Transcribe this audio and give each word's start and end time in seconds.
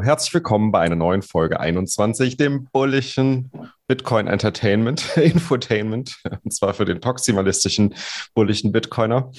Herzlich 0.00 0.32
willkommen 0.32 0.72
bei 0.72 0.80
einer 0.80 0.96
neuen 0.96 1.22
Folge 1.22 1.60
21, 1.60 2.36
dem 2.36 2.68
bullischen 2.72 3.50
Bitcoin 3.86 4.26
Entertainment, 4.26 5.16
Infotainment, 5.16 6.16
und 6.44 6.54
zwar 6.54 6.72
für 6.72 6.84
den 6.84 7.00
toximalistischen 7.00 7.94
bullischen 8.34 8.72
Bitcoiner. 8.72 9.30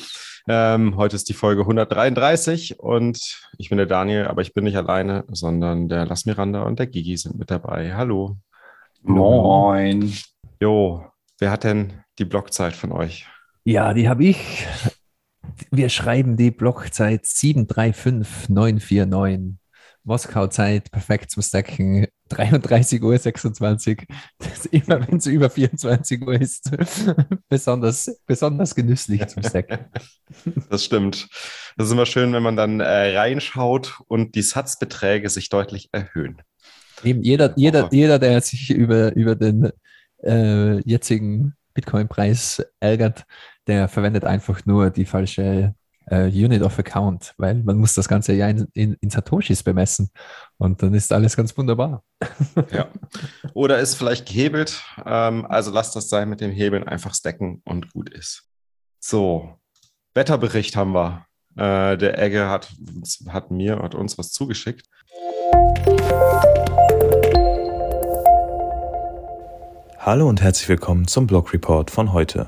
Ähm, 0.47 0.98
heute 0.98 1.16
ist 1.16 1.29
die 1.29 1.34
Folge 1.34 1.62
133 1.62 2.79
und 2.79 3.41
ich 3.57 3.70
bin 3.70 3.77
der 3.77 3.88
Daniel, 3.88 4.27
aber 4.27 4.41
ich 4.41 4.53
bin 4.53 4.66
nicht 4.66 4.77
alleine, 4.77 5.23
sondern 5.29 5.88
der 5.88 6.05
Las 6.05 6.26
Miranda 6.26 6.63
und 6.63 6.77
der 6.77 6.88
Gigi 6.88 7.15
sind 7.17 7.40
mit 7.40 7.49
dabei. 7.49 7.95
Hallo. 7.95 8.38
Moin. 9.01 10.13
Jo, 10.59 11.05
wer 11.40 11.51
hat 11.51 11.63
denn 11.63 12.04
die 12.20 12.26
Blockzeit 12.26 12.73
von 12.73 12.91
euch? 12.91 13.27
Ja, 13.63 13.93
die 13.93 14.09
habe 14.09 14.26
ich. 14.26 14.67
Wir 15.71 15.90
schreiben 15.90 16.38
die 16.38 16.51
Blockzeit 16.51 17.26
735949. 17.26 19.62
Moskau-Zeit, 20.03 20.91
perfekt 20.91 21.31
zum 21.31 21.41
Stacken, 21.43 22.07
33.26 22.30 23.99
Uhr. 23.99 24.05
Das 24.39 24.66
immer, 24.66 25.07
wenn 25.07 25.17
es 25.17 25.27
über 25.27 25.49
24 25.49 26.21
Uhr 26.21 26.34
ist, 26.34 26.71
besonders, 27.49 28.21
besonders 28.26 28.76
genüsslich 28.76 29.26
zum 29.27 29.43
Stacken. 29.43 29.79
Das 30.70 30.84
stimmt. 30.84 31.27
Das 31.77 31.88
ist 31.88 31.93
immer 31.93 32.07
schön, 32.07 32.34
wenn 32.34 32.41
man 32.41 32.55
dann 32.55 32.79
äh, 32.79 33.15
reinschaut 33.15 34.01
und 34.07 34.34
die 34.34 34.41
Satzbeträge 34.41 35.29
sich 35.29 35.49
deutlich 35.49 35.90
erhöhen. 35.91 36.41
Eben 37.04 37.21
jeder, 37.21 37.54
jeder, 37.55 37.90
jeder 37.91 38.18
der 38.18 38.41
sich 38.41 38.71
über, 38.71 39.15
über 39.15 39.35
den 39.35 39.71
äh, 40.24 40.79
jetzigen 40.90 41.55
Bitcoin-Preis 41.76 42.65
ärgert, 42.79 43.26
der 43.68 43.87
verwendet 43.87 44.26
einfach 44.26 44.65
nur 44.65 44.90
die 44.90 45.05
falsche 45.05 45.76
äh, 46.07 46.27
Unit 46.27 46.62
of 46.62 46.77
Account, 46.79 47.34
weil 47.37 47.55
man 47.63 47.77
muss 47.77 47.93
das 47.93 48.07
Ganze 48.07 48.34
ja 48.34 48.48
in, 48.48 48.68
in, 48.73 48.93
in, 48.96 49.09
Satoshis 49.09 49.63
bemessen 49.63 50.09
und 50.57 50.82
dann 50.82 50.93
ist 50.93 51.13
alles 51.13 51.35
ganz 51.35 51.57
wunderbar. 51.57 52.04
Ja. 52.71 52.87
Oder 53.54 53.79
ist 53.79 53.96
vielleicht 53.96 54.27
gehebelt. 54.27 54.84
Ähm, 55.05 55.46
also 55.46 55.71
lasst 55.71 55.96
das 55.96 56.09
sein 56.09 56.29
mit 56.29 56.41
dem 56.41 56.51
Hebeln, 56.51 56.87
einfach 56.87 57.13
stacken 57.13 57.62
und 57.65 57.91
gut 57.93 58.09
ist. 58.09 58.49
So, 58.99 59.59
Wetterbericht 60.13 60.76
haben 60.76 60.93
wir. 60.93 61.26
Äh, 61.55 61.98
der 61.98 62.20
Egge 62.20 62.49
hat, 62.49 62.74
hat 63.29 63.51
mir 63.51 63.81
und 63.81 63.96
uns 63.96 64.18
was 64.18 64.31
zugeschickt. 64.31 64.88
Hallo 70.00 70.28
und 70.28 70.41
herzlich 70.41 70.68
willkommen 70.68 71.07
zum 71.07 71.28
Blog 71.28 71.53
Report 71.53 71.90
von 71.91 72.12
heute. 72.12 72.47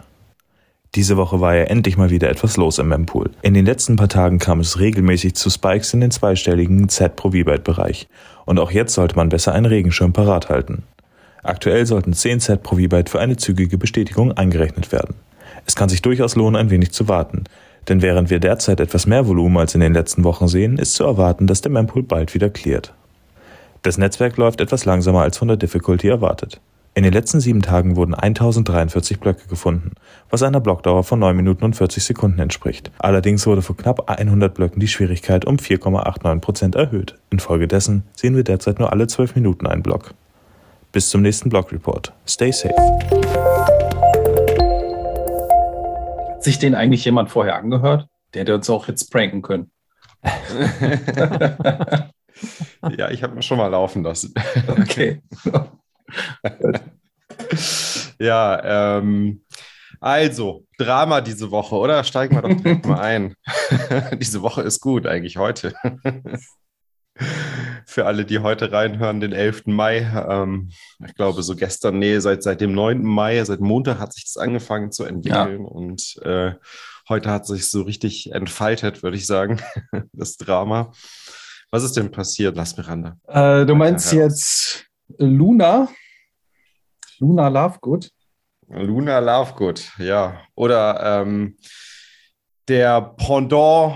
Diese 0.95 1.17
Woche 1.17 1.41
war 1.41 1.55
ja 1.55 1.63
endlich 1.63 1.97
mal 1.97 2.09
wieder 2.09 2.29
etwas 2.29 2.55
los 2.55 2.79
im 2.79 2.87
Mempool. 2.87 3.29
In 3.41 3.53
den 3.53 3.65
letzten 3.65 3.97
paar 3.97 4.07
Tagen 4.07 4.39
kam 4.39 4.61
es 4.61 4.79
regelmäßig 4.79 5.35
zu 5.35 5.49
Spikes 5.49 5.93
in 5.93 5.99
den 5.99 6.11
zweistelligen 6.11 6.87
Z 6.87 7.17
pro 7.17 7.31
V-Byte-Bereich. 7.31 8.07
Und 8.45 8.59
auch 8.59 8.71
jetzt 8.71 8.93
sollte 8.93 9.17
man 9.17 9.27
besser 9.27 9.51
einen 9.51 9.65
Regenschirm 9.65 10.13
parat 10.13 10.47
halten. 10.47 10.83
Aktuell 11.43 11.85
sollten 11.85 12.13
10 12.13 12.39
Z 12.39 12.63
pro 12.63 12.77
V-Byte 12.77 13.09
für 13.09 13.19
eine 13.19 13.35
zügige 13.35 13.77
Bestätigung 13.77 14.31
eingerechnet 14.31 14.93
werden. 14.93 15.15
Es 15.65 15.75
kann 15.75 15.89
sich 15.89 16.01
durchaus 16.01 16.35
lohnen, 16.35 16.55
ein 16.55 16.69
wenig 16.69 16.91
zu 16.91 17.09
warten. 17.09 17.43
Denn 17.89 18.01
während 18.01 18.29
wir 18.29 18.39
derzeit 18.39 18.79
etwas 18.79 19.05
mehr 19.05 19.27
Volumen 19.27 19.57
als 19.57 19.75
in 19.75 19.81
den 19.81 19.93
letzten 19.93 20.23
Wochen 20.23 20.47
sehen, 20.47 20.77
ist 20.77 20.93
zu 20.93 21.03
erwarten, 21.03 21.45
dass 21.45 21.61
der 21.61 21.71
Mempool 21.71 22.03
bald 22.03 22.33
wieder 22.33 22.49
klärt. 22.49 22.93
Das 23.81 23.97
Netzwerk 23.97 24.37
läuft 24.37 24.61
etwas 24.61 24.85
langsamer 24.85 25.21
als 25.21 25.37
von 25.37 25.49
der 25.49 25.57
Difficulty 25.57 26.07
erwartet. 26.07 26.61
In 26.97 27.03
den 27.03 27.11
letzten 27.11 27.41
sieben 27.41 27.61
Tagen 27.61 27.97
wurden 27.97 28.15
1043 28.15 29.19
Blöcke 29.19 29.49
gefunden, 29.49 29.91
was 30.29 30.43
einer 30.43 30.61
Blockdauer 30.61 31.03
von 31.03 31.19
9 31.19 31.35
Minuten 31.35 31.65
und 31.65 31.75
40 31.75 32.01
Sekunden 32.01 32.39
entspricht. 32.39 32.89
Allerdings 32.99 33.45
wurde 33.45 33.61
vor 33.61 33.75
knapp 33.75 34.09
100 34.09 34.53
Blöcken 34.53 34.79
die 34.79 34.87
Schwierigkeit 34.87 35.43
um 35.43 35.57
4,89% 35.57 36.77
erhöht. 36.77 37.19
Infolgedessen 37.31 38.03
sehen 38.15 38.37
wir 38.37 38.45
derzeit 38.45 38.79
nur 38.79 38.93
alle 38.93 39.07
12 39.07 39.35
Minuten 39.35 39.67
einen 39.67 39.83
Block. 39.83 40.13
Bis 40.93 41.09
zum 41.09 41.21
nächsten 41.21 41.49
Blog-Report. 41.49 42.13
Stay 42.25 42.53
safe. 42.53 42.73
Hat 46.29 46.43
sich 46.45 46.59
den 46.59 46.75
eigentlich 46.75 47.03
jemand 47.03 47.29
vorher 47.29 47.57
angehört? 47.57 48.07
Der 48.33 48.43
hätte 48.43 48.55
uns 48.55 48.69
auch 48.69 48.87
jetzt 48.87 49.11
pranken 49.11 49.41
können. 49.41 49.69
ja, 52.97 53.11
ich 53.11 53.21
habe 53.21 53.35
ihn 53.35 53.41
schon 53.41 53.57
mal 53.57 53.67
laufen 53.67 54.01
lassen. 54.01 54.33
Okay. 54.79 55.21
ja, 58.19 58.97
ähm, 58.97 59.41
also, 59.99 60.65
Drama 60.77 61.21
diese 61.21 61.51
Woche, 61.51 61.75
oder? 61.75 62.03
Steigen 62.03 62.35
wir 62.35 62.41
doch 62.41 62.61
direkt 62.61 62.85
mal 62.85 62.99
ein. 62.99 63.35
diese 64.19 64.41
Woche 64.41 64.61
ist 64.61 64.79
gut, 64.81 65.07
eigentlich 65.07 65.37
heute. 65.37 65.73
Für 67.85 68.05
alle, 68.05 68.25
die 68.25 68.39
heute 68.39 68.71
reinhören, 68.71 69.19
den 69.21 69.31
11. 69.31 69.67
Mai. 69.67 69.99
Ähm, 69.99 70.69
ich 71.05 71.15
glaube, 71.15 71.43
so 71.43 71.55
gestern, 71.55 71.97
nee, 71.97 72.19
seit, 72.19 72.43
seit 72.43 72.61
dem 72.61 72.73
9. 72.73 73.03
Mai, 73.03 73.43
seit 73.45 73.61
Montag 73.61 73.99
hat 73.99 74.13
sich 74.13 74.25
das 74.25 74.37
angefangen 74.37 74.91
zu 74.91 75.05
entwickeln 75.05 75.61
ja. 75.61 75.67
und 75.67 76.17
äh, 76.23 76.53
heute 77.07 77.31
hat 77.31 77.47
sich 77.47 77.69
so 77.69 77.83
richtig 77.83 78.31
entfaltet, 78.33 79.01
würde 79.01 79.17
ich 79.17 79.25
sagen, 79.25 79.61
das 80.13 80.37
Drama. 80.37 80.91
Was 81.71 81.83
ist 81.83 81.97
denn 81.97 82.11
passiert, 82.11 82.55
Lass 82.55 82.77
Miranda? 82.77 83.17
Äh, 83.27 83.65
du 83.65 83.75
meinst 83.75 84.11
jetzt 84.13 84.85
Luna, 85.17 85.87
Luna 87.19 87.47
Lovegood. 87.47 88.09
Luna 88.67 89.19
Lovegood, 89.19 89.91
ja. 89.99 90.41
Oder 90.55 91.21
ähm, 91.21 91.57
der 92.67 93.01
Pendant 93.01 93.95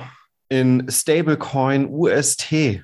in 0.49 0.89
Stablecoin 0.89 1.87
UST. 1.89 2.51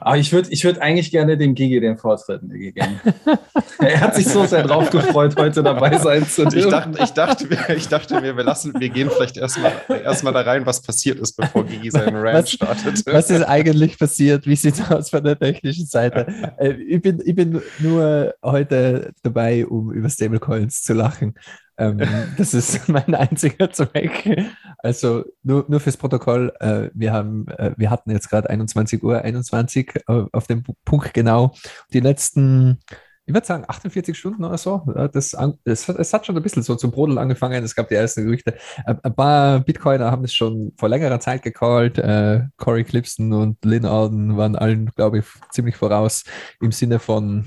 Aber 0.00 0.16
ich 0.16 0.32
würde 0.32 0.48
ich 0.50 0.64
würd 0.64 0.78
eigentlich 0.78 1.10
gerne 1.10 1.36
dem 1.36 1.54
Gigi 1.54 1.80
den 1.80 1.98
Vortritt 1.98 2.42
geben. 2.48 3.00
er 3.78 4.00
hat 4.00 4.14
sich 4.14 4.26
so 4.26 4.44
sehr 4.46 4.62
drauf 4.62 4.90
gefreut, 4.90 5.34
heute 5.36 5.62
dabei 5.62 5.98
sein 5.98 6.26
zu 6.26 6.44
dürfen. 6.44 6.58
Ich 6.58 6.66
dachte, 6.66 7.02
ich 7.02 7.10
dachte, 7.10 7.46
mir, 7.46 7.76
ich 7.76 7.88
dachte 7.88 8.20
mir, 8.20 8.36
wir 8.36 8.44
lassen, 8.44 8.72
wir 8.78 8.88
gehen 8.88 9.10
vielleicht 9.10 9.36
erstmal 9.36 9.72
erst 9.88 10.24
da 10.24 10.30
rein, 10.30 10.64
was 10.66 10.80
passiert 10.80 11.20
ist, 11.20 11.36
bevor 11.36 11.64
Gigi 11.64 11.90
seinen 11.90 12.16
Rant 12.16 12.48
startet. 12.48 13.04
Was 13.06 13.30
ist 13.30 13.42
eigentlich 13.42 13.98
passiert? 13.98 14.46
Wie 14.46 14.56
sieht 14.56 14.74
es 14.74 14.90
aus 14.90 15.10
von 15.10 15.22
der 15.22 15.38
technischen 15.38 15.86
Seite? 15.86 16.26
Äh, 16.58 16.72
ich 16.72 17.02
bin, 17.02 17.22
ich 17.24 17.34
bin 17.34 17.60
nur 17.78 18.34
heute 18.42 19.12
dabei, 19.22 19.66
um 19.66 19.92
über 19.92 20.08
Stablecoins 20.08 20.82
zu 20.82 20.94
lachen. 20.94 21.34
Ähm, 21.78 21.98
das 22.36 22.54
ist 22.54 22.88
mein 22.88 23.14
einziger 23.14 23.70
Zweck. 23.70 24.46
Also 24.78 25.24
nur, 25.42 25.64
nur 25.68 25.80
fürs 25.80 25.96
Protokoll, 25.96 26.52
äh, 26.60 26.90
wir, 26.94 27.12
haben, 27.12 27.48
äh, 27.48 27.72
wir 27.76 27.90
hatten 27.90 28.10
jetzt 28.10 28.28
gerade 28.28 28.50
21 28.50 29.02
Uhr 29.02 29.22
21 29.22 29.94
äh, 30.08 30.24
auf 30.32 30.46
dem 30.46 30.64
Punkt 30.84 31.14
genau. 31.14 31.54
Die 31.92 32.00
letzten, 32.00 32.80
ich 33.24 33.34
würde 33.34 33.46
sagen, 33.46 33.64
48 33.66 34.18
Stunden 34.18 34.44
oder 34.44 34.58
so. 34.58 34.82
Das, 35.12 35.36
das, 35.64 35.88
es 35.88 36.12
hat 36.12 36.26
schon 36.26 36.36
ein 36.36 36.42
bisschen 36.42 36.62
so 36.62 36.74
zum 36.74 36.90
Brodeln 36.90 37.18
angefangen. 37.18 37.62
Es 37.62 37.74
gab 37.74 37.88
die 37.88 37.94
ersten 37.94 38.24
Gerüchte. 38.24 38.56
Ein 38.84 39.14
paar 39.14 39.60
Bitcoiner 39.60 40.10
haben 40.10 40.24
es 40.24 40.34
schon 40.34 40.72
vor 40.76 40.88
längerer 40.88 41.20
Zeit 41.20 41.42
gecallt. 41.42 41.98
Äh, 41.98 42.46
Corey 42.56 42.84
Clipson 42.84 43.32
und 43.32 43.64
Lynn 43.64 43.86
Alden 43.86 44.36
waren 44.36 44.56
allen, 44.56 44.86
glaube 44.96 45.20
ich, 45.20 45.24
ziemlich 45.50 45.76
voraus 45.76 46.24
im 46.60 46.72
Sinne 46.72 46.98
von 46.98 47.46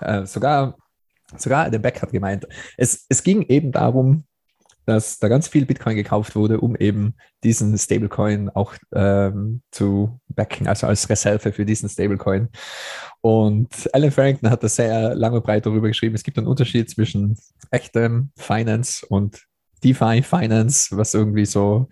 äh, 0.00 0.24
sogar 0.24 0.76
sogar 1.36 1.70
der 1.70 1.78
Beck 1.78 2.00
hat 2.02 2.12
gemeint, 2.12 2.46
es, 2.76 3.06
es 3.08 3.22
ging 3.22 3.42
eben 3.42 3.72
darum, 3.72 4.24
dass 4.88 5.18
da 5.18 5.28
ganz 5.28 5.48
viel 5.48 5.66
Bitcoin 5.66 5.96
gekauft 5.96 6.34
wurde, 6.34 6.60
um 6.60 6.74
eben 6.74 7.14
diesen 7.44 7.76
Stablecoin 7.76 8.48
auch 8.48 8.74
ähm, 8.94 9.60
zu 9.70 10.18
backen, 10.28 10.66
also 10.66 10.86
als 10.86 11.10
Reserve 11.10 11.52
für 11.52 11.66
diesen 11.66 11.90
Stablecoin. 11.90 12.48
Und 13.20 13.68
Alan 13.92 14.10
Farrington 14.10 14.48
hat 14.48 14.62
da 14.62 14.68
sehr 14.68 15.14
lange 15.14 15.36
und 15.36 15.44
breit 15.44 15.66
darüber 15.66 15.88
geschrieben, 15.88 16.14
es 16.14 16.22
gibt 16.22 16.38
einen 16.38 16.46
Unterschied 16.46 16.88
zwischen 16.88 17.36
echtem 17.70 18.30
Finance 18.38 19.04
und 19.06 19.42
DeFi 19.84 20.22
Finance, 20.22 20.96
was 20.96 21.12
irgendwie 21.12 21.44
so 21.44 21.88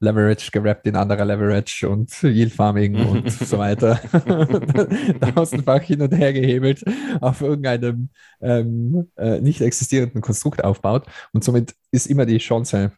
Leverage 0.00 0.50
gerappt 0.50 0.86
in 0.86 0.96
anderer 0.96 1.24
Leverage 1.24 1.88
und 1.88 2.10
Yield 2.22 2.52
Farming 2.52 2.96
und 3.06 3.30
so 3.30 3.58
weiter. 3.58 4.00
Tausendfach 5.34 5.82
hin 5.82 6.00
und 6.00 6.12
her 6.12 6.32
gehebelt 6.32 6.82
auf 7.20 7.42
irgendeinem 7.42 8.08
ähm, 8.40 9.08
äh, 9.16 9.40
nicht 9.40 9.60
existierenden 9.60 10.22
Konstrukt 10.22 10.64
aufbaut. 10.64 11.06
Und 11.32 11.44
somit 11.44 11.74
ist 11.92 12.06
immer 12.06 12.24
die 12.24 12.38
Chance 12.38 12.92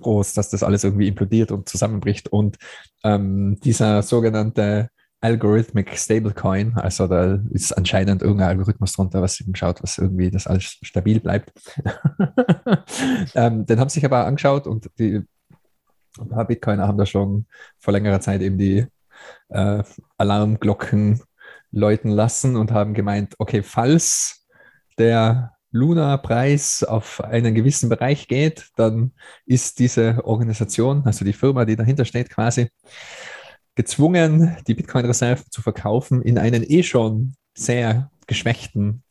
groß, 0.00 0.34
dass 0.34 0.50
das 0.50 0.62
alles 0.62 0.84
irgendwie 0.84 1.08
implodiert 1.08 1.50
und 1.50 1.68
zusammenbricht. 1.68 2.28
Und 2.28 2.58
ähm, 3.02 3.58
dieser 3.64 4.02
sogenannte 4.02 4.88
Algorithmic 5.20 5.98
Stablecoin, 5.98 6.74
also 6.76 7.06
da 7.06 7.40
ist 7.50 7.72
anscheinend 7.72 8.22
irgendein 8.22 8.50
Algorithmus 8.50 8.92
drunter, 8.92 9.20
was 9.20 9.40
eben 9.40 9.54
schaut, 9.54 9.82
was 9.82 9.98
irgendwie 9.98 10.30
das 10.30 10.46
alles 10.46 10.78
stabil 10.82 11.20
bleibt. 11.20 11.52
ähm, 13.34 13.66
den 13.66 13.80
haben 13.80 13.90
sich 13.90 14.04
aber 14.04 14.26
angeschaut 14.26 14.66
und 14.66 14.88
die 14.98 15.22
ein 16.20 16.28
paar 16.28 16.46
Bitcoiner 16.46 16.86
haben 16.86 16.98
da 16.98 17.06
schon 17.06 17.46
vor 17.78 17.92
längerer 17.92 18.20
Zeit 18.20 18.40
eben 18.40 18.58
die 18.58 18.86
äh, 19.48 19.82
Alarmglocken 20.16 21.22
läuten 21.72 22.10
lassen 22.10 22.56
und 22.56 22.72
haben 22.72 22.94
gemeint, 22.94 23.34
okay, 23.38 23.62
falls 23.62 24.46
der 24.98 25.52
Luna-Preis 25.72 26.82
auf 26.82 27.20
einen 27.22 27.54
gewissen 27.54 27.88
Bereich 27.88 28.26
geht, 28.26 28.70
dann 28.76 29.12
ist 29.46 29.78
diese 29.78 30.24
Organisation, 30.24 31.02
also 31.04 31.24
die 31.24 31.32
Firma, 31.32 31.64
die 31.64 31.76
dahinter 31.76 32.04
steht, 32.04 32.28
quasi 32.30 32.68
gezwungen, 33.76 34.56
die 34.66 34.74
Bitcoin-Reserve 34.74 35.44
zu 35.48 35.62
verkaufen 35.62 36.22
in 36.22 36.38
einen 36.38 36.64
eh 36.68 36.82
schon 36.82 37.34
sehr 37.56 38.10
geschwächten 38.26 39.02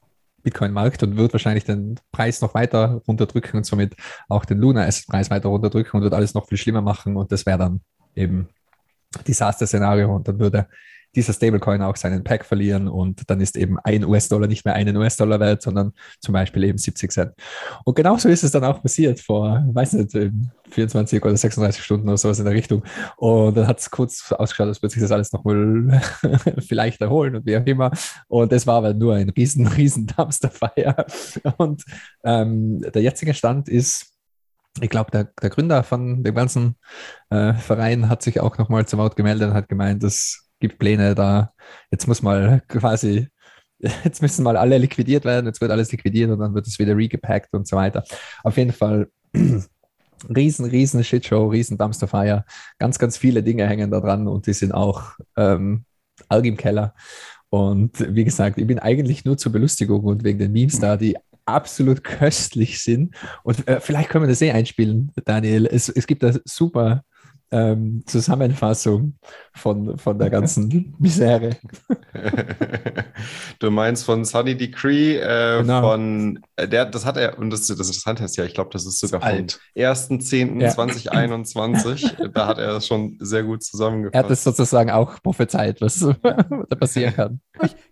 Bitcoin-Markt 0.49 1.03
und 1.03 1.15
wird 1.15 1.33
wahrscheinlich 1.33 1.63
den 1.63 1.99
Preis 2.11 2.41
noch 2.41 2.53
weiter 2.53 3.01
runterdrücken 3.07 3.57
und 3.57 3.65
somit 3.65 3.95
auch 4.27 4.45
den 4.45 4.57
Luna-Asset-Preis 4.57 5.29
weiter 5.29 5.49
runterdrücken 5.49 5.97
und 5.97 6.03
wird 6.03 6.13
alles 6.13 6.33
noch 6.33 6.47
viel 6.47 6.57
schlimmer 6.57 6.81
machen 6.81 7.15
und 7.15 7.31
das 7.31 7.45
wäre 7.45 7.59
dann 7.59 7.81
eben 8.15 8.49
Desaster-Szenario 9.27 10.13
und 10.13 10.27
dann 10.27 10.39
würde 10.39 10.67
dieser 11.15 11.33
Stablecoin 11.33 11.81
auch 11.81 11.95
seinen 11.95 12.23
Pack 12.23 12.45
verlieren 12.45 12.87
und 12.87 13.29
dann 13.29 13.41
ist 13.41 13.57
eben 13.57 13.79
ein 13.79 14.05
US-Dollar 14.05 14.47
nicht 14.47 14.65
mehr 14.65 14.75
einen 14.75 14.95
US-Dollar 14.95 15.39
wert, 15.39 15.61
sondern 15.61 15.93
zum 16.19 16.33
Beispiel 16.33 16.63
eben 16.63 16.77
70 16.77 17.11
Cent. 17.11 17.31
Und 17.83 17.95
genauso 17.95 18.29
ist 18.29 18.43
es 18.43 18.51
dann 18.51 18.63
auch 18.63 18.81
passiert 18.81 19.19
vor, 19.19 19.63
weiß 19.71 19.93
nicht, 19.93 20.11
24 20.69 21.23
oder 21.23 21.35
36 21.35 21.83
Stunden 21.83 22.07
oder 22.07 22.17
sowas 22.17 22.39
in 22.39 22.45
der 22.45 22.53
Richtung. 22.53 22.83
Und 23.17 23.57
dann 23.57 23.67
hat 23.67 23.79
es 23.79 23.89
kurz 23.89 24.31
ausgeschaut, 24.31 24.67
als 24.67 24.81
würde 24.81 24.93
sich 24.93 25.01
das 25.01 25.11
alles 25.11 25.31
noch 25.31 25.43
mal 25.43 26.01
vielleicht 26.59 27.01
erholen 27.01 27.35
und 27.35 27.45
wie 27.45 27.57
auch 27.57 27.65
immer. 27.65 27.91
Und 28.27 28.53
es 28.53 28.67
war 28.67 28.75
aber 28.75 28.93
nur 28.93 29.15
ein 29.15 29.29
riesen, 29.29 29.67
riesen 29.67 30.07
Dumpsterfire. 30.07 31.05
Und 31.57 31.83
ähm, 32.23 32.81
der 32.81 33.01
jetzige 33.01 33.33
Stand 33.33 33.67
ist, 33.67 34.13
ich 34.81 34.89
glaube, 34.89 35.11
der, 35.11 35.25
der, 35.41 35.49
Gründer 35.49 35.83
von 35.83 36.23
dem 36.23 36.35
ganzen 36.35 36.75
äh, 37.31 37.53
Verein 37.53 38.07
hat 38.07 38.21
sich 38.21 38.39
auch 38.39 38.57
nochmal 38.57 38.85
zum 38.85 38.99
Wort 38.99 39.15
gemeldet 39.15 39.49
und 39.49 39.53
hat 39.55 39.67
gemeint, 39.67 40.03
dass 40.03 40.48
gibt 40.59 40.79
Pläne 40.79 41.15
da, 41.15 41.53
jetzt 41.91 42.07
muss 42.07 42.21
mal 42.21 42.61
quasi, 42.67 43.27
jetzt 44.03 44.21
müssen 44.21 44.43
mal 44.43 44.57
alle 44.57 44.77
liquidiert 44.77 45.25
werden, 45.25 45.45
jetzt 45.45 45.61
wird 45.61 45.71
alles 45.71 45.91
liquidiert 45.91 46.31
und 46.31 46.39
dann 46.39 46.53
wird 46.53 46.67
es 46.67 46.79
wieder 46.79 46.95
regepackt 46.95 47.53
und 47.53 47.67
so 47.67 47.75
weiter. 47.75 48.03
Auf 48.43 48.57
jeden 48.57 48.73
Fall 48.73 49.09
riesen, 50.35 50.65
riesen 50.65 51.03
Shitshow, 51.03 51.47
riesen 51.47 51.77
Dumpsterfire. 51.77 52.45
Ganz, 52.77 52.99
ganz 52.99 53.17
viele 53.17 53.43
Dinge 53.43 53.67
hängen 53.67 53.91
da 53.91 53.99
dran 53.99 54.27
und 54.27 54.47
die 54.47 54.53
sind 54.53 54.73
auch 54.73 55.13
ähm, 55.37 55.85
arg 56.27 56.45
im 56.45 56.57
Keller. 56.57 56.93
Und 57.49 58.13
wie 58.15 58.25
gesagt, 58.25 58.57
ich 58.57 58.67
bin 58.67 58.79
eigentlich 58.79 59.25
nur 59.25 59.37
zur 59.37 59.51
Belustigung 59.51 60.03
und 60.03 60.23
wegen 60.23 60.37
den 60.37 60.51
Memes 60.51 60.79
da, 60.79 60.97
die 60.97 61.17
absolut 61.45 62.03
köstlich 62.03 62.81
sind. 62.83 63.15
Und 63.43 63.67
äh, 63.67 63.79
vielleicht 63.79 64.09
können 64.09 64.25
wir 64.25 64.29
das 64.29 64.41
eh 64.41 64.51
einspielen, 64.51 65.11
Daniel. 65.25 65.65
Es, 65.65 65.89
es 65.89 66.05
gibt 66.05 66.21
da 66.21 66.33
super 66.45 67.03
ähm, 67.51 68.03
Zusammenfassung 68.05 69.15
von, 69.53 69.97
von 69.97 70.19
der 70.19 70.29
ganzen 70.29 70.93
Misere. 70.99 71.57
du 73.59 73.71
meinst 73.71 74.05
von 74.05 74.23
Sunny 74.25 74.55
Decree, 74.55 75.17
äh, 75.17 75.61
genau. 75.61 75.81
von 75.81 76.39
äh, 76.55 76.67
der, 76.67 76.85
das 76.85 77.05
hat 77.05 77.17
er, 77.17 77.39
und 77.39 77.49
das, 77.49 77.65
das 77.67 77.79
Interessante 77.79 78.23
ist 78.23 78.37
ja, 78.37 78.45
ich 78.45 78.53
glaube, 78.53 78.69
das 78.71 78.85
ist 78.85 78.99
sogar 78.99 79.21
vom 79.21 79.29
1.10.2021. 79.29 82.19
Ja. 82.19 82.27
da 82.33 82.45
hat 82.47 82.59
er 82.59 82.73
das 82.73 82.87
schon 82.87 83.17
sehr 83.19 83.43
gut 83.43 83.63
zusammengefasst. 83.63 84.15
Er 84.15 84.23
hat 84.23 84.31
es 84.31 84.43
sozusagen 84.43 84.91
auch 84.91 85.21
prophezeit, 85.21 85.81
was 85.81 85.99
da 86.23 86.43
passieren 86.75 87.13
kann. 87.13 87.41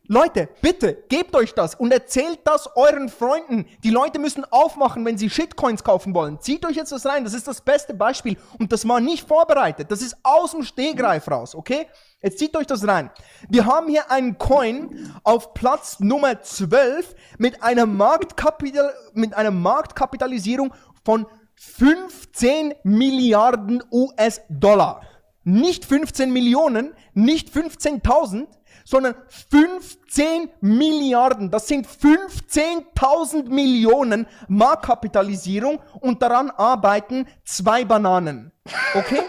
Leute, 0.09 0.47
bitte, 0.61 1.03
gebt 1.09 1.35
euch 1.35 1.53
das 1.53 1.75
und 1.75 1.91
erzählt 1.91 2.39
das 2.45 2.69
euren 2.77 3.09
Freunden. 3.09 3.65
Die 3.83 3.89
Leute 3.89 4.19
müssen 4.19 4.45
aufmachen, 4.45 5.03
wenn 5.03 5.17
sie 5.17 5.29
Shitcoins 5.29 5.83
kaufen 5.83 6.13
wollen. 6.15 6.39
Zieht 6.39 6.65
euch 6.65 6.77
jetzt 6.77 6.93
das 6.93 7.05
rein, 7.05 7.25
das 7.25 7.33
ist 7.33 7.45
das 7.45 7.59
beste 7.59 7.93
Beispiel. 7.93 8.37
Und 8.57 8.71
das 8.71 8.87
war 8.87 9.01
nicht 9.01 9.27
vorbereitet, 9.27 9.91
das 9.91 10.01
ist 10.01 10.15
aus 10.23 10.51
dem 10.51 10.63
Stehgreif 10.63 11.29
raus, 11.29 11.55
okay? 11.55 11.87
Jetzt 12.21 12.39
zieht 12.39 12.55
euch 12.55 12.67
das 12.67 12.87
rein. 12.87 13.11
Wir 13.49 13.65
haben 13.65 13.89
hier 13.89 14.09
einen 14.09 14.37
Coin 14.37 15.13
auf 15.23 15.53
Platz 15.53 15.99
Nummer 15.99 16.41
12 16.41 17.13
mit 17.37 17.61
einer, 17.61 17.85
Marktkapital 17.85 18.93
mit 19.13 19.33
einer 19.33 19.51
Marktkapitalisierung 19.51 20.73
von 21.03 21.25
15 21.55 22.75
Milliarden 22.83 23.83
US-Dollar. 23.91 25.01
Nicht 25.43 25.85
15 25.85 26.31
Millionen, 26.31 26.93
nicht 27.13 27.49
15.000, 27.49 28.47
sondern 28.87 29.15
15 29.49 30.49
Milliarden. 30.61 31.51
Das 31.51 31.67
sind 31.67 31.85
15.000 31.85 33.49
Millionen 33.49 34.27
Marktkapitalisierung 34.47 35.79
und 35.99 36.21
daran 36.21 36.49
arbeiten 36.51 37.27
zwei 37.43 37.83
Bananen. 37.83 38.53
Okay? 38.93 39.23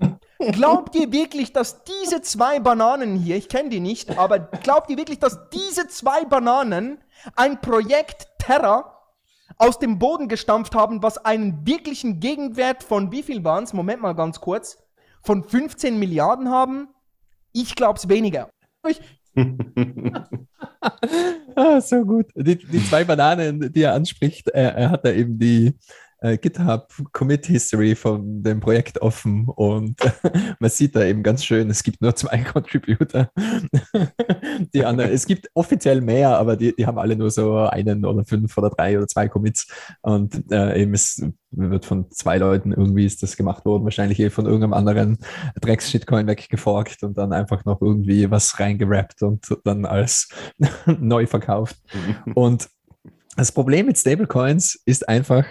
Glaubt 0.52 0.96
ihr 0.96 1.12
wirklich, 1.12 1.52
dass 1.52 1.84
diese 1.84 2.22
zwei 2.22 2.58
Bananen 2.58 3.14
hier, 3.14 3.36
ich 3.36 3.48
kenne 3.48 3.68
die 3.68 3.78
nicht, 3.78 4.18
aber 4.18 4.40
glaubt 4.40 4.90
ihr 4.90 4.98
wirklich, 4.98 5.20
dass 5.20 5.48
diese 5.50 5.86
zwei 5.86 6.24
Bananen 6.24 6.98
ein 7.36 7.60
Projekt 7.60 8.26
Terra 8.38 8.98
aus 9.58 9.78
dem 9.78 9.98
Boden 10.00 10.28
gestampft 10.28 10.74
haben, 10.74 11.02
was 11.02 11.24
einen 11.24 11.64
wirklichen 11.66 12.18
Gegenwert 12.18 12.82
von 12.82 13.12
wie 13.12 13.22
viel 13.22 13.44
waren 13.44 13.64
es? 13.64 13.72
Moment 13.72 14.02
mal 14.02 14.14
ganz 14.14 14.40
kurz. 14.40 14.78
Von 15.22 15.44
15 15.44 15.98
Milliarden 15.98 16.50
haben? 16.50 16.88
Ich 17.52 17.76
glaube 17.76 17.98
es 17.98 18.08
weniger. 18.08 18.50
ah, 21.56 21.80
so 21.80 22.04
gut. 22.04 22.26
Die, 22.34 22.56
die, 22.56 22.84
zwei 22.84 23.04
Bananen, 23.04 23.72
die 23.72 23.82
er 23.82 23.94
anspricht, 23.94 24.48
er, 24.48 24.74
er 24.74 24.90
hat 24.90 25.04
da 25.04 25.10
eben 25.10 25.38
die, 25.38 25.74
äh, 26.24 26.38
GitHub 26.38 26.88
Commit 27.12 27.46
History 27.46 27.94
von 27.94 28.42
dem 28.42 28.58
Projekt 28.60 29.00
offen 29.02 29.46
und 29.46 29.96
man 30.58 30.70
sieht 30.70 30.96
da 30.96 31.04
eben 31.04 31.22
ganz 31.22 31.44
schön, 31.44 31.68
es 31.68 31.82
gibt 31.82 32.00
nur 32.00 32.16
zwei 32.16 32.38
Contributor. 32.52 33.30
die 34.72 34.84
anderen, 34.84 35.12
es 35.12 35.26
gibt 35.26 35.48
offiziell 35.52 36.00
mehr, 36.00 36.38
aber 36.38 36.56
die, 36.56 36.74
die 36.74 36.86
haben 36.86 36.98
alle 36.98 37.14
nur 37.14 37.30
so 37.30 37.58
einen 37.58 38.06
oder 38.06 38.24
fünf 38.24 38.56
oder 38.56 38.70
drei 38.70 38.96
oder 38.96 39.06
zwei 39.06 39.28
Commits 39.28 39.66
und 40.00 40.50
äh, 40.50 40.80
eben 40.80 40.94
es 40.94 41.22
wird 41.50 41.84
von 41.84 42.10
zwei 42.10 42.38
Leuten 42.38 42.72
irgendwie 42.72 43.04
ist 43.04 43.22
das 43.22 43.36
gemacht 43.36 43.66
worden, 43.66 43.84
wahrscheinlich 43.84 44.18
eh 44.18 44.30
von 44.30 44.46
irgendeinem 44.46 44.72
anderen 44.72 45.18
Drecks-Shitcoin 45.60 46.26
weggeforkt 46.26 47.02
und 47.02 47.18
dann 47.18 47.32
einfach 47.32 47.66
noch 47.66 47.82
irgendwie 47.82 48.30
was 48.30 48.58
reingerappt 48.58 49.22
und 49.22 49.58
dann 49.64 49.84
als 49.84 50.28
neu 50.86 51.26
verkauft. 51.26 51.76
und 52.34 52.68
das 53.36 53.50
Problem 53.50 53.86
mit 53.86 53.98
Stablecoins 53.98 54.80
ist 54.86 55.08
einfach, 55.08 55.44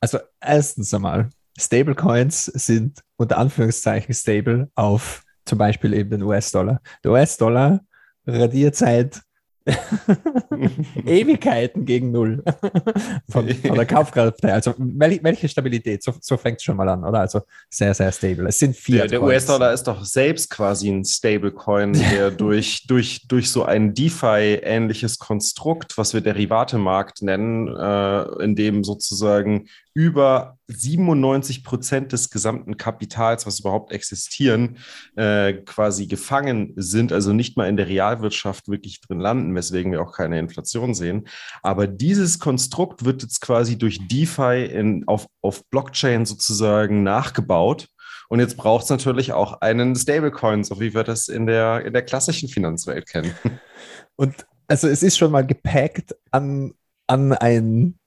also 0.00 0.18
erstens 0.40 0.92
einmal, 0.94 1.30
Stablecoins 1.58 2.46
sind 2.46 3.00
unter 3.16 3.38
Anführungszeichen 3.38 4.14
stable 4.14 4.70
auf 4.74 5.24
zum 5.44 5.58
Beispiel 5.58 5.92
eben 5.94 6.10
den 6.10 6.22
US-Dollar. 6.22 6.80
Der 7.04 7.12
US-Dollar 7.12 7.80
radiert 8.26 8.76
seit 8.76 9.22
Ewigkeiten 11.06 11.84
gegen 11.84 12.10
Null 12.12 12.42
von, 13.28 13.48
von 13.48 13.74
der 13.74 13.86
Kaufkraft 13.86 14.42
her. 14.42 14.54
Also 14.54 14.74
welche 14.78 15.48
Stabilität? 15.48 16.02
So, 16.02 16.14
so 16.20 16.36
fängt 16.36 16.58
es 16.58 16.64
schon 16.64 16.76
mal 16.76 16.88
an, 16.88 17.04
oder? 17.04 17.20
Also 17.20 17.42
sehr, 17.68 17.92
sehr 17.94 18.10
stable. 18.12 18.48
Es 18.48 18.58
sind 18.58 18.74
vier. 18.76 19.00
Der, 19.00 19.08
der 19.08 19.22
US-Dollar 19.22 19.72
ist 19.72 19.84
doch 19.84 20.04
selbst 20.04 20.50
quasi 20.50 20.88
ein 20.88 21.04
Stablecoin, 21.04 21.92
der 22.12 22.30
durch, 22.30 22.86
durch, 22.86 23.26
durch 23.28 23.50
so 23.50 23.64
ein 23.64 23.94
DeFi-ähnliches 23.94 25.18
Konstrukt, 25.18 25.98
was 25.98 26.14
wir 26.14 26.20
Derivatemarkt 26.20 27.22
nennen, 27.22 27.68
äh, 27.68 28.42
in 28.42 28.56
dem 28.56 28.84
sozusagen 28.84 29.66
über 29.92 30.58
97 30.68 31.64
Prozent 31.64 32.12
des 32.12 32.30
gesamten 32.30 32.76
Kapitals, 32.76 33.46
was 33.46 33.60
überhaupt 33.60 33.92
existieren, 33.92 34.78
äh, 35.16 35.52
quasi 35.52 36.06
gefangen 36.06 36.72
sind, 36.76 37.12
also 37.12 37.32
nicht 37.32 37.56
mal 37.56 37.68
in 37.68 37.76
der 37.76 37.88
Realwirtschaft 37.88 38.68
wirklich 38.68 39.00
drin 39.00 39.18
landen, 39.18 39.49
weswegen 39.54 39.92
wir 39.92 40.02
auch 40.02 40.12
keine 40.12 40.38
Inflation 40.38 40.94
sehen. 40.94 41.28
Aber 41.62 41.86
dieses 41.86 42.38
Konstrukt 42.38 43.04
wird 43.04 43.22
jetzt 43.22 43.40
quasi 43.40 43.78
durch 43.78 43.98
DeFi 44.08 44.64
in, 44.64 45.06
auf, 45.06 45.26
auf 45.42 45.64
Blockchain 45.70 46.26
sozusagen 46.26 47.02
nachgebaut. 47.02 47.88
Und 48.28 48.40
jetzt 48.40 48.56
braucht 48.56 48.84
es 48.84 48.90
natürlich 48.90 49.32
auch 49.32 49.60
einen 49.60 49.96
Stablecoin, 49.96 50.62
so 50.64 50.80
wie 50.80 50.94
wir 50.94 51.04
das 51.04 51.28
in 51.28 51.46
der, 51.46 51.84
in 51.84 51.92
der 51.92 52.02
klassischen 52.02 52.48
Finanzwelt 52.48 53.08
kennen. 53.08 53.34
Und 54.16 54.46
also 54.68 54.86
es 54.86 55.02
ist 55.02 55.18
schon 55.18 55.32
mal 55.32 55.44
gepackt 55.44 56.14
an, 56.30 56.72
an 57.08 57.32
ein 57.32 57.99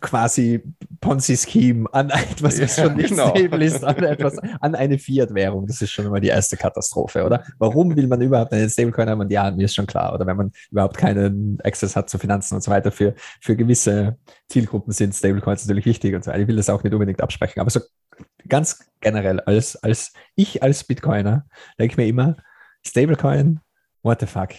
quasi 0.00 0.62
Ponzi-Scheme 1.00 1.86
an 1.92 2.10
etwas, 2.10 2.60
was 2.60 2.76
schon 2.76 2.96
nicht 2.96 3.10
genau. 3.10 3.30
stable 3.30 3.64
ist, 3.64 3.84
an, 3.84 3.96
etwas, 4.02 4.38
an 4.38 4.74
eine 4.74 4.98
Fiat-Währung. 4.98 5.66
Das 5.66 5.80
ist 5.82 5.90
schon 5.90 6.08
mal 6.08 6.20
die 6.20 6.28
erste 6.28 6.56
Katastrophe, 6.56 7.24
oder? 7.24 7.44
Warum 7.58 7.94
will 7.96 8.06
man 8.06 8.20
überhaupt 8.20 8.52
einen 8.52 8.68
Stablecoin 8.68 9.08
haben? 9.08 9.20
Und 9.20 9.30
ja, 9.30 9.50
mir 9.50 9.64
ist 9.64 9.74
schon 9.74 9.86
klar. 9.86 10.14
Oder 10.14 10.26
wenn 10.26 10.36
man 10.36 10.52
überhaupt 10.70 10.96
keinen 10.96 11.58
Access 11.62 11.96
hat 11.96 12.10
zu 12.10 12.18
Finanzen 12.18 12.54
und 12.54 12.62
so 12.62 12.70
weiter, 12.70 12.90
für, 12.90 13.14
für 13.40 13.56
gewisse 13.56 14.18
Zielgruppen 14.48 14.92
sind 14.92 15.14
Stablecoins 15.14 15.66
natürlich 15.66 15.86
wichtig 15.86 16.14
und 16.14 16.24
so 16.24 16.30
weiter. 16.30 16.40
Ich 16.40 16.48
will 16.48 16.56
das 16.56 16.70
auch 16.70 16.82
nicht 16.82 16.92
unbedingt 16.92 17.20
absprechen. 17.20 17.60
Aber 17.60 17.70
so 17.70 17.80
ganz 18.48 18.84
generell, 19.00 19.40
als, 19.40 19.76
als 19.76 20.12
ich 20.34 20.62
als 20.62 20.84
Bitcoiner, 20.84 21.46
denke 21.78 21.92
ich 21.92 21.96
mir 21.96 22.06
immer, 22.06 22.36
Stablecoin, 22.84 23.60
what 24.02 24.20
the 24.20 24.26
fuck? 24.26 24.50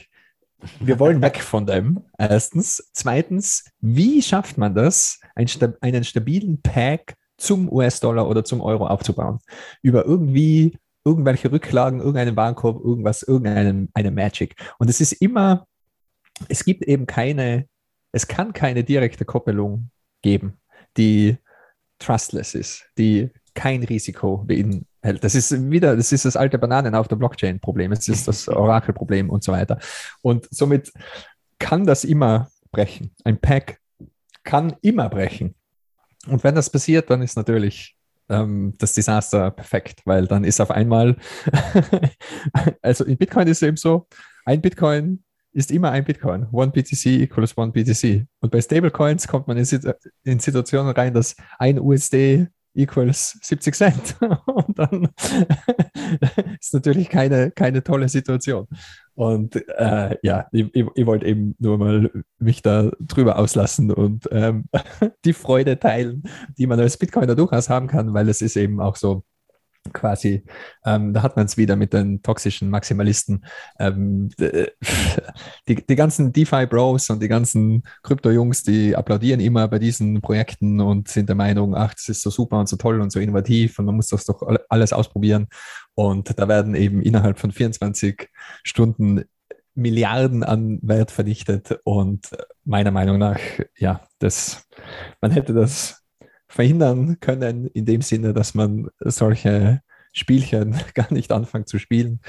Wir 0.80 1.00
wollen 1.00 1.22
weg 1.22 1.42
von 1.42 1.66
dem, 1.66 2.04
erstens. 2.18 2.90
Zweitens, 2.94 3.66
wie 3.80 4.22
schafft 4.22 4.58
man 4.58 4.74
das, 4.76 5.20
einen 5.36 6.04
stabilen 6.04 6.62
Pack 6.62 7.16
zum 7.38 7.72
US-Dollar 7.72 8.28
oder 8.28 8.44
zum 8.44 8.62
Euro 8.62 8.88
aufzubauen? 8.88 9.40
Über 9.82 10.06
irgendwie 10.06 10.78
irgendwelche 11.06 11.52
Rücklagen, 11.52 12.00
irgendeinen 12.00 12.36
Warenkorb, 12.36 12.84
irgendwas, 12.84 13.24
irgendeine 13.24 13.88
eine 13.94 14.12
Magic. 14.12 14.56
Und 14.78 14.90
es 14.90 15.00
ist 15.00 15.14
immer, 15.14 15.66
es 16.50 16.66
gibt 16.66 16.84
eben 16.84 17.06
keine, 17.06 17.68
es 18.12 18.28
kann 18.28 18.52
keine 18.54 18.84
direkte 18.84 19.24
Koppelung 19.24 19.90
geben, 20.22 20.60
die 20.98 21.38
trustless 22.00 22.56
ist, 22.56 22.86
die 22.98 23.32
kein 23.58 23.84
Risiko 23.84 24.38
beinhaltet. 24.46 25.24
Das 25.24 25.34
ist 25.34 25.72
wieder, 25.72 25.96
das 25.96 26.12
ist 26.12 26.26
das 26.26 26.38
alte 26.38 26.60
Bananen 26.60 26.94
auf 26.94 27.08
der 27.08 27.16
Blockchain-Problem, 27.16 27.92
es 27.92 28.08
ist 28.08 28.28
das 28.28 28.48
Oracle-Problem 28.48 29.32
und 29.32 29.44
so 29.44 29.52
weiter. 29.52 29.80
Und 30.22 30.48
somit 30.52 30.94
kann 31.58 31.84
das 31.84 32.04
immer 32.04 32.50
brechen. 32.72 33.16
Ein 33.24 33.40
Pack 33.40 33.80
kann 34.44 34.76
immer 34.84 35.10
brechen. 35.10 35.56
Und 36.28 36.44
wenn 36.44 36.54
das 36.54 36.70
passiert, 36.70 37.10
dann 37.10 37.24
ist 37.24 37.36
natürlich 37.36 37.98
ähm, 38.30 38.76
das 38.78 38.94
Desaster 38.94 39.50
perfekt, 39.50 40.02
weil 40.06 40.28
dann 40.28 40.44
ist 40.44 40.62
auf 40.62 40.70
einmal, 40.70 41.16
also 42.84 43.06
in 43.06 43.18
Bitcoin 43.18 43.48
ist 43.48 43.64
es 43.64 43.68
eben 43.68 43.78
so, 43.78 44.08
ein 44.46 44.62
Bitcoin 44.62 45.24
ist 45.52 45.72
immer 45.72 45.90
ein 45.90 46.06
Bitcoin. 46.06 46.46
One 46.52 46.72
BTC 46.72 47.06
equals 47.24 47.58
one 47.58 47.72
BTC. 47.72 48.28
Und 48.40 48.52
bei 48.52 48.62
Stablecoins 48.62 49.28
kommt 49.28 49.48
man 49.48 49.58
in, 49.58 49.66
in 50.26 50.40
Situationen 50.40 50.92
rein, 50.92 51.16
dass 51.16 51.36
ein 51.58 51.80
USD 51.80 52.50
equals 52.78 53.38
70 53.42 53.76
Cent. 53.76 54.16
Und 54.46 54.78
dann 54.78 55.10
ist 56.60 56.74
natürlich 56.74 57.10
keine, 57.10 57.52
keine 57.52 57.84
tolle 57.84 58.08
Situation. 58.08 58.68
Und 59.16 59.56
äh, 59.78 60.16
ja, 60.22 60.48
ich, 60.52 60.70
ich, 60.74 61.06
wollte 61.06 61.26
eben 61.26 61.56
nur 61.58 61.78
mal 61.80 62.12
mich 62.38 62.62
da 62.62 62.92
drüber 63.00 63.40
auslassen 63.40 63.92
und 63.92 64.30
ähm, 64.32 64.66
die 65.26 65.34
Freude 65.34 65.80
teilen, 65.80 66.22
die 66.56 66.68
man 66.68 66.80
als 66.80 66.98
Bitcoiner 66.98 67.34
durchaus 67.34 67.68
haben 67.68 67.88
kann, 67.88 68.14
weil 68.14 68.30
es 68.30 68.44
ist 68.44 68.56
eben 68.56 68.80
auch 68.80 68.96
so, 68.96 69.24
quasi, 69.94 70.44
ähm, 70.86 71.14
da 71.14 71.24
hat 71.24 71.36
man 71.36 71.46
es 71.46 71.58
wieder 71.58 71.76
mit 71.76 71.94
den 71.94 72.22
toxischen 72.22 72.70
Maximalisten. 72.70 73.46
Ähm, 73.80 74.30
die, 75.68 75.76
die 75.86 75.96
ganzen 75.96 76.34
DeFi-Bros 76.34 77.10
und 77.10 77.22
die 77.22 77.28
ganzen 77.28 77.84
Krypto-Jungs, 78.04 78.64
die 78.64 78.96
applaudieren 78.96 79.40
immer 79.40 79.68
bei 79.68 79.80
diesen 79.80 80.22
Projekten 80.22 80.82
und 80.82 81.08
sind 81.08 81.30
der 81.30 81.36
Meinung, 81.36 81.76
ach, 81.76 81.94
das 81.94 82.10
ist 82.10 82.22
so 82.22 82.30
super 82.30 82.60
und 82.60 82.70
so 82.70 82.78
toll 82.78 83.02
und 83.02 83.12
so 83.12 83.20
innovativ 83.20 83.80
und 83.80 83.86
man 83.86 83.96
muss 83.96 84.08
das 84.08 84.26
doch 84.26 84.42
alles 84.70 84.94
ausprobieren. 84.94 85.48
Und 85.96 86.38
da 86.38 86.48
werden 86.48 86.76
eben 86.76 87.02
innerhalb 87.02 87.40
von 87.40 87.52
24 87.52 88.30
Stunden 88.64 89.24
Milliarden 89.78 90.44
an 90.44 90.80
Wert 90.82 91.12
vernichtet. 91.12 91.80
Und 91.84 92.30
meiner 92.66 92.92
Meinung 92.92 93.20
nach, 93.20 93.40
ja, 93.78 94.02
das, 94.20 94.68
man 95.22 95.32
hätte 95.32 95.54
das 95.54 96.04
verhindern 96.58 97.20
können, 97.20 97.68
in 97.68 97.86
dem 97.86 98.02
Sinne, 98.02 98.34
dass 98.34 98.56
man 98.56 98.88
solche 98.98 99.82
Spielchen 100.12 100.76
gar 100.96 101.14
nicht 101.14 101.32
anfängt 101.32 101.70
zu 101.70 101.78
spielen. 101.78 102.20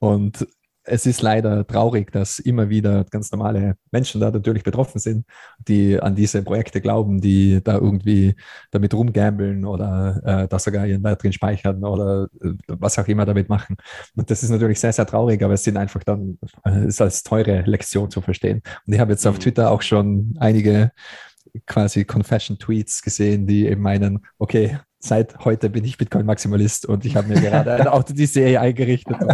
Und 0.00 0.44
es 0.82 1.06
ist 1.06 1.22
leider 1.22 1.64
traurig, 1.64 2.10
dass 2.10 2.40
immer 2.40 2.68
wieder 2.68 3.04
ganz 3.04 3.30
normale 3.30 3.76
Menschen 3.92 4.20
da 4.20 4.32
natürlich 4.32 4.64
betroffen 4.64 4.98
sind, 4.98 5.24
die 5.68 6.00
an 6.00 6.16
diese 6.16 6.42
Projekte 6.42 6.80
glauben, 6.80 7.20
die 7.20 7.60
da 7.62 7.74
irgendwie 7.74 8.34
damit 8.72 8.92
rumgambeln 8.92 9.64
oder 9.64 10.20
äh, 10.24 10.48
da 10.48 10.58
sogar 10.58 10.84
ihren 10.84 11.04
Wert 11.04 11.22
drin 11.22 11.32
speichern 11.32 11.84
oder 11.84 12.28
äh, 12.42 12.54
was 12.66 12.98
auch 12.98 13.06
immer 13.06 13.24
damit 13.24 13.48
machen. 13.48 13.76
Und 14.16 14.32
das 14.32 14.42
ist 14.42 14.50
natürlich 14.50 14.80
sehr, 14.80 14.92
sehr 14.92 15.06
traurig, 15.06 15.40
aber 15.44 15.54
es 15.54 15.62
sind 15.62 15.76
einfach 15.76 16.02
dann, 16.02 16.38
äh, 16.64 16.88
ist 16.88 17.00
als 17.00 17.22
teure 17.22 17.62
Lektion 17.62 18.10
zu 18.10 18.20
verstehen. 18.20 18.62
Und 18.84 18.92
ich 18.92 18.98
habe 18.98 19.12
jetzt 19.12 19.26
auf 19.28 19.36
mhm. 19.36 19.40
Twitter 19.40 19.70
auch 19.70 19.82
schon 19.82 20.34
einige 20.40 20.90
quasi 21.66 22.04
Confession-Tweets 22.04 23.02
gesehen, 23.02 23.46
die 23.46 23.66
eben 23.66 23.82
meinen, 23.82 24.26
okay, 24.38 24.78
seit 24.98 25.38
heute 25.44 25.70
bin 25.70 25.84
ich 25.84 25.98
Bitcoin-Maximalist 25.98 26.86
und 26.86 27.04
ich 27.04 27.16
habe 27.16 27.28
mir 27.28 27.40
gerade 27.40 27.72
eine 27.74 27.92
Auto-Serie 27.94 28.60
eingerichtet 28.60 29.16
und 29.20 29.30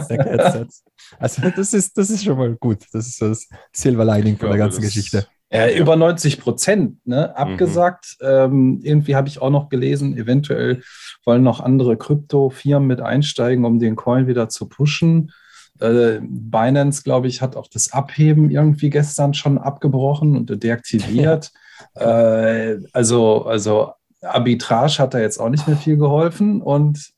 Also 1.19 1.43
das 1.57 1.75
ist, 1.75 1.99
das 1.99 2.11
ist 2.11 2.25
schon 2.25 2.39
mal 2.39 2.55
gut. 2.57 2.85
Das 2.93 3.07
ist 3.07 3.21
das 3.21 3.49
Silver 3.73 4.05
Lining 4.05 4.37
von 4.39 4.49
der 4.49 4.59
ganzen 4.59 4.83
Geschichte. 4.83 5.27
Ja, 5.53 5.71
über 5.71 5.97
90 5.97 6.41
Prozent, 6.41 7.07
ne? 7.07 7.37
Abgesagt. 7.37 8.17
Mhm. 8.21 8.27
Ähm, 8.27 8.81
irgendwie 8.83 9.17
habe 9.17 9.29
ich 9.29 9.43
auch 9.43 9.51
noch 9.51 9.69
gelesen, 9.69 10.17
eventuell 10.17 10.83
wollen 11.27 11.43
noch 11.43 11.61
andere 11.61 11.99
Krypto-Firmen 11.99 12.87
mit 12.87 13.01
einsteigen, 13.03 13.67
um 13.67 13.79
den 13.79 13.95
Coin 13.95 14.27
wieder 14.27 14.49
zu 14.49 14.67
pushen. 14.67 15.31
Äh, 15.79 16.21
Binance, 16.23 17.03
glaube 17.03 17.29
ich, 17.29 17.43
hat 17.43 17.57
auch 17.57 17.69
das 17.69 17.93
Abheben 17.93 18.51
irgendwie 18.51 18.89
gestern 18.89 19.35
schon 19.35 19.59
abgebrochen 19.59 20.37
und 20.37 20.63
deaktiviert. 20.63 21.51
Äh, 21.95 22.79
also, 22.93 23.45
also 23.45 23.93
Arbitrage 24.23 24.99
hat 24.99 25.15
da 25.15 25.19
jetzt 25.19 25.39
auch 25.39 25.49
nicht 25.49 25.67
mehr 25.67 25.77
viel 25.77 25.97
geholfen 25.97 26.63
und 26.63 27.13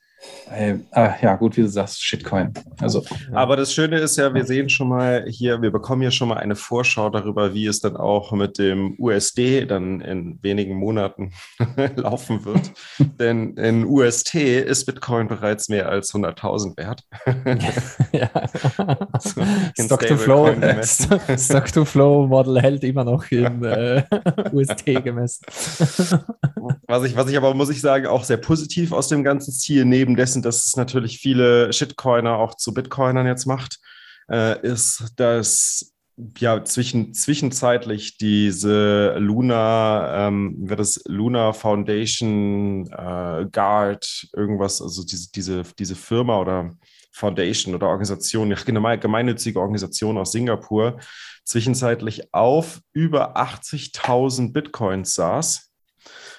äh, 0.50 0.76
ja, 0.92 1.36
gut, 1.36 1.56
wie 1.56 1.62
du 1.62 1.68
sagst, 1.68 2.04
Shitcoin. 2.04 2.52
Also, 2.80 3.04
Aber 3.32 3.56
das 3.56 3.72
Schöne 3.72 3.98
ist 3.98 4.16
ja, 4.16 4.32
wir 4.34 4.44
sehen 4.44 4.68
schon 4.68 4.88
mal 4.88 5.24
hier, 5.28 5.62
wir 5.62 5.70
bekommen 5.70 6.02
hier 6.02 6.10
schon 6.10 6.28
mal 6.28 6.36
eine 6.36 6.54
Vorschau 6.54 7.08
darüber, 7.10 7.54
wie 7.54 7.66
es 7.66 7.80
dann 7.80 7.96
auch 7.96 8.32
mit 8.32 8.58
dem 8.58 8.94
USD 8.98 9.64
dann 9.66 10.00
in 10.00 10.38
wenigen 10.42 10.76
Monaten 10.76 11.32
laufen 11.96 12.44
wird. 12.44 12.72
Denn 13.18 13.54
in 13.56 13.84
UST 13.84 14.34
ist 14.34 14.84
Bitcoin 14.86 15.28
bereits 15.28 15.68
mehr 15.68 15.88
als 15.88 16.12
100.000 16.14 16.76
wert. 16.76 17.02
ja. 18.12 18.30
so, 19.18 19.42
Stock, 19.84 20.06
to 20.06 20.16
flow, 20.16 20.54
Stock 21.36 21.72
to 21.72 21.84
Flow 21.84 22.26
Model 22.26 22.60
hält 22.60 22.84
immer 22.84 23.04
noch 23.04 23.30
in 23.30 23.64
äh, 23.64 24.02
UST 24.52 24.84
gemessen. 25.02 25.46
was, 26.86 27.04
ich, 27.04 27.16
was 27.16 27.30
ich 27.30 27.36
aber, 27.36 27.54
muss 27.54 27.70
ich 27.70 27.80
sagen, 27.80 28.06
auch 28.06 28.24
sehr 28.24 28.36
positiv 28.36 28.92
aus 28.92 29.08
dem 29.08 29.24
ganzen 29.24 29.52
Ziel 29.52 29.84
neben 29.84 30.13
neben 30.14 30.16
dessen, 30.16 30.42
dass 30.42 30.66
es 30.66 30.76
natürlich 30.76 31.18
viele 31.18 31.72
Shitcoiner 31.72 32.36
auch 32.38 32.54
zu 32.54 32.72
Bitcoinern 32.72 33.26
jetzt 33.26 33.46
macht, 33.46 33.80
äh, 34.30 34.60
ist, 34.66 35.12
dass 35.16 35.92
ja 36.38 36.64
zwischen, 36.64 37.12
zwischenzeitlich 37.12 38.16
diese 38.18 39.16
Luna, 39.18 40.28
ähm, 40.28 40.54
wird 40.68 40.78
das 40.78 41.02
Luna 41.06 41.52
Foundation 41.52 42.86
äh, 42.86 43.46
Guard, 43.50 44.28
irgendwas, 44.32 44.80
also 44.80 45.04
diese, 45.04 45.32
diese, 45.32 45.62
diese 45.76 45.96
Firma 45.96 46.38
oder 46.38 46.70
Foundation 47.10 47.74
oder 47.74 47.88
Organisation, 47.88 48.54
gemeinnützige 48.54 49.58
Organisation 49.58 50.16
aus 50.18 50.30
Singapur, 50.30 51.00
zwischenzeitlich 51.44 52.32
auf 52.32 52.80
über 52.92 53.36
80.000 53.36 54.52
Bitcoins 54.52 55.14
saß 55.14 55.72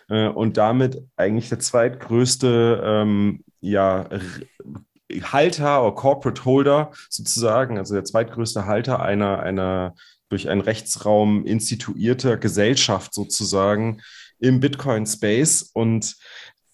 äh, 0.10 0.27
und 0.27 0.55
damit 0.58 1.01
eigentlich 1.17 1.50
der 1.50 1.60
zweitgrößte 1.60 2.82
ähm, 2.84 3.44
ja, 3.65 4.07
Halter 5.24 5.84
oder 5.84 5.95
Corporate 5.95 6.45
Holder 6.45 6.91
sozusagen, 7.10 7.77
also 7.77 7.93
der 7.93 8.03
zweitgrößte 8.03 8.65
Halter 8.65 9.01
einer, 9.01 9.39
einer 9.39 9.95
durch 10.29 10.50
einen 10.50 10.62
Rechtsraum 10.62 11.45
instituierter 11.45 12.38
Gesellschaft 12.38 13.13
sozusagen 13.13 14.01
im 14.39 14.60
Bitcoin-Space. 14.60 15.72
Und 15.74 16.15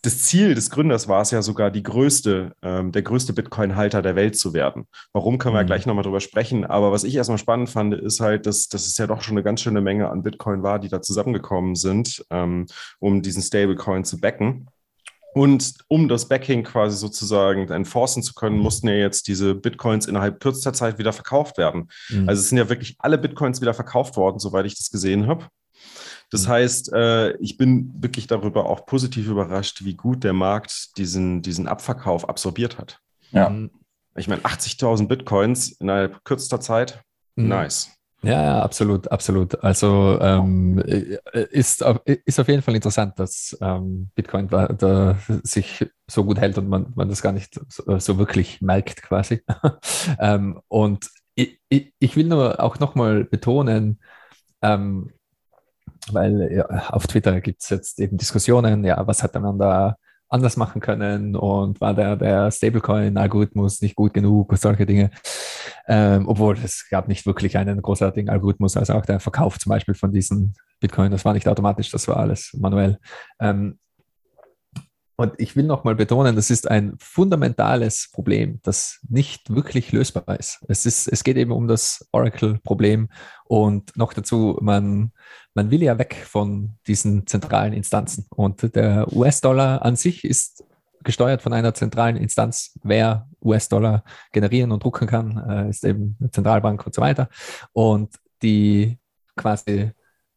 das 0.04 0.20
Ziel 0.20 0.56
des 0.56 0.70
Gründers 0.72 1.08
war 1.08 1.22
es 1.22 1.32
ja 1.32 1.42
sogar, 1.42 1.70
die 1.70 1.84
größte, 1.84 2.56
ähm, 2.64 2.92
der 2.92 3.04
größte 3.04 3.34
Bitcoin-Halter 3.34 4.02
der 4.02 4.16
Welt 4.16 4.38
zu 4.38 4.54
werden. 4.54 4.88
Warum 5.14 5.38
können 5.38 5.54
wir 5.54 5.62
mhm. 5.62 5.68
gleich 5.68 5.86
nochmal 5.86 6.04
drüber 6.04 6.22
sprechen? 6.22 6.66
Aber 6.66 6.92
was 6.92 7.04
ich 7.04 7.16
erstmal 7.16 7.38
spannend 7.38 7.70
fand, 7.70 7.94
ist 7.94 8.22
halt, 8.22 8.46
dass, 8.46 8.68
dass 8.68 8.88
es 8.88 8.98
ja 8.98 9.06
doch 9.06 9.22
schon 9.22 9.36
eine 9.36 9.44
ganz 9.44 9.62
schöne 9.62 9.82
Menge 9.82 10.10
an 10.10 10.24
Bitcoin 10.24 10.64
war, 10.64 10.80
die 10.80 10.90
da 10.90 11.02
zusammengekommen 11.02 11.76
sind, 11.76 12.26
ähm, 12.32 12.66
um 13.00 13.22
diesen 13.22 13.44
Stablecoin 13.44 14.06
zu 14.06 14.20
backen. 14.20 14.68
Und 15.34 15.76
um 15.88 16.10
das 16.10 16.28
Backing 16.28 16.64
quasi 16.64 16.98
sozusagen 16.98 17.70
enforcen 17.70 18.22
zu 18.22 18.34
können, 18.34 18.58
mussten 18.58 18.88
ja 18.90 18.96
jetzt 18.96 19.28
diese 19.28 19.56
Bitcoins 19.56 20.08
innerhalb 20.08 20.42
kürzester 20.42 20.74
Zeit 20.74 20.98
wieder 20.98 21.14
verkauft 21.14 21.58
werden. 21.58 21.90
Mhm. 22.10 22.28
Also 22.28 22.42
es 22.42 22.50
sind 22.50 22.58
ja 22.58 22.70
wirklich 22.70 22.96
alle 23.00 23.18
Bitcoins 23.18 23.62
wieder 23.62 23.74
verkauft 23.74 24.18
worden, 24.18 24.40
soweit 24.40 24.66
ich 24.66 24.78
das 24.78 24.90
gesehen 24.90 25.28
habe. 25.28 25.48
Das 26.32 26.48
mhm. 26.48 26.50
heißt, 26.50 26.94
äh, 26.94 27.38
ich 27.38 27.58
bin 27.58 27.94
wirklich 28.02 28.28
darüber 28.28 28.66
auch 28.66 28.86
positiv 28.86 29.28
überrascht, 29.28 29.86
wie 29.86 29.96
gut 29.96 30.24
der 30.24 30.34
Markt 30.34 30.98
diesen, 30.98 31.42
diesen 31.42 31.68
Abverkauf 31.68 32.28
absorbiert 32.28 32.78
hat. 32.78 33.00
Ja. 33.32 33.56
Ich 34.16 34.28
meine, 34.28 34.42
80.000 34.42 35.08
Bitcoins 35.08 35.72
innerhalb 35.72 36.24
kürzester 36.26 36.60
Zeit, 36.60 37.02
mhm. 37.36 37.48
nice. 37.48 37.92
Ja, 38.24 38.44
ja, 38.44 38.62
absolut, 38.62 39.12
absolut. 39.12 39.64
Also 39.64 40.20
ähm, 40.22 40.78
ist, 40.78 41.82
ist 42.06 42.40
auf 42.40 42.48
jeden 42.48 42.62
Fall 42.62 42.76
interessant, 42.76 43.18
dass 43.18 43.58
ähm, 43.62 44.12
Bitcoin 44.14 44.48
da, 44.48 44.68
da, 44.68 45.18
sich 45.44 45.88
so 46.08 46.24
gut 46.24 46.40
hält 46.40 46.58
und 46.60 46.70
man, 46.70 46.94
man 46.96 47.10
das 47.10 47.24
gar 47.24 47.32
nicht 47.32 47.60
so, 47.70 47.98
so 47.98 48.18
wirklich 48.20 48.62
merkt 48.62 49.02
quasi. 49.02 49.42
ähm, 50.20 50.62
und 50.68 51.10
ich, 51.34 51.60
ich, 51.70 52.16
will 52.16 52.28
nur 52.28 52.62
auch 52.62 52.78
nochmal 52.78 53.24
betonen, 53.24 54.00
ähm, 54.62 55.10
weil 56.12 56.52
ja, 56.52 56.66
auf 56.90 57.08
Twitter 57.08 57.42
gibt 57.42 57.64
es 57.64 57.70
jetzt 57.70 58.00
eben 58.00 58.18
Diskussionen, 58.18 58.84
ja, 58.84 59.06
was 59.08 59.24
hat 59.24 59.34
man 59.34 59.58
da 59.58 59.96
anders 60.30 60.58
machen 60.58 60.80
können 60.80 61.36
und 61.36 61.82
war 61.82 61.94
der, 61.94 62.16
der 62.16 62.52
Stablecoin-Algorithmus 62.52 63.82
nicht 63.82 63.96
gut 63.96 64.14
genug 64.14 64.52
und 64.52 64.60
solche 64.60 64.86
Dinge. 64.86 65.12
Ähm, 65.94 66.26
obwohl 66.26 66.58
es 66.64 66.88
gab 66.90 67.10
nicht 67.10 67.26
wirklich 67.26 67.58
einen 67.58 67.82
großartigen 67.82 68.30
Algorithmus, 68.30 68.78
also 68.78 68.94
auch 68.94 69.06
der 69.06 69.20
Verkauf 69.20 69.60
zum 69.60 69.72
Beispiel 69.72 69.94
von 69.94 70.14
diesen 70.14 70.54
Bitcoin, 70.80 71.12
das 71.12 71.26
war 71.26 71.34
nicht 71.34 71.50
automatisch, 71.50 71.92
das 71.92 72.08
war 72.08 72.16
alles 72.16 72.56
manuell. 72.58 72.98
Ähm, 73.42 73.78
und 75.18 75.34
ich 75.38 75.58
will 75.58 75.66
nochmal 75.66 75.96
betonen, 75.96 76.38
das 76.38 76.50
ist 76.50 76.72
ein 76.72 76.96
fundamentales 76.98 78.10
Problem, 78.14 78.62
das 78.64 79.02
nicht 79.10 79.54
wirklich 79.54 79.92
lösbar 79.92 80.40
ist. 80.40 80.64
Es, 80.70 80.86
ist, 80.86 81.10
es 81.10 81.26
geht 81.26 81.36
eben 81.36 81.52
um 81.52 81.68
das 81.68 82.08
Oracle-Problem 82.14 83.10
und 83.44 83.96
noch 83.98 84.14
dazu, 84.14 84.58
man, 84.62 85.12
man 85.54 85.72
will 85.72 85.84
ja 85.84 86.00
weg 86.00 86.16
von 86.26 86.78
diesen 86.88 87.28
zentralen 87.28 87.74
Instanzen. 87.74 88.28
Und 88.30 88.74
der 88.76 89.12
US-Dollar 89.12 89.84
an 89.84 89.98
sich 89.98 90.24
ist 90.24 90.64
gesteuert 91.04 91.42
von 91.42 91.54
einer 91.54 91.74
zentralen 91.74 92.18
Instanz, 92.18 92.78
wer 92.84 93.28
US-Dollar 93.44 94.04
generieren 94.32 94.72
und 94.72 94.84
drucken 94.84 95.08
kann, 95.08 95.38
äh, 95.50 95.70
ist 95.70 95.84
eben 95.84 96.18
eine 96.20 96.32
Zentralbank 96.32 96.86
und 96.86 96.94
so 96.94 97.02
weiter. 97.02 97.30
Und 97.74 98.16
die 98.42 99.00
quasi 99.36 99.92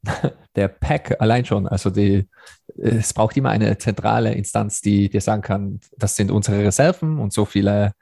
der 0.57 0.69
Pack 0.69 1.21
allein 1.21 1.45
schon, 1.45 1.67
also 1.67 1.91
die, 1.91 2.29
es 2.77 3.13
braucht 3.13 3.37
immer 3.37 3.51
eine 3.51 3.79
zentrale 3.79 4.35
Instanz, 4.35 4.81
die 4.81 5.09
dir 5.09 5.21
sagen 5.21 5.43
kann, 5.43 5.81
das 5.97 6.17
sind 6.17 6.31
unsere 6.31 6.65
Reserven 6.65 7.19
und 7.19 7.33
so 7.33 7.45
viele 7.45 7.93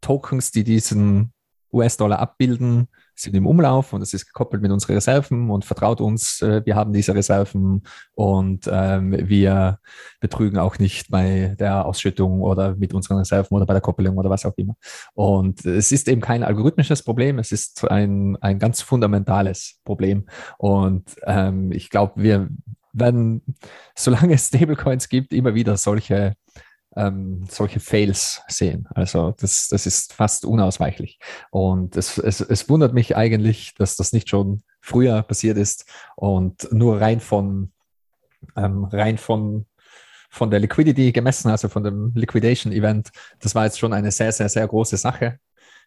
Tokens, 0.00 0.50
die 0.50 0.64
diesen 0.64 1.32
US-Dollar 1.76 2.18
abbilden, 2.18 2.88
sind 3.14 3.34
im 3.34 3.46
Umlauf 3.46 3.92
und 3.92 4.02
es 4.02 4.12
ist 4.12 4.26
gekoppelt 4.26 4.62
mit 4.62 4.70
unseren 4.70 4.94
Reserven 4.94 5.50
und 5.50 5.64
vertraut 5.64 6.00
uns, 6.00 6.42
äh, 6.42 6.62
wir 6.64 6.76
haben 6.76 6.92
diese 6.92 7.14
Reserven 7.14 7.82
und 8.14 8.68
ähm, 8.70 9.16
wir 9.28 9.78
betrügen 10.20 10.58
auch 10.58 10.78
nicht 10.78 11.10
bei 11.10 11.54
der 11.58 11.86
Ausschüttung 11.86 12.42
oder 12.42 12.76
mit 12.76 12.92
unseren 12.92 13.18
Reserven 13.18 13.56
oder 13.56 13.66
bei 13.66 13.72
der 13.72 13.80
Koppelung 13.80 14.16
oder 14.18 14.28
was 14.28 14.44
auch 14.44 14.54
immer. 14.56 14.76
Und 15.14 15.64
es 15.64 15.92
ist 15.92 16.08
eben 16.08 16.20
kein 16.20 16.42
algorithmisches 16.42 17.02
Problem, 17.02 17.38
es 17.38 17.52
ist 17.52 17.88
ein, 17.90 18.36
ein 18.42 18.58
ganz 18.58 18.82
fundamentales 18.82 19.80
Problem. 19.84 20.26
Und 20.58 21.16
ähm, 21.24 21.72
ich 21.72 21.88
glaube, 21.90 22.22
wir 22.22 22.48
werden, 22.92 23.42
solange 23.94 24.34
es 24.34 24.48
Stablecoins 24.48 25.08
gibt, 25.08 25.32
immer 25.32 25.54
wieder 25.54 25.76
solche 25.76 26.34
ähm, 26.96 27.44
solche 27.48 27.80
Fails 27.80 28.42
sehen. 28.48 28.88
Also 28.94 29.34
das, 29.38 29.68
das 29.68 29.86
ist 29.86 30.12
fast 30.12 30.44
unausweichlich. 30.44 31.18
Und 31.50 31.96
es, 31.96 32.18
es, 32.18 32.40
es 32.40 32.68
wundert 32.68 32.94
mich 32.94 33.16
eigentlich, 33.16 33.74
dass 33.74 33.96
das 33.96 34.12
nicht 34.12 34.28
schon 34.28 34.62
früher 34.80 35.22
passiert 35.22 35.58
ist 35.58 35.86
und 36.16 36.72
nur 36.72 37.00
rein 37.00 37.20
von, 37.20 37.72
ähm, 38.56 38.84
rein 38.84 39.18
von, 39.18 39.66
von 40.30 40.50
der 40.50 40.60
Liquidity 40.60 41.12
gemessen, 41.12 41.50
also 41.50 41.68
von 41.68 41.84
dem 41.84 42.12
Liquidation 42.14 42.72
Event, 42.72 43.10
das 43.40 43.54
war 43.54 43.64
jetzt 43.64 43.78
schon 43.78 43.92
eine 43.92 44.10
sehr, 44.10 44.32
sehr, 44.32 44.48
sehr 44.48 44.66
große 44.66 44.96
Sache. 44.96 45.38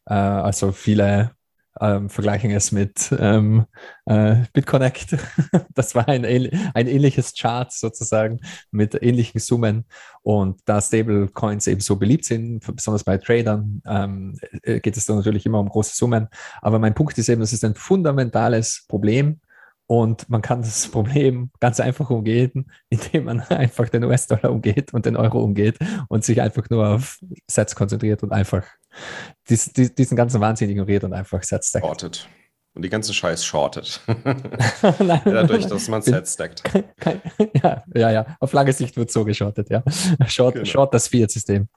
Äh, 0.06 0.14
also 0.14 0.72
viele 0.72 1.32
ähm, 1.80 2.10
vergleichen 2.10 2.52
es 2.52 2.72
mit 2.72 3.14
ähm, 3.18 3.66
äh, 4.06 4.38
BitConnect. 4.54 5.18
das 5.74 5.96
war 5.96 6.08
ein, 6.08 6.26
ein 6.26 6.88
ähnliches 6.88 7.34
Chart 7.34 7.72
sozusagen 7.72 8.40
mit 8.72 9.02
ähnlichen 9.02 9.40
Summen. 9.40 9.86
Und 10.22 10.62
da 10.66 10.82
Stablecoins 10.82 11.68
eben 11.68 11.82
so 11.82 11.96
beliebt 11.96 12.26
sind, 12.26 12.60
besonders 12.76 13.04
bei 13.04 13.18
Tradern, 13.18 13.82
ähm, 13.86 14.38
äh, 14.64 14.80
geht 14.80 14.98
es 14.98 15.06
dann 15.06 15.18
natürlich 15.18 15.46
immer 15.46 15.60
um 15.60 15.70
große 15.70 15.96
Summen. 15.96 16.28
Aber 16.62 16.80
mein 16.80 16.96
Punkt 16.96 17.18
ist 17.18 17.30
eben, 17.30 17.42
das 17.42 17.54
ist 17.54 17.64
ein 17.64 17.76
fundamentales 17.76 18.86
Problem. 18.88 19.40
Und 19.88 20.30
man 20.30 20.44
kann 20.44 20.62
das 20.62 20.88
Problem 20.92 21.50
ganz 21.60 21.80
einfach 21.80 22.10
umgehen, 22.12 22.72
indem 22.90 23.24
man 23.26 23.40
einfach 23.50 23.90
den 23.90 24.04
US-Dollar 24.04 24.52
umgeht 24.52 24.94
und 24.94 25.06
den 25.06 25.16
Euro 25.16 25.42
umgeht 25.44 25.80
und 26.10 26.24
sich 26.24 26.42
einfach 26.42 26.70
nur 26.70 26.88
auf 26.88 27.20
Sets 27.50 27.76
konzentriert 27.76 28.22
und 28.22 28.32
einfach 28.32 28.66
dies, 29.50 29.72
dies, 29.74 29.94
diesen 29.94 30.16
ganzen 30.18 30.42
Wahnsinn 30.42 30.70
ignoriert 30.70 31.04
und 31.04 31.14
einfach 31.14 31.44
Sets 31.44 31.70
stackt. 31.70 31.86
Shortet. 31.86 32.30
Und 32.76 32.84
die 32.84 32.90
ganze 32.90 33.14
Scheiß 33.14 33.44
shortet. 33.44 34.00
Dadurch, 34.82 35.66
dass 35.66 35.88
man 35.88 36.02
Sets 36.02 36.34
stackt. 36.34 36.64
ja, 37.62 37.84
ja, 37.94 38.12
ja. 38.12 38.38
Auf 38.40 38.54
lange 38.54 38.74
Sicht 38.74 38.96
wird 38.96 39.12
so 39.12 39.26
geschortet, 39.26 39.70
ja. 39.70 39.84
Short, 40.28 40.54
genau. 40.54 40.66
short 40.66 40.94
das 40.94 41.08
Fiat-System. 41.08 41.68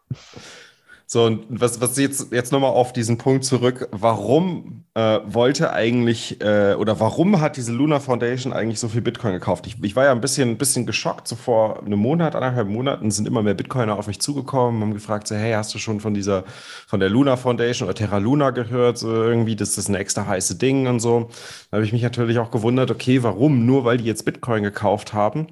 So, 1.13 1.27
und 1.27 1.45
was, 1.51 1.79
was 1.79 1.99
jetzt, 1.99 2.33
jetzt 2.33 2.53
nochmal 2.53 2.71
auf 2.71 2.95
diesen 2.95 3.19
Punkt 3.19 3.45
zurück, 3.45 3.87
warum 3.93 4.87
äh, 4.95 5.21
wollte 5.27 5.71
eigentlich 5.71 6.41
äh, 6.41 6.73
oder 6.73 7.01
warum 7.01 7.39
hat 7.39 7.59
diese 7.59 7.71
Luna 7.71 8.01
Foundation 8.01 8.55
eigentlich 8.55 8.81
so 8.81 8.89
viel 8.89 9.03
Bitcoin 9.03 9.35
gekauft? 9.35 9.67
Ich, 9.67 9.77
ich 9.83 9.95
war 9.95 10.05
ja 10.05 10.13
ein 10.13 10.23
bisschen, 10.23 10.49
ein 10.49 10.57
bisschen 10.57 10.87
geschockt. 10.87 11.29
So 11.29 11.37
vor 11.37 11.85
einem 11.85 11.99
Monat, 11.99 12.35
anderthalb 12.35 12.67
Monaten 12.67 13.11
sind 13.11 13.29
immer 13.29 13.43
mehr 13.43 13.53
Bitcoiner 13.53 13.99
auf 13.99 14.07
mich 14.07 14.21
zugekommen, 14.23 14.81
haben 14.81 14.95
gefragt, 14.95 15.29
so, 15.29 15.35
hey, 15.35 15.53
hast 15.53 15.75
du 15.75 15.79
schon 15.79 16.01
von 16.01 16.15
dieser, 16.15 16.45
von 16.87 16.99
der 16.99 17.11
Luna 17.11 17.37
Foundation 17.37 17.87
oder 17.89 17.95
Terra 17.95 18.17
Luna 18.17 18.49
gehört? 18.49 18.97
So 18.97 19.13
irgendwie, 19.13 19.55
das 19.55 19.77
ist 19.77 19.91
ein 19.91 19.95
extra 19.95 20.27
heiße 20.27 20.55
Ding 20.55 20.87
und 20.87 21.01
so. 21.01 21.29
Da 21.71 21.77
habe 21.77 21.85
ich 21.85 21.93
mich 21.93 22.01
natürlich 22.01 22.39
auch 22.39 22.51
gewundert, 22.51 22.91
okay, 22.91 23.23
warum? 23.23 23.67
Nur 23.67 23.85
weil 23.85 23.99
die 23.99 24.05
jetzt 24.05 24.25
Bitcoin 24.25 24.63
gekauft 24.63 25.13
haben. 25.13 25.49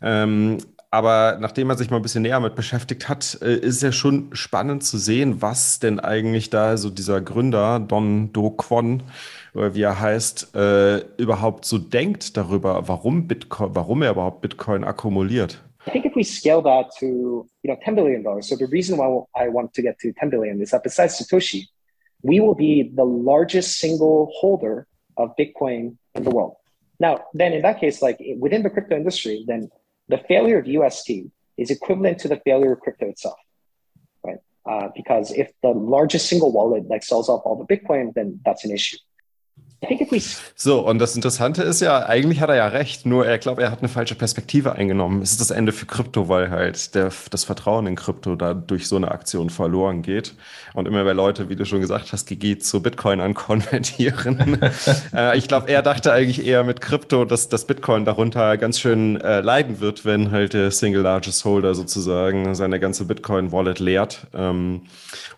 Ähm, 0.00 0.56
aber 0.92 1.38
nachdem 1.40 1.68
man 1.68 1.78
sich 1.78 1.90
mal 1.90 1.96
ein 1.96 2.02
bisschen 2.02 2.22
näher 2.22 2.38
mit 2.38 2.54
beschäftigt 2.54 3.08
hat, 3.08 3.38
äh, 3.40 3.54
ist 3.54 3.82
ja 3.82 3.92
schon 3.92 4.28
spannend 4.34 4.84
zu 4.84 4.98
sehen, 4.98 5.40
was 5.40 5.80
denn 5.80 5.98
eigentlich 5.98 6.50
da 6.50 6.76
so 6.76 6.90
dieser 6.90 7.22
Gründer, 7.22 7.80
Don 7.80 8.30
Do 8.34 8.50
Kwon, 8.50 9.02
wie 9.54 9.82
er 9.82 9.98
heißt, 9.98 10.54
äh, 10.54 10.98
überhaupt 11.16 11.64
so 11.64 11.78
denkt 11.78 12.36
darüber, 12.36 12.88
warum 12.88 13.26
Bitcoin, 13.26 13.74
warum 13.74 14.02
er 14.02 14.10
überhaupt 14.10 14.42
Bitcoin 14.42 14.84
akkumuliert. 14.84 15.62
I 15.86 15.90
think 15.90 16.04
if 16.04 16.14
we 16.14 16.22
scale 16.22 16.62
that 16.62 16.94
to 17.00 17.46
you 17.62 17.74
know 17.74 17.76
10 17.82 17.94
billion 17.94 18.22
dollars, 18.22 18.48
so 18.48 18.56
the 18.56 18.66
reason 18.70 18.98
why 18.98 19.24
I 19.34 19.48
want 19.48 19.72
to 19.74 19.82
get 19.82 19.98
to 20.00 20.12
10 20.12 20.28
billion 20.30 20.60
is 20.60 20.70
that 20.70 20.82
besides 20.82 21.18
Satoshi, 21.18 21.68
we 22.22 22.38
will 22.38 22.54
be 22.54 22.92
the 22.94 23.04
largest 23.04 23.78
single 23.80 24.30
holder 24.38 24.86
of 25.16 25.34
Bitcoin 25.38 25.96
in 26.14 26.22
the 26.22 26.30
world. 26.30 26.56
Now, 27.00 27.24
then 27.32 27.54
in 27.54 27.62
that 27.62 27.80
case, 27.80 28.02
like 28.02 28.20
within 28.38 28.62
the 28.62 28.70
crypto 28.70 28.94
industry, 28.94 29.44
then 29.46 29.70
the 30.08 30.18
failure 30.28 30.58
of 30.58 30.66
UST 30.66 31.10
is 31.56 31.70
equivalent 31.70 32.18
to 32.20 32.28
the 32.28 32.36
failure 32.36 32.72
of 32.72 32.80
crypto 32.80 33.08
itself, 33.08 33.38
right? 34.24 34.38
Uh, 34.66 34.88
because 34.94 35.32
if 35.32 35.52
the 35.62 35.68
largest 35.68 36.28
single 36.28 36.52
wallet 36.52 36.88
like 36.88 37.02
sells 37.02 37.28
off 37.28 37.42
all 37.44 37.56
the 37.56 37.76
Bitcoin, 37.76 38.12
then 38.14 38.40
that's 38.44 38.64
an 38.64 38.70
issue. 38.70 38.96
So, 40.54 40.86
und 40.86 40.98
das 40.98 41.16
Interessante 41.16 41.62
ist 41.62 41.80
ja, 41.80 42.06
eigentlich 42.06 42.40
hat 42.40 42.48
er 42.48 42.56
ja 42.56 42.68
recht, 42.68 43.04
nur 43.04 43.26
er 43.26 43.38
glaubt, 43.38 43.60
er 43.60 43.70
hat 43.70 43.80
eine 43.80 43.88
falsche 43.88 44.14
Perspektive 44.14 44.72
eingenommen. 44.72 45.22
Es 45.22 45.32
ist 45.32 45.40
das 45.40 45.50
Ende 45.50 45.72
für 45.72 45.86
Krypto, 45.86 46.28
weil 46.28 46.50
halt 46.50 46.94
der, 46.94 47.10
das 47.30 47.44
Vertrauen 47.44 47.86
in 47.86 47.96
Krypto 47.96 48.36
da 48.36 48.54
durch 48.54 48.86
so 48.86 48.96
eine 48.96 49.10
Aktion 49.10 49.50
verloren 49.50 50.02
geht. 50.02 50.34
Und 50.74 50.86
immer 50.86 51.04
mehr 51.04 51.14
Leute, 51.14 51.48
wie 51.48 51.56
du 51.56 51.64
schon 51.64 51.80
gesagt 51.80 52.12
hast, 52.12 52.26
GG 52.26 52.58
zu 52.58 52.82
Bitcoin 52.82 53.20
ankonvertieren. 53.20 54.58
äh, 55.14 55.36
ich 55.36 55.48
glaube, 55.48 55.68
er 55.68 55.82
dachte 55.82 56.12
eigentlich 56.12 56.46
eher 56.46 56.64
mit 56.64 56.80
Krypto, 56.80 57.24
dass 57.24 57.48
das 57.48 57.66
Bitcoin 57.66 58.04
darunter 58.04 58.56
ganz 58.56 58.78
schön 58.78 59.20
äh, 59.20 59.40
leiden 59.40 59.80
wird, 59.80 60.04
wenn 60.04 60.30
halt 60.30 60.52
der 60.52 60.70
Single 60.70 61.02
Largest 61.02 61.44
Holder 61.44 61.74
sozusagen 61.74 62.54
seine 62.54 62.78
ganze 62.78 63.04
Bitcoin-Wallet 63.04 63.80
leert 63.80 64.26
ähm, 64.32 64.82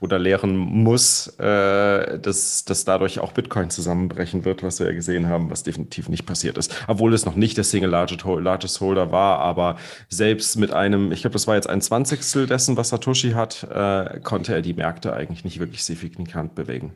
oder 0.00 0.18
leeren 0.18 0.56
muss, 0.56 1.28
äh, 1.38 2.18
dass, 2.18 2.64
dass 2.64 2.84
dadurch 2.84 3.18
auch 3.18 3.32
Bitcoin 3.32 3.70
zusammenbrechen 3.70 4.33
erreichen 4.34 4.44
wird, 4.44 4.62
was 4.62 4.80
wir 4.80 4.86
ja 4.86 4.92
gesehen 4.92 5.28
haben, 5.28 5.50
was 5.50 5.62
definitiv 5.62 6.08
nicht 6.08 6.26
passiert 6.26 6.58
ist. 6.58 6.74
Obwohl 6.88 7.14
es 7.14 7.24
noch 7.24 7.36
nicht 7.36 7.56
der 7.56 7.64
Single 7.64 7.90
Largest 7.90 8.80
Holder 8.80 9.12
war, 9.12 9.38
aber 9.38 9.76
selbst 10.08 10.56
mit 10.56 10.72
einem, 10.72 11.12
ich 11.12 11.22
glaube, 11.22 11.34
das 11.34 11.46
war 11.46 11.54
jetzt 11.54 11.68
ein 11.68 11.80
Zwanzigstel 11.80 12.46
dessen, 12.46 12.76
was 12.76 12.88
Satoshi 12.88 13.32
hat, 13.32 13.64
äh, 13.64 14.20
konnte 14.20 14.54
er 14.54 14.62
die 14.62 14.74
Märkte 14.74 15.12
eigentlich 15.12 15.44
nicht 15.44 15.60
wirklich 15.60 15.84
signifikant 15.84 16.54
bewegen. 16.54 16.92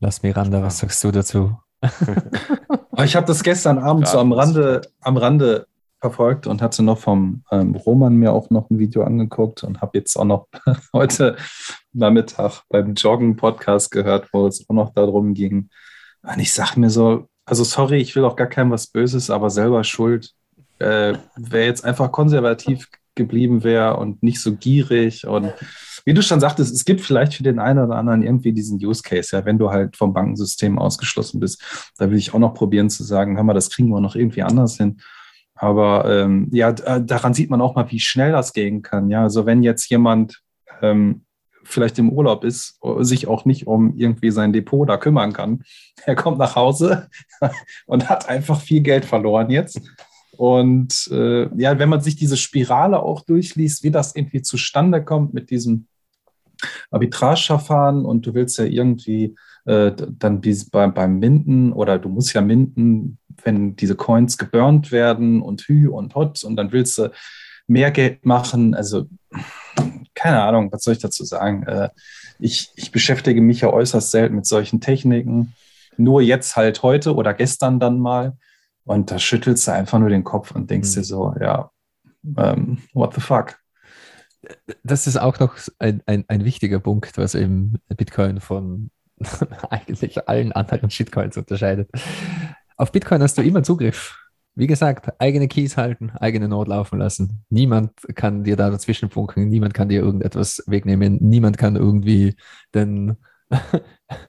Lass 0.00 0.22
Miranda, 0.22 0.62
was 0.62 0.78
sagst 0.78 1.04
du 1.04 1.10
dazu? 1.10 1.56
ich 3.04 3.16
habe 3.16 3.26
das 3.26 3.42
gestern 3.42 3.78
Abend 3.78 4.08
so 4.08 4.18
am 4.18 4.32
Rande, 4.32 4.82
am 5.00 5.16
Rande 5.16 5.66
verfolgt 6.00 6.46
und 6.46 6.62
hatte 6.62 6.82
noch 6.82 6.98
vom 6.98 7.42
ähm, 7.50 7.74
Roman 7.74 8.16
mir 8.16 8.32
auch 8.32 8.48
noch 8.48 8.70
ein 8.70 8.78
Video 8.78 9.02
angeguckt 9.02 9.62
und 9.62 9.82
habe 9.82 9.98
jetzt 9.98 10.16
auch 10.16 10.24
noch 10.24 10.46
heute 10.94 11.36
Nachmittag 11.92 12.62
beim 12.70 12.94
Joggen-Podcast 12.94 13.90
gehört, 13.90 14.28
wo 14.32 14.46
es 14.46 14.66
auch 14.68 14.74
noch 14.74 14.94
darum 14.94 15.34
ging, 15.34 15.68
und 16.22 16.38
ich 16.38 16.52
sage 16.52 16.78
mir 16.78 16.90
so, 16.90 17.28
also 17.44 17.64
sorry, 17.64 17.98
ich 17.98 18.14
will 18.14 18.24
auch 18.24 18.36
gar 18.36 18.46
keinem 18.46 18.70
was 18.70 18.86
Böses, 18.86 19.30
aber 19.30 19.50
selber 19.50 19.84
schuld. 19.84 20.32
Äh, 20.78 21.14
wer 21.36 21.66
jetzt 21.66 21.84
einfach 21.84 22.10
konservativ 22.12 22.88
geblieben 23.14 23.64
wäre 23.64 23.96
und 23.96 24.22
nicht 24.22 24.40
so 24.40 24.54
gierig 24.54 25.26
und 25.26 25.52
wie 26.04 26.14
du 26.14 26.22
schon 26.22 26.40
sagtest, 26.40 26.74
es 26.74 26.84
gibt 26.84 27.00
vielleicht 27.00 27.34
für 27.34 27.42
den 27.42 27.58
einen 27.58 27.78
oder 27.78 27.96
anderen 27.96 28.22
irgendwie 28.22 28.52
diesen 28.52 28.84
Use 28.84 29.02
Case, 29.02 29.36
ja, 29.36 29.44
wenn 29.44 29.58
du 29.58 29.70
halt 29.70 29.96
vom 29.96 30.12
Bankensystem 30.12 30.78
ausgeschlossen 30.78 31.40
bist. 31.40 31.62
Da 31.98 32.10
will 32.10 32.18
ich 32.18 32.32
auch 32.32 32.38
noch 32.38 32.54
probieren 32.54 32.90
zu 32.90 33.04
sagen, 33.04 33.36
hör 33.36 33.44
mal, 33.44 33.52
das 33.52 33.70
kriegen 33.70 33.88
wir 33.88 34.00
noch 34.00 34.16
irgendwie 34.16 34.42
anders 34.42 34.76
hin. 34.76 35.00
Aber 35.54 36.10
ähm, 36.10 36.48
ja, 36.52 36.72
daran 36.72 37.34
sieht 37.34 37.50
man 37.50 37.60
auch 37.60 37.74
mal, 37.74 37.90
wie 37.90 38.00
schnell 38.00 38.32
das 38.32 38.54
gehen 38.54 38.80
kann. 38.82 39.10
Ja, 39.10 39.22
also 39.22 39.44
wenn 39.44 39.62
jetzt 39.62 39.90
jemand 39.90 40.40
ähm, 40.80 41.24
vielleicht 41.70 41.98
im 41.98 42.10
Urlaub 42.10 42.44
ist, 42.44 42.78
sich 43.00 43.26
auch 43.26 43.44
nicht 43.44 43.66
um 43.66 43.96
irgendwie 43.96 44.30
sein 44.30 44.52
Depot 44.52 44.88
da 44.88 44.96
kümmern 44.96 45.32
kann. 45.32 45.62
Er 46.06 46.14
kommt 46.14 46.38
nach 46.38 46.56
Hause 46.56 47.08
und 47.86 48.08
hat 48.08 48.28
einfach 48.28 48.58
viel 48.60 48.80
Geld 48.80 49.04
verloren 49.04 49.50
jetzt. 49.50 49.80
Und 50.36 51.08
äh, 51.12 51.54
ja, 51.60 51.78
wenn 51.78 51.90
man 51.90 52.00
sich 52.00 52.16
diese 52.16 52.38
Spirale 52.38 53.02
auch 53.02 53.20
durchliest, 53.20 53.84
wie 53.84 53.90
das 53.90 54.16
irgendwie 54.16 54.40
zustande 54.40 55.04
kommt 55.04 55.34
mit 55.34 55.50
diesem 55.50 55.86
Arbitrageverfahren 56.90 58.06
und 58.06 58.26
du 58.26 58.32
willst 58.32 58.58
ja 58.58 58.64
irgendwie 58.64 59.36
äh, 59.66 59.92
dann 59.94 60.40
bei, 60.70 60.88
beim 60.88 61.18
Minden 61.18 61.72
oder 61.72 61.98
du 61.98 62.08
musst 62.08 62.32
ja 62.32 62.40
minden, 62.40 63.18
wenn 63.44 63.76
diese 63.76 63.94
Coins 63.94 64.38
geburnt 64.38 64.90
werden 64.90 65.42
und 65.42 65.62
Hü 65.62 65.88
und 65.88 66.14
Hot 66.14 66.42
und 66.44 66.56
dann 66.56 66.72
willst 66.72 66.96
du 66.98 67.10
mehr 67.66 67.90
Geld 67.90 68.24
machen. 68.24 68.74
Also 68.74 69.06
keine 70.20 70.42
Ahnung, 70.42 70.70
was 70.72 70.82
soll 70.82 70.94
ich 70.94 71.00
dazu 71.00 71.24
sagen? 71.24 71.62
Äh, 71.64 71.88
ich, 72.38 72.72
ich 72.76 72.92
beschäftige 72.92 73.40
mich 73.40 73.62
ja 73.62 73.70
äußerst 73.70 74.10
selten 74.10 74.36
mit 74.36 74.46
solchen 74.46 74.80
Techniken. 74.80 75.54
Nur 75.96 76.22
jetzt 76.22 76.56
halt 76.56 76.82
heute 76.82 77.14
oder 77.14 77.34
gestern 77.34 77.80
dann 77.80 77.98
mal. 77.98 78.36
Und 78.84 79.10
da 79.10 79.18
schüttelst 79.18 79.66
du 79.66 79.72
einfach 79.72 79.98
nur 79.98 80.08
den 80.08 80.24
Kopf 80.24 80.52
und 80.52 80.70
denkst 80.70 80.90
mhm. 80.90 80.94
dir 80.94 81.04
so, 81.04 81.34
ja, 81.40 81.70
ähm, 82.36 82.78
what 82.92 83.14
the 83.14 83.20
fuck? 83.20 83.56
das 84.82 85.06
ist 85.06 85.16
auch 85.16 85.38
noch 85.38 85.56
ein, 85.78 86.02
ein, 86.06 86.24
ein 86.28 86.44
wichtiger 86.44 86.80
Punkt, 86.80 87.18
was 87.18 87.34
eben 87.34 87.78
Bitcoin 87.88 88.40
von 88.40 88.90
eigentlich 89.70 90.28
allen 90.28 90.52
anderen 90.52 90.90
Shitcoins 90.90 91.36
unterscheidet. 91.36 91.90
Auf 92.76 92.92
Bitcoin 92.92 93.22
hast 93.22 93.36
du 93.36 93.42
immer 93.42 93.62
Zugriff. 93.62 94.16
Wie 94.54 94.66
gesagt, 94.66 95.20
eigene 95.20 95.48
Keys 95.48 95.76
halten, 95.76 96.10
eigene 96.10 96.48
Node 96.48 96.70
laufen 96.70 96.98
lassen. 96.98 97.44
Niemand 97.48 97.92
kann 98.14 98.44
dir 98.44 98.56
da 98.56 98.70
dazwischen 98.70 99.10
funken, 99.10 99.48
niemand 99.48 99.74
kann 99.74 99.88
dir 99.88 100.00
irgendetwas 100.02 100.62
wegnehmen, 100.66 101.18
niemand 101.20 101.56
kann 101.56 101.76
irgendwie 101.76 102.34
den 102.74 103.16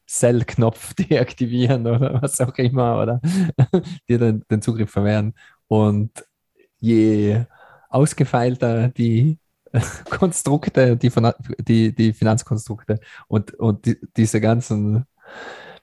Sell-Knopf 0.06 0.94
deaktivieren 0.96 1.88
oder 1.88 2.22
was 2.22 2.40
auch 2.40 2.56
immer 2.56 3.02
oder 3.02 3.22
dir 4.10 4.20
den, 4.20 4.44
den 4.50 4.62
Zugriff 4.62 4.92
verwehren. 4.92 5.34
Und 5.68 6.26
je 6.80 7.46
ausgefeilter 7.90 8.90
die 8.90 9.40
Konstrukte, 10.10 10.98
die, 10.98 11.12
die, 11.60 11.96
die 11.96 12.14
Finanzkonstrukte 12.14 13.00
und, 13.28 13.54
und 13.54 13.86
die, 13.86 13.98
diese 14.18 14.42
ganzen 14.42 15.06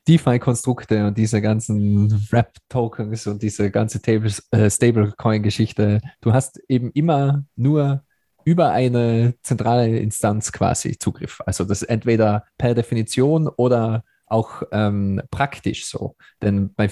DeFi-Konstrukte 0.06 1.06
und 1.06 1.18
diese 1.18 1.42
ganzen 1.42 2.10
Wrap-Tokens 2.30 3.26
und 3.26 3.42
diese 3.42 3.70
ganze 3.70 4.00
äh, 4.06 4.70
Stablecoin-Geschichte. 4.70 6.00
Du 6.20 6.32
hast 6.32 6.60
eben 6.68 6.90
immer 6.92 7.44
nur 7.56 8.04
über 8.44 8.70
eine 8.70 9.34
zentrale 9.42 9.98
Instanz 9.98 10.52
quasi 10.52 10.96
Zugriff. 10.98 11.40
Also 11.44 11.64
das 11.64 11.82
ist 11.82 11.88
entweder 11.88 12.44
per 12.56 12.74
Definition 12.74 13.48
oder 13.48 14.04
auch 14.26 14.62
ähm, 14.72 15.20
praktisch 15.30 15.86
so. 15.86 16.16
Denn 16.40 16.72
bei, 16.74 16.88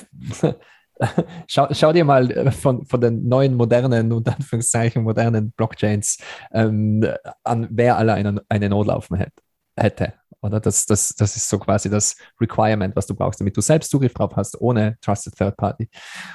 schau, 1.46 1.68
schau, 1.70 1.92
dir 1.92 2.04
mal 2.04 2.30
äh, 2.30 2.50
von, 2.50 2.84
von 2.84 3.00
den 3.00 3.26
neuen 3.26 3.54
modernen, 3.54 4.12
unter 4.12 4.36
Anführungszeichen 4.36 5.02
modernen 5.02 5.52
Blockchains 5.52 6.18
ähm, 6.52 7.06
an, 7.42 7.68
wer 7.70 7.96
alle 7.96 8.14
eine, 8.14 8.42
eine 8.48 8.68
Node 8.68 8.98
hätte. 9.76 10.12
Oder 10.42 10.60
das, 10.60 10.86
das, 10.86 11.14
das 11.14 11.36
ist 11.36 11.48
so 11.48 11.58
quasi 11.58 11.90
das 11.90 12.16
Requirement, 12.40 12.94
was 12.94 13.06
du 13.06 13.14
brauchst, 13.14 13.40
damit 13.40 13.56
du 13.56 13.60
selbst 13.60 13.90
Zugriff 13.90 14.14
drauf 14.14 14.32
hast, 14.36 14.60
ohne 14.60 14.96
Trusted 15.00 15.34
Third 15.36 15.56
Party. 15.56 15.88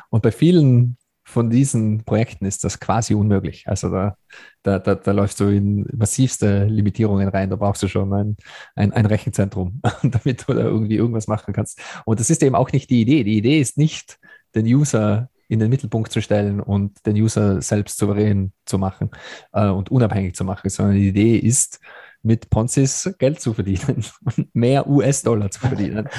Und 0.10 0.24
bei 0.24 0.32
vielen 0.32 0.98
von 1.24 1.50
diesen 1.50 2.04
Projekten 2.04 2.46
ist 2.46 2.64
das 2.64 2.80
quasi 2.80 3.14
unmöglich. 3.14 3.68
Also 3.68 3.90
da, 3.90 4.16
da, 4.64 4.80
da, 4.80 4.96
da 4.96 5.12
läufst 5.12 5.40
du 5.40 5.46
in 5.46 5.88
massivste 5.94 6.66
Limitierungen 6.66 7.30
rein. 7.30 7.50
Da 7.50 7.56
brauchst 7.56 7.82
du 7.84 7.88
schon 7.88 8.12
ein, 8.14 8.38
ein, 8.76 8.92
ein 8.92 9.06
Rechenzentrum, 9.06 9.82
damit 10.04 10.48
du 10.48 10.54
da 10.54 10.62
irgendwie 10.62 10.96
irgendwas 10.96 11.28
machen 11.28 11.54
kannst. 11.54 11.80
Und 12.06 12.20
das 12.20 12.30
ist 12.30 12.44
eben 12.44 12.56
auch 12.56 12.72
nicht 12.72 12.90
die 12.90 13.02
Idee. 13.02 13.24
Die 13.24 13.38
Idee 13.38 13.60
ist 13.62 13.78
nicht, 13.78 14.20
den 14.56 14.66
User 14.66 15.30
in 15.48 15.60
den 15.60 15.70
Mittelpunkt 15.70 16.12
zu 16.12 16.22
stellen 16.22 16.60
und 16.60 17.06
den 17.06 17.16
User 17.16 17.62
selbst 17.62 17.98
souverän 17.98 18.54
zu 18.66 18.78
machen 18.78 19.10
äh, 19.54 19.68
und 19.68 19.92
unabhängig 19.92 20.36
zu 20.36 20.44
machen, 20.44 20.70
sondern 20.70 20.96
die 20.96 21.10
Idee 21.10 21.38
ist, 21.38 21.80
mit 22.24 22.50
Ponzis 22.50 23.14
Geld 23.18 23.40
zu 23.40 23.54
verdienen 23.54 24.06
und 24.26 24.56
mehr 24.56 24.88
US-Dollar 24.88 25.52
zu 25.52 25.60
verdienen. 25.60 26.10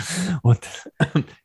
Und 0.42 0.60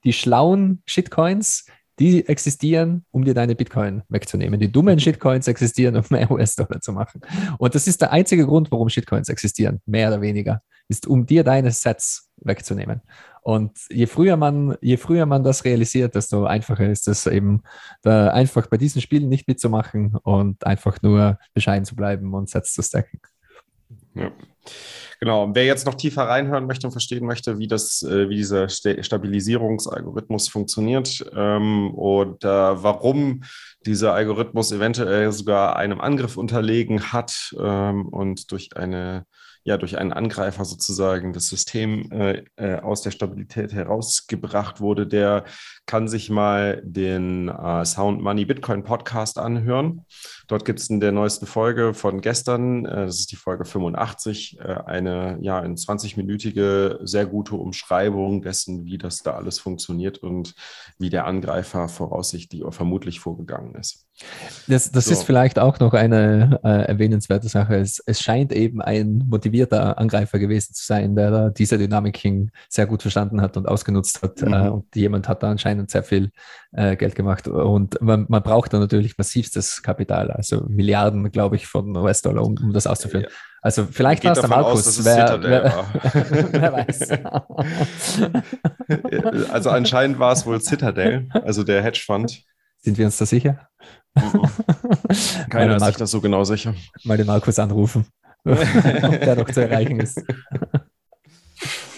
die 0.04 0.14
schlauen 0.14 0.82
Shitcoins, 0.86 1.66
die 2.00 2.28
existieren, 2.28 3.06
um 3.12 3.26
dir 3.26 3.34
deine 3.34 3.56
Bitcoin 3.56 4.04
wegzunehmen. 4.10 4.60
Die 4.60 4.72
dummen 4.72 5.00
Shitcoins 5.00 5.48
existieren, 5.48 5.96
um 5.96 6.04
mehr 6.10 6.30
US-Dollar 6.30 6.80
zu 6.82 6.92
machen. 6.94 7.22
Und 7.58 7.74
das 7.74 7.88
ist 7.88 8.02
der 8.02 8.12
einzige 8.12 8.46
Grund, 8.46 8.72
warum 8.72 8.90
Shitcoins 8.90 9.30
existieren, 9.30 9.82
mehr 9.86 10.10
oder 10.10 10.22
weniger, 10.22 10.62
ist, 10.90 11.08
um 11.08 11.26
dir 11.26 11.44
deine 11.44 11.72
Sets 11.72 12.30
wegzunehmen. 12.38 13.02
Und 13.42 13.80
je 13.90 14.06
früher 14.06 14.38
man, 14.38 14.78
je 14.82 14.98
früher 14.98 15.26
man 15.26 15.44
das 15.44 15.64
realisiert, 15.64 16.16
desto 16.16 16.46
einfacher 16.46 16.90
ist 16.90 17.08
es 17.08 17.26
eben, 17.26 17.64
da 18.02 18.30
einfach 18.30 18.68
bei 18.68 18.78
diesen 18.78 19.02
Spielen 19.02 19.30
nicht 19.30 19.48
mitzumachen 19.48 20.16
und 20.24 20.66
einfach 20.66 21.02
nur 21.02 21.40
bescheiden 21.54 21.86
zu 21.86 21.96
bleiben 21.96 22.34
und 22.34 22.50
Sets 22.50 22.74
zu 22.74 22.84
stacken. 22.84 23.20
Ja. 24.18 24.32
Genau. 25.20 25.50
Wer 25.54 25.66
jetzt 25.66 25.86
noch 25.88 25.96
tiefer 25.96 26.24
reinhören 26.24 26.68
möchte 26.68 26.86
und 26.86 26.92
verstehen 26.92 27.26
möchte, 27.26 27.58
wie 27.58 27.68
das, 27.68 28.04
äh, 28.04 28.30
wie 28.30 28.36
dieser 28.36 28.70
Stabilisierungsalgorithmus 28.70 30.48
funktioniert 30.48 31.26
ähm, 31.36 31.92
äh, 32.44 32.48
warum 32.48 33.44
dieser 33.86 34.14
Algorithmus 34.14 34.72
eventuell 34.72 35.32
sogar 35.32 35.76
einem 35.76 36.02
Angriff 36.02 36.38
unterlegen 36.38 37.12
hat 37.12 37.56
ähm, 37.60 38.08
und 38.08 38.52
durch 38.52 38.78
eine 38.78 39.26
ja 39.68 39.78
durch 39.78 39.98
einen 39.98 40.14
Angreifer 40.14 40.64
sozusagen 40.64 41.34
das 41.34 41.48
System 41.48 42.10
äh, 42.10 42.44
äh, 42.56 42.80
aus 42.80 43.02
der 43.02 43.12
Stabilität 43.12 43.74
herausgebracht 43.74 44.80
wurde, 44.80 45.06
der 45.06 45.44
kann 45.86 46.08
sich 46.08 46.30
mal 46.30 46.82
den 46.86 47.50
äh, 47.50 47.84
Sound 47.84 48.22
Money 48.22 48.46
Bitcoin 48.46 48.86
Podcast 48.86 49.38
anhören. 49.38 50.06
Dort 50.48 50.64
gibt 50.64 50.80
es 50.80 50.90
in 50.90 51.02
der 51.02 51.12
neuesten 51.12 51.46
Folge 51.46 51.94
von 51.94 52.22
gestern, 52.22 52.86
äh, 52.86 53.06
das 53.06 53.20
ist 53.20 53.32
die 53.32 53.36
Folge 53.36 53.66
85, 53.66 54.60
äh, 54.60 54.64
eine 54.86 55.38
ja 55.42 55.60
in 55.60 55.76
20-minütige 55.76 57.06
sehr 57.06 57.26
gute 57.26 57.56
Umschreibung 57.56 58.42
dessen, 58.42 58.86
wie 58.86 58.98
das 58.98 59.24
da 59.24 59.34
alles 59.34 59.60
funktioniert 59.60 60.20
und 60.20 60.56
wie 60.98 61.10
der 61.10 61.26
Angreifer 61.26 61.90
voraussichtlich 61.90 62.64
oder 62.64 62.72
vermutlich 62.72 63.20
vorgegangen 63.20 63.76
ist. 63.76 64.07
Das, 64.68 64.92
das 64.92 65.06
so. 65.06 65.12
ist 65.12 65.24
vielleicht 65.24 65.60
auch 65.60 65.80
noch 65.80 65.94
eine 65.94 66.60
äh, 66.64 66.88
erwähnenswerte 66.88 67.48
Sache. 67.48 67.76
Es, 67.76 68.02
es, 68.06 68.20
scheint 68.22 68.52
eben 68.52 68.82
ein 68.82 69.24
motivierter 69.30 69.98
Angreifer 69.98 70.40
gewesen 70.40 70.74
zu 70.74 70.86
sein, 70.86 71.16
der 71.16 71.32
da 71.32 71.50
diese 71.50 71.78
Dynamik 71.78 72.18
sehr 72.68 72.88
gut 72.88 73.04
verstanden 73.04 73.42
hat 73.42 73.58
und 73.58 73.68
ausgenutzt 73.68 74.24
hat. 74.24 74.42
Mhm. 74.42 74.54
Äh, 74.54 74.70
und 74.70 74.96
jemand 74.96 75.28
hat 75.30 75.44
da 75.44 75.52
anscheinend 75.52 75.92
sehr 75.92 76.04
viel 76.04 76.32
äh, 76.72 76.96
Geld 76.96 77.16
gemacht. 77.16 77.48
Und 77.48 78.02
man, 78.02 78.26
man, 78.28 78.42
braucht 78.42 78.74
da 78.74 78.80
natürlich 78.80 79.18
massivstes 79.18 79.84
Kapital, 79.84 80.32
also 80.32 80.66
Milliarden, 80.68 81.32
glaube 81.32 81.56
ich, 81.56 81.68
von 81.68 81.96
US-Dollar, 81.96 82.44
um, 82.44 82.56
um, 82.62 82.74
das 82.74 82.88
auszuführen. 82.88 83.26
Ja. 83.26 83.36
Also 83.62 83.86
vielleicht 83.86 84.24
war 84.24 84.32
es 84.32 84.40
der 84.40 84.50
Markus. 84.50 84.88
Aus, 84.88 85.06
wer, 85.06 85.40
wer, 85.42 85.86
wer, 86.52 86.74
weiß. 86.74 87.10
also 89.52 89.70
anscheinend 89.70 90.20
war 90.20 90.32
es 90.32 90.46
wohl 90.46 90.62
Citadel, 90.62 91.30
also 91.32 91.64
der 91.64 91.84
Hedgefonds. 91.84 92.44
Sind 92.80 92.98
wir 92.98 93.06
uns 93.06 93.18
da 93.18 93.26
sicher? 93.26 93.68
Keiner 95.50 95.78
ist 95.78 95.86
sich 95.86 95.96
das 95.96 96.12
so 96.12 96.22
genau 96.22 96.44
sicher. 96.44 96.74
Mal 97.04 97.18
den 97.18 97.28
Markus 97.28 97.60
anrufen, 97.60 98.06
der 98.46 99.36
noch 99.36 99.50
zu 99.50 99.62
erreichen 99.62 100.00
ist. 100.00 100.22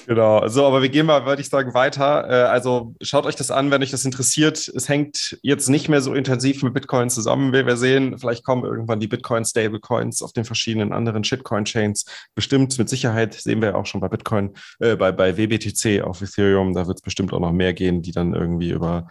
Genau, 0.09 0.47
so, 0.47 0.65
aber 0.65 0.81
wir 0.81 0.89
gehen 0.89 1.05
mal, 1.05 1.27
würde 1.27 1.39
ich 1.39 1.49
sagen, 1.49 1.75
weiter. 1.75 2.27
Äh, 2.27 2.47
also 2.47 2.95
schaut 2.99 3.27
euch 3.27 3.35
das 3.35 3.51
an, 3.51 3.69
wenn 3.69 3.83
euch 3.83 3.91
das 3.91 4.05
interessiert. 4.05 4.67
Es 4.67 4.89
hängt 4.89 5.37
jetzt 5.43 5.69
nicht 5.69 5.87
mehr 5.87 6.01
so 6.01 6.15
intensiv 6.15 6.63
mit 6.63 6.73
Bitcoin 6.73 7.11
zusammen, 7.11 7.53
wie 7.53 7.63
wir 7.63 7.77
sehen. 7.77 8.17
Vielleicht 8.17 8.43
kommen 8.43 8.63
irgendwann 8.63 8.99
die 8.99 9.07
Bitcoin-Stablecoins 9.07 10.23
auf 10.23 10.33
den 10.33 10.45
verschiedenen 10.45 10.93
anderen 10.93 11.23
Shitcoin-Chains. 11.23 12.05
Bestimmt, 12.33 12.79
mit 12.79 12.89
Sicherheit 12.89 13.35
sehen 13.35 13.61
wir 13.61 13.77
auch 13.77 13.85
schon 13.85 14.01
bei 14.01 14.07
Bitcoin, 14.07 14.55
äh, 14.79 14.95
bei, 14.95 15.11
bei 15.11 15.37
WBTC 15.37 16.01
auf 16.01 16.23
Ethereum. 16.23 16.73
Da 16.73 16.87
wird 16.87 16.97
es 16.97 17.03
bestimmt 17.03 17.31
auch 17.31 17.39
noch 17.39 17.51
mehr 17.51 17.75
gehen, 17.75 18.01
die 18.01 18.11
dann 18.11 18.33
irgendwie 18.33 18.71
über 18.71 19.09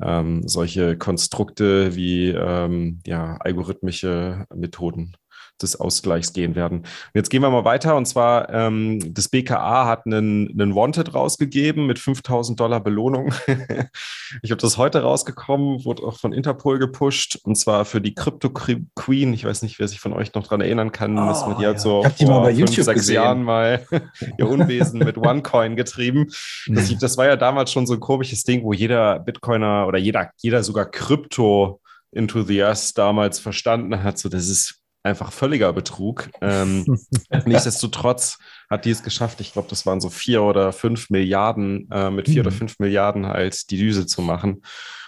ähm, 0.00 0.46
solche 0.46 0.96
Konstrukte 0.96 1.96
wie 1.96 2.30
ähm, 2.30 3.00
ja, 3.06 3.36
algorithmische 3.38 4.46
Methoden 4.54 5.16
des 5.62 5.78
Ausgleichs 5.78 6.32
gehen 6.32 6.54
werden. 6.54 6.78
Und 6.80 7.10
jetzt 7.14 7.30
gehen 7.30 7.42
wir 7.42 7.50
mal 7.50 7.64
weiter 7.64 7.96
und 7.96 8.06
zwar 8.06 8.50
ähm, 8.52 9.14
das 9.14 9.28
BKA 9.28 9.86
hat 9.86 10.06
einen, 10.06 10.50
einen 10.50 10.74
Wanted 10.74 11.14
rausgegeben 11.14 11.86
mit 11.86 11.98
5000 11.98 12.58
Dollar 12.58 12.80
Belohnung. 12.80 13.32
ich 14.42 14.50
habe 14.50 14.60
das 14.60 14.76
heute 14.76 15.02
rausgekommen, 15.02 15.84
wurde 15.84 16.02
auch 16.02 16.18
von 16.18 16.32
Interpol 16.32 16.78
gepusht 16.78 17.38
und 17.42 17.56
zwar 17.56 17.84
für 17.84 18.00
die 18.00 18.14
Crypto 18.14 18.50
Queen. 18.50 19.32
Ich 19.32 19.44
weiß 19.44 19.62
nicht, 19.62 19.78
wer 19.78 19.88
sich 19.88 20.00
von 20.00 20.12
euch 20.12 20.34
noch 20.34 20.44
daran 20.44 20.60
erinnern 20.60 20.92
kann, 20.92 21.18
oh, 21.18 21.26
dass 21.26 21.46
man 21.46 21.58
die 21.58 21.66
halt 21.66 21.80
so 21.80 22.04
ich 22.18 22.26
vor 22.26 22.44
fünf, 22.44 22.74
sechs 22.74 22.86
gesehen. 22.86 23.14
Jahren 23.14 23.42
mal 23.42 23.86
ihr 24.38 24.48
Unwesen 24.48 24.98
mit 24.98 25.18
OneCoin 25.18 25.76
getrieben. 25.76 26.26
Das, 26.66 26.96
das 26.98 27.16
war 27.16 27.26
ja 27.26 27.36
damals 27.36 27.72
schon 27.72 27.86
so 27.86 27.94
ein 27.94 28.00
komisches 28.00 28.44
Ding, 28.44 28.62
wo 28.62 28.72
jeder 28.72 29.18
Bitcoiner 29.20 29.86
oder 29.86 29.98
jeder, 29.98 30.30
jeder 30.36 30.62
sogar 30.62 30.86
Krypto 30.86 31.80
Enthusiast 32.12 32.96
damals 32.98 33.38
verstanden 33.38 34.02
hat, 34.02 34.18
so 34.18 34.28
das 34.28 34.48
ist 34.48 34.80
einfach 35.06 35.32
völliger 35.32 35.72
Betrug. 35.72 36.28
Ähm, 36.40 36.98
nichtsdestotrotz 37.46 38.38
hat 38.68 38.84
die 38.84 38.90
es 38.90 39.02
geschafft, 39.02 39.40
ich 39.40 39.52
glaube, 39.52 39.68
das 39.68 39.86
waren 39.86 40.00
so 40.00 40.10
vier 40.10 40.42
oder 40.42 40.72
fünf 40.72 41.08
Milliarden, 41.10 41.88
äh, 41.90 42.10
mit 42.10 42.26
vier 42.26 42.42
mhm. 42.42 42.48
oder 42.48 42.56
fünf 42.56 42.78
Milliarden 42.78 43.26
halt 43.26 43.70
die 43.70 43.78
Düse 43.78 44.06
zu 44.06 44.20
machen. 44.20 44.62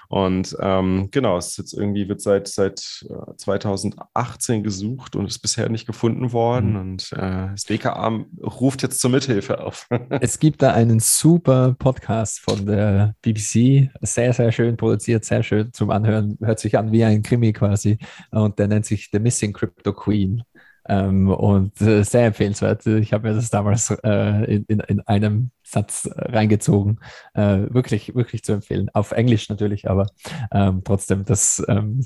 Und 0.09 0.57
ähm, 0.61 1.09
genau, 1.11 1.37
es 1.37 1.49
ist 1.49 1.59
jetzt 1.59 1.73
irgendwie 1.75 2.09
wird 2.09 2.23
seit, 2.23 2.49
seit 2.49 2.79
2018 2.79 4.61
äh, 4.61 4.63
gesucht 4.63 5.17
und 5.17 5.27
ist 5.27 5.41
bisher 5.41 5.69
nicht 5.69 5.87
gefunden 5.87 6.33
worden. 6.33 6.71
Mhm. 6.71 6.81
Und 6.81 7.13
äh, 7.13 7.49
das 7.51 7.69
WKA 7.69 8.25
ruft 8.43 8.83
jetzt 8.83 9.01
zur 9.01 9.11
Mithilfe 9.11 9.61
auf. 9.61 9.87
es 10.21 10.39
gibt 10.39 10.63
da 10.63 10.73
einen 10.73 10.99
super 10.99 11.77
Podcast 11.79 12.41
von 12.41 12.65
der 12.65 13.15
BBC, 13.21 13.91
sehr, 14.01 14.33
sehr 14.33 14.51
schön 14.51 14.79
produziert, 14.79 15.27
sehr 15.27 15.43
schön 15.43 15.75
zum 15.75 15.91
Anhören, 15.91 16.39
hört 16.41 16.59
sich 16.59 16.79
an 16.79 16.91
wie 16.91 17.05
ein 17.05 17.23
Krimi 17.23 17.53
quasi. 17.53 17.99
Und 18.31 18.59
der 18.59 18.69
nennt 18.69 18.87
sich 18.87 19.11
The 19.13 19.19
Missing 19.19 19.53
Crypto 19.53 19.93
Queen. 19.93 20.43
Ähm, 20.89 21.29
und 21.29 21.79
äh, 21.83 22.03
sehr 22.03 22.27
empfehlenswert. 22.27 22.87
Ich 22.87 23.13
habe 23.13 23.29
mir 23.29 23.35
das 23.35 23.51
damals 23.51 23.91
äh, 23.91 24.55
in, 24.55 24.65
in, 24.69 24.81
in, 24.81 25.01
einem 25.03 25.51
Satz 25.71 26.09
reingezogen. 26.15 27.01
Äh, 27.35 27.67
wirklich, 27.69 28.15
wirklich 28.15 28.43
zu 28.43 28.53
empfehlen. 28.53 28.89
Auf 28.95 29.13
Englisch 29.13 29.49
natürlich, 29.49 29.89
aber 29.91 30.07
ähm, 30.51 30.83
trotzdem, 30.83 31.25
das 31.25 31.63
ähm, 31.69 32.05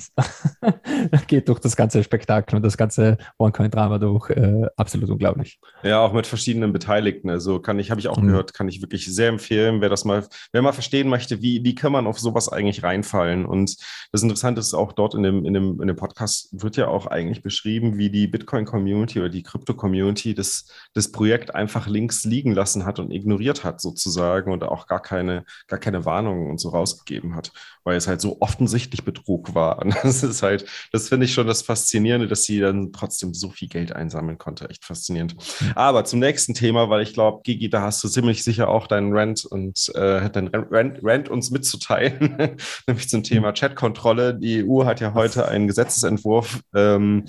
geht 1.28 1.48
durch 1.48 1.60
das 1.60 1.76
ganze 1.76 2.02
Spektakel 2.02 2.56
und 2.56 2.62
das 2.62 2.76
ganze 2.76 3.18
OneCoin-Drama 3.38 3.98
durch. 3.98 4.30
Äh, 4.30 4.66
absolut 4.76 5.10
unglaublich. 5.10 5.60
Ja, 5.84 6.00
auch 6.00 6.12
mit 6.12 6.26
verschiedenen 6.26 6.72
Beteiligten. 6.72 7.30
Also 7.30 7.60
kann 7.60 7.78
ich, 7.78 7.90
habe 7.90 8.00
ich 8.00 8.08
auch 8.08 8.16
mhm. 8.16 8.28
gehört, 8.28 8.52
kann 8.52 8.68
ich 8.68 8.82
wirklich 8.82 9.06
sehr 9.06 9.28
empfehlen, 9.28 9.80
wer 9.80 9.88
das 9.88 10.04
mal, 10.04 10.26
wer 10.52 10.62
mal 10.62 10.72
verstehen 10.72 11.08
möchte, 11.08 11.40
wie, 11.40 11.62
wie 11.62 11.74
kann 11.76 11.92
man 11.92 12.08
auf 12.08 12.18
sowas 12.18 12.48
eigentlich 12.48 12.82
reinfallen. 12.82 13.46
Und 13.46 13.76
das 14.10 14.22
Interessante 14.22 14.60
ist 14.60 14.74
auch 14.74 14.92
dort 14.92 15.14
in 15.14 15.22
dem, 15.22 15.44
in 15.44 15.54
dem, 15.54 15.80
in 15.80 15.86
dem 15.86 15.96
Podcast 15.96 16.48
wird 16.52 16.76
ja 16.76 16.88
auch 16.88 17.06
eigentlich 17.06 17.42
beschrieben, 17.42 17.96
wie 17.96 18.10
die 18.10 18.26
Bitcoin-Community 18.26 19.20
oder 19.20 19.28
die 19.28 19.44
Krypto-Community 19.44 20.34
das, 20.34 20.66
das 20.94 21.12
Projekt 21.12 21.54
einfach 21.54 21.86
links 21.86 22.24
liegen 22.24 22.52
lassen 22.52 22.84
hat 22.84 22.98
und 22.98 23.12
ignoriert 23.12 23.51
ignoriert 23.52 23.64
hat 23.64 23.80
sozusagen 23.80 24.52
und 24.52 24.62
auch 24.64 24.86
gar 24.86 25.00
keine, 25.00 25.44
gar 25.68 25.78
keine 25.78 26.04
Warnungen 26.04 26.50
und 26.50 26.58
so 26.58 26.70
rausgegeben 26.70 27.34
hat, 27.34 27.52
weil 27.84 27.96
es 27.96 28.08
halt 28.08 28.20
so 28.20 28.38
offensichtlich 28.40 29.04
Betrug 29.04 29.54
war. 29.54 29.78
Und 29.82 29.94
das 30.02 30.22
ist 30.22 30.42
halt, 30.42 30.66
das 30.92 31.08
finde 31.08 31.26
ich 31.26 31.34
schon 31.34 31.46
das 31.46 31.62
Faszinierende, 31.62 32.28
dass 32.28 32.44
sie 32.44 32.60
dann 32.60 32.92
trotzdem 32.92 33.34
so 33.34 33.50
viel 33.50 33.68
Geld 33.68 33.92
einsammeln 33.94 34.38
konnte. 34.38 34.68
Echt 34.68 34.84
faszinierend. 34.84 35.34
Aber 35.74 36.04
zum 36.04 36.20
nächsten 36.20 36.54
Thema, 36.54 36.88
weil 36.88 37.02
ich 37.02 37.14
glaube, 37.14 37.40
Gigi, 37.42 37.68
da 37.68 37.82
hast 37.82 38.02
du 38.04 38.08
ziemlich 38.08 38.44
sicher 38.44 38.68
auch 38.68 38.86
deinen 38.86 39.12
Rant 39.12 39.44
und 39.44 39.90
äh, 39.94 40.30
deinen 40.30 40.50
Rant, 40.52 41.00
Rant 41.02 41.28
uns 41.28 41.50
mitzuteilen, 41.50 42.56
nämlich 42.86 43.08
zum 43.08 43.22
Thema 43.22 43.52
Chatkontrolle. 43.52 44.34
Die 44.34 44.64
EU 44.64 44.84
hat 44.84 45.00
ja 45.00 45.14
heute 45.14 45.48
einen 45.48 45.66
Gesetzesentwurf 45.66 46.60
ähm, 46.74 47.24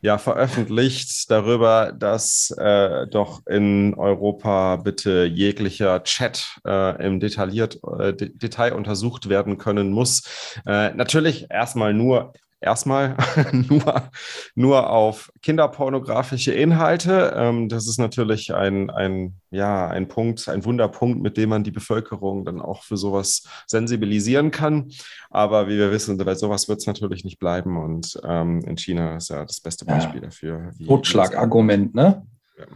ja 0.00 0.18
veröffentlicht 0.18 1.30
darüber, 1.30 1.92
dass 1.92 2.54
äh, 2.58 3.06
doch 3.08 3.46
in 3.46 3.94
Europa 3.94 4.76
bitte 4.76 5.24
jeglicher 5.24 6.02
Chat 6.04 6.58
äh, 6.66 7.06
im 7.06 7.20
detailliert 7.20 7.80
äh, 7.98 8.12
Detail 8.14 8.72
untersucht 8.72 9.28
werden 9.28 9.58
können 9.58 9.90
muss. 9.90 10.22
Äh, 10.66 10.94
natürlich 10.94 11.46
erstmal 11.50 11.94
nur 11.94 12.32
erstmal 12.60 13.16
nur, 13.52 14.10
nur 14.54 14.90
auf 14.90 15.32
kinderpornografische 15.42 16.52
Inhalte. 16.52 17.32
Ähm, 17.34 17.68
das 17.68 17.88
ist 17.88 17.98
natürlich 17.98 18.54
ein, 18.54 18.90
ein, 18.90 19.40
ja, 19.50 19.88
ein 19.88 20.08
Punkt, 20.08 20.48
ein 20.48 20.64
Wunderpunkt, 20.64 21.22
mit 21.22 21.36
dem 21.36 21.50
man 21.50 21.64
die 21.64 21.70
Bevölkerung 21.70 22.44
dann 22.44 22.60
auch 22.60 22.82
für 22.82 22.96
sowas 22.96 23.44
sensibilisieren 23.66 24.50
kann. 24.50 24.90
Aber 25.30 25.68
wie 25.68 25.78
wir 25.78 25.90
wissen, 25.90 26.18
bei 26.18 26.34
sowas 26.34 26.68
wird 26.68 26.80
es 26.80 26.86
natürlich 26.86 27.24
nicht 27.24 27.38
bleiben. 27.38 27.76
Und 27.76 28.20
ähm, 28.24 28.60
in 28.66 28.76
China 28.76 29.16
ist 29.16 29.30
ja 29.30 29.44
das 29.44 29.60
beste 29.60 29.84
Beispiel 29.84 30.20
ja. 30.20 30.26
dafür. 30.26 30.72
Totschlagargument, 30.86 31.94
ne? 31.94 32.26
Ja. 32.58 32.66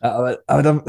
Aber, 0.00 0.38
aber 0.46 0.62
dann, 0.62 0.82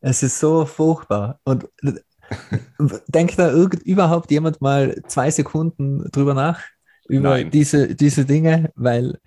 es 0.00 0.22
ist 0.22 0.38
so 0.38 0.66
furchtbar. 0.66 1.38
Und 1.44 1.68
denkt 3.08 3.38
da 3.38 3.50
irgend, 3.50 3.82
überhaupt 3.82 4.30
jemand 4.30 4.60
mal 4.60 5.02
zwei 5.06 5.30
Sekunden 5.30 6.10
drüber 6.10 6.34
nach? 6.34 6.60
Über 7.10 7.44
diese, 7.44 7.94
diese 7.94 8.24
Dinge, 8.24 8.70
weil, 8.74 9.18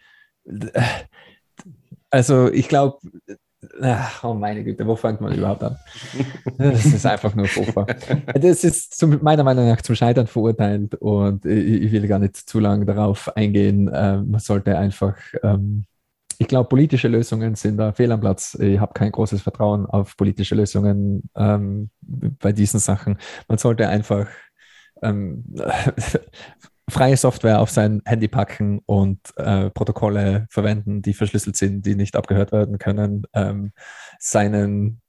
also 2.09 2.51
ich 2.51 2.67
glaube, 2.67 2.97
oh 4.23 4.33
meine 4.33 4.63
Güte, 4.63 4.85
wo 4.85 4.95
fängt 4.95 5.21
man 5.21 5.33
überhaupt 5.33 5.63
an? 5.63 5.77
Das 6.57 6.85
ist 6.85 7.05
einfach 7.05 7.33
nur 7.35 7.47
furchtbar. 7.47 7.87
Das 8.33 8.63
ist 8.63 8.97
zum, 8.97 9.19
meiner 9.21 9.43
Meinung 9.43 9.67
nach 9.67 9.81
zum 9.81 9.95
Scheitern 9.95 10.27
verurteilt 10.27 10.95
und 10.95 11.45
ich, 11.45 11.83
ich 11.83 11.91
will 11.91 12.07
gar 12.07 12.19
nicht 12.19 12.35
zu 12.35 12.59
lange 12.59 12.85
darauf 12.85 13.35
eingehen. 13.35 13.89
Ähm, 13.93 14.31
man 14.31 14.39
sollte 14.39 14.77
einfach, 14.77 15.15
ähm, 15.43 15.85
ich 16.37 16.47
glaube, 16.47 16.69
politische 16.69 17.07
Lösungen 17.07 17.55
sind 17.55 17.77
da 17.77 17.93
fehl 17.93 18.11
am 18.11 18.19
Platz. 18.19 18.57
Ich 18.59 18.79
habe 18.79 18.93
kein 18.93 19.11
großes 19.11 19.41
Vertrauen 19.41 19.85
auf 19.85 20.17
politische 20.17 20.55
Lösungen 20.55 21.29
ähm, 21.35 21.89
bei 22.01 22.51
diesen 22.51 22.79
Sachen. 22.79 23.17
Man 23.47 23.57
sollte 23.57 23.87
einfach 23.87 24.27
ähm, 25.01 25.43
freie 26.89 27.17
Software 27.17 27.59
auf 27.59 27.69
sein 27.69 28.01
Handy 28.05 28.27
packen 28.27 28.79
und 28.85 29.19
äh, 29.37 29.69
Protokolle 29.69 30.47
verwenden, 30.49 31.01
die 31.01 31.13
verschlüsselt 31.13 31.55
sind, 31.55 31.85
die 31.85 31.95
nicht 31.95 32.15
abgehört 32.15 32.51
werden 32.51 32.77
können, 32.77 33.23
ähm, 33.33 33.71
seinen, 34.19 35.01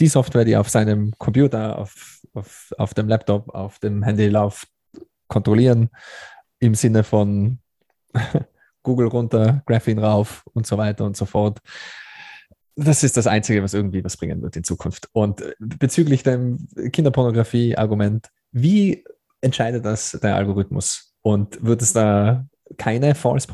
die 0.00 0.08
Software, 0.08 0.44
die 0.44 0.56
auf 0.56 0.68
seinem 0.68 1.12
Computer, 1.18 1.78
auf, 1.78 2.20
auf, 2.34 2.72
auf 2.76 2.94
dem 2.94 3.08
Laptop, 3.08 3.54
auf 3.54 3.78
dem 3.78 4.02
Handy 4.02 4.28
läuft, 4.28 4.68
kontrollieren 5.28 5.90
im 6.58 6.74
Sinne 6.74 7.04
von 7.04 7.58
Google 8.82 9.08
runter, 9.08 9.62
Graphene 9.66 10.02
rauf 10.02 10.44
und 10.54 10.66
so 10.66 10.76
weiter 10.76 11.04
und 11.04 11.16
so 11.16 11.24
fort. 11.24 11.60
Das 12.74 13.04
ist 13.04 13.16
das 13.16 13.26
Einzige, 13.26 13.62
was 13.62 13.74
irgendwie 13.74 14.02
was 14.02 14.16
bringen 14.16 14.42
wird 14.42 14.56
in 14.56 14.64
Zukunft. 14.64 15.08
Und 15.12 15.42
bezüglich 15.60 16.22
dem 16.22 16.68
Kinderpornografie-Argument, 16.90 18.28
wie 18.50 19.04
entscheidet 19.40 19.84
das 19.84 20.18
der 20.22 20.36
Algorithmus? 20.36 21.11
Und 21.22 21.64
wird 21.64 21.82
es 21.82 21.92
da 21.92 22.46
keine 22.76 23.14
False 23.14 23.46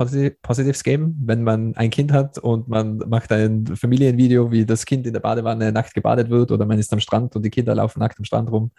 Positives 0.43 0.83
geben, 0.83 1.17
wenn 1.25 1.43
man 1.43 1.75
ein 1.77 1.91
Kind 1.91 2.13
hat 2.13 2.39
und 2.39 2.69
man 2.69 2.99
macht 3.09 3.33
ein 3.33 3.67
Familienvideo, 3.67 4.51
wie 4.51 4.65
das 4.65 4.87
Kind 4.87 5.07
in 5.07 5.13
der 5.13 5.21
Badewanne 5.21 5.73
nackt 5.73 5.95
gebadet 5.95 6.31
wird 6.31 6.51
oder 6.53 6.67
man 6.67 6.79
ist 6.79 6.93
am 6.93 7.01
Strand 7.01 7.35
und 7.37 7.43
die 7.43 7.51
Kinder 7.51 7.75
laufen 7.75 8.01
nackt 8.01 8.19
am 8.19 8.25
Strand 8.25 8.51
rum. 8.51 8.71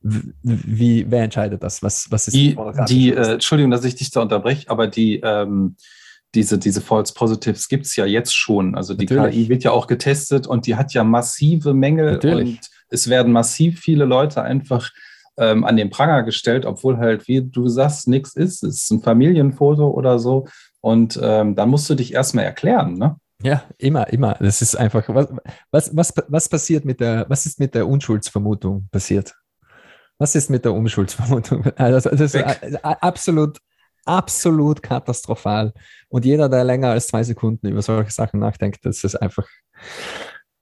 Wie, 0.00 1.06
wer 1.08 1.24
entscheidet 1.24 1.62
das? 1.62 1.82
Was, 1.82 2.10
was 2.10 2.28
ist 2.28 2.34
die, 2.34 2.56
die 2.88 3.12
äh, 3.12 3.32
Entschuldigung, 3.34 3.70
dass 3.70 3.84
ich 3.84 3.94
dich 3.94 4.10
da 4.10 4.22
unterbreche, 4.22 4.68
aber 4.70 4.86
die, 4.86 5.20
ähm, 5.22 5.76
diese, 6.34 6.58
diese 6.58 6.80
False 6.80 7.14
Positives 7.14 7.68
gibt 7.68 7.86
es 7.86 7.96
ja 7.96 8.04
jetzt 8.04 8.36
schon. 8.36 8.74
Also 8.74 8.94
die 8.94 9.06
Natürlich. 9.06 9.34
KI 9.34 9.48
wird 9.48 9.64
ja 9.64 9.70
auch 9.70 9.86
getestet 9.86 10.46
und 10.46 10.66
die 10.66 10.76
hat 10.76 10.92
ja 10.92 11.04
massive 11.04 11.74
Mängel 11.74 12.12
Natürlich. 12.12 12.48
und 12.48 12.60
es 12.90 13.08
werden 13.08 13.32
massiv 13.32 13.80
viele 13.80 14.04
Leute 14.04 14.42
einfach 14.42 14.90
ähm, 15.38 15.64
an 15.64 15.76
den 15.76 15.90
Pranger 15.90 16.22
gestellt, 16.22 16.66
obwohl 16.66 16.98
halt, 16.98 17.28
wie 17.28 17.42
du 17.42 17.68
sagst, 17.68 18.08
nichts 18.08 18.34
ist. 18.34 18.62
Es 18.62 18.82
ist 18.82 18.90
ein 18.90 19.00
Familienfoto 19.00 19.88
oder 19.88 20.18
so. 20.18 20.46
Und 20.80 21.18
ähm, 21.22 21.54
dann 21.54 21.70
musst 21.70 21.88
du 21.90 21.94
dich 21.94 22.14
erstmal 22.14 22.44
erklären, 22.44 22.94
ne? 22.94 23.16
Ja, 23.42 23.62
immer, 23.78 24.08
immer. 24.12 24.34
Das 24.40 24.62
ist 24.62 24.76
einfach, 24.76 25.04
was, 25.08 25.28
was, 25.70 25.96
was, 25.96 26.14
was 26.26 26.48
passiert 26.48 26.84
mit 26.84 27.00
der, 27.00 27.26
was 27.28 27.46
ist 27.46 27.60
mit 27.60 27.74
der 27.74 27.86
Unschuldsvermutung 27.86 28.88
passiert? 28.90 29.34
Was 30.18 30.34
ist 30.34 30.50
mit 30.50 30.64
der 30.64 30.74
Unschuldsvermutung? 30.74 31.64
Also, 31.76 32.10
das 32.10 32.34
ist 32.34 32.84
absolut, 32.84 33.58
absolut 34.04 34.82
katastrophal. 34.82 35.72
Und 36.08 36.24
jeder, 36.24 36.48
der 36.48 36.64
länger 36.64 36.90
als 36.90 37.06
zwei 37.06 37.22
Sekunden 37.22 37.68
über 37.68 37.82
solche 37.82 38.10
Sachen 38.10 38.40
nachdenkt, 38.40 38.84
das 38.84 39.04
ist 39.04 39.14
einfach, 39.14 39.46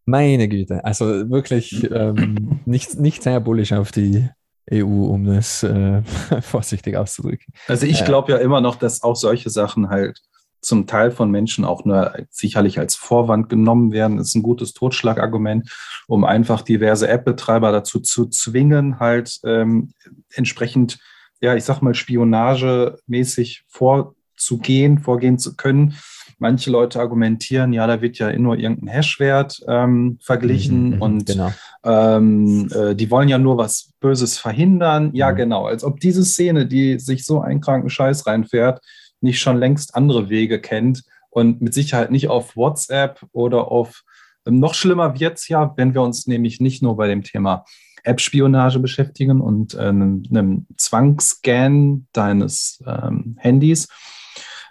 meine 0.06 0.48
Güte. 0.48 0.84
Also 0.84 1.28
wirklich 1.30 1.90
ähm, 1.92 2.60
nicht, 2.64 2.98
nicht 2.98 3.22
sehr 3.22 3.40
bullisch 3.40 3.72
auf 3.72 3.92
die, 3.92 4.28
EU, 4.72 5.06
um 5.06 5.24
das 5.24 5.62
äh, 5.62 6.02
vorsichtig 6.42 6.96
auszudrücken. 6.96 7.52
Also 7.68 7.86
ich 7.86 8.04
glaube 8.04 8.32
ja 8.32 8.38
immer 8.38 8.60
noch, 8.60 8.76
dass 8.76 9.02
auch 9.02 9.16
solche 9.16 9.50
Sachen 9.50 9.88
halt 9.88 10.20
zum 10.60 10.86
Teil 10.86 11.12
von 11.12 11.30
Menschen 11.30 11.64
auch 11.64 11.84
nur 11.84 12.12
sicherlich 12.30 12.78
als 12.78 12.96
Vorwand 12.96 13.48
genommen 13.48 13.92
werden. 13.92 14.16
Das 14.16 14.28
ist 14.28 14.34
ein 14.34 14.42
gutes 14.42 14.72
Totschlagargument, 14.72 15.70
um 16.08 16.24
einfach 16.24 16.62
diverse 16.62 17.06
App-Betreiber 17.08 17.70
dazu 17.70 18.00
zu 18.00 18.26
zwingen, 18.26 18.98
halt 18.98 19.38
ähm, 19.44 19.92
entsprechend, 20.34 20.98
ja, 21.40 21.54
ich 21.54 21.62
sag 21.62 21.82
mal, 21.82 21.94
spionagemäßig 21.94 23.64
vorzugehen, 23.68 24.98
vorgehen 24.98 25.38
zu 25.38 25.54
können 25.56 25.96
Manche 26.38 26.70
Leute 26.70 27.00
argumentieren, 27.00 27.72
ja, 27.72 27.86
da 27.86 28.02
wird 28.02 28.18
ja 28.18 28.36
nur 28.38 28.58
irgendein 28.58 28.88
Hashwert 28.88 29.60
ähm, 29.68 30.18
verglichen 30.20 30.90
mhm, 30.90 30.94
mhm 30.96 31.02
und 31.02 31.26
genau. 31.26 31.52
ähm, 31.84 32.68
äh, 32.74 32.94
die 32.94 33.10
wollen 33.10 33.28
ja 33.28 33.38
nur 33.38 33.56
was 33.56 33.92
Böses 34.00 34.38
verhindern. 34.38 35.10
Ja, 35.14 35.32
mhm. 35.32 35.36
genau. 35.36 35.66
Als 35.66 35.82
ob 35.82 36.00
diese 36.00 36.24
Szene, 36.24 36.66
die 36.66 36.98
sich 36.98 37.24
so 37.24 37.40
einen 37.40 37.60
kranken 37.60 37.88
Scheiß 37.88 38.26
reinfährt, 38.26 38.80
nicht 39.20 39.40
schon 39.40 39.56
längst 39.56 39.94
andere 39.94 40.28
Wege 40.28 40.60
kennt 40.60 41.04
und 41.30 41.62
mit 41.62 41.72
Sicherheit 41.74 42.10
nicht 42.10 42.28
auf 42.28 42.56
WhatsApp 42.56 43.20
oder 43.32 43.70
auf 43.70 44.02
ähm, 44.46 44.60
noch 44.60 44.74
schlimmer 44.74 45.18
wird 45.18 45.38
es 45.38 45.48
ja, 45.48 45.72
wenn 45.76 45.94
wir 45.94 46.02
uns 46.02 46.26
nämlich 46.26 46.60
nicht 46.60 46.82
nur 46.82 46.96
bei 46.96 47.08
dem 47.08 47.22
Thema 47.22 47.64
App-Spionage 48.04 48.78
beschäftigen 48.78 49.40
und 49.40 49.74
äh, 49.74 49.78
einem, 49.78 50.22
einem 50.30 50.66
Zwangsscan 50.76 52.06
deines 52.12 52.82
ähm, 52.86 53.36
Handys, 53.38 53.88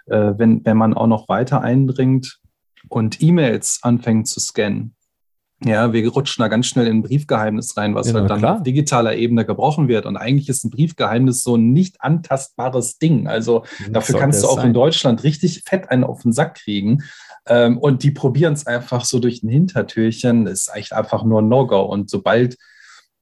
äh, 0.06 0.32
wenn, 0.36 0.64
wenn 0.64 0.76
man 0.76 0.94
auch 0.94 1.06
noch 1.06 1.28
weiter 1.28 1.62
eindringt 1.62 2.40
und 2.88 3.22
E-Mails 3.22 3.80
anfängt 3.82 4.28
zu 4.28 4.40
scannen. 4.40 4.96
Ja, 5.64 5.92
wir 5.94 6.06
rutschen 6.10 6.42
da 6.42 6.48
ganz 6.48 6.66
schnell 6.66 6.86
in 6.86 6.98
ein 6.98 7.02
Briefgeheimnis 7.02 7.78
rein, 7.78 7.94
was 7.94 8.08
ja, 8.08 8.14
halt 8.14 8.28
dann 8.28 8.40
klar. 8.40 8.56
auf 8.56 8.62
digitaler 8.62 9.16
Ebene 9.16 9.46
gebrochen 9.46 9.88
wird. 9.88 10.04
Und 10.04 10.18
eigentlich 10.18 10.50
ist 10.50 10.64
ein 10.64 10.70
Briefgeheimnis 10.70 11.42
so 11.42 11.56
ein 11.56 11.72
nicht 11.72 12.02
antastbares 12.02 12.98
Ding. 12.98 13.26
Also 13.26 13.64
das 13.78 13.90
dafür 13.90 14.18
kannst 14.18 14.42
du 14.42 14.48
auch 14.48 14.56
sein. 14.56 14.68
in 14.68 14.74
Deutschland 14.74 15.24
richtig 15.24 15.62
fett 15.64 15.90
einen 15.90 16.04
auf 16.04 16.22
den 16.22 16.32
Sack 16.32 16.56
kriegen. 16.56 17.04
Ähm, 17.46 17.78
und 17.78 18.02
die 18.02 18.10
probieren 18.10 18.52
es 18.52 18.66
einfach 18.66 19.06
so 19.06 19.18
durch 19.18 19.42
ein 19.42 19.48
Hintertürchen. 19.48 20.44
Das 20.44 20.66
ist 20.66 20.76
echt 20.76 20.92
einfach 20.92 21.24
nur 21.24 21.40
ein 21.40 21.48
No-Go. 21.48 21.80
Und 21.80 22.10
sobald 22.10 22.58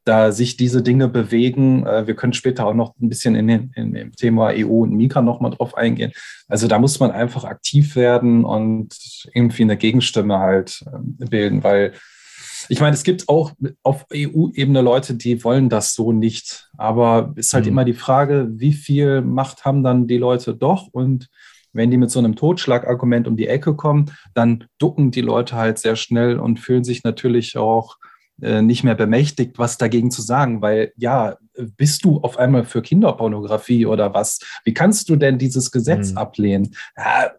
da 0.04 0.32
sich 0.32 0.56
diese 0.56 0.82
Dinge 0.82 1.08
bewegen. 1.08 1.86
Äh, 1.86 2.06
wir 2.06 2.14
können 2.14 2.32
später 2.32 2.66
auch 2.66 2.74
noch 2.74 2.94
ein 3.00 3.08
bisschen 3.08 3.34
in, 3.34 3.48
den, 3.48 3.72
in 3.74 3.92
dem 3.92 4.12
Thema 4.12 4.52
EU 4.54 4.82
und 4.82 4.92
Mika 4.92 5.22
nochmal 5.22 5.52
drauf 5.52 5.76
eingehen. 5.76 6.12
Also 6.48 6.68
da 6.68 6.78
muss 6.78 7.00
man 7.00 7.10
einfach 7.10 7.44
aktiv 7.44 7.96
werden 7.96 8.44
und 8.44 8.94
irgendwie 9.32 9.62
eine 9.62 9.76
Gegenstimme 9.76 10.38
halt 10.38 10.84
ähm, 10.92 11.16
bilden, 11.18 11.62
weil 11.64 11.92
Ich 12.68 12.80
meine, 12.80 12.94
es 12.94 13.02
gibt 13.02 13.28
auch 13.28 13.52
auf 13.82 14.06
EU-Ebene 14.12 14.80
Leute, 14.80 15.14
die 15.14 15.44
wollen 15.44 15.68
das 15.68 15.94
so 15.94 16.12
nicht. 16.12 16.68
Aber 16.76 17.32
es 17.36 17.48
ist 17.48 17.54
halt 17.54 17.64
mhm. 17.64 17.72
immer 17.72 17.84
die 17.84 17.94
Frage, 17.94 18.48
wie 18.52 18.72
viel 18.72 19.20
Macht 19.22 19.64
haben 19.64 19.82
dann 19.82 20.06
die 20.06 20.18
Leute 20.18 20.54
doch? 20.54 20.88
Und 20.92 21.28
wenn 21.74 21.90
die 21.90 21.98
mit 21.98 22.10
so 22.10 22.20
einem 22.20 22.36
Totschlagargument 22.36 23.26
um 23.26 23.36
die 23.36 23.48
Ecke 23.48 23.74
kommen, 23.74 24.12
dann 24.32 24.64
ducken 24.78 25.10
die 25.10 25.20
Leute 25.20 25.56
halt 25.56 25.78
sehr 25.78 25.96
schnell 25.96 26.38
und 26.38 26.60
fühlen 26.60 26.84
sich 26.84 27.04
natürlich 27.04 27.56
auch 27.58 27.96
nicht 28.38 28.82
mehr 28.82 28.96
bemächtigt, 28.96 29.58
was 29.58 29.78
dagegen 29.78 30.10
zu 30.10 30.20
sagen, 30.20 30.60
weil 30.60 30.92
ja, 30.96 31.36
bist 31.76 32.04
du 32.04 32.18
auf 32.18 32.36
einmal 32.36 32.64
für 32.64 32.82
Kinderpornografie 32.82 33.86
oder 33.86 34.12
was? 34.12 34.40
Wie 34.64 34.74
kannst 34.74 35.08
du 35.08 35.16
denn 35.16 35.38
dieses 35.38 35.70
Gesetz 35.70 36.12
mhm. 36.12 36.18
ablehnen? 36.18 36.74
Ja, 36.96 37.30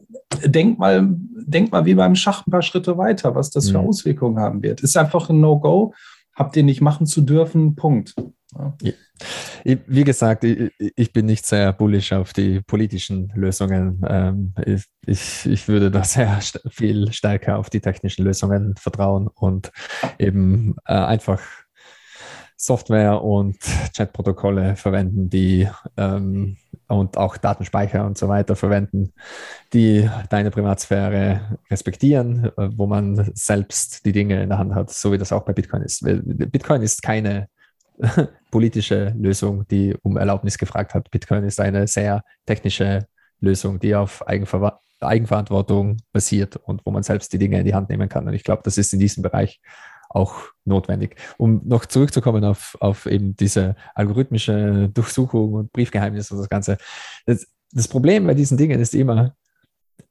denk 0.46 0.80
mal, 0.80 1.06
denk 1.08 1.72
mal 1.72 1.86
wie 1.86 1.96
beim 1.96 2.16
Schach 2.16 2.48
ein 2.48 2.52
paar 2.52 2.62
Schritte 2.62 2.98
weiter, 2.98 3.36
was 3.36 3.50
das 3.50 3.68
mhm. 3.68 3.72
für 3.72 3.80
Auswirkungen 3.80 4.40
haben 4.40 4.64
wird. 4.64 4.82
Ist 4.82 4.96
einfach 4.96 5.30
ein 5.30 5.42
No-Go, 5.42 5.94
habt 6.36 6.56
ihr 6.58 6.64
nicht 6.64 6.82
machen 6.82 7.08
zu 7.08 7.22
dürfen, 7.22 7.76
Punkt. 7.76 8.14
Ja. 8.54 8.94
Wie 9.64 10.04
gesagt, 10.04 10.44
ich, 10.44 11.14
bin 11.14 11.26
nicht 11.26 11.46
sehr 11.46 11.74
bullisch 11.74 12.14
auf 12.14 12.34
die 12.34 12.62
politischen 12.62 13.32
Lösungen. 13.36 14.02
Ähm, 14.08 14.54
ich, 15.06 15.46
ich, 15.46 15.68
würde 15.68 15.92
da 15.92 16.04
sehr 16.04 16.40
viel 16.70 17.12
stärker 17.12 17.58
auf 17.58 17.70
die 17.70 17.82
technischen 17.82 18.24
Lösungen 18.24 18.76
vertrauen 18.78 19.28
und 19.28 19.72
eben 20.20 20.76
äh, 20.86 20.94
einfach 20.94 21.42
Software 22.58 23.22
und 23.24 23.58
Chatprotokolle 23.96 24.76
verwenden, 24.76 25.30
die 25.30 25.68
ähm, 25.98 26.58
und 26.88 27.18
auch 27.18 27.38
Datenspeicher 27.38 28.06
und 28.06 28.18
so 28.18 28.28
weiter 28.28 28.56
verwenden, 28.56 29.14
die 29.74 30.10
deine 30.30 30.52
Privatsphäre 30.52 31.58
respektieren, 31.70 32.46
äh, 32.58 32.70
wo 32.72 32.86
man 32.88 33.32
selbst 33.34 34.06
die 34.06 34.12
Dinge 34.12 34.42
in 34.44 34.50
der 34.50 34.58
Hand 34.58 34.76
hat, 34.76 34.92
so 34.92 35.12
wie 35.12 35.18
das 35.18 35.32
auch 35.32 35.44
bei 35.44 35.54
Bitcoin 35.54 35.82
ist. 35.82 36.04
Bitcoin 36.04 36.82
ist 36.82 37.02
keine 37.02 37.48
politische 38.52 39.14
Lösung, 39.18 39.68
die 39.68 39.96
um 40.04 40.18
Erlaubnis 40.18 40.58
gefragt 40.58 40.94
hat. 40.94 41.10
Bitcoin 41.12 41.44
ist 41.44 41.60
eine 41.60 41.88
sehr 41.88 42.24
technische 42.46 43.08
Lösung, 43.40 43.80
die 43.80 43.96
auf 43.96 44.28
Eigenver 44.28 44.80
Eigenverantwortung 45.02 45.98
basiert 46.12 46.56
und 46.56 46.82
wo 46.86 46.92
man 46.92 47.04
selbst 47.04 47.32
die 47.34 47.38
Dinge 47.38 47.60
in 47.60 47.66
die 47.66 47.76
Hand 47.76 47.90
nehmen 47.90 48.10
kann. 48.10 48.28
Und 48.28 48.34
ich 48.34 48.44
glaube, 48.44 48.62
das 48.64 48.78
ist 48.78 48.94
in 48.94 49.00
diesem 49.00 49.24
Bereich 49.24 49.60
auch 50.16 50.36
notwendig. 50.64 51.16
Um 51.38 51.62
noch 51.66 51.86
zurückzukommen 51.86 52.44
auf, 52.44 52.78
auf 52.80 53.06
eben 53.06 53.36
diese 53.36 53.76
algorithmische 53.94 54.90
Durchsuchung 54.94 55.54
und 55.54 55.74
Briefgeheimnis 55.74 56.32
und 56.32 56.40
das 56.40 56.50
Ganze. 56.50 56.78
Das, 57.26 57.48
das 57.72 57.88
Problem 57.88 58.26
bei 58.26 58.34
diesen 58.34 58.58
Dingen 58.58 58.80
ist 58.80 58.96
immer, 58.96 59.36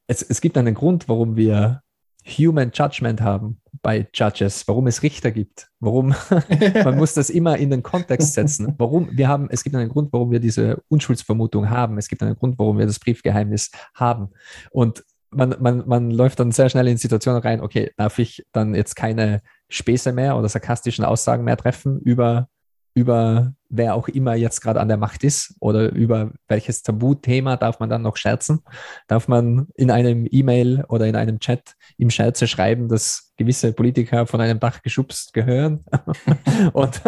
es, 0.07 0.23
es 0.23 0.41
gibt 0.41 0.59
einen 0.59 0.75
Grund, 0.75 1.09
warum 1.09 1.37
wir 1.37 1.81
Human 2.27 2.71
Judgment 2.73 3.21
haben 3.21 3.61
bei 3.83 4.09
Judges, 4.15 4.67
warum 4.67 4.87
es 4.87 5.03
Richter 5.03 5.31
gibt, 5.31 5.69
warum 5.81 6.15
man 6.85 6.97
muss 6.97 7.15
das 7.15 7.29
immer 7.29 7.59
in 7.59 7.71
den 7.71 7.83
Kontext 7.83 8.33
setzen. 8.33 8.75
Warum 8.79 9.09
wir 9.13 9.29
haben, 9.29 9.49
es 9.51 9.63
gibt 9.63 9.77
einen 9.77 9.91
Grund, 9.91 10.13
warum 10.13 10.31
wir 10.31 10.41
diese 10.41 10.83
Unschuldsvermutung 10.89 11.69
haben. 11.69 11.99
Es 11.99 12.09
gibt 12.09 12.23
einen 12.23 12.37
Grund, 12.37 12.59
warum 12.59 12.79
wir 12.79 12.87
das 12.87 12.99
Briefgeheimnis 12.99 13.71
haben. 13.95 14.31
Und 14.71 15.05
man, 15.31 15.57
man, 15.61 15.87
man 15.87 16.11
läuft 16.11 16.41
dann 16.41 16.53
sehr 16.53 16.69
schnell 16.69 16.89
in 16.89 16.97
Situationen 16.97 17.43
rein, 17.43 17.61
okay, 17.61 17.91
darf 17.97 18.19
ich 18.19 18.47
dann 18.53 18.75
jetzt 18.75 18.97
keine 18.97 19.43
Späße 19.75 20.13
mehr 20.13 20.37
oder 20.37 20.49
sarkastischen 20.49 21.05
Aussagen 21.05 21.45
mehr 21.45 21.57
treffen 21.57 21.99
über 22.01 22.49
über 22.95 23.53
wer 23.69 23.97
auch 23.97 24.07
immer 24.07 24.37
jetzt 24.37 24.61
gerade 24.61 24.81
an 24.81 24.87
der 24.87 24.97
Macht 24.97 25.25
ist 25.25 25.57
oder 25.59 25.91
über 25.91 26.31
welches 26.47 26.85
Tabuthema 26.85 27.57
darf 27.57 27.81
man 27.81 27.91
dann 27.91 28.03
noch 28.03 28.17
scherzen? 28.17 28.61
Darf 29.09 29.27
man 29.27 29.67
in 29.75 29.91
einem 29.91 30.29
E-Mail 30.31 30.85
oder 30.89 31.07
in 31.09 31.17
einem 31.17 31.41
Chat 31.41 31.75
im 31.99 32.11
Scherze 32.11 32.47
schreiben, 32.47 32.89
dass 32.89 33.33
gewisse 33.37 33.73
Politiker 33.73 34.29
von 34.29 34.41
einem 34.41 34.61
Dach 34.61 34.81
geschubst 34.83 35.33
gehören? 35.33 35.85
und, 36.73 37.03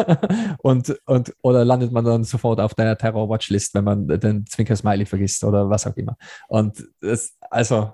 und, 0.59 0.99
und, 1.07 1.35
oder 1.43 1.65
landet 1.65 1.93
man 1.93 2.05
dann 2.05 2.25
sofort 2.25 2.59
auf 2.59 2.75
der 2.75 2.99
Terror-Watchlist, 2.99 3.75
wenn 3.75 3.85
man 3.85 4.09
den 4.09 4.45
Zwinker-Smiley 4.45 5.07
vergisst 5.07 5.45
oder 5.45 5.71
was 5.71 5.87
auch 5.87 5.97
immer? 5.97 6.17
Und 6.49 6.85
das, 7.01 7.37
also 7.49 7.93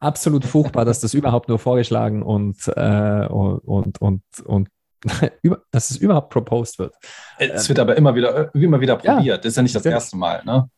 absolut 0.00 0.44
furchtbar, 0.44 0.84
dass 0.84 1.00
das 1.00 1.14
überhaupt 1.14 1.48
nur 1.48 1.58
vorgeschlagen 1.58 2.22
und, 2.22 2.56
äh, 2.68 3.26
und, 3.26 4.00
und, 4.00 4.24
und 4.44 4.68
dass 5.70 5.90
es 5.90 5.96
überhaupt 5.96 6.30
proposed 6.30 6.78
wird. 6.78 6.94
Es 7.38 7.68
wird 7.68 7.78
aber 7.78 7.96
immer 7.96 8.14
wieder, 8.14 8.52
immer 8.54 8.80
wieder 8.80 8.96
probiert. 8.96 9.22
Ja, 9.22 9.36
das 9.36 9.46
ist 9.46 9.56
ja 9.56 9.62
nicht 9.62 9.74
das 9.74 9.86
erste 9.86 10.16
Mal. 10.16 10.42
Ne? 10.44 10.68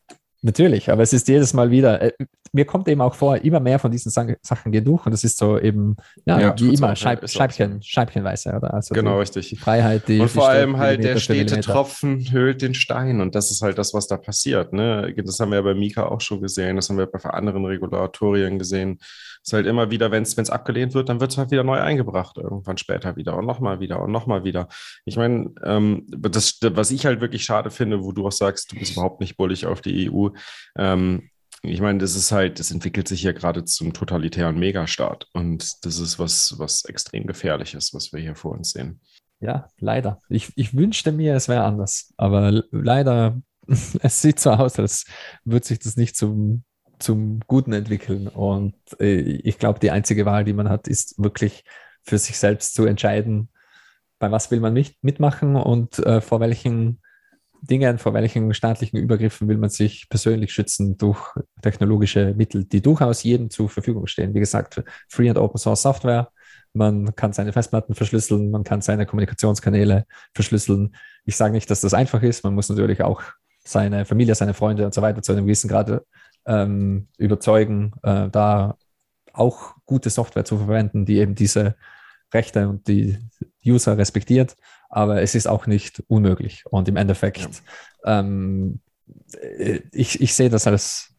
Natürlich, 0.43 0.89
aber 0.89 1.03
es 1.03 1.13
ist 1.13 1.27
jedes 1.27 1.53
Mal 1.53 1.69
wieder, 1.69 2.01
äh, 2.01 2.11
mir 2.51 2.65
kommt 2.65 2.87
eben 2.87 2.99
auch 3.01 3.13
vor, 3.13 3.37
immer 3.37 3.59
mehr 3.59 3.77
von 3.77 3.91
diesen 3.91 4.09
Sachen 4.09 4.71
gehen 4.71 4.83
durch 4.83 5.05
und 5.05 5.13
es 5.13 5.23
ist 5.23 5.37
so 5.37 5.59
eben, 5.59 5.95
ja, 6.25 6.39
ja 6.39 6.55
wie 6.59 6.73
immer, 6.73 6.95
Scheib, 6.95 7.29
Scheibchen. 7.29 7.81
Scheibchenweise, 7.83 8.53
oder? 8.53 8.73
Also 8.73 8.95
genau, 8.95 9.13
die, 9.13 9.19
richtig. 9.19 9.49
Die 9.49 9.55
Freiheit, 9.55 10.07
die. 10.07 10.19
Und 10.19 10.29
vor 10.29 10.49
allem 10.49 10.77
halt 10.77 11.03
der 11.03 11.17
stete 11.17 11.59
Tropfen 11.61 12.31
höhlt 12.31 12.61
den 12.63 12.73
Stein 12.73 13.21
und 13.21 13.35
das 13.35 13.51
ist 13.51 13.61
halt 13.61 13.77
das, 13.77 13.93
was 13.93 14.07
da 14.07 14.17
passiert. 14.17 14.73
Ne? 14.73 15.13
Das 15.15 15.39
haben 15.39 15.51
wir 15.51 15.57
ja 15.57 15.61
bei 15.61 15.75
Mika 15.75 16.05
auch 16.05 16.21
schon 16.21 16.41
gesehen, 16.41 16.75
das 16.75 16.89
haben 16.89 16.97
wir 16.97 17.05
bei 17.05 17.19
anderen 17.29 17.63
Regulatorien 17.65 18.57
gesehen 18.57 18.99
ist 19.43 19.53
halt 19.53 19.65
immer 19.65 19.89
wieder, 19.91 20.11
wenn 20.11 20.23
es 20.23 20.49
abgelehnt 20.49 20.93
wird, 20.93 21.09
dann 21.09 21.19
wird 21.19 21.31
es 21.31 21.37
halt 21.37 21.51
wieder 21.51 21.63
neu 21.63 21.79
eingebracht, 21.79 22.37
irgendwann 22.37 22.77
später 22.77 23.15
wieder 23.15 23.35
und 23.35 23.45
nochmal 23.45 23.79
wieder 23.79 24.01
und 24.01 24.11
nochmal 24.11 24.43
wieder. 24.43 24.67
Ich 25.05 25.17
meine, 25.17 25.51
ähm, 25.63 26.05
das, 26.07 26.59
was 26.61 26.91
ich 26.91 27.05
halt 27.05 27.21
wirklich 27.21 27.43
schade 27.43 27.71
finde, 27.71 28.03
wo 28.03 28.11
du 28.11 28.27
auch 28.27 28.31
sagst, 28.31 28.71
du 28.71 28.77
bist 28.77 28.93
überhaupt 28.93 29.19
nicht 29.19 29.37
bullig 29.37 29.65
auf 29.65 29.81
die 29.81 30.11
EU, 30.11 30.29
ähm, 30.77 31.29
ich 31.63 31.79
meine, 31.79 31.99
das 31.99 32.15
ist 32.15 32.31
halt, 32.31 32.59
das 32.59 32.71
entwickelt 32.71 33.07
sich 33.07 33.21
hier 33.21 33.33
gerade 33.33 33.63
zum 33.65 33.93
totalitären 33.93 34.57
Megastaat 34.57 35.27
und 35.33 35.85
das 35.85 35.99
ist 35.99 36.17
was, 36.17 36.57
was 36.57 36.85
extrem 36.85 37.27
gefährlich 37.27 37.75
ist, 37.75 37.93
was 37.93 38.11
wir 38.11 38.19
hier 38.19 38.35
vor 38.35 38.53
uns 38.53 38.71
sehen. 38.71 38.99
Ja, 39.39 39.67
leider. 39.79 40.21
Ich, 40.29 40.51
ich 40.55 40.75
wünschte 40.75 41.11
mir, 41.11 41.35
es 41.35 41.47
wäre 41.47 41.63
anders, 41.63 42.13
aber 42.17 42.63
leider, 42.71 43.41
es 43.67 44.21
sieht 44.21 44.39
so 44.39 44.51
aus, 44.51 44.79
als 44.79 45.05
würde 45.45 45.65
sich 45.65 45.79
das 45.79 45.97
nicht 45.97 46.15
zum 46.15 46.63
zum 47.01 47.39
Guten 47.47 47.73
entwickeln. 47.73 48.27
Und 48.27 48.75
äh, 48.99 49.19
ich 49.19 49.57
glaube, 49.57 49.79
die 49.79 49.91
einzige 49.91 50.25
Wahl, 50.25 50.43
die 50.43 50.53
man 50.53 50.69
hat, 50.69 50.87
ist 50.87 51.21
wirklich 51.21 51.63
für 52.03 52.17
sich 52.17 52.37
selbst 52.37 52.73
zu 52.73 52.85
entscheiden, 52.85 53.49
bei 54.19 54.31
was 54.31 54.51
will 54.51 54.59
man 54.59 54.73
nicht 54.73 55.03
mitmachen 55.03 55.55
und 55.55 55.99
äh, 55.99 56.21
vor 56.21 56.39
welchen 56.39 57.01
Dingen, 57.61 57.99
vor 57.99 58.13
welchen 58.13 58.53
staatlichen 58.53 58.97
Übergriffen 58.97 59.47
will 59.47 59.57
man 59.57 59.69
sich 59.69 60.09
persönlich 60.09 60.51
schützen 60.51 60.97
durch 60.97 61.19
technologische 61.61 62.33
Mittel, 62.35 62.65
die 62.65 62.81
durchaus 62.81 63.23
jedem 63.23 63.49
zur 63.51 63.69
Verfügung 63.69 64.07
stehen. 64.07 64.33
Wie 64.33 64.39
gesagt, 64.39 64.83
Free 65.07 65.29
and 65.29 65.37
Open 65.37 65.59
Source 65.59 65.83
Software. 65.83 66.31
Man 66.73 67.15
kann 67.15 67.33
seine 67.33 67.51
Festplatten 67.51 67.93
verschlüsseln, 67.93 68.49
man 68.49 68.63
kann 68.63 68.81
seine 68.81 69.05
Kommunikationskanäle 69.05 70.05
verschlüsseln. 70.33 70.95
Ich 71.25 71.35
sage 71.35 71.53
nicht, 71.53 71.69
dass 71.69 71.81
das 71.81 71.93
einfach 71.93 72.23
ist. 72.23 72.43
Man 72.43 72.55
muss 72.55 72.69
natürlich 72.69 73.03
auch 73.03 73.21
seine 73.63 74.05
Familie, 74.05 74.33
seine 74.35 74.53
Freunde 74.53 74.85
und 74.85 74.93
so 74.93 75.01
weiter 75.01 75.21
zu 75.21 75.33
einem 75.33 75.45
gewissen 75.45 75.69
Grad 75.69 76.01
ähm, 76.45 77.07
überzeugen, 77.17 77.93
äh, 78.03 78.29
da 78.29 78.77
auch 79.33 79.75
gute 79.85 80.09
Software 80.09 80.45
zu 80.45 80.57
verwenden, 80.57 81.05
die 81.05 81.17
eben 81.17 81.35
diese 81.35 81.75
Rechte 82.33 82.67
und 82.67 82.87
die 82.87 83.17
User 83.65 83.97
respektiert. 83.97 84.55
Aber 84.89 85.21
es 85.21 85.35
ist 85.35 85.47
auch 85.47 85.67
nicht 85.67 86.03
unmöglich. 86.07 86.65
Und 86.65 86.87
im 86.89 86.97
Endeffekt, 86.97 87.61
ja. 88.05 88.19
ähm, 88.19 88.81
ich, 89.91 90.21
ich 90.21 90.33
sehe 90.33 90.49
das 90.49 90.67
als 90.67 91.13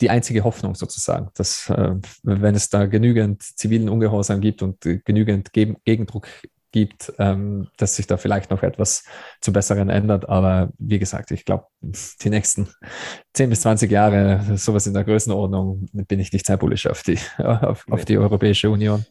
die 0.00 0.10
einzige 0.10 0.44
Hoffnung 0.44 0.74
sozusagen, 0.74 1.30
dass 1.34 1.68
äh, 1.68 1.94
wenn 2.22 2.54
es 2.54 2.70
da 2.70 2.86
genügend 2.86 3.42
zivilen 3.42 3.88
Ungehorsam 3.90 4.40
gibt 4.40 4.62
und 4.62 4.80
genügend 5.04 5.52
Ge 5.52 5.76
Gegendruck 5.84 6.26
gibt, 6.72 7.12
ähm, 7.18 7.68
dass 7.76 7.96
sich 7.96 8.06
da 8.06 8.16
vielleicht 8.16 8.50
noch 8.50 8.62
etwas 8.62 9.04
zum 9.40 9.54
Besseren 9.54 9.88
ändert. 9.88 10.28
Aber 10.28 10.70
wie 10.78 10.98
gesagt, 10.98 11.30
ich 11.30 11.44
glaube, 11.44 11.66
die 11.80 12.30
nächsten 12.30 12.68
10 13.34 13.50
bis 13.50 13.62
20 13.62 13.90
Jahre, 13.90 14.56
sowas 14.56 14.86
in 14.86 14.94
der 14.94 15.04
Größenordnung, 15.04 15.86
bin 15.92 16.20
ich 16.20 16.32
nicht 16.32 16.46
sehr 16.46 16.56
bullisch 16.56 16.86
auf 16.86 17.02
die, 17.02 17.18
auf, 17.38 17.84
auf 17.88 18.04
die 18.04 18.18
Europäische 18.18 18.70
Union. 18.70 19.04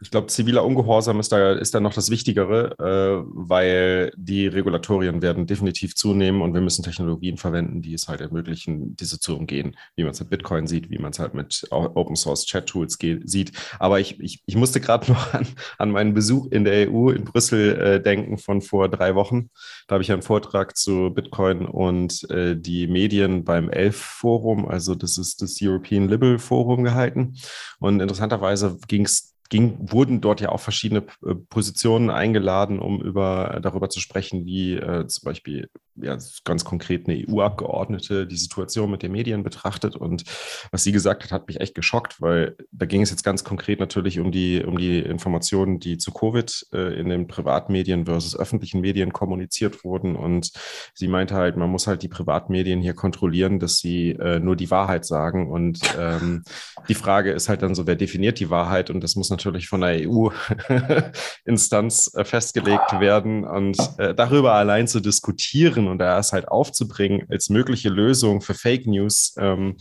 Ich 0.00 0.10
glaube, 0.10 0.26
ziviler 0.26 0.64
Ungehorsam 0.64 1.20
ist 1.20 1.32
da, 1.32 1.52
ist 1.52 1.74
da 1.74 1.80
noch 1.80 1.94
das 1.94 2.10
Wichtigere, 2.10 2.74
äh, 2.78 3.26
weil 3.32 4.12
die 4.16 4.46
Regulatorien 4.46 5.22
werden 5.22 5.46
definitiv 5.46 5.94
zunehmen 5.94 6.42
und 6.42 6.54
wir 6.54 6.60
müssen 6.60 6.82
Technologien 6.82 7.38
verwenden, 7.38 7.82
die 7.82 7.94
es 7.94 8.08
halt 8.08 8.20
ermöglichen, 8.20 8.96
diese 8.96 9.18
zu 9.18 9.36
umgehen, 9.36 9.76
wie 9.94 10.02
man 10.02 10.12
es 10.12 10.20
mit 10.20 10.30
Bitcoin 10.30 10.66
sieht, 10.66 10.90
wie 10.90 10.98
man 10.98 11.12
es 11.12 11.18
halt 11.18 11.34
mit 11.34 11.66
Open 11.70 12.16
Source 12.16 12.44
Chat 12.44 12.66
Tools 12.66 12.98
sieht. 13.24 13.52
Aber 13.78 14.00
ich, 14.00 14.20
ich, 14.20 14.42
ich 14.44 14.56
musste 14.56 14.80
gerade 14.80 15.10
noch 15.12 15.32
an, 15.32 15.46
an 15.78 15.90
meinen 15.90 16.14
Besuch 16.14 16.46
in 16.50 16.64
der 16.64 16.90
EU 16.90 17.10
in 17.10 17.24
Brüssel 17.24 17.78
äh, 17.78 18.02
denken 18.02 18.38
von 18.38 18.60
vor 18.60 18.88
drei 18.88 19.14
Wochen. 19.14 19.50
Da 19.86 19.94
habe 19.94 20.02
ich 20.02 20.12
einen 20.12 20.22
Vortrag 20.22 20.76
zu 20.76 21.10
Bitcoin 21.14 21.64
und 21.64 22.28
äh, 22.30 22.56
die 22.56 22.86
Medien 22.86 23.44
beim 23.44 23.70
ELF 23.70 23.96
Forum, 23.96 24.66
also 24.66 24.94
das 24.94 25.18
ist 25.18 25.42
das 25.42 25.58
European 25.62 26.08
Liberal 26.08 26.38
Forum 26.38 26.84
gehalten. 26.84 27.36
Und 27.78 28.00
interessanterweise 28.00 28.78
ging 28.88 29.04
es 29.04 29.35
ging, 29.48 29.76
wurden 29.90 30.20
dort 30.20 30.40
ja 30.40 30.50
auch 30.50 30.60
verschiedene 30.60 31.04
äh, 31.24 31.34
Positionen 31.34 32.10
eingeladen, 32.10 32.78
um 32.78 33.00
über, 33.00 33.58
darüber 33.62 33.88
zu 33.88 34.00
sprechen, 34.00 34.46
wie 34.46 34.74
äh, 34.74 35.06
zum 35.06 35.24
Beispiel 35.24 35.68
ja, 35.96 36.16
ganz 36.44 36.64
konkret 36.64 37.08
eine 37.08 37.24
EU-Abgeordnete 37.26 38.26
die 38.26 38.36
Situation 38.36 38.90
mit 38.90 39.02
den 39.02 39.12
Medien 39.12 39.42
betrachtet. 39.42 39.96
Und 39.96 40.24
was 40.70 40.84
sie 40.84 40.92
gesagt 40.92 41.24
hat, 41.24 41.32
hat 41.32 41.48
mich 41.48 41.60
echt 41.60 41.74
geschockt, 41.74 42.20
weil 42.20 42.56
da 42.70 42.86
ging 42.86 43.02
es 43.02 43.10
jetzt 43.10 43.24
ganz 43.24 43.44
konkret 43.44 43.80
natürlich 43.80 44.20
um 44.20 44.30
die, 44.30 44.62
um 44.62 44.78
die 44.78 44.98
Informationen, 44.98 45.80
die 45.80 45.98
zu 45.98 46.12
Covid 46.12 46.66
äh, 46.72 46.98
in 47.00 47.08
den 47.08 47.26
Privatmedien 47.26 48.06
versus 48.06 48.38
öffentlichen 48.38 48.80
Medien 48.80 49.12
kommuniziert 49.12 49.84
wurden. 49.84 50.16
Und 50.16 50.52
sie 50.94 51.08
meinte 51.08 51.34
halt, 51.34 51.56
man 51.56 51.70
muss 51.70 51.86
halt 51.86 52.02
die 52.02 52.08
Privatmedien 52.08 52.80
hier 52.80 52.94
kontrollieren, 52.94 53.58
dass 53.58 53.76
sie 53.76 54.10
äh, 54.10 54.38
nur 54.38 54.56
die 54.56 54.70
Wahrheit 54.70 55.06
sagen. 55.06 55.50
Und 55.50 55.80
ähm, 55.98 56.44
die 56.88 56.94
Frage 56.94 57.32
ist 57.32 57.48
halt 57.48 57.62
dann 57.62 57.74
so, 57.74 57.86
wer 57.86 57.96
definiert 57.96 58.38
die 58.40 58.50
Wahrheit? 58.50 58.90
Und 58.90 59.02
das 59.02 59.16
muss 59.16 59.30
natürlich 59.36 59.68
von 59.68 59.82
der 59.82 60.08
EU-Instanz 60.08 62.10
äh, 62.14 62.24
festgelegt 62.24 62.98
werden. 62.98 63.44
Und 63.44 63.76
äh, 63.98 64.14
darüber 64.14 64.54
allein 64.54 64.88
zu 64.88 65.00
diskutieren, 65.00 65.88
und 65.88 65.98
da 65.98 66.18
ist 66.18 66.32
halt 66.32 66.48
aufzubringen 66.48 67.26
als 67.30 67.50
mögliche 67.50 67.90
Lösung 67.90 68.40
für 68.40 68.54
Fake 68.54 68.86
News. 68.86 69.34
Ähm, 69.38 69.76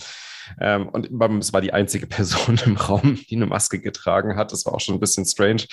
ähm, 0.60 0.90
und 0.90 1.10
es 1.40 1.54
war 1.54 1.62
die 1.62 1.74
einzige 1.74 2.08
Person 2.16 2.60
im 2.66 2.76
Raum, 2.76 3.20
die 3.30 3.36
eine 3.36 3.46
Maske 3.46 3.80
getragen 3.80 4.36
hat. 4.36 4.52
Das 4.52 4.66
war 4.66 4.74
auch 4.74 4.80
schon 4.80 4.96
ein 4.96 5.00
bisschen 5.00 5.26
strange. 5.26 5.64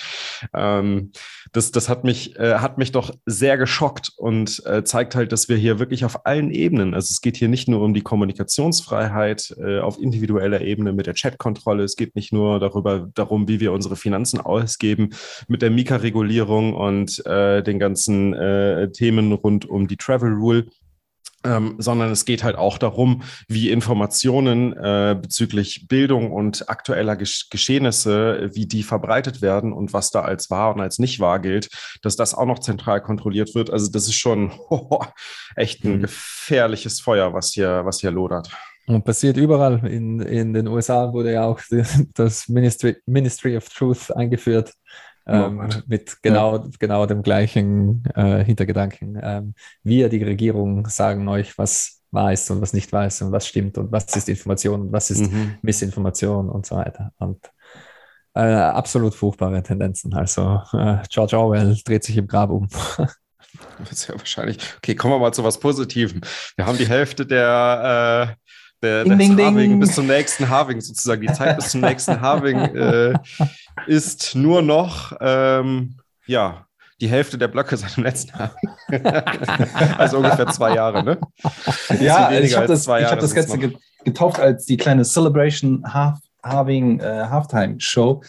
Ähm, 0.53 1.11
das 1.51 1.71
das 1.71 1.89
hat, 1.89 2.03
mich, 2.03 2.37
äh, 2.37 2.55
hat 2.55 2.77
mich 2.77 2.91
doch 2.91 3.11
sehr 3.25 3.57
geschockt 3.57 4.11
und 4.17 4.65
äh, 4.65 4.83
zeigt 4.83 5.15
halt, 5.15 5.31
dass 5.31 5.49
wir 5.49 5.57
hier 5.57 5.79
wirklich 5.79 6.05
auf 6.05 6.25
allen 6.25 6.51
Ebenen, 6.51 6.93
also 6.93 7.11
es 7.11 7.21
geht 7.21 7.37
hier 7.37 7.47
nicht 7.47 7.67
nur 7.67 7.81
um 7.81 7.93
die 7.93 8.01
Kommunikationsfreiheit 8.01 9.55
äh, 9.59 9.79
auf 9.79 9.99
individueller 9.99 10.61
Ebene 10.61 10.93
mit 10.93 11.07
der 11.07 11.13
Chatkontrolle, 11.13 11.83
es 11.83 11.95
geht 11.95 12.15
nicht 12.15 12.33
nur 12.33 12.59
darüber, 12.59 13.09
darum, 13.13 13.47
wie 13.47 13.59
wir 13.59 13.71
unsere 13.71 13.95
Finanzen 13.95 14.39
ausgeben 14.39 15.09
mit 15.47 15.61
der 15.61 15.71
Mika-Regulierung 15.71 16.73
und 16.73 17.25
äh, 17.25 17.61
den 17.63 17.79
ganzen 17.79 18.33
äh, 18.33 18.91
Themen 18.91 19.31
rund 19.31 19.65
um 19.65 19.87
die 19.87 19.97
Travel 19.97 20.33
Rule 20.33 20.67
ähm, 21.43 21.75
sondern 21.77 22.11
es 22.11 22.25
geht 22.25 22.43
halt 22.43 22.55
auch 22.55 22.77
darum, 22.77 23.23
wie 23.47 23.69
Informationen 23.69 24.73
äh, 24.73 25.17
bezüglich 25.19 25.87
Bildung 25.87 26.31
und 26.31 26.69
aktueller 26.69 27.15
Gesch 27.15 27.49
Geschehnisse, 27.49 28.49
wie 28.53 28.65
die 28.65 28.83
verbreitet 28.83 29.41
werden 29.41 29.73
und 29.73 29.93
was 29.93 30.11
da 30.11 30.21
als 30.21 30.49
wahr 30.49 30.73
und 30.73 30.81
als 30.81 30.99
nicht 30.99 31.19
wahr 31.19 31.39
gilt, 31.39 31.69
dass 32.01 32.15
das 32.15 32.33
auch 32.33 32.45
noch 32.45 32.59
zentral 32.59 33.01
kontrolliert 33.01 33.55
wird. 33.55 33.69
Also 33.69 33.91
das 33.91 34.07
ist 34.07 34.15
schon 34.15 34.51
oh, 34.69 35.01
echt 35.55 35.83
ein 35.83 35.97
mhm. 35.97 36.01
gefährliches 36.01 36.99
Feuer, 36.99 37.33
was 37.33 37.51
hier, 37.53 37.85
was 37.85 37.99
hier 37.99 38.11
lodert. 38.11 38.49
Und 38.85 39.05
passiert 39.05 39.37
überall. 39.37 39.85
In, 39.87 40.19
in 40.19 40.53
den 40.53 40.67
USA 40.67 41.13
wurde 41.13 41.31
ja 41.31 41.45
auch 41.45 41.59
das 42.13 42.49
Ministry, 42.49 42.97
Ministry 43.05 43.55
of 43.55 43.69
Truth 43.69 44.11
eingeführt. 44.11 44.73
Ähm, 45.25 45.69
mit 45.87 46.21
genau, 46.21 46.57
ja. 46.57 46.63
genau 46.79 47.05
dem 47.05 47.23
gleichen 47.23 48.03
äh, 48.15 48.43
Hintergedanken. 48.43 49.19
Ähm, 49.21 49.53
wir, 49.83 50.09
die 50.09 50.23
Regierung, 50.23 50.87
sagen 50.87 51.27
euch, 51.27 51.57
was 51.57 52.01
wahr 52.11 52.33
ist 52.33 52.49
und 52.51 52.61
was 52.61 52.73
nicht 52.73 52.91
wahr 52.91 53.07
ist 53.07 53.21
und 53.21 53.31
was 53.31 53.47
stimmt 53.47 53.77
und 53.77 53.91
was 53.91 54.15
ist 54.15 54.29
Information 54.29 54.81
und 54.81 54.91
was 54.91 55.09
ist 55.09 55.31
mhm. 55.31 55.55
Missinformation 55.61 56.49
und 56.49 56.65
so 56.65 56.75
weiter. 56.75 57.11
Und 57.17 57.51
äh, 58.35 58.41
absolut 58.41 59.15
furchtbare 59.15 59.63
Tendenzen. 59.63 60.13
Also 60.13 60.61
äh, 60.73 60.97
George 61.09 61.37
Orwell 61.37 61.77
dreht 61.85 62.03
sich 62.03 62.17
im 62.17 62.27
Grab 62.27 62.49
um. 62.49 62.67
Ja 64.07 64.17
wahrscheinlich. 64.17 64.57
Okay, 64.77 64.95
kommen 64.95 65.13
wir 65.13 65.19
mal 65.19 65.31
zu 65.31 65.43
was 65.43 65.59
Positivem. 65.59 66.21
Wir 66.55 66.65
haben 66.65 66.77
die 66.77 66.87
Hälfte 66.87 67.25
der, 67.25 68.35
äh, 68.39 68.51
der, 68.83 69.03
ding, 69.05 69.17
ding, 69.17 69.45
Harving 69.45 69.69
ding. 69.71 69.79
bis 69.79 69.95
zum 69.95 70.07
nächsten 70.07 70.49
Harving 70.49 70.81
sozusagen. 70.81 71.21
Die 71.21 71.33
Zeit 71.33 71.55
bis 71.55 71.69
zum 71.69 71.81
nächsten 71.81 72.19
Harving 72.19 72.57
äh, 72.75 73.13
ist 73.87 74.35
nur 74.35 74.61
noch, 74.61 75.13
ähm, 75.21 75.97
ja, 76.25 76.65
die 77.01 77.07
Hälfte 77.07 77.37
der 77.37 77.47
Blöcke 77.47 77.75
seit 77.75 77.97
dem 77.97 78.03
letzten 78.03 78.37
Jahr. 78.37 78.55
also 79.97 80.17
ungefähr 80.17 80.47
zwei 80.47 80.75
Jahre, 80.75 81.03
ne? 81.03 81.19
Ja, 81.99 82.31
ich 82.31 82.55
habe 82.55 82.67
das, 82.67 82.87
hab 82.87 83.19
das 83.19 83.33
Ganze 83.33 83.73
getauft 84.03 84.39
als 84.39 84.65
die 84.65 84.77
kleine 84.77 85.03
Celebration 85.03 85.83
Half, 85.91 86.19
Harving 86.43 86.99
äh, 86.99 87.25
Halftime 87.29 87.75
Show. 87.79 88.21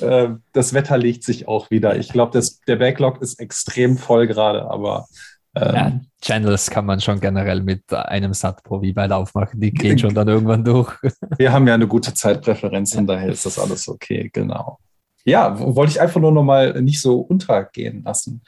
äh, 0.00 0.30
das 0.52 0.72
Wetter 0.72 0.96
legt 0.96 1.24
sich 1.24 1.46
auch 1.46 1.70
wieder. 1.70 1.96
Ich 1.96 2.08
glaube, 2.08 2.40
der 2.66 2.76
Backlog 2.76 3.20
ist 3.20 3.38
extrem 3.38 3.98
voll 3.98 4.26
gerade, 4.26 4.70
aber 4.70 5.06
ähm, 5.54 5.74
ja, 5.74 6.00
Channels 6.22 6.70
kann 6.70 6.86
man 6.86 7.00
schon 7.00 7.20
generell 7.20 7.62
mit 7.62 7.92
einem 7.92 8.32
Sat 8.32 8.62
pro 8.64 8.76
V-Byte 8.78 9.12
aufmachen. 9.12 9.60
Die 9.60 9.70
gehen 9.70 9.98
schon 9.98 10.14
dann 10.14 10.26
irgendwann 10.26 10.64
durch. 10.64 10.90
Wir 11.36 11.52
haben 11.52 11.68
ja 11.68 11.74
eine 11.74 11.86
gute 11.86 12.14
Zeitpräferenz, 12.14 12.94
von 12.94 13.06
daher 13.06 13.28
ist 13.28 13.44
das 13.44 13.58
alles 13.58 13.86
okay, 13.88 14.30
genau. 14.32 14.78
Ja, 15.26 15.58
wollte 15.58 15.92
ich 15.92 16.00
einfach 16.00 16.20
nur 16.20 16.32
noch 16.32 16.42
mal 16.42 16.82
nicht 16.82 17.00
so 17.00 17.20
untergehen 17.20 18.02
lassen. 18.04 18.42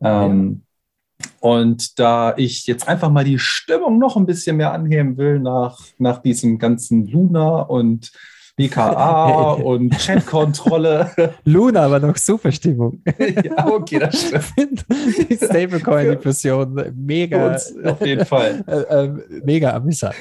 Ähm, 0.00 0.65
und 1.46 2.00
da 2.00 2.34
ich 2.36 2.66
jetzt 2.66 2.88
einfach 2.88 3.08
mal 3.08 3.22
die 3.22 3.38
Stimmung 3.38 4.00
noch 4.00 4.16
ein 4.16 4.26
bisschen 4.26 4.56
mehr 4.56 4.72
anheben 4.72 5.16
will 5.16 5.38
nach, 5.38 5.78
nach 5.96 6.20
diesem 6.20 6.58
ganzen 6.58 7.06
Luna 7.06 7.60
und 7.60 8.10
BKA 8.56 9.52
und 9.62 9.96
Chatkontrolle. 9.96 11.12
Luna 11.44 11.88
war 11.88 12.00
noch 12.00 12.16
super 12.16 12.50
Stimmung. 12.50 13.00
ja, 13.44 13.64
okay, 13.64 14.00
das 14.00 14.22
stimmt. 14.22 14.86
Die 14.90 15.36
Stablecoin-Diffusion, 15.36 16.92
mega. 16.96 17.46
Und 17.46 17.86
auf 17.86 18.04
jeden 18.04 18.26
Fall. 18.26 18.64
Äh, 18.66 19.04
äh, 19.04 19.12
mega 19.44 19.72
amüsant. 19.72 20.16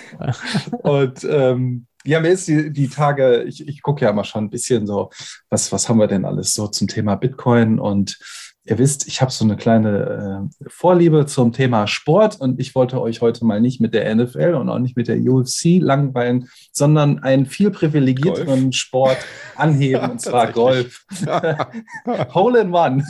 und 0.83 1.27
ähm, 1.27 1.87
ja, 2.03 2.19
mir 2.19 2.29
ist 2.29 2.47
die, 2.47 2.71
die 2.71 2.87
Tage, 2.87 3.41
ich, 3.45 3.67
ich 3.67 3.81
gucke 3.81 4.05
ja 4.05 4.11
immer 4.11 4.25
schon 4.25 4.43
ein 4.43 4.49
bisschen 4.51 4.85
so, 4.85 5.09
was, 5.49 5.71
was 5.71 5.89
haben 5.89 5.97
wir 5.97 6.05
denn 6.05 6.23
alles 6.23 6.53
so 6.53 6.67
zum 6.67 6.87
Thema 6.87 7.15
Bitcoin 7.15 7.79
und 7.79 8.19
Ihr 8.67 8.79
wisst, 8.79 9.07
ich 9.07 9.21
habe 9.21 9.31
so 9.31 9.45
eine 9.45 9.57
kleine 9.57 10.49
äh, 10.59 10.69
Vorliebe 10.69 11.27
zum 11.27 11.53
Thema 11.53 11.85
Sport 11.85 12.41
und 12.41 12.59
ich 12.59 12.73
wollte 12.73 12.99
euch 12.99 13.21
heute 13.21 13.45
mal 13.45 13.61
nicht 13.61 13.79
mit 13.79 13.93
der 13.93 14.13
NFL 14.15 14.55
und 14.55 14.69
auch 14.69 14.79
nicht 14.79 14.97
mit 14.97 15.07
der 15.07 15.19
UFC 15.19 15.79
langweilen, 15.79 16.49
sondern 16.71 17.19
einen 17.19 17.45
viel 17.45 17.69
privilegierteren 17.69 18.63
Golf. 18.63 18.75
Sport 18.75 19.17
anheben, 19.55 20.09
und 20.09 20.19
zwar 20.19 20.51
Golf. 20.51 21.05
Hole 22.33 22.61
in 22.61 22.73
One. 22.73 23.03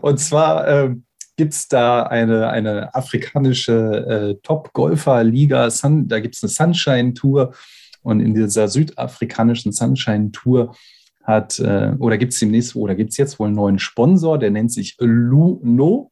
und 0.00 0.18
zwar 0.18 0.66
äh, 0.66 0.96
gibt 1.36 1.52
es 1.52 1.68
da 1.68 2.02
eine, 2.02 2.48
eine 2.48 2.92
afrikanische 2.96 4.34
äh, 4.34 4.42
Top-Golfer-Liga, 4.42 5.68
da 5.70 6.20
gibt 6.20 6.34
es 6.34 6.42
eine 6.42 6.50
Sunshine-Tour 6.50 7.54
und 8.02 8.18
in 8.18 8.34
dieser 8.34 8.66
südafrikanischen 8.66 9.70
Sunshine-Tour 9.70 10.74
hat, 11.22 11.58
äh, 11.58 11.92
oder 11.98 12.18
gibt 12.18 12.32
es 12.32 12.40
demnächst, 12.40 12.74
oder 12.76 12.94
gibt 12.94 13.10
es 13.10 13.16
jetzt 13.16 13.38
wohl 13.38 13.48
einen 13.48 13.56
neuen 13.56 13.78
Sponsor, 13.78 14.38
der 14.38 14.50
nennt 14.50 14.72
sich 14.72 14.96
Luno, 14.98 16.10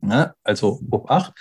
ne? 0.00 0.34
also 0.44 0.80
Obacht. 0.90 1.32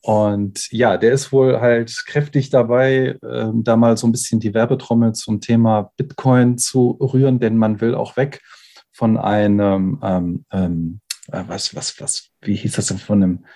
Und 0.00 0.70
ja, 0.70 0.98
der 0.98 1.12
ist 1.12 1.32
wohl 1.32 1.60
halt 1.60 2.04
kräftig 2.06 2.50
dabei, 2.50 3.18
äh, 3.22 3.50
da 3.54 3.76
mal 3.76 3.96
so 3.96 4.06
ein 4.06 4.12
bisschen 4.12 4.38
die 4.38 4.52
Werbetrommel 4.52 5.14
zum 5.14 5.40
Thema 5.40 5.92
Bitcoin 5.96 6.58
zu 6.58 6.90
rühren, 7.00 7.40
denn 7.40 7.56
man 7.56 7.80
will 7.80 7.94
auch 7.94 8.18
weg 8.18 8.42
von 8.92 9.16
einem, 9.16 9.98
ähm, 10.02 10.44
ähm, 10.52 11.00
äh, 11.32 11.44
was, 11.46 11.74
was, 11.74 11.98
was, 12.00 12.30
wie 12.42 12.54
hieß 12.54 12.76
das 12.76 12.86
denn, 12.86 12.98
von 12.98 13.22
einem, 13.22 13.46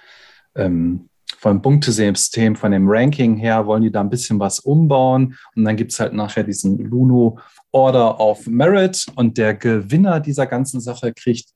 ähm, 0.55 1.11
vom 1.37 1.63
Punktesystem, 1.63 2.57
von 2.57 2.73
dem 2.73 2.89
Ranking 2.89 3.37
her, 3.37 3.67
wollen 3.67 3.83
die 3.83 3.93
da 3.93 4.01
ein 4.01 4.11
bisschen 4.11 4.41
was 4.41 4.61
umbauen. 4.61 5.37
Und 5.55 5.65
dann 5.65 5.77
gibt 5.77 5.93
es 5.93 6.01
halt 6.01 6.13
nachher 6.13 6.45
diesen 6.45 6.79
Luno 6.79 7.39
Order 7.71 8.19
of 8.19 8.47
Merit 8.47 9.07
und 9.15 9.37
der 9.37 9.55
Gewinner 9.55 10.21
dieser 10.21 10.47
ganzen 10.47 10.81
Sache 10.81 11.13
kriegt 11.13 11.51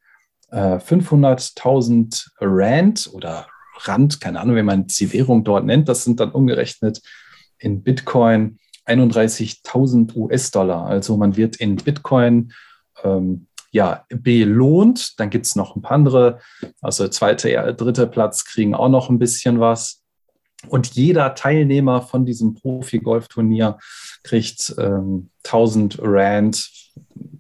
äh, 0.51 0.77
500.000 0.77 2.29
Rand 2.41 3.11
oder 3.13 3.47
Rand, 3.85 4.21
keine 4.21 4.41
Ahnung, 4.41 4.57
wie 4.57 4.63
man 4.63 4.87
die 4.87 5.13
Währung 5.13 5.43
dort 5.43 5.65
nennt. 5.65 5.89
Das 5.89 6.05
sind 6.05 6.21
dann 6.21 6.31
umgerechnet 6.31 7.01
in 7.59 7.83
Bitcoin 7.83 8.59
31.000 8.87 10.15
US-Dollar. 10.15 10.87
Also 10.87 11.17
man 11.17 11.37
wird 11.37 11.57
in 11.57 11.77
Bitcoin 11.77 12.53
ähm, 13.03 13.47
ja, 13.73 14.05
belohnt. 14.09 15.19
Dann 15.19 15.31
gibt 15.31 15.47
es 15.47 15.57
noch 15.57 15.75
ein 15.75 15.83
paar 15.83 15.93
andere, 15.93 16.39
also 16.81 17.09
zweiter, 17.09 17.73
dritter 17.73 18.07
Platz 18.07 18.45
kriegen 18.45 18.75
auch 18.75 18.89
noch 18.89 19.09
ein 19.11 19.19
bisschen 19.19 19.59
was. 19.59 20.03
Und 20.69 20.95
jeder 20.95 21.35
Teilnehmer 21.35 22.03
von 22.03 22.25
diesem 22.25 22.55
Profi-Golf-Turnier 22.55 23.79
kriegt 24.23 24.75
ähm, 24.79 25.31
1000 25.45 25.99
Rand, 26.01 26.71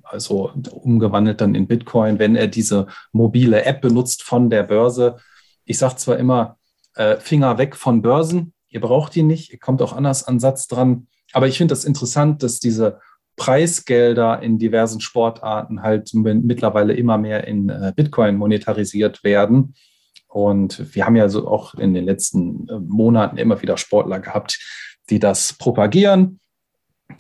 also 0.03 0.51
umgewandelt 0.72 1.41
dann 1.41 1.55
in 1.55 1.68
Bitcoin, 1.68 2.18
wenn 2.18 2.35
er 2.35 2.49
diese 2.49 2.89
mobile 3.12 3.64
App 3.64 3.80
benutzt 3.80 4.24
von 4.24 4.51
der 4.51 4.64
Börse. 4.64 5.18
Ich 5.64 5.78
sage 5.78 5.97
zwar 5.97 6.16
immer, 6.16 6.59
äh, 6.95 7.18
Finger 7.18 7.59
weg 7.59 7.76
von 7.76 8.03
Börsen, 8.03 8.55
ihr 8.68 8.80
braucht 8.80 9.14
die 9.14 9.22
nicht, 9.22 9.53
ihr 9.53 9.59
kommt 9.61 9.83
auch 9.83 9.93
anders 9.93 10.26
an 10.26 10.41
Satz 10.41 10.66
dran. 10.66 11.07
Aber 11.33 11.47
ich 11.47 11.59
finde 11.59 11.72
das 11.72 11.85
interessant, 11.85 12.43
dass 12.43 12.59
diese 12.59 13.01
Preisgelder 13.37 14.43
in 14.43 14.59
diversen 14.59 15.01
Sportarten 15.01 15.83
halt 15.83 16.11
mittlerweile 16.14 16.93
immer 16.93 17.18
mehr 17.18 17.47
in 17.47 17.68
äh, 17.68 17.93
Bitcoin 17.95 18.37
monetarisiert 18.37 19.24
werden. 19.24 19.74
Und 20.28 20.95
wir 20.95 21.05
haben 21.05 21.16
ja 21.16 21.28
so 21.28 21.47
auch 21.49 21.74
in 21.74 21.95
den 21.95 22.05
letzten 22.05 22.68
äh, 22.68 22.78
Monaten 22.78 23.37
immer 23.37 23.61
wieder 23.62 23.76
Sportler 23.76 24.20
gehabt, 24.20 24.59
die 25.11 25.18
das 25.18 25.55
propagieren, 25.55 26.41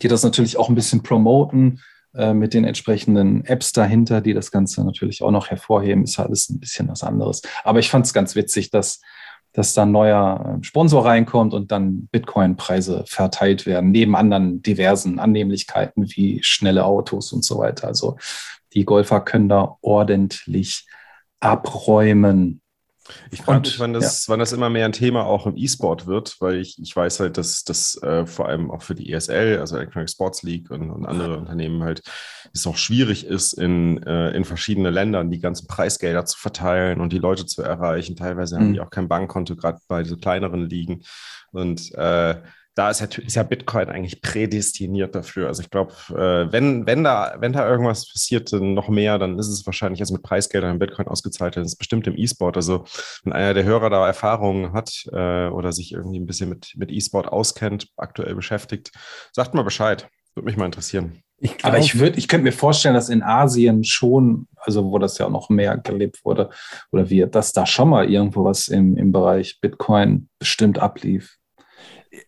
die 0.00 0.08
das 0.08 0.22
natürlich 0.22 0.56
auch 0.56 0.68
ein 0.68 0.74
bisschen 0.74 1.02
promoten 1.02 1.80
äh, 2.14 2.34
mit 2.34 2.54
den 2.54 2.64
entsprechenden 2.64 3.44
Apps 3.44 3.72
dahinter, 3.72 4.20
die 4.20 4.34
das 4.34 4.50
Ganze 4.50 4.84
natürlich 4.84 5.22
auch 5.22 5.30
noch 5.30 5.48
hervorheben. 5.48 6.04
Ist 6.04 6.18
alles 6.18 6.50
ein 6.50 6.60
bisschen 6.60 6.88
was 6.88 7.02
anderes. 7.02 7.42
Aber 7.64 7.78
ich 7.78 7.90
fand 7.90 8.06
es 8.06 8.12
ganz 8.12 8.36
witzig, 8.36 8.70
dass 8.70 9.00
dass 9.52 9.74
da 9.74 9.82
ein 9.82 9.92
neuer 9.92 10.58
äh, 10.60 10.64
Sponsor 10.64 11.04
reinkommt 11.04 11.52
und 11.52 11.70
dann 11.70 12.08
Bitcoin-Preise 12.10 13.04
verteilt 13.06 13.66
werden, 13.66 13.90
neben 13.90 14.16
anderen 14.16 14.62
diversen 14.62 15.18
Annehmlichkeiten 15.18 16.08
wie 16.08 16.42
schnelle 16.42 16.84
Autos 16.84 17.32
und 17.32 17.44
so 17.44 17.58
weiter. 17.58 17.88
Also 17.88 18.16
die 18.72 18.84
Golfer 18.84 19.20
können 19.20 19.48
da 19.48 19.76
ordentlich 19.82 20.86
abräumen. 21.40 22.61
Ich 23.30 23.42
frage 23.42 23.60
mich, 23.60 23.78
wann 23.78 23.92
das, 23.92 24.26
ja. 24.26 24.32
wann 24.32 24.40
das 24.40 24.52
immer 24.52 24.70
mehr 24.70 24.84
ein 24.84 24.92
Thema 24.92 25.24
auch 25.24 25.46
im 25.46 25.56
E-Sport 25.56 26.06
wird, 26.06 26.36
weil 26.40 26.56
ich, 26.56 26.78
ich 26.80 26.94
weiß 26.94 27.20
halt, 27.20 27.38
dass 27.38 27.64
das 27.64 28.00
äh, 28.02 28.26
vor 28.26 28.48
allem 28.48 28.70
auch 28.70 28.82
für 28.82 28.94
die 28.94 29.12
ESL, 29.12 29.58
also 29.58 29.76
Electronic 29.76 30.10
Sports 30.10 30.42
League 30.42 30.70
und, 30.70 30.90
und 30.90 31.06
andere 31.06 31.38
Unternehmen 31.38 31.82
halt, 31.82 32.02
es 32.52 32.66
auch 32.66 32.76
schwierig 32.76 33.26
ist, 33.26 33.54
in, 33.54 34.02
äh, 34.02 34.30
in 34.30 34.44
verschiedene 34.44 34.90
Ländern 34.90 35.30
die 35.30 35.40
ganzen 35.40 35.66
Preisgelder 35.66 36.24
zu 36.24 36.38
verteilen 36.38 37.00
und 37.00 37.12
die 37.12 37.18
Leute 37.18 37.46
zu 37.46 37.62
erreichen. 37.62 38.16
Teilweise 38.16 38.56
mhm. 38.56 38.60
haben 38.60 38.72
die 38.74 38.80
auch 38.80 38.90
kein 38.90 39.08
Bankkonto, 39.08 39.56
gerade 39.56 39.78
bei 39.88 40.04
so 40.04 40.16
kleineren 40.16 40.68
Ligen. 40.68 41.02
Und 41.52 41.92
äh, 41.94 42.36
da 42.74 42.90
ist 42.90 43.00
ja, 43.00 43.06
ist 43.06 43.36
ja 43.36 43.42
Bitcoin 43.42 43.88
eigentlich 43.88 44.22
prädestiniert 44.22 45.14
dafür. 45.14 45.48
Also 45.48 45.62
ich 45.62 45.70
glaube, 45.70 45.92
äh, 46.10 46.50
wenn, 46.52 46.86
wenn, 46.86 47.04
da, 47.04 47.36
wenn 47.38 47.52
da 47.52 47.68
irgendwas 47.68 48.10
passiert, 48.10 48.50
noch 48.52 48.88
mehr, 48.88 49.18
dann 49.18 49.38
ist 49.38 49.48
es 49.48 49.66
wahrscheinlich 49.66 50.00
jetzt 50.00 50.12
mit 50.12 50.22
Preisgeldern 50.22 50.72
in 50.72 50.78
Bitcoin 50.78 51.06
ausgezahlt. 51.06 51.56
Das 51.56 51.66
ist 51.66 51.76
bestimmt 51.76 52.06
im 52.06 52.16
E-Sport. 52.16 52.56
Also 52.56 52.84
wenn 53.24 53.34
einer 53.34 53.52
der 53.52 53.64
Hörer 53.64 53.90
da 53.90 54.06
Erfahrungen 54.06 54.72
hat 54.72 55.04
äh, 55.12 55.48
oder 55.48 55.72
sich 55.72 55.92
irgendwie 55.92 56.18
ein 56.18 56.26
bisschen 56.26 56.48
mit, 56.48 56.72
mit 56.76 56.90
E-Sport 56.90 57.28
auskennt, 57.28 57.88
aktuell 57.96 58.34
beschäftigt, 58.34 58.90
sagt 59.32 59.54
mal 59.54 59.64
Bescheid. 59.64 60.08
Würde 60.34 60.46
mich 60.46 60.56
mal 60.56 60.66
interessieren. 60.66 61.22
Ich 61.38 61.58
glaub, 61.58 61.72
Aber 61.72 61.82
ich 61.82 61.98
würde, 61.98 62.18
ich 62.18 62.28
könnte 62.28 62.44
mir 62.44 62.52
vorstellen, 62.52 62.94
dass 62.94 63.08
in 63.08 63.22
Asien 63.22 63.84
schon, 63.84 64.46
also 64.56 64.90
wo 64.90 64.98
das 64.98 65.18
ja 65.18 65.26
auch 65.26 65.30
noch 65.30 65.50
mehr 65.50 65.76
gelebt 65.76 66.24
wurde, 66.24 66.48
oder 66.90 67.10
wie, 67.10 67.26
dass 67.26 67.52
da 67.52 67.66
schon 67.66 67.90
mal 67.90 68.08
irgendwo 68.08 68.44
was 68.44 68.68
im, 68.68 68.96
im 68.96 69.12
Bereich 69.12 69.58
Bitcoin 69.60 70.28
bestimmt 70.38 70.78
ablief. 70.78 71.36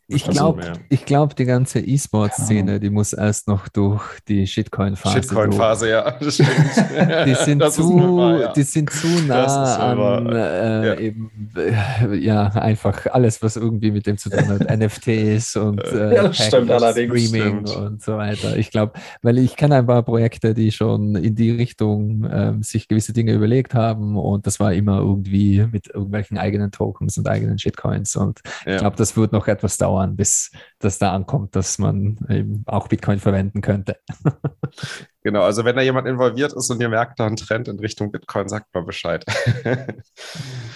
Ich 0.07 0.25
glaube, 0.25 0.73
ich 0.89 1.05
glaub, 1.05 1.37
die 1.37 1.45
ganze 1.45 1.81
E-Sport-Szene, 1.81 2.81
die 2.81 2.89
muss 2.89 3.13
erst 3.13 3.49
noch 3.49 3.69
durch 3.69 4.03
die 4.29 4.47
Shitcoin-Phase. 4.47 5.23
Shitcoin-Phase, 5.23 5.91
ja. 5.91 6.11
Das 6.11 6.37
die, 7.27 7.35
sind 7.35 7.63
zu, 7.71 8.17
wahr, 8.17 8.41
ja. 8.41 8.53
die 8.53 8.63
sind 8.63 8.91
zu 8.91 9.07
nah 9.27 9.77
an 9.77 10.27
äh, 10.27 10.87
ja. 10.87 10.99
eben, 10.99 11.31
äh, 11.57 12.17
ja, 12.17 12.47
einfach 12.49 13.07
alles, 13.13 13.43
was 13.43 13.57
irgendwie 13.57 13.91
mit 13.91 14.07
dem 14.07 14.17
zu 14.17 14.31
tun 14.31 14.47
hat. 14.49 14.61
NFTs 14.79 15.57
und 15.57 15.83
äh, 15.85 16.15
ja, 16.15 16.33
stimmt, 16.33 16.71
Streaming 16.71 17.67
stimmt. 17.67 17.77
und 17.77 18.03
so 18.03 18.17
weiter. 18.17 18.57
Ich 18.57 18.71
glaube, 18.71 18.93
weil 19.21 19.39
ich 19.39 19.57
kenne 19.57 19.77
ein 19.77 19.87
paar 19.87 20.03
Projekte, 20.03 20.55
die 20.55 20.73
schon 20.73 21.15
in 21.17 21.35
die 21.35 21.51
Richtung 21.51 22.27
ähm, 22.31 22.63
sich 22.63 22.89
gewisse 22.89 23.13
Dinge 23.13 23.33
überlegt 23.33 23.75
haben 23.75 24.17
und 24.17 24.47
das 24.47 24.61
war 24.61 24.73
immer 24.73 24.99
irgendwie 24.99 25.67
mit 25.71 25.89
irgendwelchen 25.89 26.39
eigenen 26.39 26.71
Tokens 26.71 27.19
und 27.19 27.29
eigenen 27.29 27.59
Shitcoins 27.59 28.17
und 28.17 28.41
ich 28.67 28.79
glaube, 28.79 28.97
das 28.97 29.17
wird 29.17 29.33
noch 29.33 29.47
etwas 29.47 29.74
dauern 29.79 30.05
dauern, 30.05 30.17
bis 30.17 30.51
das 30.79 30.99
da 30.99 31.13
ankommt, 31.13 31.57
dass 31.57 31.79
man 31.79 32.19
eben 32.29 32.65
auch 32.67 32.89
Bitcoin 32.89 33.19
verwenden 33.19 33.61
könnte. 33.61 33.97
genau, 35.23 35.43
also 35.43 35.65
wenn 35.65 35.77
da 35.77 35.83
jemand 35.83 36.07
involviert 36.07 36.53
ist 36.53 36.71
und 36.71 36.81
ihr 36.81 36.89
merkt 36.89 37.21
da 37.21 37.27
einen 37.27 37.37
Trend 37.37 37.69
in 37.69 37.79
Richtung 37.79 38.11
Bitcoin, 38.11 38.49
sagt 38.49 38.75
mal 38.75 38.85
Bescheid. 38.85 39.25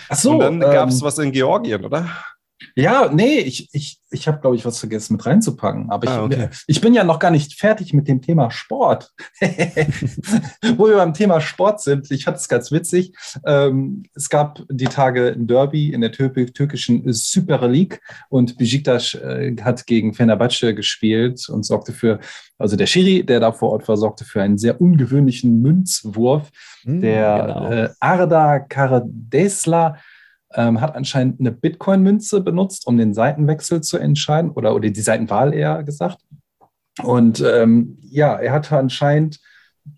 Ach 0.09 0.17
so, 0.17 0.33
und 0.33 0.41
dann 0.41 0.55
ähm, 0.55 0.61
gab 0.61 0.89
es 0.89 1.03
was 1.03 1.19
in 1.19 1.33
Georgien, 1.33 1.85
oder? 1.85 2.09
Ja, 2.75 3.11
nee, 3.13 3.39
ich, 3.39 3.69
ich, 3.73 4.01
ich 4.11 4.27
habe, 4.27 4.41
glaube 4.41 4.57
ich, 4.57 4.65
was 4.65 4.79
vergessen 4.79 5.15
mit 5.15 5.27
reinzupacken. 5.27 5.91
Aber 5.91 6.05
ich, 6.05 6.11
ah, 6.11 6.25
okay. 6.25 6.49
ich 6.67 6.81
bin 6.81 6.95
ja 6.95 7.05
noch 7.05 7.19
gar 7.19 7.31
nicht 7.31 7.59
fertig 7.59 7.93
mit 7.93 8.09
dem 8.09 8.21
Thema 8.23 8.51
Sport. 8.51 9.13
Wo 10.77 10.89
wir 10.89 10.97
beim 10.97 11.15
Thema 11.15 11.41
Sport 11.41 11.81
sind, 11.81 12.11
ich 12.11 12.25
fand 12.25 12.39
es 12.39 12.49
ganz 12.49 12.73
witzig. 12.73 13.15
Ähm, 13.45 14.05
es 14.15 14.29
gab 14.29 14.63
die 14.71 14.87
Tage 14.87 15.33
ein 15.33 15.47
Derby 15.47 15.93
in 15.93 16.01
der 16.01 16.13
türkischen 16.13 17.13
Super 17.13 17.69
League 17.69 18.01
und 18.29 18.59
Besiktas 18.59 19.15
äh, 19.15 19.55
hat 19.61 19.87
gegen 19.87 20.15
Fenerbahce 20.15 20.75
gespielt 20.75 21.49
und 21.49 21.65
sorgte 21.65 21.93
für, 21.93 22.19
also 22.59 22.77
der 22.77 22.87
Schiri, 22.87 23.25
der 23.25 23.41
da 23.41 23.53
vor 23.53 23.71
Ort 23.71 23.89
war, 23.89 23.97
sorgte 23.97 24.25
für 24.25 24.43
einen 24.43 24.59
sehr 24.59 24.81
ungewöhnlichen 24.81 25.61
Münzwurf. 25.63 26.51
Mm, 26.85 27.01
der 27.01 27.43
genau. 27.47 27.71
äh, 27.71 27.89
Arda 28.01 28.59
Karadesla 28.61 29.99
ähm, 30.55 30.81
hat 30.81 30.97
anscheinend 30.97 31.41
eine 31.41 31.53
Bitcoin-Münze 31.53 32.41
benutzt, 32.41 32.87
um 32.87 32.97
den 32.97 33.15
Seitenwechsel 33.15 33.83
zu 33.83 33.99
entscheiden 33.99 34.51
oder, 34.51 34.75
oder 34.75 34.89
die 34.89 35.01
Seitenwahl 35.01 35.53
eher 35.53 35.83
gesagt. 35.83 36.19
Und 37.03 37.41
ähm, 37.41 37.99
ja, 38.01 38.35
er 38.37 38.53
hatte 38.53 38.77
anscheinend 38.77 39.41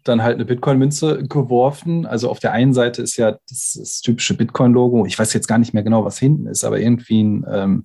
dann 0.04 0.22
halt 0.22 0.36
eine 0.36 0.44
Bitcoin-Münze 0.44 1.24
geworfen. 1.24 2.06
Also 2.06 2.30
auf 2.30 2.38
der 2.38 2.52
einen 2.52 2.72
Seite 2.72 3.02
ist 3.02 3.16
ja 3.16 3.38
das, 3.48 3.76
das 3.78 4.00
typische 4.00 4.34
Bitcoin-Logo. 4.34 5.06
Ich 5.06 5.18
weiß 5.18 5.32
jetzt 5.32 5.48
gar 5.48 5.58
nicht 5.58 5.74
mehr 5.74 5.82
genau, 5.82 6.04
was 6.04 6.18
hinten 6.18 6.46
ist, 6.46 6.64
aber 6.64 6.78
irgendwie 6.78 7.22
ein, 7.22 7.46
ähm, 7.50 7.84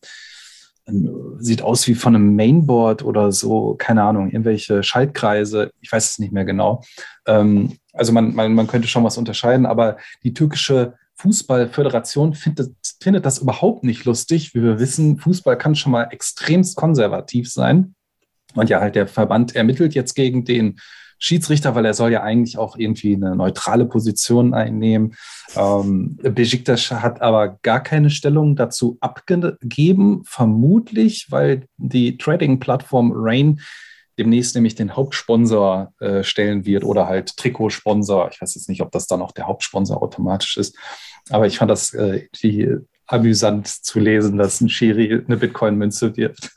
ein, 0.85 1.09
sieht 1.39 1.61
aus 1.61 1.87
wie 1.87 1.95
von 1.95 2.15
einem 2.15 2.35
Mainboard 2.35 3.03
oder 3.03 3.31
so, 3.31 3.75
keine 3.77 4.03
Ahnung, 4.03 4.29
irgendwelche 4.29 4.83
Schaltkreise. 4.83 5.71
Ich 5.81 5.91
weiß 5.91 6.11
es 6.11 6.19
nicht 6.19 6.31
mehr 6.31 6.45
genau. 6.45 6.83
Ähm, 7.25 7.77
also 7.93 8.11
man, 8.11 8.35
man, 8.35 8.53
man 8.53 8.67
könnte 8.67 8.87
schon 8.87 9.03
was 9.03 9.17
unterscheiden, 9.17 9.65
aber 9.65 9.97
die 10.23 10.33
türkische 10.33 10.93
Fußballföderation 11.17 12.33
findet, 12.33 12.75
findet 13.01 13.25
das 13.25 13.39
überhaupt 13.39 13.83
nicht 13.83 14.05
lustig. 14.05 14.53
Wie 14.53 14.61
wir 14.61 14.79
wissen, 14.79 15.17
Fußball 15.17 15.57
kann 15.57 15.75
schon 15.75 15.91
mal 15.91 16.07
extremst 16.11 16.75
konservativ 16.75 17.51
sein. 17.51 17.95
Und 18.53 18.69
ja, 18.69 18.79
halt 18.79 18.95
der 18.95 19.07
Verband 19.07 19.55
ermittelt 19.55 19.95
jetzt 19.95 20.13
gegen 20.13 20.45
den 20.45 20.77
Schiedsrichter, 21.17 21.75
weil 21.75 21.85
er 21.85 21.93
soll 21.93 22.11
ja 22.11 22.23
eigentlich 22.23 22.57
auch 22.57 22.77
irgendwie 22.77 23.15
eine 23.15 23.35
neutrale 23.35 23.85
Position 23.85 24.53
einnehmen. 24.53 25.15
Ähm, 25.55 26.17
Besiktas 26.21 26.91
hat 26.91 27.21
aber 27.21 27.57
gar 27.61 27.81
keine 27.81 28.09
Stellung 28.09 28.55
dazu 28.55 28.97
abgegeben, 28.99 30.23
vermutlich, 30.25 31.27
weil 31.29 31.67
die 31.77 32.17
Trading-Plattform 32.17 33.13
Rain 33.15 33.61
demnächst 34.17 34.55
nämlich 34.55 34.75
den 34.75 34.95
Hauptsponsor 34.95 35.93
äh, 35.99 36.23
stellen 36.23 36.65
wird 36.65 36.83
oder 36.83 37.07
halt 37.07 37.35
Trikotsponsor. 37.37 38.29
Ich 38.31 38.41
weiß 38.41 38.55
jetzt 38.55 38.69
nicht, 38.69 38.81
ob 38.81 38.91
das 38.91 39.07
dann 39.07 39.21
auch 39.21 39.31
der 39.31 39.47
Hauptsponsor 39.47 40.01
automatisch 40.01 40.57
ist. 40.57 40.77
Aber 41.29 41.47
ich 41.47 41.57
fand 41.57 41.71
das 41.71 41.93
äh, 41.93 42.27
die, 42.41 42.77
amüsant 43.07 43.67
zu 43.67 43.99
lesen, 43.99 44.37
dass 44.37 44.61
ein 44.61 44.69
Schiri 44.69 45.23
eine 45.25 45.37
Bitcoin-Münze 45.37 46.15
wirft. 46.17 46.51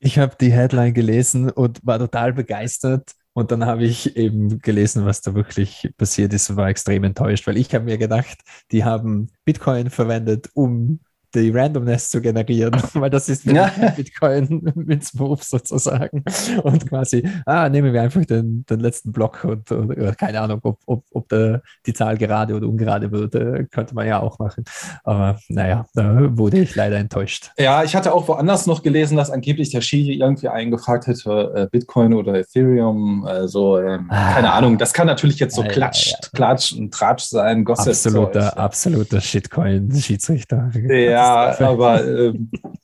ich 0.00 0.18
habe 0.18 0.36
die 0.40 0.52
Headline 0.52 0.94
gelesen 0.94 1.50
und 1.50 1.80
war 1.84 1.98
total 1.98 2.32
begeistert. 2.32 3.12
Und 3.32 3.52
dann 3.52 3.66
habe 3.66 3.84
ich 3.84 4.16
eben 4.16 4.58
gelesen, 4.58 5.04
was 5.04 5.20
da 5.20 5.34
wirklich 5.34 5.88
passiert 5.96 6.32
ist 6.34 6.50
und 6.50 6.56
war 6.56 6.68
extrem 6.68 7.04
enttäuscht, 7.04 7.46
weil 7.46 7.56
ich 7.56 7.72
habe 7.72 7.84
mir 7.84 7.96
gedacht, 7.96 8.38
die 8.72 8.84
haben 8.84 9.28
Bitcoin 9.44 9.90
verwendet, 9.90 10.50
um 10.54 11.00
die 11.34 11.50
Randomness 11.50 12.10
zu 12.10 12.20
generieren, 12.20 12.72
weil 12.94 13.10
das 13.10 13.28
ist 13.28 13.44
ja. 13.44 13.70
Bitcoin 13.96 14.72
mit 14.74 15.14
Move 15.14 15.40
sozusagen. 15.42 16.24
Und 16.62 16.88
quasi, 16.88 17.28
ah, 17.46 17.68
nehmen 17.68 17.92
wir 17.92 18.02
einfach 18.02 18.24
den, 18.24 18.64
den 18.68 18.80
letzten 18.80 19.12
Block 19.12 19.44
und, 19.44 19.70
und 19.70 20.18
keine 20.18 20.40
Ahnung, 20.40 20.60
ob, 20.62 20.78
ob, 20.86 21.04
ob 21.12 21.28
der, 21.28 21.62
die 21.86 21.92
Zahl 21.92 22.16
gerade 22.16 22.54
oder 22.54 22.66
ungerade 22.66 23.10
wird, 23.10 23.34
äh, 23.34 23.64
könnte 23.70 23.94
man 23.94 24.06
ja 24.06 24.20
auch 24.20 24.38
machen. 24.38 24.64
Aber 25.04 25.38
naja, 25.48 25.86
da 25.94 26.36
wurde 26.36 26.58
ich 26.60 26.74
leider 26.74 26.96
enttäuscht. 26.96 27.50
Ja, 27.58 27.84
ich 27.84 27.94
hatte 27.94 28.14
auch 28.14 28.28
woanders 28.28 28.66
noch 28.66 28.82
gelesen, 28.82 29.16
dass 29.16 29.30
angeblich 29.30 29.70
der 29.70 29.80
Schiri 29.80 30.14
irgendwie 30.14 30.48
eingefragt 30.48 31.06
hätte, 31.06 31.52
äh, 31.54 31.66
Bitcoin 31.70 32.14
oder 32.14 32.34
Ethereum, 32.34 33.24
also 33.24 33.78
ähm, 33.78 34.06
ah. 34.08 34.32
keine 34.34 34.52
Ahnung. 34.52 34.78
Das 34.78 34.92
kann 34.92 35.06
natürlich 35.06 35.38
jetzt 35.38 35.56
so 35.56 35.62
ja, 35.62 35.68
Klatsch, 35.68 36.12
ja, 36.12 36.18
Klatsch 36.32 36.72
und 36.72 36.92
Tratsch 36.92 37.24
sein, 37.24 37.64
Gossip. 37.64 37.88
Absoluter, 37.88 38.58
absoluter 38.58 39.20
Shitcoin-Schiedsrichter. 39.20 40.70
Ja, 40.88 41.17
ja, 41.18 41.68
aber, 41.68 42.04
äh, 42.04 42.34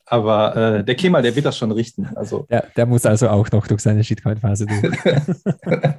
aber 0.06 0.56
äh, 0.56 0.84
der 0.84 0.94
Kemal, 0.94 1.22
der 1.22 1.34
wird 1.34 1.46
das 1.46 1.56
schon 1.56 1.72
richten. 1.72 2.08
Also. 2.14 2.46
Ja, 2.50 2.62
der 2.76 2.86
muss 2.86 3.06
also 3.06 3.28
auch 3.28 3.50
noch 3.50 3.66
durch 3.66 3.80
seine 3.80 4.04
Shitcoin-Phase 4.04 4.66
durch. 4.66 4.82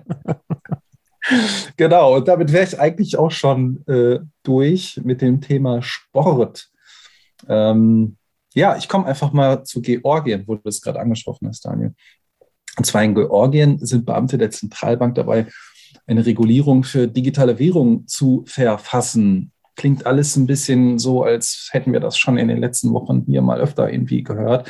genau, 1.77 2.15
und 2.15 2.27
damit 2.27 2.51
wäre 2.51 2.63
ich 2.63 2.79
eigentlich 2.79 3.17
auch 3.17 3.31
schon 3.31 3.85
äh, 3.87 4.19
durch 4.43 4.99
mit 5.03 5.21
dem 5.21 5.41
Thema 5.41 5.81
Sport. 5.81 6.69
Ähm, 7.47 8.17
ja, 8.53 8.77
ich 8.77 8.87
komme 8.87 9.05
einfach 9.05 9.33
mal 9.33 9.63
zu 9.63 9.81
Georgien, 9.81 10.43
wo 10.47 10.55
du 10.55 10.61
das 10.63 10.81
gerade 10.81 10.99
angesprochen 10.99 11.47
hast, 11.47 11.65
Daniel. 11.65 11.93
Und 12.77 12.85
zwar 12.85 13.03
in 13.03 13.15
Georgien 13.15 13.85
sind 13.85 14.05
Beamte 14.05 14.37
der 14.37 14.51
Zentralbank 14.51 15.15
dabei, 15.15 15.47
eine 16.07 16.25
Regulierung 16.25 16.83
für 16.83 17.07
digitale 17.07 17.57
Währung 17.59 18.07
zu 18.07 18.43
verfassen. 18.47 19.51
Klingt 19.75 20.05
alles 20.05 20.35
ein 20.35 20.47
bisschen 20.47 20.99
so, 20.99 21.23
als 21.23 21.69
hätten 21.71 21.93
wir 21.93 21.99
das 21.99 22.17
schon 22.17 22.37
in 22.37 22.47
den 22.47 22.59
letzten 22.59 22.93
Wochen 22.93 23.23
hier 23.27 23.41
mal 23.41 23.59
öfter 23.59 23.91
irgendwie 23.91 24.23
gehört. 24.23 24.69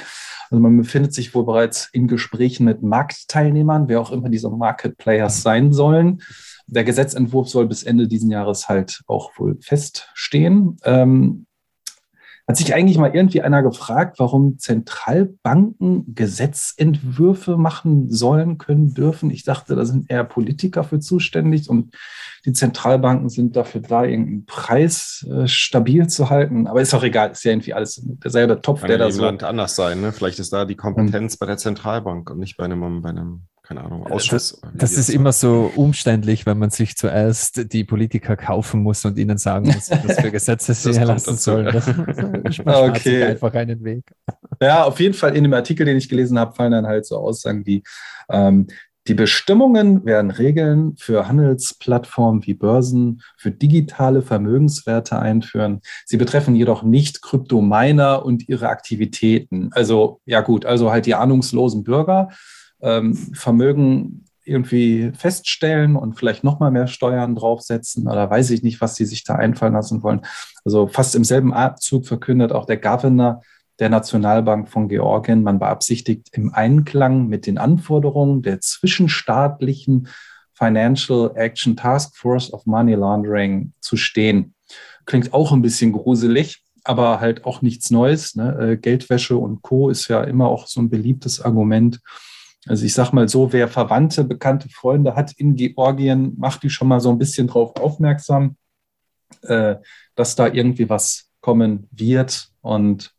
Also 0.49 0.61
man 0.61 0.77
befindet 0.77 1.13
sich 1.13 1.33
wohl 1.33 1.45
bereits 1.45 1.89
in 1.91 2.07
Gesprächen 2.07 2.65
mit 2.65 2.83
Marktteilnehmern, 2.83 3.87
wer 3.87 4.01
auch 4.01 4.11
immer 4.11 4.29
diese 4.29 4.49
Market 4.49 4.97
Players 4.97 5.41
sein 5.41 5.73
sollen. 5.73 6.21
Der 6.67 6.83
Gesetzentwurf 6.83 7.49
soll 7.49 7.67
bis 7.67 7.83
Ende 7.83 8.07
diesen 8.07 8.31
Jahres 8.31 8.67
halt 8.69 9.01
auch 9.07 9.31
wohl 9.37 9.57
feststehen. 9.61 10.77
Ähm, 10.83 11.45
hat 12.47 12.57
sich 12.57 12.75
eigentlich 12.75 12.97
mal 12.99 13.15
irgendwie 13.15 13.41
einer 13.41 13.63
gefragt, 13.63 14.19
warum 14.19 14.59
Zentralbanken 14.59 16.13
Gesetzentwürfe 16.13 17.57
machen 17.57 18.11
sollen, 18.11 18.59
können, 18.59 18.93
dürfen? 18.93 19.31
Ich 19.31 19.43
dachte, 19.43 19.75
da 19.75 19.83
sind 19.83 20.11
eher 20.11 20.23
Politiker 20.23 20.83
für 20.83 20.99
zuständig 20.99 21.69
und 21.69 21.95
die 22.45 22.53
Zentralbanken 22.53 23.29
sind 23.29 23.55
dafür 23.55 23.81
da, 23.81 24.03
irgendeinen 24.03 24.45
Preis 24.45 25.25
äh, 25.31 25.47
stabil 25.47 26.05
zu 26.07 26.29
halten. 26.29 26.67
Aber 26.67 26.81
ist 26.81 26.93
auch 26.93 27.03
egal, 27.03 27.31
ist 27.31 27.43
ja 27.43 27.51
irgendwie 27.51 27.73
alles 27.73 28.01
derselbe 28.03 28.61
Topf, 28.61 28.81
Kann 28.81 28.89
der 28.89 28.99
da 28.99 29.09
so. 29.09 29.23
Land 29.23 29.43
anders 29.43 29.75
sein. 29.75 30.01
Ne? 30.01 30.11
Vielleicht 30.11 30.37
ist 30.37 30.53
da 30.53 30.65
die 30.65 30.75
Kompetenz 30.75 31.37
bei 31.37 31.47
der 31.47 31.57
Zentralbank 31.57 32.29
und 32.29 32.37
nicht 32.37 32.57
bei 32.57 32.65
einem, 32.65 33.01
bei 33.01 33.09
einem 33.09 33.47
keine 33.67 33.83
Ahnung, 33.83 34.05
Ausschuss. 34.07 34.61
Das 34.73 34.93
die 34.93 34.99
ist 34.99 35.09
immer 35.09 35.31
so 35.31 35.71
umständlich, 35.75 36.45
wenn 36.45 36.57
man 36.57 36.69
sich 36.69 36.95
zuerst 36.95 37.73
die 37.73 37.83
Politiker 37.83 38.37
kaufen 38.37 38.83
muss 38.83 39.03
und 39.05 39.17
ihnen 39.17 39.37
sagen 39.37 39.67
muss, 39.67 39.89
was 39.89 40.19
für 40.19 40.31
Gesetze 40.31 40.73
sie 40.73 40.89
Das 40.89 40.97
erlassen 40.97 41.37
sollen. 41.37 41.73
Das 41.73 41.85
sich 42.45 42.59
Okay. 42.65 43.23
einfach 43.23 43.53
einen 43.53 43.83
Weg. 43.83 44.03
Ja, 44.61 44.83
auf 44.83 44.99
jeden 44.99 45.13
Fall 45.13 45.35
in 45.35 45.43
dem 45.43 45.53
Artikel, 45.53 45.85
den 45.85 45.97
ich 45.97 46.09
gelesen 46.09 46.37
habe, 46.39 46.53
fallen 46.53 46.71
dann 46.71 46.87
halt 46.87 47.05
so 47.05 47.17
Aussagen 47.17 47.65
wie, 47.65 47.83
ähm, 48.29 48.67
die 49.07 49.13
Bestimmungen 49.13 50.03
werden 50.03 50.31
Regeln 50.31 50.95
für 50.97 51.27
Handelsplattformen 51.27 52.45
wie 52.47 52.55
Börsen, 52.55 53.21
für 53.37 53.51
digitale 53.51 54.23
Vermögenswerte 54.23 55.19
einführen. 55.19 55.81
Sie 56.05 56.17
betreffen 56.17 56.55
jedoch 56.55 56.81
nicht 56.81 57.21
Kryptominer 57.21 58.25
und 58.25 58.49
ihre 58.49 58.67
Aktivitäten. 58.67 59.69
Also, 59.73 60.21
ja 60.25 60.41
gut, 60.41 60.65
also 60.65 60.91
halt 60.91 61.05
die 61.05 61.13
ahnungslosen 61.13 61.83
Bürger 61.83 62.29
ähm, 62.85 63.15
Vermögen 63.15 64.25
irgendwie 64.45 65.11
feststellen 65.17 65.95
und 65.95 66.13
vielleicht 66.13 66.43
nochmal 66.43 66.71
mehr 66.71 66.87
Steuern 66.87 67.35
draufsetzen 67.35 68.07
oder 68.07 68.29
weiß 68.29 68.51
ich 68.51 68.61
nicht, 68.61 68.79
was 68.79 68.95
sie 68.95 69.05
sich 69.05 69.23
da 69.23 69.35
einfallen 69.35 69.73
lassen 69.73 70.03
wollen. 70.03 70.21
Also 70.63 70.87
fast 70.87 71.15
im 71.15 71.23
selben 71.23 71.51
Abzug 71.51 72.05
verkündet 72.05 72.51
auch 72.51 72.65
der 72.65 72.77
Governor 72.77 73.41
der 73.79 73.89
Nationalbank 73.89 74.69
von 74.69 74.87
Georgien, 74.87 75.43
man 75.43 75.59
beabsichtigt 75.59 76.29
im 76.31 76.53
Einklang 76.53 77.27
mit 77.27 77.45
den 77.45 77.57
Anforderungen 77.57 78.41
der 78.41 78.61
zwischenstaatlichen 78.61 80.07
Financial 80.53 81.31
Action 81.35 81.75
Task 81.75 82.15
Force 82.15 82.53
of 82.53 82.65
Money 82.65 82.93
Laundering 82.93 83.73
zu 83.81 83.97
stehen. 83.97 84.53
Klingt 85.05 85.33
auch 85.33 85.51
ein 85.51 85.61
bisschen 85.61 85.91
gruselig, 85.91 86.63
aber 86.85 87.19
halt 87.19 87.45
auch 87.45 87.61
nichts 87.61 87.91
Neues. 87.91 88.35
Ne? 88.35 88.57
Äh, 88.57 88.77
Geldwäsche 88.77 89.35
und 89.35 89.61
Co. 89.61 89.89
ist 89.89 90.07
ja 90.07 90.23
immer 90.23 90.47
auch 90.47 90.67
so 90.67 90.79
ein 90.79 90.89
beliebtes 90.89 91.41
Argument. 91.41 91.99
Also 92.67 92.85
ich 92.85 92.93
sag 92.93 93.11
mal 93.11 93.29
so, 93.29 93.53
wer 93.53 93.67
Verwandte, 93.67 94.23
bekannte 94.23 94.69
Freunde 94.69 95.15
hat 95.15 95.33
in 95.33 95.55
Georgien, 95.55 96.33
macht 96.37 96.63
die 96.63 96.69
schon 96.69 96.87
mal 96.87 96.99
so 96.99 97.09
ein 97.09 97.17
bisschen 97.17 97.47
drauf 97.47 97.75
aufmerksam, 97.79 98.57
äh, 99.43 99.75
dass 100.15 100.35
da 100.35 100.47
irgendwie 100.47 100.89
was 100.89 101.29
kommen 101.41 101.87
wird 101.91 102.49
und 102.61 103.13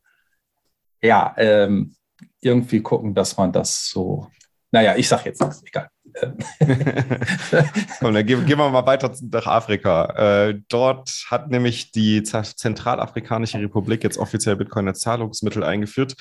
ja, 1.01 1.35
ähm, 1.37 1.95
irgendwie 2.41 2.81
gucken, 2.81 3.15
dass 3.15 3.37
man 3.37 3.53
das 3.53 3.89
so, 3.89 4.29
naja, 4.73 4.97
ich 4.97 5.09
sag 5.09 5.25
jetzt 5.25 5.41
nichts, 5.41 5.63
egal. 5.65 5.89
Komm, 8.01 8.15
dann 8.15 8.27
gehen, 8.27 8.47
gehen 8.47 8.59
wir 8.59 8.71
mal 8.71 8.87
weiter 8.87 9.13
nach 9.31 9.47
Afrika. 9.47 10.47
Äh, 10.49 10.61
dort 10.69 11.27
hat 11.31 11.51
nämlich 11.51 11.93
die 11.93 12.23
Zentralafrikanische 12.23 13.59
Republik 13.59 14.03
jetzt 14.03 14.17
offiziell 14.17 14.57
Bitcoin 14.57 14.89
als 14.89 15.01
Zahlungsmittel 15.01 15.63
eingeführt. 15.63 16.15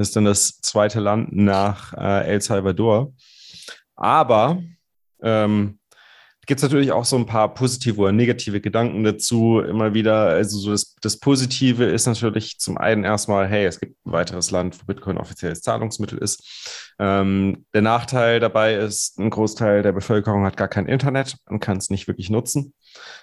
Das 0.00 0.08
ist 0.08 0.16
dann 0.16 0.24
das 0.24 0.62
zweite 0.62 0.98
Land 0.98 1.36
nach 1.36 1.92
äh, 1.92 2.26
El 2.26 2.40
Salvador. 2.40 3.12
Aber 3.96 4.62
ähm, 5.22 5.78
gibt 6.46 6.58
es 6.58 6.62
natürlich 6.62 6.90
auch 6.90 7.04
so 7.04 7.16
ein 7.16 7.26
paar 7.26 7.52
positive 7.52 8.00
oder 8.00 8.10
negative 8.10 8.62
Gedanken 8.62 9.04
dazu. 9.04 9.60
Immer 9.60 9.92
wieder, 9.92 10.28
also 10.28 10.56
so 10.58 10.70
das, 10.70 10.94
das 11.02 11.18
Positive 11.18 11.84
ist 11.84 12.06
natürlich 12.06 12.58
zum 12.58 12.78
einen 12.78 13.04
erstmal, 13.04 13.46
hey, 13.46 13.66
es 13.66 13.78
gibt 13.78 13.94
ein 14.06 14.12
weiteres 14.12 14.50
Land, 14.50 14.80
wo 14.80 14.86
Bitcoin 14.86 15.18
offizielles 15.18 15.60
Zahlungsmittel 15.60 16.16
ist. 16.16 16.94
Ähm, 16.98 17.66
der 17.74 17.82
Nachteil 17.82 18.40
dabei 18.40 18.76
ist, 18.76 19.18
ein 19.18 19.28
Großteil 19.28 19.82
der 19.82 19.92
Bevölkerung 19.92 20.46
hat 20.46 20.56
gar 20.56 20.68
kein 20.68 20.86
Internet 20.86 21.36
und 21.44 21.60
kann 21.60 21.76
es 21.76 21.90
nicht 21.90 22.08
wirklich 22.08 22.30
nutzen. 22.30 22.72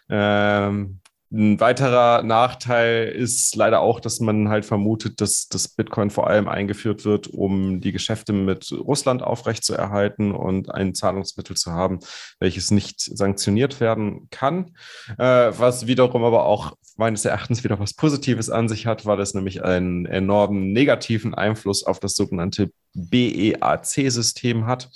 Ähm, 0.09 0.99
ein 1.29 1.59
weiterer 1.59 2.23
Nachteil 2.23 3.09
ist 3.09 3.55
leider 3.55 3.81
auch, 3.81 3.99
dass 3.99 4.21
man 4.21 4.47
halt 4.47 4.65
vermutet, 4.65 5.19
dass 5.19 5.47
das 5.49 5.67
Bitcoin 5.67 6.09
vor 6.09 6.27
allem 6.27 6.47
eingeführt 6.47 7.03
wird, 7.03 7.27
um 7.27 7.81
die 7.81 7.91
Geschäfte 7.91 8.31
mit 8.31 8.71
Russland 8.71 9.23
aufrechtzuerhalten 9.23 10.31
und 10.31 10.73
ein 10.73 10.95
Zahlungsmittel 10.95 11.57
zu 11.57 11.71
haben, 11.73 11.99
welches 12.39 12.71
nicht 12.71 13.01
sanktioniert 13.01 13.81
werden 13.81 14.29
kann. 14.31 14.77
Äh, 15.17 15.51
was 15.57 15.87
wiederum 15.87 16.23
aber 16.23 16.45
auch 16.45 16.73
meines 16.95 17.25
Erachtens 17.25 17.63
wieder 17.63 17.79
was 17.79 17.93
Positives 17.93 18.49
an 18.49 18.69
sich 18.69 18.85
hat, 18.85 19.05
weil 19.05 19.19
es 19.19 19.33
nämlich 19.33 19.63
einen 19.63 20.05
enormen 20.05 20.71
negativen 20.71 21.35
Einfluss 21.35 21.83
auf 21.83 21.99
das 21.99 22.15
sogenannte 22.15 22.71
BEAC-System 22.93 24.65
hat. 24.65 24.89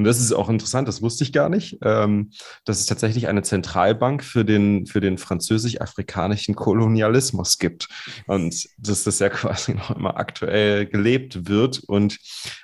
Und 0.00 0.04
das 0.04 0.18
ist 0.18 0.32
auch 0.32 0.48
interessant, 0.48 0.88
das 0.88 1.02
wusste 1.02 1.24
ich 1.24 1.32
gar 1.34 1.50
nicht, 1.50 1.76
ähm, 1.82 2.30
dass 2.64 2.80
es 2.80 2.86
tatsächlich 2.86 3.28
eine 3.28 3.42
Zentralbank 3.42 4.24
für 4.24 4.46
den, 4.46 4.86
für 4.86 5.02
den 5.02 5.18
französisch-afrikanischen 5.18 6.54
Kolonialismus 6.54 7.58
gibt. 7.58 7.86
Und 8.26 8.66
dass 8.78 9.04
das 9.04 9.18
ja 9.18 9.28
quasi 9.28 9.74
noch 9.74 9.90
immer 9.94 10.16
aktuell 10.16 10.86
gelebt 10.86 11.50
wird. 11.50 11.80
Und 11.80 12.16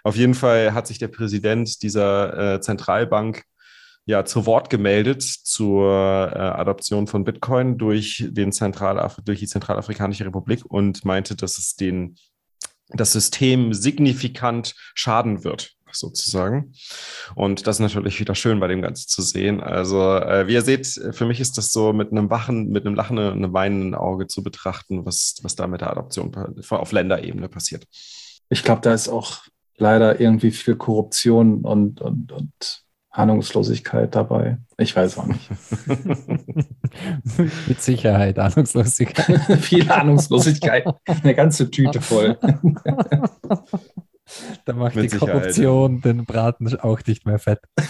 auf 0.03 0.17
jeden 0.17 0.33
Fall 0.33 0.73
hat 0.73 0.87
sich 0.87 0.99
der 0.99 1.09
Präsident 1.09 1.83
dieser 1.83 2.55
äh, 2.55 2.61
Zentralbank 2.63 3.43
ja 4.07 4.25
zu 4.25 4.47
Wort 4.47 4.71
gemeldet 4.71 5.23
zur 5.23 6.33
äh, 6.35 6.39
Adoption 6.39 7.07
von 7.07 7.25
Bitcoin 7.25 7.77
durch, 7.77 8.25
den 8.31 8.51
Zentralaf 8.51 9.19
durch 9.23 9.41
die 9.41 9.47
Zentralafrikanische 9.47 10.25
Republik 10.25 10.65
und 10.65 11.05
meinte, 11.05 11.37
dass 11.37 11.59
es 11.59 11.77
den, 11.77 12.17
das 12.89 13.13
System 13.13 13.75
signifikant 13.75 14.75
schaden 14.95 15.45
wird, 15.45 15.76
sozusagen. 15.97 16.73
Und 17.35 17.67
das 17.67 17.77
ist 17.77 17.81
natürlich 17.81 18.21
wieder 18.21 18.35
schön 18.35 18.61
bei 18.61 18.69
dem 18.69 18.83
Ganzen 18.83 19.09
zu 19.09 19.23
sehen. 19.23 19.61
Also, 19.61 20.01
äh, 20.01 20.47
wie 20.47 20.55
ihr 20.55 20.63
seht, 20.63 20.87
für 20.87 21.27
mich 21.27 21.41
ist 21.41 21.59
das 21.59 21.73
so 21.73 21.93
mit 21.93 22.13
einem 22.13 22.31
wachen, 22.31 22.69
mit 22.69 22.87
einem 22.87 22.95
lachenden 22.95 23.33
und 23.33 23.45
einem 23.45 23.53
weinenden 23.53 23.95
Auge 23.95 24.27
zu 24.27 24.43
betrachten, 24.43 25.05
was, 25.07 25.37
was 25.43 25.57
da 25.57 25.67
mit 25.67 25.81
der 25.81 25.91
Adoption 25.91 26.33
auf 26.71 26.93
Länderebene 26.93 27.49
passiert. 27.49 27.87
Ich 28.49 28.63
glaube, 28.63 28.81
da 28.83 28.95
ist 28.95 29.09
auch 29.09 29.41
leider 29.77 30.21
irgendwie 30.21 30.51
viel 30.51 30.77
Korruption 30.77 31.63
und, 31.63 32.01
und, 32.01 32.33
und 32.33 32.85
Ahnungslosigkeit 33.17 34.15
dabei. 34.15 34.59
Ich 34.77 34.95
weiß 34.95 35.19
auch 35.19 35.27
nicht. 35.27 35.51
Mit 37.67 37.81
Sicherheit, 37.81 38.39
Ahnungslosigkeit. 38.39 39.41
viel 39.61 39.91
Ahnungslosigkeit. 39.91 40.87
Eine 41.07 41.35
ganze 41.35 41.71
Tüte 41.71 42.01
voll. 42.01 42.39
Da 44.65 44.73
macht 44.73 44.97
Mit 44.97 45.05
die 45.05 45.09
Sicherheit, 45.11 45.35
Korruption 45.35 46.01
den 46.01 46.25
Braten 46.25 46.75
auch 46.81 47.01
nicht 47.07 47.27
mehr 47.27 47.39
fett. 47.39 47.61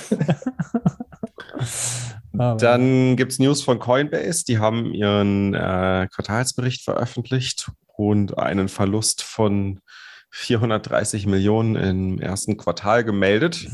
Dann 2.32 3.16
gibt 3.16 3.32
es 3.32 3.38
News 3.38 3.62
von 3.62 3.78
Coinbase. 3.78 4.44
Die 4.44 4.58
haben 4.58 4.92
ihren 4.92 5.54
äh, 5.54 6.06
Quartalsbericht 6.12 6.82
veröffentlicht 6.84 7.70
und 7.96 8.36
einen 8.38 8.68
Verlust 8.68 9.22
von 9.22 9.80
430 10.30 11.26
Millionen 11.26 11.76
im 11.76 12.18
ersten 12.20 12.58
Quartal 12.58 13.04
gemeldet. 13.04 13.66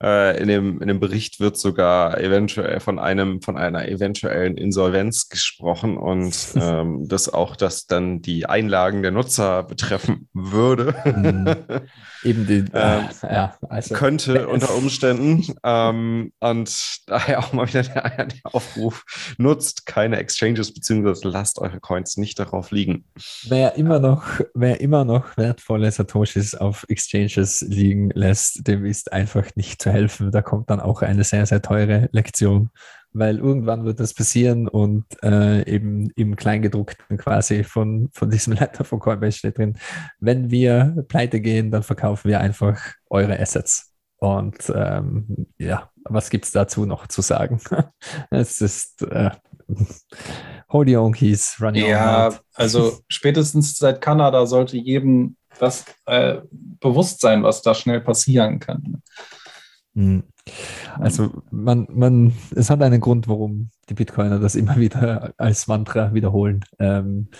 Äh, 0.00 0.40
in, 0.40 0.46
dem, 0.46 0.80
in 0.80 0.86
dem 0.86 1.00
Bericht 1.00 1.40
wird 1.40 1.56
sogar 1.56 2.20
eventuell 2.20 2.78
von 2.78 3.00
einem 3.00 3.42
von 3.42 3.56
einer 3.56 3.88
eventuellen 3.88 4.56
Insolvenz 4.56 5.28
gesprochen 5.28 5.96
und 5.96 6.36
ähm, 6.54 7.08
dass 7.08 7.32
auch 7.32 7.56
das 7.56 7.86
dann 7.86 8.22
die 8.22 8.46
Einlagen 8.46 9.02
der 9.02 9.10
Nutzer 9.10 9.64
betreffen 9.64 10.28
würde. 10.32 10.94
Mhm. 11.04 11.80
Eben 12.24 12.46
die, 12.46 12.64
Ähm, 12.72 13.08
ja, 13.22 13.56
also 13.68 13.94
könnte 13.94 14.48
unter 14.48 14.74
Umständen. 14.74 15.44
Ähm, 15.64 16.32
und 16.40 16.98
daher 17.06 17.40
auch 17.40 17.52
mal 17.52 17.68
wieder 17.68 17.82
der, 17.82 18.26
der 18.26 18.54
Aufruf, 18.54 19.04
nutzt 19.36 19.86
keine 19.86 20.18
Exchanges, 20.18 20.72
beziehungsweise 20.74 21.28
lasst 21.28 21.58
eure 21.58 21.80
Coins 21.80 22.16
nicht 22.16 22.38
darauf 22.38 22.70
liegen. 22.70 23.04
wer 23.48 23.74
immer 23.76 23.98
noch, 23.98 24.40
wer 24.54 24.80
immer 24.80 25.04
noch 25.04 25.36
wertvolle 25.36 25.90
Satoshis 25.90 26.54
auf 26.54 26.84
Exchanges 26.88 27.62
liegen 27.62 28.10
lässt, 28.10 28.66
dem 28.66 28.84
ist 28.84 29.12
einfach 29.12 29.46
nicht 29.54 29.87
zu 29.88 29.92
helfen. 29.92 30.30
Da 30.30 30.42
kommt 30.42 30.70
dann 30.70 30.80
auch 30.80 31.02
eine 31.02 31.24
sehr, 31.24 31.46
sehr 31.46 31.62
teure 31.62 32.08
Lektion, 32.12 32.70
weil 33.12 33.38
irgendwann 33.38 33.84
wird 33.84 34.00
das 34.00 34.14
passieren 34.14 34.68
und 34.68 35.04
äh, 35.22 35.68
eben 35.68 36.10
im 36.16 36.36
Kleingedruckten 36.36 37.16
quasi 37.16 37.64
von, 37.64 38.10
von 38.12 38.30
diesem 38.30 38.52
Letter 38.54 38.84
von 38.84 38.98
Coinbase 39.00 39.38
steht 39.38 39.58
drin, 39.58 39.78
wenn 40.20 40.50
wir 40.50 41.04
pleite 41.08 41.40
gehen, 41.40 41.70
dann 41.70 41.82
verkaufen 41.82 42.28
wir 42.28 42.40
einfach 42.40 42.78
eure 43.08 43.38
Assets. 43.40 43.94
Und 44.20 44.70
ähm, 44.74 45.46
ja, 45.58 45.90
was 46.04 46.28
gibt 46.28 46.44
es 46.44 46.50
dazu 46.52 46.84
noch 46.86 47.06
zu 47.06 47.22
sagen? 47.22 47.60
es 48.30 48.60
ist 48.60 49.02
äh, 49.02 49.30
Hold 50.72 50.88
your 50.88 51.02
own 51.02 51.12
keys, 51.12 51.56
run 51.60 51.74
your 51.76 51.88
Ja, 51.88 52.26
own 52.26 52.32
heart. 52.32 52.42
also 52.54 52.98
spätestens 53.08 53.76
seit 53.76 54.00
Kanada 54.00 54.44
sollte 54.46 54.76
jedem 54.76 55.36
das 55.58 55.84
äh, 56.06 56.38
bewusst 56.50 57.20
sein, 57.20 57.42
was 57.42 57.62
da 57.62 57.74
schnell 57.74 58.00
passieren 58.00 58.60
kann. 58.60 59.02
Hm. 59.98 60.22
Also 60.94 61.42
man, 61.50 61.88
man, 61.90 62.32
es 62.54 62.70
hat 62.70 62.80
einen 62.82 63.00
Grund, 63.00 63.26
warum 63.26 63.70
die 63.88 63.94
Bitcoiner 63.94 64.38
das 64.38 64.54
immer 64.54 64.76
wieder 64.76 65.34
als 65.38 65.66
Mantra 65.66 66.14
wiederholen. 66.14 66.64
Ähm, 66.78 67.30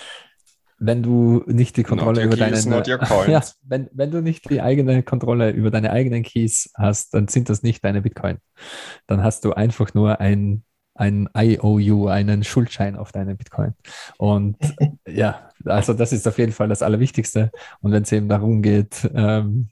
wenn 0.80 1.04
du 1.04 1.44
nicht 1.46 1.76
die 1.76 1.84
Kontrolle 1.84 2.24
über 2.24 2.36
deine 2.36 2.56
ja, 3.28 3.42
wenn, 3.62 3.88
wenn 3.92 4.10
du 4.10 4.20
nicht 4.20 4.50
die 4.50 4.60
eigene 4.60 5.04
Kontrolle 5.04 5.50
über 5.50 5.70
deine 5.70 5.92
eigenen 5.92 6.24
Keys 6.24 6.70
hast, 6.74 7.14
dann 7.14 7.28
sind 7.28 7.48
das 7.48 7.62
nicht 7.62 7.84
deine 7.84 8.02
Bitcoin. 8.02 8.38
Dann 9.06 9.22
hast 9.22 9.44
du 9.44 9.52
einfach 9.52 9.94
nur 9.94 10.20
ein, 10.20 10.64
ein 10.94 11.28
IOU, 11.36 12.08
einen 12.08 12.42
Schuldschein 12.42 12.96
auf 12.96 13.12
deine 13.12 13.36
Bitcoin. 13.36 13.74
Und 14.18 14.56
ja, 15.06 15.48
also 15.64 15.94
das 15.94 16.12
ist 16.12 16.26
auf 16.26 16.38
jeden 16.38 16.52
Fall 16.52 16.68
das 16.68 16.82
Allerwichtigste. 16.82 17.52
Und 17.80 17.92
wenn 17.92 18.02
es 18.02 18.10
eben 18.10 18.28
darum 18.28 18.62
geht, 18.62 19.08
ähm, 19.14 19.68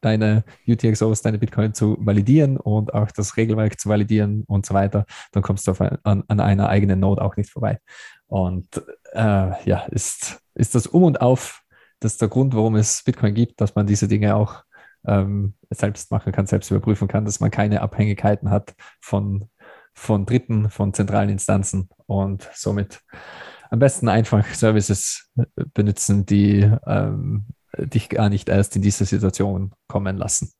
deine 0.00 0.44
UTXOs, 0.66 1.22
deine 1.22 1.38
Bitcoin 1.38 1.74
zu 1.74 1.96
validieren 2.00 2.56
und 2.56 2.92
auch 2.94 3.10
das 3.10 3.36
Regelwerk 3.36 3.78
zu 3.80 3.88
validieren 3.88 4.44
und 4.46 4.66
so 4.66 4.74
weiter, 4.74 5.06
dann 5.32 5.42
kommst 5.42 5.66
du 5.66 5.72
ein, 5.78 5.98
an, 6.02 6.24
an 6.28 6.40
einer 6.40 6.68
eigenen 6.68 7.00
Node 7.00 7.22
auch 7.22 7.36
nicht 7.36 7.50
vorbei. 7.50 7.78
Und 8.26 8.68
äh, 9.12 9.52
ja, 9.64 9.84
ist, 9.90 10.42
ist 10.54 10.74
das 10.74 10.86
Um 10.86 11.04
und 11.04 11.20
Auf, 11.20 11.62
das 12.00 12.12
ist 12.12 12.20
der 12.20 12.28
Grund, 12.28 12.54
warum 12.54 12.76
es 12.76 13.02
Bitcoin 13.04 13.34
gibt, 13.34 13.60
dass 13.60 13.74
man 13.74 13.86
diese 13.86 14.08
Dinge 14.08 14.34
auch 14.34 14.64
ähm, 15.06 15.54
selbst 15.70 16.10
machen 16.10 16.32
kann, 16.32 16.46
selbst 16.46 16.70
überprüfen 16.70 17.08
kann, 17.08 17.24
dass 17.24 17.40
man 17.40 17.50
keine 17.50 17.80
Abhängigkeiten 17.80 18.50
hat 18.50 18.74
von, 19.00 19.48
von 19.94 20.26
Dritten, 20.26 20.70
von 20.70 20.94
zentralen 20.94 21.30
Instanzen 21.30 21.88
und 22.06 22.48
somit 22.54 23.00
am 23.70 23.78
besten 23.78 24.08
einfach 24.08 24.46
Services 24.54 25.30
benutzen, 25.72 26.26
die 26.26 26.70
ähm, 26.86 27.46
dich 27.78 28.08
gar 28.08 28.28
nicht 28.28 28.48
erst 28.48 28.76
in 28.76 28.82
diese 28.82 29.04
Situation 29.04 29.72
kommen 29.88 30.16
lassen. 30.16 30.52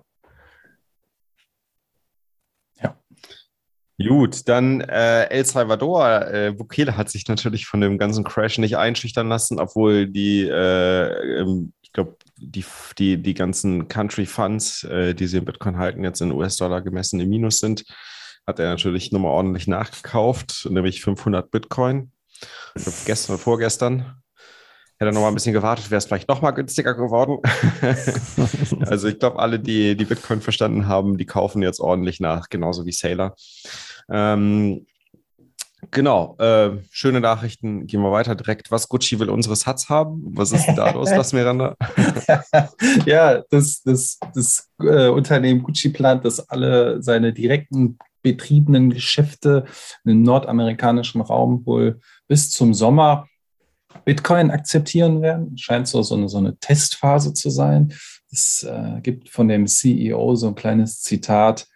Gut, 4.08 4.48
dann 4.48 4.80
äh, 4.80 5.24
El 5.24 5.44
Salvador. 5.44 6.26
Äh, 6.26 6.52
Bukele 6.52 6.96
hat 6.96 7.10
sich 7.10 7.28
natürlich 7.28 7.66
von 7.66 7.80
dem 7.80 7.98
ganzen 7.98 8.24
Crash 8.24 8.58
nicht 8.58 8.76
einschüchtern 8.76 9.28
lassen, 9.28 9.60
obwohl 9.60 10.06
die, 10.06 10.42
äh, 10.42 11.40
ähm, 11.40 11.72
ich 11.82 11.92
glaube, 11.92 12.16
die, 12.36 12.64
die, 12.98 13.16
die 13.18 13.34
ganzen 13.34 13.88
Country 13.88 14.26
Funds, 14.26 14.84
äh, 14.84 15.14
die 15.14 15.26
sie 15.26 15.38
in 15.38 15.44
Bitcoin 15.44 15.76
halten, 15.76 16.04
jetzt 16.04 16.20
in 16.20 16.32
US-Dollar 16.32 16.82
gemessen 16.82 17.20
im 17.20 17.28
Minus 17.28 17.60
sind, 17.60 17.84
hat 18.46 18.58
er 18.58 18.70
natürlich 18.70 19.12
nochmal 19.12 19.32
ordentlich 19.32 19.66
nachgekauft, 19.66 20.66
nämlich 20.70 21.02
500 21.02 21.50
Bitcoin. 21.50 22.12
Ich 22.74 22.82
glaub, 22.82 22.94
Gestern 23.04 23.34
oder 23.34 23.42
vorgestern. 23.42 24.22
Hätte 25.03 25.11
er 25.11 25.14
noch 25.14 25.22
mal 25.22 25.28
ein 25.28 25.34
bisschen 25.34 25.53
gewartet, 25.53 25.90
wäre 25.90 25.98
es 25.98 26.05
vielleicht 26.05 26.28
noch 26.28 26.42
mal 26.42 26.53
günstiger 26.53 26.94
geworden. 26.94 27.38
also 28.86 29.09
ich 29.09 29.18
glaube, 29.18 29.40
alle, 29.40 29.59
die 29.59 29.96
die 29.96 30.05
Bitcoin 30.05 30.40
verstanden 30.40 30.86
haben, 30.86 31.18
die 31.18 31.26
kaufen 31.26 31.61
jetzt 31.61 31.80
ordentlich 31.80 32.20
nach, 32.20 32.50
genauso 32.50 32.86
wie 32.86 32.92
Sailor. 32.92 33.34
Ähm, 34.09 34.86
genau, 35.90 36.36
äh, 36.38 36.76
schöne 36.92 37.18
Nachrichten. 37.20 37.88
Gehen 37.88 38.00
wir 38.00 38.12
weiter 38.12 38.36
direkt. 38.36 38.70
Was 38.70 38.88
Gucci 38.88 39.18
will 39.18 39.28
unsere 39.28 39.57
Sats 39.57 39.88
haben? 39.88 40.22
Was 40.36 40.53
ist 40.53 40.66
denn 40.66 40.76
da 40.76 40.92
los, 40.92 41.11
das 41.11 41.32
Miranda? 41.32 41.74
ja, 43.05 43.42
das, 43.50 43.82
das, 43.82 44.20
das 44.32 44.70
äh, 44.78 45.09
Unternehmen 45.09 45.64
Gucci 45.64 45.88
plant, 45.88 46.24
dass 46.24 46.48
alle 46.48 47.03
seine 47.03 47.32
direkten 47.32 47.98
betriebenen 48.22 48.90
Geschäfte 48.90 49.64
im 50.05 50.22
nordamerikanischen 50.22 51.22
Raum 51.22 51.66
wohl 51.66 51.98
bis 52.28 52.53
zum 52.53 52.72
Sommer 52.72 53.26
Bitcoin 54.05 54.51
akzeptieren 54.51 55.22
werden. 55.22 55.57
Scheint 55.57 55.88
so, 55.88 56.03
so, 56.03 56.14
eine, 56.14 56.28
so 56.28 56.38
eine 56.38 56.57
Testphase 56.57 57.34
zu 57.34 57.51
sein. 57.51 57.93
Es 58.30 58.66
äh, 58.68 59.01
gibt 59.03 59.28
von 59.28 59.49
dem 59.49 59.66
CEO 59.66 60.34
so 60.34 60.49
ein 60.49 60.55
kleines 60.55 61.03
Zitat. 61.03 61.66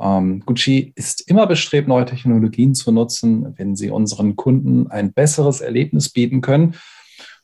Ähm, 0.00 0.40
Gucci 0.44 0.92
ist 0.96 1.28
immer 1.28 1.46
bestrebt, 1.46 1.88
neue 1.88 2.04
Technologien 2.04 2.74
zu 2.74 2.90
nutzen, 2.92 3.54
wenn 3.56 3.76
sie 3.76 3.90
unseren 3.90 4.36
Kunden 4.36 4.88
ein 4.88 5.12
besseres 5.12 5.60
Erlebnis 5.60 6.10
bieten 6.10 6.40
können. 6.40 6.74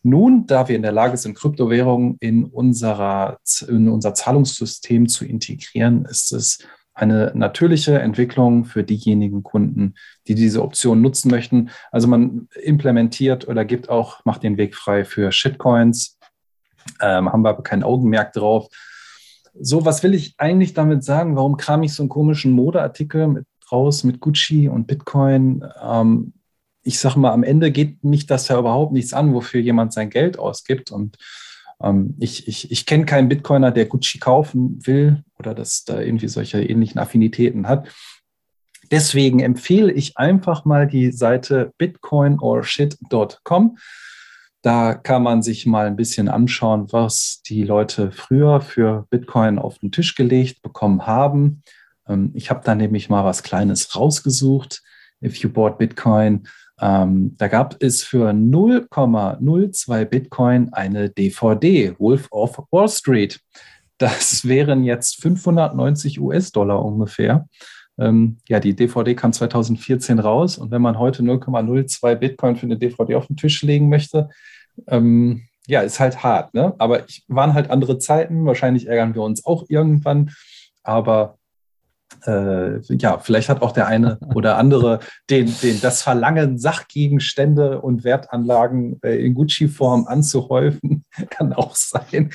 Nun, 0.03 0.47
da 0.47 0.67
wir 0.69 0.77
in 0.77 0.83
der 0.83 0.93
Lage 0.93 1.17
sind, 1.17 1.37
Kryptowährungen 1.37 2.17
in, 2.21 2.45
unserer, 2.45 3.39
in 3.69 3.89
unser 3.89 4.15
Zahlungssystem 4.15 5.09
zu 5.09 5.27
integrieren, 5.27 6.07
ist 6.07 6.33
es 6.33 6.59
eine 7.01 7.33
natürliche 7.35 7.99
Entwicklung 7.99 8.65
für 8.65 8.85
diejenigen 8.85 9.43
Kunden, 9.43 9.95
die 10.29 10.35
diese 10.35 10.63
Option 10.63 11.01
nutzen 11.01 11.31
möchten. 11.31 11.71
Also 11.91 12.09
man 12.09 12.49
implementiert 12.63 13.49
oder 13.49 13.65
gibt 13.65 13.89
auch, 13.89 14.25
macht 14.25 14.43
den 14.43 14.57
Weg 14.57 14.75
frei 14.75 15.05
für 15.05 15.33
Shitcoins. 15.33 16.19
Ähm, 17.01 17.33
haben 17.33 17.43
wir 17.43 17.51
aber 17.51 17.63
kein 17.63 17.83
Augenmerk 17.83 18.33
drauf. 18.33 18.69
So, 19.59 19.85
was 19.85 20.03
will 20.03 20.15
ich 20.15 20.35
eigentlich 20.39 20.75
damit 20.75 21.05
sagen? 21.05 21.37
Warum 21.37 21.57
kram 21.57 21.83
ich 21.83 21.95
so 21.95 22.03
einen 22.03 22.11
komischen 22.11 22.53
Modeartikel 22.53 23.27
mit 23.27 23.47
raus 23.71 24.05
mit 24.05 24.21
Gucci 24.21 24.69
und 24.69 24.87
Bitcoin? 24.87 25.65
Ähm, 25.83 26.35
ich 26.83 26.99
sage 26.99 27.19
mal, 27.19 27.33
am 27.33 27.43
Ende 27.43 27.71
geht 27.71 28.03
mich 28.05 28.27
das 28.27 28.49
ja 28.49 28.59
überhaupt 28.59 28.93
nichts 28.93 29.13
an, 29.13 29.35
wofür 29.35 29.61
jemand 29.61 29.93
sein 29.93 30.11
Geld 30.11 30.39
ausgibt. 30.39 30.91
Und 30.91 31.17
ich 32.19 32.47
ich, 32.47 32.71
ich 32.71 32.87
kenne 32.87 33.07
keinen 33.07 33.29
Bitcoiner, 33.29 33.71
der 33.71 33.87
Gucci 33.87 34.19
kaufen 34.19 34.79
will 34.87 35.23
oder 35.39 35.55
das 35.55 35.85
da 35.85 36.01
irgendwie 36.01 36.29
solche 36.29 36.63
ähnlichen 36.63 37.01
Affinitäten 37.01 37.69
hat. 37.69 37.89
Deswegen 38.91 39.41
empfehle 39.41 39.93
ich 39.93 40.19
einfach 40.19 40.65
mal 40.65 40.87
die 40.87 41.13
Seite 41.13 41.73
bitcoinorshit.com. 41.79 43.79
Da 44.63 44.95
kann 44.95 45.23
man 45.23 45.43
sich 45.43 45.65
mal 45.65 45.87
ein 45.87 45.97
bisschen 45.97 46.29
anschauen, 46.29 46.93
was 46.93 47.41
die 47.47 47.63
Leute 47.63 48.13
früher 48.13 48.61
für 48.61 49.07
Bitcoin 49.09 49.59
auf 49.59 49.79
den 49.79 49.91
Tisch 49.91 50.17
gelegt 50.17 50.61
bekommen 50.61 51.07
haben. 51.07 51.63
Ähm, 52.07 52.33
ich 52.35 52.51
habe 52.51 52.61
da 52.65 52.75
nämlich 52.75 53.09
mal 53.09 53.25
was 53.25 53.43
Kleines 53.43 53.97
rausgesucht. 53.97 54.83
If 55.23 55.37
you 55.37 55.49
bought 55.49 55.79
Bitcoin, 55.79 56.47
ähm, 56.81 57.35
da 57.37 57.49
gab 57.49 57.83
es 57.83 58.03
für 58.03 58.31
0,02 58.31 60.05
Bitcoin 60.07 60.73
eine 60.73 61.11
DVD, 61.11 61.95
Wolf 61.99 62.29
of 62.31 62.59
Wall 62.71 62.89
Street. 62.89 63.41
Das 63.99 64.45
wären 64.49 64.85
jetzt 64.85 65.21
590 65.23 66.21
US-Dollar 66.21 66.85
ungefähr. 66.85 67.47
Ähm, 67.99 68.39
ja, 68.49 68.61
die 68.61 68.75
DVD 68.75 69.15
kam 69.15 69.33
2014 69.33 70.19
raus 70.19 70.57
und 70.57 70.71
wenn 70.71 70.81
man 70.81 70.99
heute 70.99 71.23
0,02 71.23 72.15
Bitcoin 72.15 72.57
für 72.57 72.65
eine 72.65 72.79
DVD 72.79 73.15
auf 73.15 73.27
den 73.27 73.37
Tisch 73.37 73.63
legen 73.63 73.91
möchte, 73.91 74.31
ähm, 74.87 75.43
ja, 75.67 75.83
ist 75.83 76.01
halt 76.01 76.23
hart. 76.23 76.55
Ne? 76.55 76.75
Aber 76.79 77.07
ich, 77.07 77.25
waren 77.29 77.53
halt 77.53 77.71
andere 77.71 77.99
Zeiten. 77.99 78.47
Wahrscheinlich 78.47 78.89
ärgern 78.89 79.15
wir 79.15 79.23
uns 79.23 79.45
auch 79.45 79.65
irgendwann. 79.69 80.31
Aber 80.83 81.39
äh, 82.27 82.81
ja, 82.97 83.19
vielleicht 83.19 83.49
hat 83.49 83.63
auch 83.63 83.73
der 83.73 83.87
eine 83.87 84.19
oder 84.35 84.57
andere 84.59 85.01
den, 85.29 85.53
den, 85.63 85.81
das 85.81 86.03
Verlangen, 86.03 86.59
Sachgegenstände 86.59 87.81
und 87.81 88.05
Wertanlagen 88.05 89.01
äh, 89.03 89.25
in 89.25 89.35
Gucci-Form 89.35 90.07
anzuhäufen, 90.07 91.05
kann 91.31 91.53
auch 91.53 91.75
sein. 91.75 92.31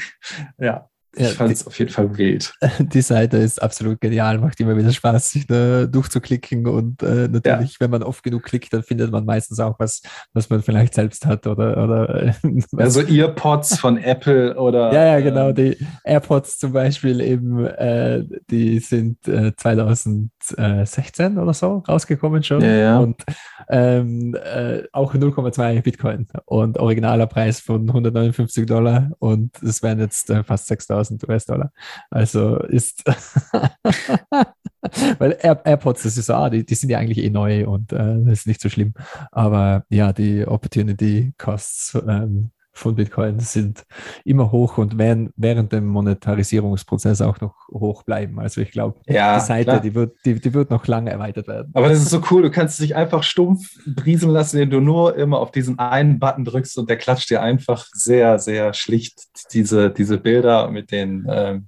Ja, 0.57 0.89
ich 1.15 1.27
Ja, 1.27 1.29
fand 1.29 1.51
es 1.51 1.65
auf 1.65 1.77
jeden 1.79 1.91
Fall 1.91 2.17
wild. 2.17 2.53
Die 2.79 3.01
Seite 3.01 3.37
ist 3.37 3.61
absolut 3.61 4.01
genial, 4.01 4.39
macht 4.39 4.59
immer 4.59 4.75
wieder 4.77 4.91
Spaß, 4.91 5.31
sich 5.31 5.47
da 5.47 5.85
durchzuklicken 5.85 6.67
und 6.67 7.01
äh, 7.03 7.27
natürlich, 7.27 7.79
wenn 7.79 7.91
man 7.91 8.03
oft 8.03 8.23
genug 8.23 8.43
klickt, 8.43 8.73
dann 8.73 8.83
findet 8.83 9.11
man 9.11 9.25
meistens 9.25 9.59
auch 9.59 9.79
was, 9.79 10.01
was 10.33 10.49
man 10.49 10.61
vielleicht 10.61 10.93
selbst 10.93 11.25
hat 11.25 11.47
oder, 11.47 11.83
oder 11.83 12.23
äh, 12.27 12.33
Also 12.77 13.01
Earpods 13.01 13.79
von 13.79 13.97
Apple 13.97 14.55
oder. 14.55 14.93
ja, 14.93 15.05
ja, 15.05 15.19
genau, 15.19 15.49
ähm, 15.49 15.55
die 15.55 15.77
AirPods 16.03 16.59
zum 16.59 16.73
Beispiel 16.73 17.21
eben, 17.21 17.65
äh, 17.65 18.23
die 18.49 18.79
sind 18.79 19.27
äh, 19.27 19.53
2016 19.55 21.37
oder 21.37 21.53
so 21.53 21.83
rausgekommen 21.87 22.43
schon 22.43 22.61
Ja, 22.61 22.75
ja. 22.75 22.99
und 22.99 23.23
ähm, 23.69 24.35
äh, 24.35 24.83
auch 24.91 25.13
0,2 25.13 25.81
Bitcoin 25.81 26.27
und 26.45 26.77
originaler 26.77 27.27
Preis 27.27 27.59
von 27.59 27.87
159 27.87 28.65
Dollar 28.65 29.11
und 29.19 29.61
es 29.63 29.81
wären 29.81 29.99
jetzt 29.99 30.29
äh, 30.29 30.43
fast 30.43 30.67
6000 30.67 31.04
US-Dollar. 31.11 31.71
Also 32.09 32.59
ist, 32.59 33.03
weil 35.19 35.37
Air 35.41 35.61
AirPods, 35.65 36.03
das 36.03 36.17
ist 36.17 36.27
so, 36.27 36.33
ah, 36.33 36.49
die, 36.49 36.65
die 36.65 36.75
sind 36.75 36.89
ja 36.89 36.99
eigentlich 36.99 37.23
eh 37.23 37.29
neu 37.29 37.67
und 37.67 37.91
äh, 37.91 38.23
das 38.23 38.39
ist 38.39 38.47
nicht 38.47 38.61
so 38.61 38.69
schlimm. 38.69 38.93
Aber 39.31 39.83
ja, 39.89 40.13
die 40.13 40.45
Opportunity 40.45 41.33
Costs 41.37 41.97
ähm, 42.07 42.51
von 42.77 42.95
Bitcoin 42.95 43.39
sind 43.39 43.85
immer 44.25 44.51
hoch 44.51 44.77
und 44.77 44.97
werden 44.97 45.31
während 45.37 45.71
dem 45.71 45.87
Monetarisierungsprozess 45.87 47.21
auch 47.21 47.39
noch 47.39 47.55
hoch 47.71 48.03
bleiben. 48.03 48.39
Also 48.39 48.59
ich 48.61 48.71
glaube, 48.71 48.99
Ja, 49.07 49.39
die 49.39 49.45
Seite, 49.45 49.63
klar. 49.63 49.79
die 49.79 49.95
wird, 49.95 50.15
die, 50.25 50.39
die 50.39 50.53
wird 50.53 50.69
noch 50.69 50.85
lange 50.87 51.09
erweitert 51.09 51.47
werden. 51.47 51.71
Aber 51.73 51.87
das 51.89 51.99
ist 51.99 52.09
so 52.09 52.21
cool, 52.29 52.41
du 52.41 52.51
kannst 52.51 52.79
dich 52.81 52.95
einfach 52.95 53.23
stumpf 53.23 53.69
briesen 53.87 54.29
lassen, 54.29 54.57
indem 54.57 54.69
du 54.81 54.85
nur 54.85 55.15
immer 55.15 55.39
auf 55.39 55.51
diesen 55.51 55.79
einen 55.79 56.19
Button 56.19 56.43
drückst 56.43 56.77
und 56.77 56.89
der 56.89 56.97
klatscht 56.97 57.29
dir 57.29 57.41
einfach 57.41 57.85
sehr, 57.93 58.39
sehr 58.39 58.73
schlicht 58.73 59.21
diese, 59.53 59.89
diese 59.89 60.17
Bilder 60.17 60.69
mit 60.69 60.91
den 60.91 61.25
ähm, 61.29 61.67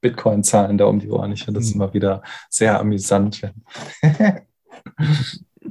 Bitcoin-Zahlen 0.00 0.76
da 0.76 0.86
um 0.86 0.98
die 0.98 1.08
Ohren. 1.10 1.32
Ich 1.32 1.44
finde 1.44 1.60
das 1.60 1.68
Mhm. 1.70 1.74
immer 1.76 1.94
wieder 1.94 2.22
sehr 2.50 2.78
amüsant. 2.80 3.40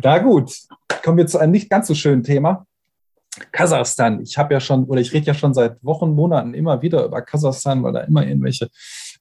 Na 0.02 0.18
gut, 0.20 0.52
kommen 1.04 1.18
wir 1.18 1.28
zu 1.28 1.38
einem 1.40 1.52
nicht 1.52 1.70
ganz 1.70 1.88
so 1.88 1.96
schönen 1.96 2.24
Thema. 2.24 2.66
Kasachstan. 3.52 4.22
Ich 4.22 4.38
habe 4.38 4.54
ja 4.54 4.60
schon, 4.60 4.86
oder 4.86 5.02
ich 5.02 5.14
rede 5.14 5.28
ja 5.28 5.34
schon 5.34 5.54
seit 5.54 5.84
Wochen, 5.84 6.12
Monaten 6.12 6.54
immer 6.54 6.82
wieder 6.82 7.06
über 7.06 7.22
Kasachstan, 7.22 7.84
weil 7.84 7.94
da 7.94 8.02
immer 8.02 8.26
irgendwelche 8.26 8.70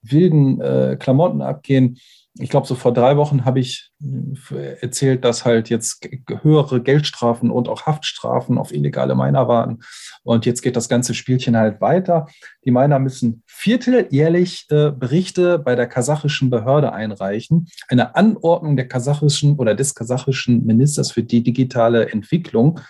wilden 0.02 0.60
äh, 0.60 0.96
Klamotten 0.98 1.42
abgehen. 1.42 1.98
Ich 2.38 2.50
glaube, 2.50 2.66
so 2.66 2.74
vor 2.74 2.92
drei 2.92 3.16
Wochen 3.16 3.46
habe 3.46 3.60
ich 3.60 3.90
äh, 4.02 4.76
erzählt, 4.80 5.24
dass 5.24 5.46
halt 5.46 5.70
jetzt 5.70 6.06
höhere 6.42 6.82
Geldstrafen 6.82 7.50
und 7.50 7.66
auch 7.68 7.86
Haftstrafen 7.86 8.58
auf 8.58 8.74
illegale 8.74 9.14
Miner 9.14 9.48
warten. 9.48 9.78
Und 10.22 10.44
jetzt 10.44 10.60
geht 10.60 10.76
das 10.76 10.90
ganze 10.90 11.14
Spielchen 11.14 11.56
halt 11.56 11.80
weiter. 11.80 12.26
Die 12.66 12.70
Miner 12.70 12.98
müssen 12.98 13.42
vierteljährlich 13.46 14.66
äh, 14.70 14.90
Berichte 14.90 15.58
bei 15.58 15.76
der 15.76 15.86
kasachischen 15.86 16.50
Behörde 16.50 16.92
einreichen. 16.92 17.68
Eine 17.88 18.14
Anordnung 18.16 18.76
der 18.76 18.88
kasachischen 18.88 19.56
oder 19.56 19.74
des 19.74 19.94
kasachischen 19.94 20.66
Ministers 20.66 21.12
für 21.12 21.22
die 21.22 21.42
digitale 21.42 22.10
Entwicklung, 22.10 22.80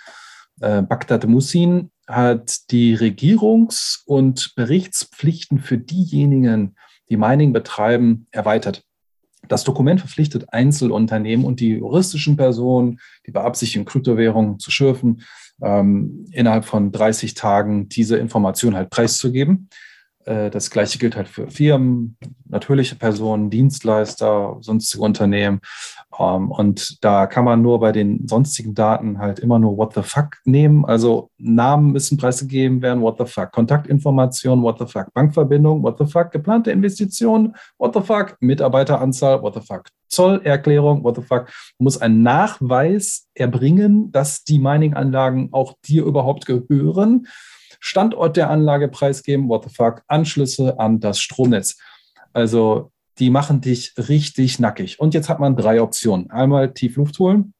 äh, 0.61 0.83
Bagdad 0.83 1.27
Musin, 1.27 1.91
hat 2.07 2.71
die 2.71 2.97
Regierungs- 2.97 4.03
und 4.07 4.55
Berichtspflichten 4.55 5.59
für 5.59 5.79
diejenigen, 5.79 6.77
die 7.09 7.17
Mining 7.17 7.53
betreiben, 7.53 8.27
erweitert. 8.31 8.85
Das 9.49 9.65
Dokument 9.65 10.01
verpflichtet 10.01 10.53
Einzelunternehmen 10.53 11.45
und 11.45 11.61
die 11.61 11.77
juristischen 11.77 12.37
Personen, 12.37 12.99
die 13.27 13.31
beabsichtigen, 13.31 13.85
Kryptowährungen 13.85 14.59
zu 14.59 14.71
schürfen, 14.71 15.23
ähm, 15.63 16.27
innerhalb 16.33 16.65
von 16.65 16.93
30 16.93 17.35
Tagen 17.35 17.89
diese 17.89 18.17
Information 18.17 18.75
halt 18.75 18.91
preiszugeben. 18.91 19.69
Äh, 20.27 20.51
das 20.51 20.71
gleiche 20.71 20.99
gilt 20.99 21.17
halt 21.17 21.29
für 21.29 21.51
Firmen, 21.51 22.17
natürliche 22.45 22.97
Personen, 22.97 23.49
Dienstleister, 23.49 24.59
sonstige 24.61 25.03
Unternehmen. 25.03 25.61
Ähm, 26.19 26.51
und 26.51 27.03
da 27.05 27.27
kann 27.27 27.45
man 27.45 27.63
nur 27.63 27.81
bei 27.81 27.93
den 27.93 28.27
sonstigen 28.27 28.75
Daten 28.75 29.19
halt 29.19 29.39
immer 29.39 29.59
nur 29.59 29.79
What 29.79 29.95
the 29.95 30.03
fuck 30.03 30.37
nehmen. 30.45 30.85
Also 30.85 31.31
Namen 31.39 31.93
müssen 31.93 32.19
preisgegeben 32.19 32.83
werden, 32.83 33.03
What 33.03 33.19
the 33.19 33.25
fuck. 33.27 33.53
Kontaktinformationen, 33.53 34.63
What 34.65 34.79
the 34.81 34.87
fuck. 34.87 35.13
Bankverbindung, 35.15 35.83
What 35.83 35.99
the 35.99 36.07
fuck. 36.07 36.33
Geplante 36.33 36.73
Investitionen, 36.73 37.55
What 37.79 37.95
the 37.95 38.01
fuck. 38.01 38.37
Mitarbeiteranzahl, 38.41 39.43
What 39.43 39.55
the 39.55 39.61
fuck. 39.61 39.85
Zollerklärung, 40.09 41.05
What 41.05 41.17
the 41.17 41.23
fuck. 41.23 41.47
Man 41.79 41.85
muss 41.85 42.01
einen 42.01 42.23
Nachweis 42.23 43.29
erbringen, 43.35 44.11
dass 44.11 44.43
die 44.43 44.59
Mining-Anlagen 44.59 45.51
auch 45.53 45.75
dir 45.87 46.05
überhaupt 46.05 46.47
gehören. 46.47 47.27
Standort 47.81 48.37
der 48.37 48.51
Anlage 48.51 48.89
preisgeben, 48.89 49.49
what 49.49 49.65
the 49.65 49.71
fuck, 49.71 50.03
Anschlüsse 50.09 50.79
an 50.79 51.01
das 51.01 51.21
Stromnetz. 51.21 51.79
Also 52.33 52.93
die 53.19 53.31
machen 53.31 53.61
dich 53.61 53.95
richtig 53.97 54.59
nackig. 54.59 55.01
Und 55.01 55.15
jetzt 55.15 55.29
hat 55.29 55.41
man 55.41 55.57
drei 55.57 55.81
Optionen. 55.81 56.31
Einmal 56.31 56.75
tief 56.75 56.97
Luft 56.97 57.19
holen. 57.19 57.55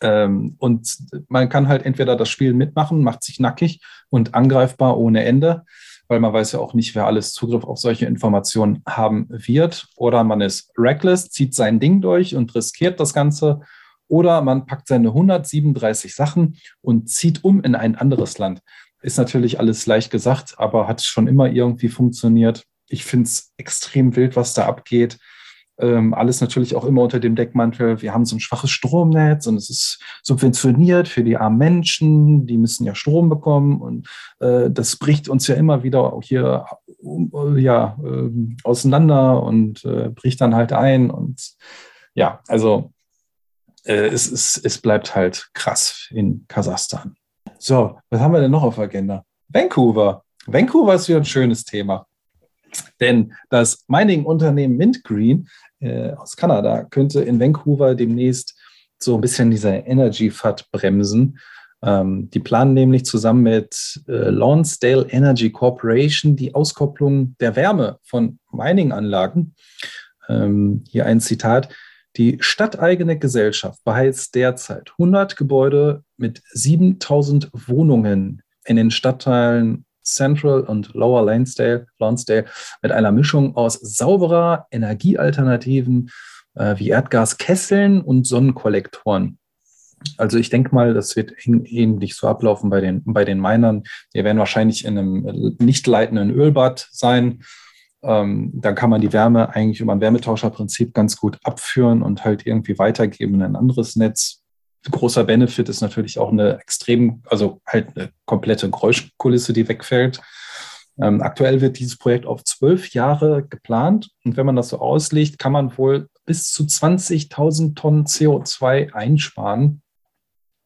Ähm, 0.00 0.54
und 0.58 0.96
man 1.28 1.48
kann 1.48 1.68
halt 1.68 1.84
entweder 1.84 2.16
das 2.16 2.28
Spiel 2.28 2.54
mitmachen, 2.54 3.02
macht 3.02 3.24
sich 3.24 3.40
nackig 3.40 3.80
und 4.10 4.34
angreifbar 4.34 4.96
ohne 4.96 5.24
Ende, 5.24 5.64
weil 6.06 6.20
man 6.20 6.32
weiß 6.32 6.52
ja 6.52 6.60
auch 6.60 6.74
nicht, 6.74 6.94
wer 6.94 7.06
alles 7.06 7.32
Zugriff 7.32 7.64
auf 7.64 7.78
solche 7.78 8.06
Informationen 8.06 8.82
haben 8.86 9.26
wird. 9.28 9.88
Oder 9.96 10.22
man 10.22 10.40
ist 10.40 10.72
reckless, 10.78 11.30
zieht 11.30 11.54
sein 11.54 11.80
Ding 11.80 12.00
durch 12.00 12.36
und 12.36 12.54
riskiert 12.54 13.00
das 13.00 13.12
Ganze. 13.12 13.60
Oder 14.06 14.40
man 14.40 14.64
packt 14.64 14.88
seine 14.88 15.08
137 15.08 16.14
Sachen 16.14 16.56
und 16.80 17.10
zieht 17.10 17.44
um 17.44 17.60
in 17.62 17.74
ein 17.74 17.96
anderes 17.96 18.38
Land. 18.38 18.62
Ist 19.00 19.18
natürlich 19.18 19.60
alles 19.60 19.86
leicht 19.86 20.10
gesagt, 20.10 20.54
aber 20.58 20.88
hat 20.88 21.02
schon 21.02 21.28
immer 21.28 21.50
irgendwie 21.50 21.88
funktioniert. 21.88 22.64
Ich 22.88 23.04
finde 23.04 23.26
es 23.26 23.52
extrem 23.56 24.16
wild, 24.16 24.36
was 24.36 24.54
da 24.54 24.66
abgeht. 24.66 25.18
Ähm, 25.80 26.12
alles 26.12 26.40
natürlich 26.40 26.74
auch 26.74 26.84
immer 26.84 27.02
unter 27.02 27.20
dem 27.20 27.36
Deckmantel. 27.36 28.02
Wir 28.02 28.12
haben 28.12 28.24
so 28.24 28.34
ein 28.34 28.40
schwaches 28.40 28.70
Stromnetz 28.70 29.46
und 29.46 29.56
es 29.56 29.70
ist 29.70 30.02
subventioniert 30.24 31.06
für 31.06 31.22
die 31.22 31.36
armen 31.36 31.58
Menschen. 31.58 32.46
Die 32.46 32.58
müssen 32.58 32.84
ja 32.84 32.96
Strom 32.96 33.28
bekommen 33.28 33.80
und 33.80 34.08
äh, 34.40 34.70
das 34.70 34.96
bricht 34.96 35.28
uns 35.28 35.46
ja 35.46 35.54
immer 35.54 35.84
wieder 35.84 36.12
auch 36.12 36.22
hier 36.22 36.66
äh, 37.00 37.60
ja, 37.60 37.96
äh, 38.04 38.30
auseinander 38.64 39.40
und 39.42 39.84
äh, 39.84 40.10
bricht 40.10 40.40
dann 40.40 40.56
halt 40.56 40.72
ein. 40.72 41.10
Und 41.10 41.54
ja, 42.14 42.40
also 42.48 42.92
äh, 43.84 44.08
es, 44.08 44.30
es, 44.30 44.60
es 44.62 44.78
bleibt 44.78 45.14
halt 45.14 45.48
krass 45.54 46.08
in 46.10 46.44
Kasachstan. 46.48 47.17
So, 47.58 47.98
was 48.08 48.20
haben 48.20 48.32
wir 48.32 48.40
denn 48.40 48.52
noch 48.52 48.62
auf 48.62 48.78
Agenda? 48.78 49.24
Vancouver. 49.48 50.22
Vancouver 50.46 50.94
ist 50.94 51.08
wieder 51.08 51.18
ein 51.18 51.24
schönes 51.24 51.64
Thema. 51.64 52.06
Denn 53.00 53.32
das 53.50 53.84
Mining-Unternehmen 53.88 54.76
Mintgreen 54.76 55.48
äh, 55.80 56.12
aus 56.12 56.36
Kanada 56.36 56.84
könnte 56.84 57.20
in 57.20 57.40
Vancouver 57.40 57.94
demnächst 57.94 58.54
so 58.98 59.16
ein 59.16 59.20
bisschen 59.20 59.50
dieser 59.50 59.86
Energy-Fat 59.86 60.70
bremsen. 60.70 61.38
Ähm, 61.82 62.30
die 62.30 62.40
planen 62.40 62.74
nämlich 62.74 63.04
zusammen 63.04 63.42
mit 63.42 64.02
äh, 64.06 64.30
Lonsdale 64.30 65.06
Energy 65.10 65.50
Corporation 65.50 66.36
die 66.36 66.54
Auskopplung 66.54 67.36
der 67.40 67.56
Wärme 67.56 67.98
von 68.02 68.38
Mining-Anlagen. 68.52 69.54
Ähm, 70.28 70.84
hier 70.88 71.06
ein 71.06 71.20
Zitat. 71.20 71.68
Die 72.16 72.38
stadteigene 72.40 73.18
Gesellschaft 73.18 73.84
beheizt 73.84 74.34
derzeit 74.34 74.92
100 74.98 75.36
Gebäude 75.36 76.02
mit 76.16 76.42
7000 76.52 77.50
Wohnungen 77.52 78.42
in 78.64 78.76
den 78.76 78.90
Stadtteilen 78.90 79.84
Central 80.02 80.62
und 80.62 80.94
Lower 80.94 81.24
Lansdale, 81.24 81.86
Lonsdale 81.98 82.46
mit 82.82 82.92
einer 82.92 83.12
Mischung 83.12 83.56
aus 83.56 83.74
sauberer 83.74 84.66
Energiealternativen 84.70 86.10
äh, 86.54 86.76
wie 86.78 86.88
Erdgaskesseln 86.88 88.00
und 88.00 88.26
Sonnenkollektoren. 88.26 89.38
Also 90.16 90.38
ich 90.38 90.48
denke 90.48 90.74
mal, 90.74 90.94
das 90.94 91.16
wird 91.16 91.32
ähnlich 91.44 92.14
so 92.14 92.28
ablaufen 92.28 92.70
bei 92.70 92.80
den, 92.80 93.02
bei 93.04 93.24
den 93.24 93.40
Minern. 93.40 93.82
Die 94.14 94.22
werden 94.22 94.38
wahrscheinlich 94.38 94.84
in 94.84 94.96
einem 94.96 95.56
nicht 95.60 95.86
leitenden 95.86 96.30
Ölbad 96.30 96.88
sein. 96.92 97.42
Ähm, 98.02 98.52
dann 98.54 98.74
kann 98.74 98.90
man 98.90 99.00
die 99.00 99.12
Wärme 99.12 99.54
eigentlich 99.54 99.80
über 99.80 99.92
ein 99.92 100.00
Wärmetauscherprinzip 100.00 100.94
ganz 100.94 101.16
gut 101.16 101.38
abführen 101.42 102.02
und 102.02 102.24
halt 102.24 102.46
irgendwie 102.46 102.78
weitergeben 102.78 103.34
in 103.34 103.42
ein 103.42 103.56
anderes 103.56 103.96
Netz. 103.96 104.42
Großer 104.88 105.24
Benefit 105.24 105.68
ist 105.68 105.80
natürlich 105.80 106.18
auch 106.18 106.30
eine 106.30 106.58
extrem, 106.60 107.22
also 107.26 107.60
halt 107.66 107.96
eine 107.96 108.10
komplette 108.24 108.70
Geräuschkulisse, 108.70 109.52
die 109.52 109.68
wegfällt. 109.68 110.20
Ähm, 111.00 111.22
aktuell 111.22 111.60
wird 111.60 111.78
dieses 111.78 111.96
Projekt 111.96 112.26
auf 112.26 112.44
zwölf 112.44 112.92
Jahre 112.92 113.44
geplant 113.44 114.10
und 114.24 114.36
wenn 114.36 114.46
man 114.46 114.56
das 114.56 114.70
so 114.70 114.78
auslegt, 114.78 115.38
kann 115.38 115.52
man 115.52 115.76
wohl 115.78 116.08
bis 116.26 116.52
zu 116.52 116.64
20.000 116.64 117.74
Tonnen 117.74 118.04
CO2 118.04 118.92
einsparen. 118.92 119.82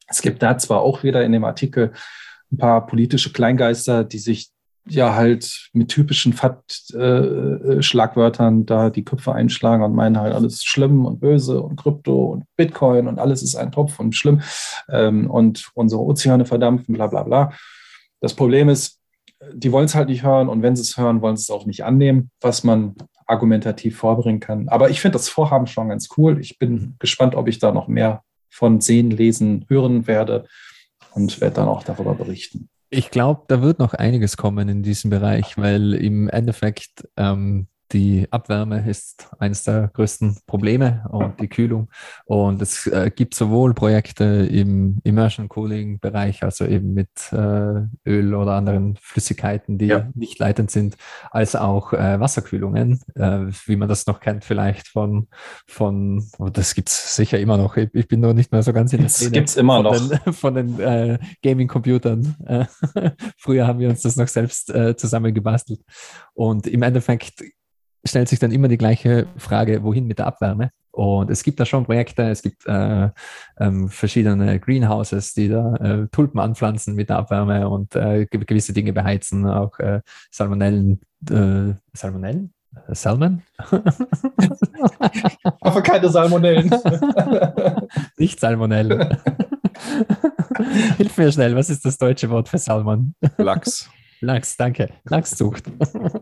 Es 0.07 0.23
gibt 0.23 0.43
da 0.43 0.59
zwar 0.59 0.81
auch 0.81 1.03
wieder 1.03 1.25
in 1.25 1.33
dem 1.33 1.45
Artikel 1.45 1.93
ein 2.51 2.59
paar 2.59 2.87
politische 2.87 3.33
Kleingeister, 3.33 4.05
die 4.05 4.19
sich 4.19 4.51
ja 4.89 5.15
halt 5.15 5.69
mit 5.73 5.89
typischen 5.89 6.33
FAT-Schlagwörtern 6.33 8.67
da 8.67 8.91
die 8.91 9.05
Köpfe 9.05 9.33
einschlagen 9.33 9.85
und 9.85 9.95
meinen 9.95 10.19
halt 10.19 10.35
alles 10.35 10.65
schlimm 10.65 11.07
und 11.07 11.21
böse 11.21 11.63
und 11.63 11.77
Krypto 11.77 12.33
und 12.33 12.45
Bitcoin 12.57 13.07
und 13.07 13.19
alles 13.19 13.43
ist 13.43 13.55
ein 13.55 13.73
Topf 13.73 14.01
und 14.01 14.17
schlimm 14.17 14.43
ähm, 14.89 15.31
und 15.31 15.71
unsere 15.75 16.03
Ozeane 16.03 16.45
verdampfen, 16.45 16.95
bla 16.95 17.07
bla 17.07 17.23
bla. 17.23 17.53
Das 18.21 18.35
Problem 18.35 18.69
ist, 18.69 18.99
die 19.53 19.73
wollen 19.73 19.87
es 19.87 19.95
halt 19.95 20.09
nicht 20.09 20.23
hören 20.23 20.49
und 20.49 20.63
wenn 20.63 20.77
sie 20.77 20.83
es 20.83 20.97
hören, 20.97 21.23
wollen 21.23 21.37
sie 21.37 21.43
es 21.43 21.51
auch 21.51 21.67
nicht 21.67 21.85
annehmen, 21.85 22.31
was 22.41 22.65
man 22.65 22.95
argumentativ 23.27 23.97
vorbringen 23.97 24.41
kann. 24.41 24.69
Aber 24.69 24.91
ich 24.91 25.01
finde 25.01 25.15
das 25.15 25.29
Vorhaben 25.29 25.67
schon 25.67 25.89
ganz 25.89 26.09
cool. 26.17 26.41
Ich 26.41 26.59
bin 26.59 26.97
gespannt, 26.99 27.35
ob 27.35 27.49
ich 27.49 27.59
da 27.59 27.73
noch 27.73 27.89
mehr 27.89 28.23
von 28.51 28.81
sehen, 28.81 29.11
lesen, 29.11 29.65
hören 29.69 30.07
werde 30.07 30.47
und 31.15 31.41
werde 31.41 31.57
dann 31.57 31.69
auch 31.69 31.83
darüber 31.83 32.15
berichten. 32.15 32.69
Ich 32.95 33.11
glaube, 33.11 33.45
da 33.49 33.63
wird 33.63 33.79
noch 33.79 33.95
einiges 33.95 34.37
kommen 34.37 34.69
in 34.69 34.83
diesem 34.83 35.09
Bereich, 35.09 35.57
weil 35.57 35.95
im 35.95 36.29
Endeffekt 36.29 37.09
ähm, 37.17 37.69
die 37.93 38.27
Abwärme 38.31 38.89
ist 38.89 39.29
eines 39.39 39.65
der 39.65 39.91
größten 39.93 40.39
Probleme 40.47 41.05
und 41.11 41.41
die 41.41 41.49
Kühlung. 41.49 41.89
Und 42.25 42.63
es 42.63 42.87
äh, 42.87 43.11
gibt 43.15 43.35
sowohl 43.35 43.75
Projekte 43.75 44.25
im 44.25 44.99
Immersion 45.05 45.49
Cooling 45.49 46.01
Bereich, 46.01 46.43
also 46.43 46.65
eben 46.65 46.95
mit 46.95 47.11
äh, 47.33 47.83
Öl 48.09 48.35
oder 48.35 48.53
anderen 48.53 48.97
Flüssigkeiten, 49.01 49.79
die 49.79 49.87
Ja. 49.87 50.09
nicht 50.15 50.39
leitend 50.39 50.71
sind, 50.71 50.97
als 51.31 51.55
auch 51.55 51.93
äh, 51.93 52.19
Wasserkühlungen, 52.19 53.01
äh, 53.15 53.47
wie 53.67 53.77
man 53.77 53.89
das 53.89 54.07
noch 54.07 54.21
kennt, 54.21 54.45
vielleicht 54.45 54.89
von, 54.89 55.29
von 55.67 56.27
oh, 56.39 56.49
das 56.49 56.75
gibt 56.75 56.89
es 56.89 57.15
sicher 57.15 57.39
immer 57.39 57.57
noch. 57.57 57.77
Ich, 57.77 57.91
ich 57.93 58.09
bin 58.09 58.21
nur 58.21 58.35
nicht 58.35 58.53
mehr 58.53 58.63
so 58.63 58.73
ganz 58.73 58.93
in 58.93 59.01
der 59.01 59.09
Szene 59.09 59.33
gibt's 59.33 59.57
immer 59.57 59.83
von 59.83 59.85
noch. 59.85 60.09
Den, 60.09 60.33
von 60.33 60.55
den 60.55 60.81
äh, 60.81 61.19
Gaming-Computern. 61.43 62.37
Äh, 62.47 62.65
früher 63.37 63.67
haben 63.67 63.79
wir 63.79 63.91
uns 63.91 64.03
das 64.03 64.17
noch 64.17 64.29
selbst 64.29 64.73
zusammengebastelt. 64.97 65.81
Und 66.35 66.67
im 66.67 66.83
Endeffekt 66.83 67.43
stellt 68.05 68.29
sich 68.29 68.39
dann 68.39 68.53
immer 68.53 68.69
die 68.69 68.79
gleiche 68.79 69.27
Frage, 69.37 69.83
wohin 69.83 70.07
mit 70.07 70.19
der 70.19 70.27
Abwärme? 70.27 70.71
Und 70.91 71.31
es 71.31 71.43
gibt 71.43 71.59
da 71.59 71.65
schon 71.65 71.85
Projekte, 71.85 72.25
es 72.25 72.43
gibt 72.43 72.67
äh, 72.67 73.09
ähm, 73.59 73.89
verschiedene 73.89 74.61
Greenhouses, 74.61 75.33
die 75.33 75.49
da 75.49 75.75
äh, 75.77 76.07
Tulpen 76.13 76.39
anpflanzen 76.39 76.95
mit 76.95 77.09
der 77.09 77.17
Abwärme 77.17 77.67
und 77.69 77.97
äh, 77.97 78.27
ge- 78.27 78.45
gewisse 78.45 78.75
Dinge 78.75 78.93
beheizen, 78.93 79.47
auch 79.49 79.79
äh, 79.79 80.01
Salmonellen, 80.31 81.01
äh, 81.31 81.73
Salmonellen? 81.95 82.53
Äh, 82.89 82.95
Salmon? 82.95 83.43
Aber 85.61 85.83
keine 85.83 86.09
Salmonellen. 86.11 86.71
Nicht 88.19 88.41
Salmonellen. 88.41 89.17
Hilf 90.99 91.17
mir 91.19 91.33
schnell, 91.33 91.57
was 91.57 91.71
ist 91.71 91.85
das 91.85 91.99
deutsche 91.99 92.29
Wort 92.31 92.49
für 92.49 92.59
Salmon? 92.59 93.15
Lachs. 93.39 93.91
Lachs, 94.23 94.57
danke. 94.57 94.89
Lachszucht. 95.05 95.65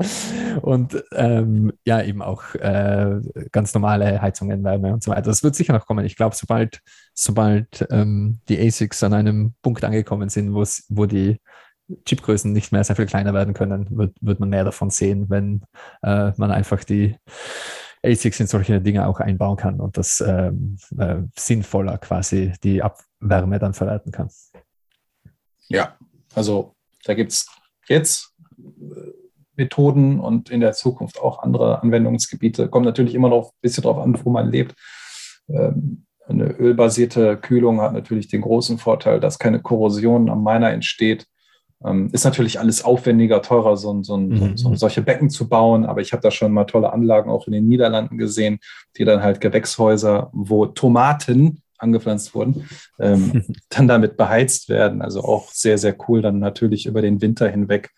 und 0.63 1.05
ähm, 1.13 1.71
ja, 1.85 2.03
eben 2.03 2.23
auch 2.23 2.55
äh, 2.55 3.21
ganz 3.53 3.75
normale 3.75 4.23
Heizungen, 4.23 4.65
Wärme 4.65 4.95
und 4.95 5.03
so 5.03 5.11
weiter. 5.11 5.23
Das 5.23 5.45
wird 5.45 5.55
sicher 5.55 5.75
noch 5.75 5.87
kommen. 5.87 6.07
Ich 6.07 6.17
glaube, 6.17 6.35
sobald, 6.35 6.81
sobald 7.13 7.87
ähm, 7.91 8.41
die 8.49 8.59
ASICs 8.59 9.03
an 9.03 9.13
einem 9.13 9.53
Punkt 9.61 9.85
angekommen 9.85 10.31
sind, 10.31 10.55
wo 10.55 11.05
die 11.05 11.41
Chipgrößen 12.07 12.51
nicht 12.51 12.73
mehr 12.73 12.83
sehr 12.85 12.97
viel 12.97 13.05
kleiner 13.05 13.35
werden 13.35 13.53
können, 13.53 13.87
wird, 13.91 14.17
wird 14.23 14.41
man 14.41 14.49
mehr 14.49 14.65
davon 14.65 14.89
sehen, 14.89 15.29
wenn 15.29 15.63
äh, 16.03 16.33
man 16.39 16.51
einfach 16.51 16.85
die 16.85 17.17
ASICs 18.03 18.41
in 18.41 18.47
solche 18.47 18.81
Dinge 18.81 19.07
auch 19.07 19.21
einbauen 19.21 19.59
kann 19.59 19.79
und 19.79 19.99
das 19.99 20.25
ähm, 20.27 20.79
äh, 20.97 21.17
sinnvoller 21.39 21.99
quasi 21.99 22.55
die 22.65 22.83
Abwärme 22.83 23.59
dann 23.59 23.75
verwerten 23.75 24.11
kann. 24.11 24.31
Ja, 25.69 25.99
also 26.35 26.75
da 27.05 27.13
gibt 27.13 27.33
es 27.33 27.47
jetzt 27.91 28.33
äh, 28.59 29.11
Methoden 29.57 30.21
und 30.21 30.49
in 30.49 30.61
der 30.61 30.73
Zukunft 30.73 31.21
auch 31.21 31.41
andere 31.43 31.83
Anwendungsgebiete. 31.83 32.69
Kommt 32.69 32.87
natürlich 32.87 33.15
immer 33.15 33.29
noch 33.29 33.49
ein 33.51 33.59
bisschen 33.61 33.83
drauf 33.83 33.99
an, 33.99 34.19
wo 34.25 34.31
man 34.31 34.51
lebt. 34.51 34.75
Ähm, 35.49 36.07
Eine 36.27 36.53
ölbasierte 36.61 37.37
Kühlung 37.37 37.81
hat 37.81 37.93
natürlich 37.93 38.29
den 38.29 38.43
großen 38.43 38.79
Vorteil, 38.79 39.19
dass 39.19 39.41
keine 39.41 39.61
Korrosion 39.61 40.31
am 40.31 40.45
Miner 40.45 40.71
entsteht. 40.71 41.27
Ähm, 41.85 42.09
Ist 42.13 42.25
natürlich 42.25 42.61
alles 42.61 42.85
aufwendiger, 42.85 43.43
teurer, 43.43 43.77
so, 43.77 43.93
ein- 43.93 44.05
so, 44.05 44.13
so, 44.15 44.21
Mhm. 44.21 44.43
ein- 44.43 44.57
so 44.57 44.73
solche 44.77 45.03
Becken 45.03 45.29
zu 45.29 45.49
bauen. 45.49 45.85
Aber 45.85 46.01
ich 46.03 46.13
habe 46.13 46.23
da 46.23 46.31
schon 46.31 46.53
mal 46.53 46.65
tolle 46.67 46.93
Anlagen 46.93 47.31
auch 47.31 47.49
in 47.49 47.53
den 47.53 47.67
Niederlanden 47.67 48.17
gesehen, 48.17 48.61
die 48.97 49.05
dann 49.05 49.23
halt 49.25 49.41
Gewächshäuser, 49.41 50.31
wo 50.33 50.67
Tomaten 50.67 51.63
angepflanzt 51.81 52.35
wurden, 52.35 52.69
ähm, 52.99 53.45
dann 53.69 53.89
damit 53.89 54.17
beheizt 54.17 54.69
werden. 54.69 55.03
Also 55.03 55.23
auch 55.23 55.51
sehr, 55.51 55.79
sehr 55.79 55.97
cool, 56.09 56.23
dann 56.23 56.39
natürlich 56.39 56.87
über 56.87 57.03
den 57.03 57.21
Winter 57.21 57.49
hinweg 57.49 57.91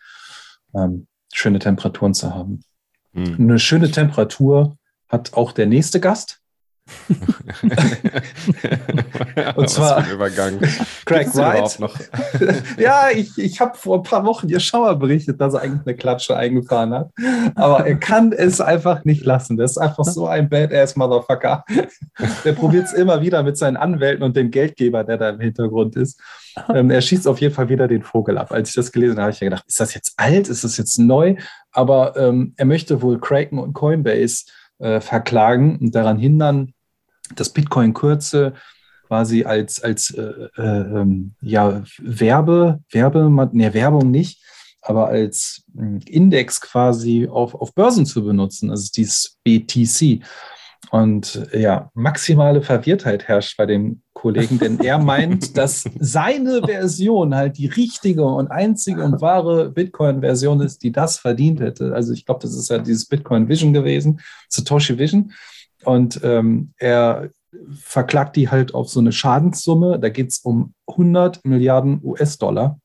ähm, 0.74 1.07
schöne 1.33 1.59
Temperaturen 1.59 2.14
zu 2.14 2.35
haben. 2.35 2.61
Hm. 3.14 3.37
Eine 3.39 3.59
schöne 3.59 3.91
Temperatur 3.91 4.76
hat 5.09 5.35
auch 5.35 5.53
der 5.53 5.66
nächste 5.66 6.01
Gast. 6.01 6.41
Und 9.57 9.70
zwar- 9.70 9.99
ein 9.99 10.11
Übergang. 10.11 10.59
Craig 11.05 11.35
Wright. 11.35 11.78
ja, 12.78 13.09
ich, 13.14 13.39
ich 13.39 13.61
habe 13.61 13.76
vor 13.76 13.99
ein 13.99 14.03
paar 14.03 14.24
Wochen 14.24 14.49
ihr 14.49 14.61
Schauer 14.61 14.99
berichtet, 14.99 15.41
dass 15.41 15.55
er 15.55 15.62
eigentlich 15.62 15.87
eine 15.87 15.97
Klatsche 15.97 16.37
eingefahren 16.37 16.93
hat. 16.93 17.11
Aber 17.55 17.87
er 17.87 17.97
kann 17.97 18.33
es 18.33 18.61
einfach 18.61 19.05
nicht 19.05 19.24
lassen. 19.24 19.57
Das 19.57 19.72
ist 19.72 19.78
einfach 19.78 20.05
so 20.05 20.26
ein 20.26 20.49
Badass-Motherfucker. 20.49 21.64
Der 22.45 22.53
probiert 22.53 22.87
es 22.87 22.93
immer 22.93 23.20
wieder 23.22 23.43
mit 23.43 23.57
seinen 23.57 23.76
Anwälten 23.76 24.24
und 24.24 24.37
dem 24.37 24.51
Geldgeber, 24.51 25.05
der 25.05 25.18
da 25.18 25.30
im 25.30 25.41
Hintergrund 25.41 25.97
ist. 25.97 26.20
Ähm, 26.68 26.91
er 26.91 27.01
schießt 27.01 27.26
auf 27.28 27.41
jeden 27.41 27.55
Fall 27.55 27.68
wieder 27.68 27.89
den 27.89 28.03
Vogel 28.03 28.39
ab. 28.39 28.53
Als 28.53 28.70
ich 28.70 28.74
das 28.74 28.93
gelesen 28.93 29.12
habe, 29.12 29.22
habe 29.22 29.33
ich 29.33 29.41
ja 29.41 29.47
gedacht, 29.47 29.64
ist 29.66 29.80
das 29.80 29.95
jetzt 29.95 30.12
alt? 30.16 30.49
Ist 30.49 30.64
das 30.64 30.76
jetzt 30.76 30.99
neu? 30.99 31.37
Aber 31.70 32.16
ähm, 32.16 32.53
er 32.57 32.66
möchte 32.66 33.01
wohl 33.01 33.18
Kraken 33.18 33.59
und 33.59 33.72
Coinbase 33.72 34.45
äh, 34.83 35.01
verklagen 35.01 35.78
und 35.78 35.95
daran 35.95 36.18
hindern, 36.18 36.74
dass 37.37 37.51
Bitcoin 37.51 37.95
Kürze 37.95 38.55
quasi 39.07 39.45
als, 39.45 39.83
als 39.83 40.11
äh, 40.11 40.49
äh, 40.57 40.62
ähm, 40.62 41.35
ja, 41.41 41.83
Werbe, 41.99 42.80
Werbe, 42.91 43.49
nee, 43.53 43.72
Werbung 43.74 44.11
nicht, 44.11 44.43
aber 44.80 45.09
als 45.09 45.64
mh, 45.74 46.01
Index 46.07 46.61
quasi 46.61 47.28
auf, 47.30 47.55
auf 47.55 47.74
Börsen 47.74 48.07
zu 48.07 48.24
benutzen, 48.24 48.70
also 48.70 48.91
dieses 48.95 49.39
BTC. 49.45 50.24
Und 50.91 51.49
äh, 51.53 51.61
ja, 51.61 51.91
maximale 51.95 52.62
Verwirrtheit 52.62 53.28
herrscht 53.28 53.57
bei 53.57 53.66
dem 53.66 54.03
Kollegen, 54.23 54.61
denn 54.61 54.79
er 54.79 54.99
meint, 54.99 55.57
dass 55.57 55.85
seine 55.99 56.62
Version 56.64 57.35
halt 57.35 57.59
die 57.59 57.66
richtige 57.66 58.25
und 58.25 58.53
einzige 58.53 59.03
und 59.03 59.20
wahre 59.20 59.68
Bitcoin-Version 59.68 60.61
ist, 60.61 60.85
die 60.85 60.93
das 60.93 61.18
verdient 61.18 61.59
hätte. 61.59 61.93
Also 61.93 62.12
ich 62.12 62.25
glaube, 62.25 62.41
das 62.41 62.55
ist 62.55 62.70
ja 62.70 62.79
dieses 62.79 63.07
Bitcoin 63.07 63.49
Vision 63.49 63.73
gewesen, 63.73 64.20
Satoshi 64.49 64.97
Vision. 64.97 65.33
Und 65.85 66.20
ähm, 66.23 66.73
er 66.77 67.31
verklagt 67.75 68.37
die 68.37 68.49
halt 68.49 68.75
auf 68.75 68.89
so 68.89 69.01
eine 69.01 69.11
Schadenssumme. 69.11 69.99
Da 69.99 70.09
geht 70.09 70.29
es 70.29 70.39
um 70.39 70.73
100 70.87 71.45
Milliarden 71.45 72.01
US-Dollar. 72.05 72.79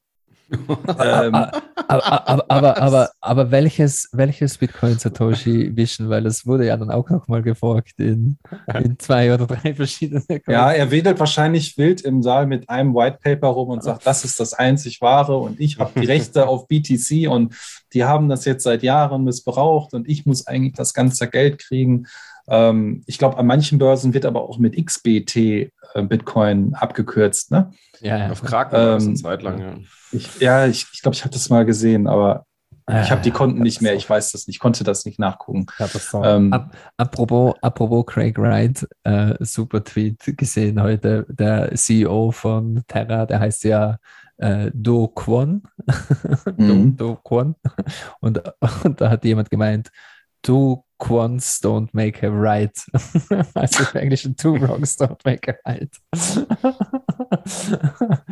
ähm, 1.00 1.36
aber, 1.36 1.52
aber, 1.88 2.46
aber, 2.50 2.78
aber, 2.78 3.12
aber 3.20 3.52
welches, 3.52 4.10
welches 4.14 4.58
Bitcoin 4.58 4.98
Satoshi 4.98 5.76
Vision? 5.76 6.10
Weil 6.10 6.26
es 6.26 6.46
wurde 6.46 6.66
ja 6.66 6.78
dann 6.78 6.90
auch 6.90 7.10
nochmal 7.10 7.42
geforkt 7.42 8.00
in, 8.00 8.38
in 8.74 8.98
zwei 8.98 9.34
oder 9.34 9.46
drei 9.46 9.74
verschiedene. 9.74 10.24
ja, 10.48 10.72
er 10.72 10.92
wedelt 10.92 11.20
wahrscheinlich 11.20 11.78
wild 11.78 12.02
im 12.02 12.24
Saal 12.24 12.48
mit 12.48 12.70
einem 12.70 12.96
White 12.96 13.20
Paper 13.22 13.48
rum 13.48 13.70
und 13.70 13.84
sagt, 13.84 14.08
das 14.08 14.24
ist 14.24 14.40
das 14.40 14.54
einzig 14.54 15.02
wahre 15.02 15.38
und 15.38 15.60
ich 15.60 15.80
habe 15.80 16.00
die 16.00 16.06
Rechte 16.06 16.48
auf 16.48 16.68
BTC 16.68 17.30
und 17.30 17.54
die 17.94 18.06
haben 18.06 18.30
das 18.30 18.46
jetzt 18.46 18.64
seit 18.64 18.84
Jahren 18.84 19.24
missbraucht 19.24 19.94
und 19.94 20.08
ich 20.08 20.26
muss 20.26 20.48
eigentlich 20.48 20.74
das 20.74 20.94
ganze 20.94 21.28
Geld 21.28 21.60
kriegen. 21.60 22.08
Ähm, 22.50 23.04
ich 23.08 23.18
glaube, 23.18 23.38
an 23.38 23.48
manchen 23.48 23.78
Börsen 23.78 24.14
wird 24.14 24.26
aber 24.26 24.42
auch 24.42 24.58
mit 24.58 24.76
XBT 24.84 25.36
äh, 25.36 25.70
Bitcoin 26.02 26.74
abgekürzt. 26.76 27.52
Ne? 27.52 27.72
ja, 28.02 28.18
ja. 28.18 28.32
Auf 28.32 28.42
Kraken 28.42 28.74
war 28.74 28.98
Ähm, 28.98 29.08
eine 29.08 29.14
Zeit 29.16 29.44
lang, 29.44 29.60
ja. 29.60 29.76
Ich, 30.12 30.40
ja, 30.40 30.66
ich 30.68 30.82
glaube, 30.82 30.94
ich, 30.94 31.02
glaub, 31.02 31.14
ich 31.14 31.22
habe 31.24 31.34
das 31.34 31.50
mal 31.50 31.66
gesehen, 31.66 32.08
aber 32.08 32.46
ich 32.90 33.12
habe 33.12 33.22
die 33.22 33.32
Konten 33.32 33.62
nicht 33.62 33.82
mehr. 33.82 33.96
Ich 33.96 34.10
weiß 34.10 34.32
das 34.32 34.48
nicht, 34.48 34.62
konnte 34.62 34.86
das 34.86 35.04
nicht 35.04 35.20
nachgucken. 35.20 35.66
Ähm, 36.24 36.54
Ap 36.54 36.74
apropos, 36.96 37.54
apropos 37.62 38.06
Craig 38.06 38.38
Wright, 38.38 38.88
äh, 39.04 39.36
super 39.42 39.84
Tweet 39.84 40.38
gesehen 40.38 40.82
heute. 40.82 41.26
Der 41.28 41.76
CEO 41.76 42.32
von 42.32 42.82
Terra, 42.88 43.26
der 43.26 43.42
heißt 43.42 43.66
ja 43.66 43.98
äh, 44.38 44.72
Do 44.74 45.10
Kwon. 45.10 45.64
Do, 46.46 46.52
Mhm. 46.56 46.96
Do 46.96 47.18
Kwon. 47.18 47.56
Und, 48.22 48.42
und 48.86 49.02
da 49.02 49.10
hat 49.10 49.26
jemand 49.26 49.50
gemeint, 49.50 49.90
Two 50.42 50.86
Quons 51.00 51.60
don't 51.62 51.90
make 51.94 52.26
a 52.26 52.30
right. 52.32 52.72
also 53.54 53.84
im 53.94 54.00
Englischen 54.02 54.36
Two 54.36 54.60
Wrongs 54.60 54.98
don't 55.00 55.20
make 55.26 55.48
a 55.52 55.56
right. 55.70 55.90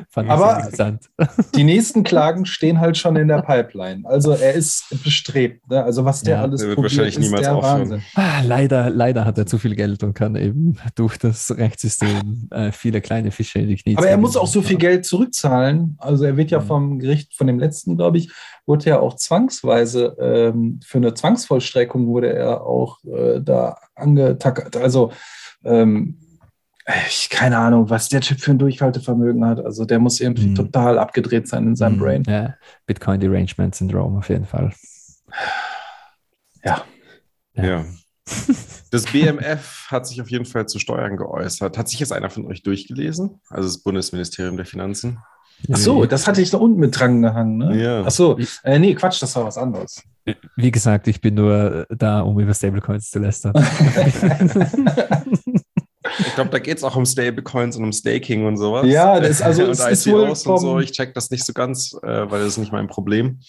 Fand 0.10 0.28
ich 0.28 0.32
Aber- 0.32 0.58
interessant. 0.58 1.10
Die 1.56 1.64
nächsten 1.64 2.04
Klagen 2.04 2.46
stehen 2.46 2.80
halt 2.80 2.98
schon 2.98 3.16
in 3.16 3.28
der 3.28 3.42
Pipeline. 3.42 4.02
Also 4.06 4.32
er 4.32 4.54
ist 4.54 4.86
bestrebt. 5.04 5.70
Ne? 5.70 5.84
Also 5.84 6.06
was 6.06 6.22
der 6.24 6.38
Ja, 6.38 6.42
alles 6.44 6.62
der 6.62 6.70
wird 6.70 6.76
probiert, 6.78 6.92
wahrscheinlich 6.94 7.16
ist 7.18 7.24
niemals 7.24 7.44
der 7.44 7.56
aufhören. 7.56 7.80
Wahnsinn. 7.82 8.02
Ah, 8.16 8.42
Leider, 8.46 8.90
leider 8.90 9.26
hat 9.26 9.38
er 9.38 9.46
zu 9.46 9.58
viel 9.58 9.76
Geld 9.76 10.04
und 10.04 10.14
kann 10.14 10.36
eben 10.36 10.78
durch 10.96 11.18
das 11.18 11.56
Rechtssystem 11.56 12.48
äh, 12.52 12.72
viele 12.72 13.02
kleine 13.02 13.32
Fische 13.32 13.60
in 13.60 13.68
die 13.68 13.76
Knie 13.76 13.98
Aber 13.98 14.08
er 14.08 14.18
muss 14.18 14.38
auch 14.38 14.48
so 14.48 14.62
viel 14.62 14.78
Geld 14.78 15.06
zurückzahlen. 15.06 15.98
Also 16.00 16.26
er 16.26 16.38
wird 16.38 16.52
ja 16.52 16.60
Mhm. 16.60 16.66
vom 16.66 17.00
Gericht, 17.00 17.36
von 17.36 17.48
dem 17.48 17.60
letzten, 17.60 17.98
glaube 17.98 18.18
ich, 18.18 18.32
wurde 18.66 18.86
ja 18.90 19.00
auch 19.00 19.16
zwangsweise 19.16 20.16
ähm, 20.20 20.80
für 20.84 20.98
eine 20.98 21.14
Zwangsvollstreckung 21.14 22.08
wurde 22.08 22.34
er 22.34 22.55
auch 22.62 23.04
äh, 23.06 23.40
da 23.42 23.78
angetackert. 23.96 24.78
Also 24.78 25.12
ähm, 25.64 26.20
ich, 27.08 27.30
keine 27.32 27.58
Ahnung, 27.58 27.90
was 27.90 28.10
der 28.10 28.22
Typ 28.22 28.40
für 28.40 28.52
ein 28.52 28.60
Durchhaltevermögen 28.60 29.44
hat. 29.46 29.60
Also 29.60 29.86
der 29.86 29.98
muss 30.00 30.20
irgendwie 30.20 30.48
Mhm. 30.50 30.56
total 30.56 31.00
abgedreht 31.00 31.48
sein 31.48 31.66
in 31.68 31.76
seinem 31.76 31.96
Mhm, 31.96 32.00
Brain. 32.00 32.24
Ja, 32.28 32.56
Bitcoin 32.86 33.20
Derangement 33.20 33.74
Syndrome 33.74 34.20
auf 34.20 34.30
jeden 34.30 34.46
Fall. 34.46 34.72
Ja. 36.64 36.84
Ja. 37.56 37.86
Das 38.92 39.06
BMF 39.12 39.88
hat 39.90 40.08
sich 40.08 40.22
auf 40.22 40.30
jeden 40.30 40.46
Fall 40.46 40.68
zu 40.68 40.80
Steuern 40.80 41.18
geäußert. 41.18 41.78
Hat 41.78 41.90
sich 41.90 42.00
jetzt 42.00 42.12
einer 42.14 42.30
von 42.30 42.46
euch 42.48 42.64
durchgelesen? 42.64 43.40
Also 43.50 43.68
das 43.68 43.78
Bundesministerium 43.80 44.58
der 44.58 44.66
Finanzen? 44.66 45.20
Ach 45.72 45.78
so, 45.78 46.06
das 46.06 46.28
hatte 46.28 46.42
ich 46.42 46.50
da 46.52 46.58
unten 46.58 46.80
mit 46.80 47.00
dran 47.00 47.22
gehangen. 47.22 47.58
Ne? 47.58 47.82
Ja. 47.82 48.04
Ach 48.06 48.12
so, 48.12 48.38
äh, 48.64 48.78
nee, 48.80 48.94
Quatsch, 48.94 49.22
das 49.22 49.36
war 49.36 49.46
was 49.46 49.58
anderes. 49.58 50.02
Wie 50.56 50.72
gesagt, 50.72 51.08
ich 51.08 51.22
bin 51.22 51.36
nur 51.36 51.86
da, 51.90 52.22
um 52.22 52.40
über 52.40 52.54
Stablecoins 52.54 53.12
zu 53.12 53.20
lästern. 53.20 53.54
Ich 56.20 56.36
glaube, 56.36 56.50
da 56.50 56.60
geht 56.60 56.78
es 56.78 56.84
auch 56.84 56.96
um 56.96 57.06
Stablecoins 57.06 57.78
und 57.78 57.84
um 57.84 57.92
Staking 57.92 58.46
und 58.46 58.58
sowas. 58.58 58.86
Ja, 58.88 59.20
das, 59.20 59.42
also 59.42 59.64
und 59.66 59.72
es 59.72 59.80
ist 59.80 60.08
wohl 60.08 60.24
ICOs 60.24 60.46
und 60.46 60.54
vom, 60.54 60.60
so. 60.60 60.80
Ich 60.80 60.92
check 60.92 61.14
das 61.14 61.30
nicht 61.32 61.44
so 61.44 61.54
ganz, 61.54 61.96
äh, 62.04 62.30
weil 62.30 62.40
das 62.40 62.50
ist 62.50 62.58
nicht 62.58 62.72
mein 62.72 62.88
Problem. 62.88 63.40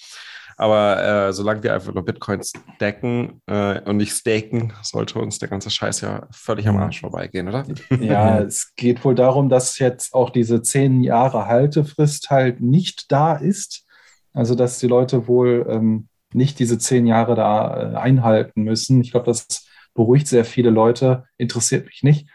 Aber 0.58 1.02
äh, 1.28 1.32
solange 1.34 1.62
wir 1.62 1.74
einfach 1.74 1.92
nur 1.92 2.04
Bitcoins 2.04 2.52
stacken 2.76 3.42
äh, 3.46 3.82
und 3.82 3.98
nicht 3.98 4.12
staken, 4.12 4.72
sollte 4.82 5.18
uns 5.18 5.38
der 5.38 5.48
ganze 5.48 5.68
Scheiß 5.68 6.00
ja 6.00 6.26
völlig 6.30 6.66
am 6.66 6.78
Arsch 6.78 7.00
vorbeigehen, 7.00 7.48
oder? 7.48 7.66
Ja, 8.00 8.38
es 8.40 8.74
geht 8.74 9.04
wohl 9.04 9.14
darum, 9.14 9.50
dass 9.50 9.78
jetzt 9.78 10.14
auch 10.14 10.30
diese 10.30 10.62
zehn 10.62 11.02
Jahre 11.02 11.46
Haltefrist 11.46 12.30
halt 12.30 12.62
nicht 12.62 13.12
da 13.12 13.34
ist. 13.34 13.84
Also, 14.32 14.54
dass 14.54 14.78
die 14.78 14.86
Leute 14.86 15.28
wohl 15.28 15.66
ähm, 15.68 16.08
nicht 16.37 16.59
diese 16.59 16.78
zehn 16.78 17.07
Jahre 17.07 17.34
da 17.34 17.93
äh, 17.93 17.97
einhalten 17.97 18.62
müssen. 18.62 19.01
Ich 19.01 19.11
glaube, 19.11 19.26
das 19.26 19.66
beruhigt 19.95 20.28
sehr 20.28 20.45
viele 20.45 20.70
Leute, 20.70 21.24
interessiert 21.39 21.87
mich 21.87 22.03
nicht. 22.03 22.28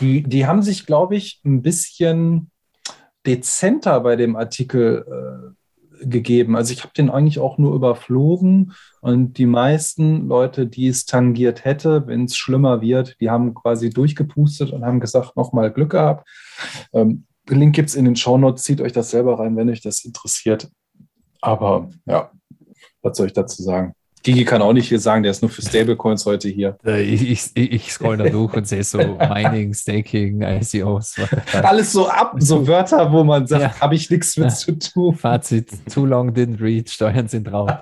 Die, 0.00 0.22
die 0.22 0.46
haben 0.46 0.62
sich, 0.62 0.86
glaube 0.86 1.16
ich, 1.16 1.40
ein 1.44 1.62
bisschen 1.62 2.50
dezenter 3.26 4.00
bei 4.00 4.16
dem 4.16 4.36
Artikel 4.36 5.04
äh, 5.06 6.06
gegeben. 6.06 6.56
Also 6.56 6.72
ich 6.72 6.82
habe 6.82 6.92
den 6.94 7.10
eigentlich 7.10 7.38
auch 7.38 7.58
nur 7.58 7.74
überflogen 7.74 8.72
und 9.00 9.38
die 9.38 9.46
meisten 9.46 10.28
Leute, 10.28 10.66
die 10.66 10.88
es 10.88 11.04
tangiert 11.04 11.64
hätte, 11.64 12.06
wenn 12.06 12.24
es 12.24 12.36
schlimmer 12.36 12.80
wird, 12.80 13.16
die 13.20 13.30
haben 13.30 13.54
quasi 13.54 13.90
durchgepustet 13.90 14.72
und 14.72 14.84
haben 14.84 15.00
gesagt, 15.00 15.36
nochmal 15.36 15.70
Glück 15.70 15.90
gehabt. 15.90 16.28
Ähm, 16.92 17.26
Link 17.48 17.74
gibt 17.74 17.88
es 17.88 17.94
in 17.94 18.04
den 18.04 18.16
Shownotes, 18.16 18.62
zieht 18.62 18.80
euch 18.80 18.92
das 18.92 19.10
selber 19.10 19.38
rein, 19.38 19.56
wenn 19.56 19.68
euch 19.68 19.82
das 19.82 20.04
interessiert. 20.04 20.70
Aber 21.40 21.90
ja, 22.06 22.30
was 23.02 23.16
soll 23.16 23.26
ich 23.28 23.32
dazu 23.32 23.62
sagen? 23.62 23.92
Gigi 24.22 24.44
kann 24.44 24.60
auch 24.60 24.74
nicht 24.74 24.90
viel 24.90 24.98
sagen, 24.98 25.22
der 25.22 25.30
ist 25.30 25.40
nur 25.40 25.50
für 25.50 25.62
Stablecoins 25.62 26.26
heute 26.26 26.50
hier. 26.50 26.76
Äh, 26.84 27.00
Ich, 27.04 27.56
ich, 27.56 27.72
ich 27.72 27.90
scroll 27.90 28.18
da 28.18 28.28
durch 28.28 28.52
und 28.52 28.68
sehe 28.68 28.84
so 28.84 28.98
Mining, 29.18 29.72
Staking, 29.72 30.42
ICOs. 30.42 31.16
Alles 31.54 31.92
so 31.92 32.06
ab, 32.06 32.34
so 32.38 32.66
Wörter, 32.66 33.10
wo 33.12 33.24
man 33.24 33.46
sagt, 33.46 33.62
Ja. 33.62 33.80
habe 33.80 33.94
ich 33.94 34.10
nichts 34.10 34.36
mit 34.36 34.52
zu 34.52 34.78
tun. 34.78 35.14
Fazit, 35.14 35.70
too 35.90 36.04
long 36.04 36.32
didn't 36.34 36.60
read, 36.60 36.90
Steuern 36.90 37.28
sind 37.28 37.44
drauf. 37.44 37.70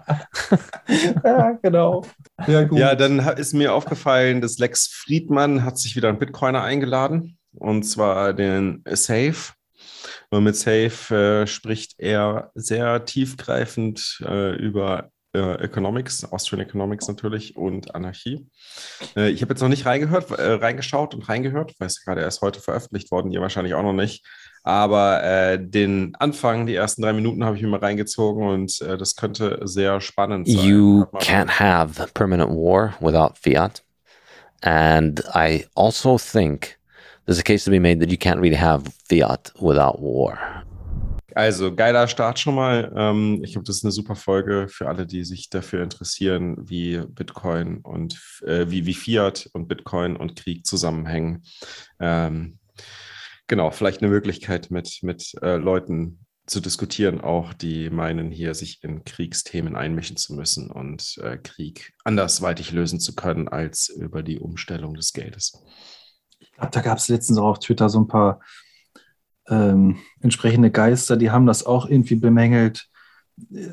Ja, 1.25 1.59
genau. 1.61 2.05
Ja, 2.47 2.62
gut. 2.64 2.79
Ja, 2.79 2.95
dann 2.95 3.19
ist 3.19 3.53
mir 3.53 3.75
aufgefallen, 3.75 4.41
dass 4.41 4.59
Lex 4.59 4.87
Friedmann 4.87 5.64
hat 5.64 5.77
sich 5.79 5.97
wieder 5.97 6.09
einen 6.09 6.19
Bitcoiner 6.19 6.62
eingeladen 6.62 7.37
und 7.57 7.83
zwar 7.83 8.33
den 8.33 8.83
Safe. 8.87 9.35
Und 10.31 10.45
mit 10.45 10.57
Safe 10.57 11.14
äh, 11.14 11.47
spricht 11.47 11.95
er 11.99 12.51
sehr 12.55 13.05
tiefgreifend 13.05 14.22
äh, 14.26 14.55
über 14.57 15.11
äh, 15.35 15.55
Economics, 15.62 16.24
Austrian 16.31 16.66
Economics 16.66 17.07
natürlich 17.09 17.57
und 17.57 17.95
Anarchie. 17.95 18.47
Äh, 19.16 19.31
ich 19.31 19.43
habe 19.43 19.53
jetzt 19.53 19.61
noch 19.61 19.68
nicht 19.68 19.87
reingehört, 19.87 20.31
äh, 20.31 20.53
reingeschaut 20.53 21.14
und 21.14 21.29
reingehört, 21.29 21.74
weil 21.79 21.87
es 21.87 22.05
gerade 22.05 22.22
erst 22.22 22.41
heute 22.41 22.61
veröffentlicht 22.61 23.11
worden, 23.11 23.31
ihr 23.31 23.41
wahrscheinlich 23.41 23.74
auch 23.74 23.83
noch 23.83 23.93
nicht. 23.93 24.26
Aber 24.64 25.22
äh, 25.22 25.59
den 25.61 26.14
Anfang, 26.16 26.66
die 26.66 26.74
ersten 26.74 27.03
drei 27.03 27.12
Minuten 27.12 27.45
habe 27.45 27.57
ich 27.57 27.62
mir 27.62 27.68
mal 27.68 27.81
reingezogen 27.81 28.47
und 28.47 28.81
äh, 28.81 28.99
das 28.99 29.16
könnte 29.16 29.61
sehr 29.64 30.01
spannend 30.01 30.49
sein. 30.49 30.59
you 30.59 31.05
can't 31.20 31.59
have 31.59 32.09
permanent 32.14 32.51
war 32.51 32.95
without 33.01 33.35
fiat. 33.41 33.83
And 34.61 35.22
I 35.35 35.66
also 35.74 36.18
think 36.18 36.78
there's 37.29 37.39
a 37.39 37.43
case 37.43 37.64
to 37.64 37.70
be 37.70 37.79
made 37.79 38.01
that 38.01 38.11
you 38.11 38.16
can't 38.16 38.41
really 38.41 38.57
have 38.57 38.91
fiat 39.09 39.53
without 39.61 40.01
war. 40.01 40.39
Also, 41.35 41.72
geiler 41.72 42.09
Start 42.09 42.39
schon 42.39 42.55
mal. 42.55 42.91
Ähm, 42.97 43.43
ich 43.45 43.53
glaube, 43.53 43.66
das 43.66 43.76
ist 43.76 43.85
eine 43.85 43.93
super 43.93 44.16
Folge 44.16 44.66
für 44.68 44.89
alle, 44.89 45.07
die 45.07 45.24
sich 45.24 45.51
dafür 45.51 45.83
interessieren, 45.83 46.57
wie 46.59 47.03
Bitcoin 47.07 47.79
und 47.83 48.18
äh, 48.45 48.70
wie, 48.70 48.87
wie 48.87 48.95
Fiat 48.95 49.49
und 49.53 49.68
Bitcoin 49.68 50.16
und 50.16 50.37
Krieg 50.37 50.66
zusammenhängen. 50.66 51.45
Ähm, 52.01 52.59
genau, 53.47 53.70
vielleicht 53.70 54.01
eine 54.01 54.11
Möglichkeit 54.11 54.70
mit, 54.70 55.01
mit 55.03 55.35
äh, 55.43 55.57
Leuten 55.57 56.24
zu 56.47 56.61
diskutieren, 56.61 57.20
auch 57.20 57.53
die 57.53 57.91
meinen, 57.91 58.31
hier 58.31 58.55
sich 58.55 58.83
in 58.83 59.05
Kriegsthemen 59.05 59.76
einmischen 59.76 60.16
zu 60.16 60.35
müssen 60.35 60.70
und 60.70 61.18
äh, 61.22 61.37
Krieg 61.37 61.93
andersweitig 62.05 62.72
lösen 62.72 63.01
zu 63.01 63.14
können 63.14 63.49
als 63.49 63.91
über 63.91 64.22
die 64.22 64.39
Umstellung 64.39 64.95
des 64.95 65.12
Geldes. 65.12 65.62
Glaube, 66.59 66.73
da 66.73 66.81
gab 66.81 66.99
es 66.99 67.09
letztens 67.09 67.39
auch 67.39 67.49
auf 67.49 67.59
Twitter 67.61 67.89
so 67.89 68.01
ein 68.01 68.09
paar 68.09 68.41
ähm, 69.49 69.97
entsprechende 70.21 70.71
Geister, 70.71 71.17
die 71.17 71.31
haben 71.31 71.47
das 71.47 71.65
auch 71.65 71.87
irgendwie 71.89 72.17
bemängelt, 72.17 72.89
äh, 73.53 73.67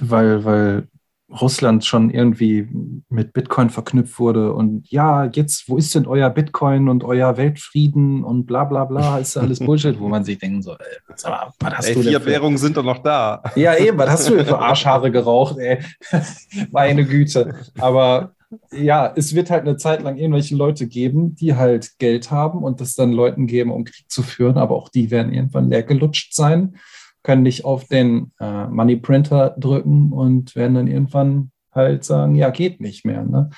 weil, 0.00 0.44
weil 0.44 0.88
Russland 1.30 1.84
schon 1.84 2.08
irgendwie 2.08 2.68
mit 3.10 3.34
Bitcoin 3.34 3.68
verknüpft 3.68 4.18
wurde 4.18 4.54
und 4.54 4.90
ja, 4.90 5.26
jetzt, 5.26 5.68
wo 5.68 5.76
ist 5.76 5.94
denn 5.94 6.06
euer 6.06 6.30
Bitcoin 6.30 6.88
und 6.88 7.04
euer 7.04 7.36
Weltfrieden 7.36 8.24
und 8.24 8.46
bla 8.46 8.64
bla 8.64 8.86
bla, 8.86 9.18
ist 9.18 9.36
alles 9.36 9.58
Bullshit, 9.58 10.00
wo 10.00 10.08
man 10.08 10.24
sich 10.24 10.38
denkt, 10.38 10.64
so, 10.64 10.72
ey, 10.72 10.96
sag 11.16 11.30
mal, 11.30 11.52
was 11.60 11.74
hast 11.74 11.88
Ey, 11.88 11.94
du 11.94 12.02
denn 12.02 12.12
für, 12.14 12.20
Fiat-Währungen 12.20 12.56
sind 12.56 12.78
doch 12.78 12.84
noch 12.84 13.02
da. 13.02 13.42
Ja, 13.56 13.76
eben, 13.76 13.98
was 13.98 14.08
hast 14.08 14.30
du 14.30 14.36
denn 14.36 14.46
für 14.46 14.58
Arschhaare 14.58 15.10
geraucht, 15.10 15.58
ey? 15.58 15.80
Meine 16.70 17.04
Güte. 17.04 17.56
Aber 17.78 18.32
ja, 18.72 19.12
es 19.14 19.34
wird 19.34 19.50
halt 19.50 19.62
eine 19.62 19.76
Zeit 19.76 20.02
lang 20.02 20.16
irgendwelche 20.16 20.56
Leute 20.56 20.86
geben, 20.86 21.34
die 21.34 21.54
halt 21.54 21.98
Geld 21.98 22.30
haben 22.30 22.62
und 22.62 22.80
das 22.80 22.94
dann 22.94 23.12
Leuten 23.12 23.46
geben, 23.46 23.70
um 23.70 23.84
Krieg 23.84 24.10
zu 24.10 24.22
führen, 24.22 24.56
aber 24.56 24.76
auch 24.76 24.88
die 24.88 25.10
werden 25.10 25.32
irgendwann 25.32 25.68
leer 25.68 25.82
gelutscht 25.82 26.34
sein, 26.34 26.76
können 27.22 27.42
nicht 27.42 27.64
auf 27.64 27.86
den 27.86 28.32
äh, 28.40 28.66
Money 28.66 28.96
Printer 28.96 29.54
drücken 29.58 30.12
und 30.12 30.56
werden 30.56 30.74
dann 30.74 30.86
irgendwann 30.86 31.50
halt 31.72 32.04
sagen, 32.04 32.34
ja, 32.34 32.50
geht 32.50 32.80
nicht 32.80 33.04
mehr. 33.04 33.24
Ne? 33.24 33.50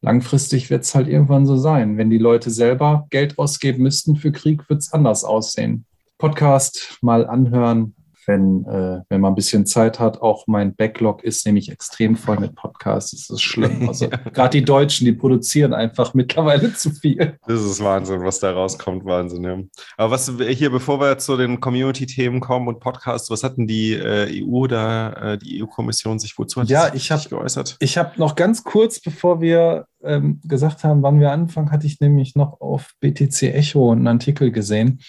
Langfristig 0.00 0.70
wird 0.70 0.84
es 0.84 0.94
halt 0.94 1.08
irgendwann 1.08 1.46
so 1.46 1.56
sein. 1.56 1.98
Wenn 1.98 2.10
die 2.10 2.18
Leute 2.18 2.50
selber 2.50 3.06
Geld 3.10 3.38
ausgeben 3.38 3.82
müssten 3.82 4.16
für 4.16 4.30
Krieg, 4.30 4.68
wird 4.68 4.80
es 4.80 4.92
anders 4.92 5.24
aussehen. 5.24 5.84
Podcast 6.18 6.98
mal 7.02 7.26
anhören, 7.26 7.94
wenn, 8.26 8.64
äh, 8.66 9.00
wenn 9.08 9.20
man 9.20 9.32
ein 9.32 9.36
bisschen 9.36 9.66
Zeit 9.66 9.98
hat. 10.00 10.20
Auch 10.20 10.46
mein 10.46 10.74
Backlog 10.74 11.22
ist 11.24 11.46
nämlich 11.46 11.70
extrem 11.70 12.16
voll 12.16 12.38
mit 12.38 12.54
Podcasts. 12.54 13.10
Das 13.12 13.30
ist 13.30 13.42
schlimm. 13.42 13.88
Also 13.96 14.08
gerade 14.32 14.58
die 14.58 14.64
Deutschen, 14.64 15.04
die 15.04 15.12
produzieren 15.12 15.72
einfach 15.72 16.12
mittlerweile 16.14 16.72
zu 16.74 16.90
viel. 16.90 17.38
Das 17.46 17.62
ist 17.62 17.82
Wahnsinn, 17.82 18.22
was 18.24 18.40
da 18.40 18.50
rauskommt, 18.52 19.04
Wahnsinn. 19.04 19.44
Ja. 19.44 19.58
Aber 19.96 20.10
was 20.12 20.30
hier, 20.48 20.70
bevor 20.70 21.00
wir 21.00 21.18
zu 21.18 21.36
den 21.36 21.60
Community-Themen 21.60 22.40
kommen 22.40 22.68
und 22.68 22.80
Podcasts, 22.80 23.30
was 23.30 23.44
hat 23.44 23.56
denn 23.56 23.66
die 23.66 23.92
äh, 23.94 24.42
EU 24.44 24.66
da, 24.66 25.12
äh, 25.34 25.38
die 25.38 25.62
EU-Kommission 25.62 26.18
sich 26.18 26.36
wozu 26.36 26.60
hat 26.60 26.68
Ja, 26.68 26.92
ich 26.94 27.10
hab- 27.12 27.28
geäußert? 27.28 27.76
Ich 27.80 27.96
habe 27.96 28.12
noch 28.16 28.34
ganz 28.34 28.64
kurz, 28.64 29.00
bevor 29.00 29.40
wir 29.40 29.86
ähm, 30.02 30.40
gesagt 30.44 30.84
haben, 30.84 31.02
wann 31.02 31.20
wir 31.20 31.30
anfangen, 31.32 31.70
hatte 31.70 31.86
ich 31.86 32.00
nämlich 32.00 32.34
noch 32.34 32.60
auf 32.60 32.92
BTC 33.00 33.42
Echo 33.54 33.92
einen 33.92 34.06
Artikel 34.06 34.50
gesehen. 34.50 35.00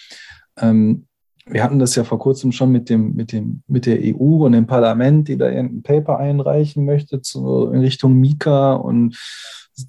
Ähm, 0.60 1.07
wir 1.50 1.62
hatten 1.62 1.78
das 1.78 1.94
ja 1.94 2.04
vor 2.04 2.18
kurzem 2.18 2.52
schon 2.52 2.70
mit, 2.70 2.88
dem, 2.88 3.14
mit, 3.14 3.32
dem, 3.32 3.62
mit 3.66 3.86
der 3.86 3.98
EU 4.00 4.44
und 4.44 4.52
dem 4.52 4.66
Parlament, 4.66 5.28
die 5.28 5.36
da 5.36 5.48
irgendein 5.48 5.82
Paper 5.82 6.18
einreichen 6.18 6.84
möchte 6.84 7.22
zu, 7.22 7.70
in 7.72 7.80
Richtung 7.80 8.14
Mika 8.14 8.74
und 8.74 9.18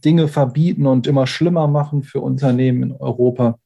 Dinge 0.05 0.27
verbieten 0.27 0.85
und 0.85 1.07
immer 1.07 1.27
schlimmer 1.27 1.67
machen 1.67 2.03
für 2.03 2.21
Unternehmen 2.21 2.83
in 2.83 2.91
Europa. 2.93 3.57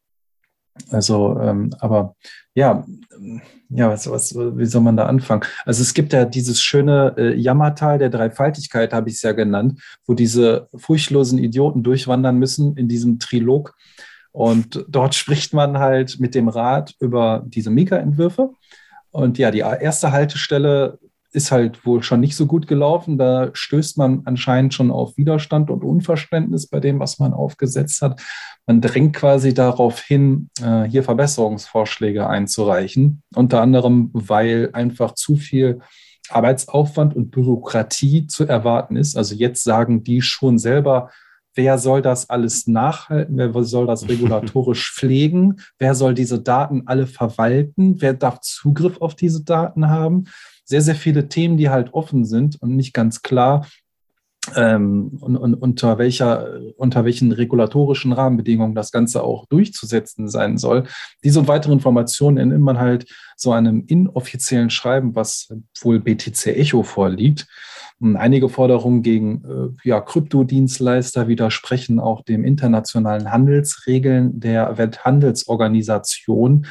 Also, 0.89 1.39
ähm, 1.39 1.69
aber 1.79 2.15
ja, 2.55 2.83
ja, 3.69 3.89
was, 3.89 4.09
was, 4.09 4.35
wie 4.35 4.65
soll 4.65 4.81
man 4.81 4.97
da 4.97 5.05
anfangen? 5.05 5.43
Also 5.65 5.81
es 5.81 5.93
gibt 5.93 6.13
ja 6.13 6.25
dieses 6.25 6.61
schöne 6.61 7.13
äh, 7.17 7.35
Jammertal 7.35 7.99
der 7.99 8.09
Dreifaltigkeit, 8.09 8.93
habe 8.93 9.09
ich 9.09 9.15
es 9.15 9.21
ja 9.21 9.33
genannt, 9.33 9.81
wo 10.05 10.13
diese 10.13 10.67
furchtlosen 10.75 11.37
Idioten 11.37 11.83
durchwandern 11.83 12.37
müssen 12.37 12.75
in 12.75 12.87
diesem 12.87 13.19
Trilog. 13.19 13.75
Und 14.33 14.83
dort 14.89 15.15
spricht 15.15 15.53
man 15.53 15.77
halt 15.77 16.19
mit 16.19 16.35
dem 16.35 16.49
Rat 16.49 16.95
über 16.99 17.43
diese 17.45 17.69
Mika-Entwürfe. 17.69 18.49
Und 19.11 19.37
ja, 19.37 19.51
die 19.51 19.59
erste 19.59 20.11
Haltestelle 20.11 20.99
ist 21.31 21.51
halt 21.51 21.85
wohl 21.85 22.01
schon 22.03 22.19
nicht 22.19 22.35
so 22.35 22.47
gut 22.47 22.67
gelaufen. 22.67 23.17
Da 23.19 23.51
stößt 23.53 23.97
man 23.97 24.23
anscheinend 24.25 24.73
schon 24.73 24.91
auf 24.91 25.17
Widerstand 25.17 25.69
und 25.69 25.83
Unverständnis 25.83 26.67
bei 26.67 26.79
dem, 26.79 26.99
was 26.99 27.19
man 27.19 27.33
aufgesetzt 27.33 28.01
hat. 28.01 28.21
Man 28.65 28.81
drängt 28.81 29.15
quasi 29.15 29.53
darauf 29.53 30.01
hin, 30.01 30.49
äh, 30.61 30.83
hier 30.83 31.03
Verbesserungsvorschläge 31.03 32.27
einzureichen. 32.27 33.21
Unter 33.35 33.61
anderem, 33.61 34.09
weil 34.13 34.69
einfach 34.73 35.13
zu 35.13 35.35
viel 35.35 35.79
Arbeitsaufwand 36.29 37.15
und 37.15 37.29
Bürokratie 37.31 38.25
zu 38.25 38.47
erwarten 38.47 38.95
ist. 38.95 39.15
Also 39.15 39.35
jetzt 39.35 39.63
sagen 39.63 40.03
die 40.03 40.23
schon 40.23 40.57
selber, 40.57 41.11
wer 41.55 41.77
soll 41.77 42.01
das 42.01 42.29
alles 42.29 42.67
nachhalten, 42.67 43.37
wer 43.37 43.63
soll 43.63 43.87
das 43.87 44.07
regulatorisch 44.09 44.93
pflegen, 44.93 45.57
wer 45.79 45.95
soll 45.95 46.13
diese 46.13 46.41
Daten 46.41 46.83
alle 46.85 47.07
verwalten, 47.07 48.01
wer 48.01 48.13
darf 48.13 48.41
Zugriff 48.41 49.01
auf 49.01 49.15
diese 49.15 49.43
Daten 49.43 49.89
haben. 49.89 50.25
Sehr, 50.65 50.81
sehr 50.81 50.95
viele 50.95 51.27
Themen, 51.27 51.57
die 51.57 51.69
halt 51.69 51.93
offen 51.93 52.25
sind 52.25 52.61
und 52.61 52.75
nicht 52.75 52.93
ganz 52.93 53.21
klar, 53.21 53.65
ähm, 54.55 55.17
und, 55.21 55.37
und 55.37 55.53
unter, 55.55 55.97
welcher, 55.97 56.59
unter 56.75 57.05
welchen 57.05 57.31
regulatorischen 57.31 58.11
Rahmenbedingungen 58.11 58.75
das 58.75 58.91
Ganze 58.91 59.23
auch 59.23 59.45
durchzusetzen 59.47 60.27
sein 60.27 60.57
soll. 60.57 60.83
Diese 61.23 61.39
und 61.39 61.47
weitere 61.47 61.73
Informationen 61.73 62.37
entnimmt 62.37 62.63
man 62.63 62.79
halt 62.79 63.05
so 63.37 63.53
einem 63.53 63.85
inoffiziellen 63.87 64.69
Schreiben, 64.69 65.15
was 65.15 65.53
wohl 65.81 65.99
BTC 65.99 66.47
Echo 66.47 66.83
vorliegt. 66.83 67.47
Einige 68.03 68.49
Forderungen 68.49 69.01
gegen 69.01 69.43
äh, 69.45 69.87
ja, 69.87 70.01
Kryptodienstleister 70.01 71.27
widersprechen 71.27 71.99
auch 71.99 72.21
dem 72.23 72.43
internationalen 72.43 73.31
Handelsregeln 73.31 74.39
der 74.39 74.77
Welthandelsorganisation. 74.77 76.67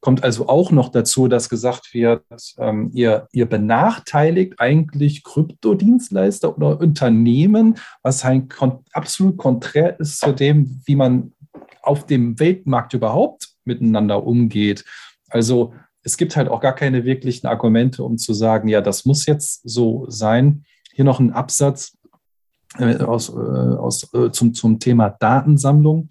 Kommt 0.00 0.22
also 0.22 0.48
auch 0.48 0.70
noch 0.70 0.90
dazu, 0.90 1.28
dass 1.28 1.48
gesagt 1.48 1.94
wird, 1.94 2.22
ähm, 2.58 2.90
ihr, 2.92 3.26
ihr 3.32 3.46
benachteiligt 3.46 4.54
eigentlich 4.58 5.24
Kryptodienstleister 5.24 6.54
oder 6.54 6.78
Unternehmen, 6.78 7.78
was 8.02 8.22
ein 8.24 8.48
kon 8.48 8.80
absolut 8.92 9.38
konträr 9.38 9.98
ist 9.98 10.20
zu 10.20 10.32
dem, 10.32 10.82
wie 10.84 10.96
man 10.96 11.32
auf 11.80 12.06
dem 12.06 12.38
Weltmarkt 12.38 12.92
überhaupt 12.92 13.54
miteinander 13.64 14.24
umgeht. 14.26 14.84
Also 15.30 15.72
es 16.04 16.18
gibt 16.18 16.36
halt 16.36 16.48
auch 16.48 16.60
gar 16.60 16.74
keine 16.74 17.04
wirklichen 17.04 17.46
Argumente, 17.46 18.04
um 18.04 18.18
zu 18.18 18.34
sagen, 18.34 18.68
ja, 18.68 18.80
das 18.80 19.06
muss 19.06 19.26
jetzt 19.26 19.62
so 19.64 20.04
sein. 20.08 20.64
Hier 20.94 21.04
noch 21.04 21.20
ein 21.20 21.32
Absatz 21.32 21.96
äh, 22.78 22.98
aus, 22.98 23.28
äh, 23.28 23.32
aus, 23.32 24.08
äh, 24.14 24.30
zum, 24.30 24.54
zum 24.54 24.78
Thema 24.78 25.10
Datensammlung. 25.10 26.08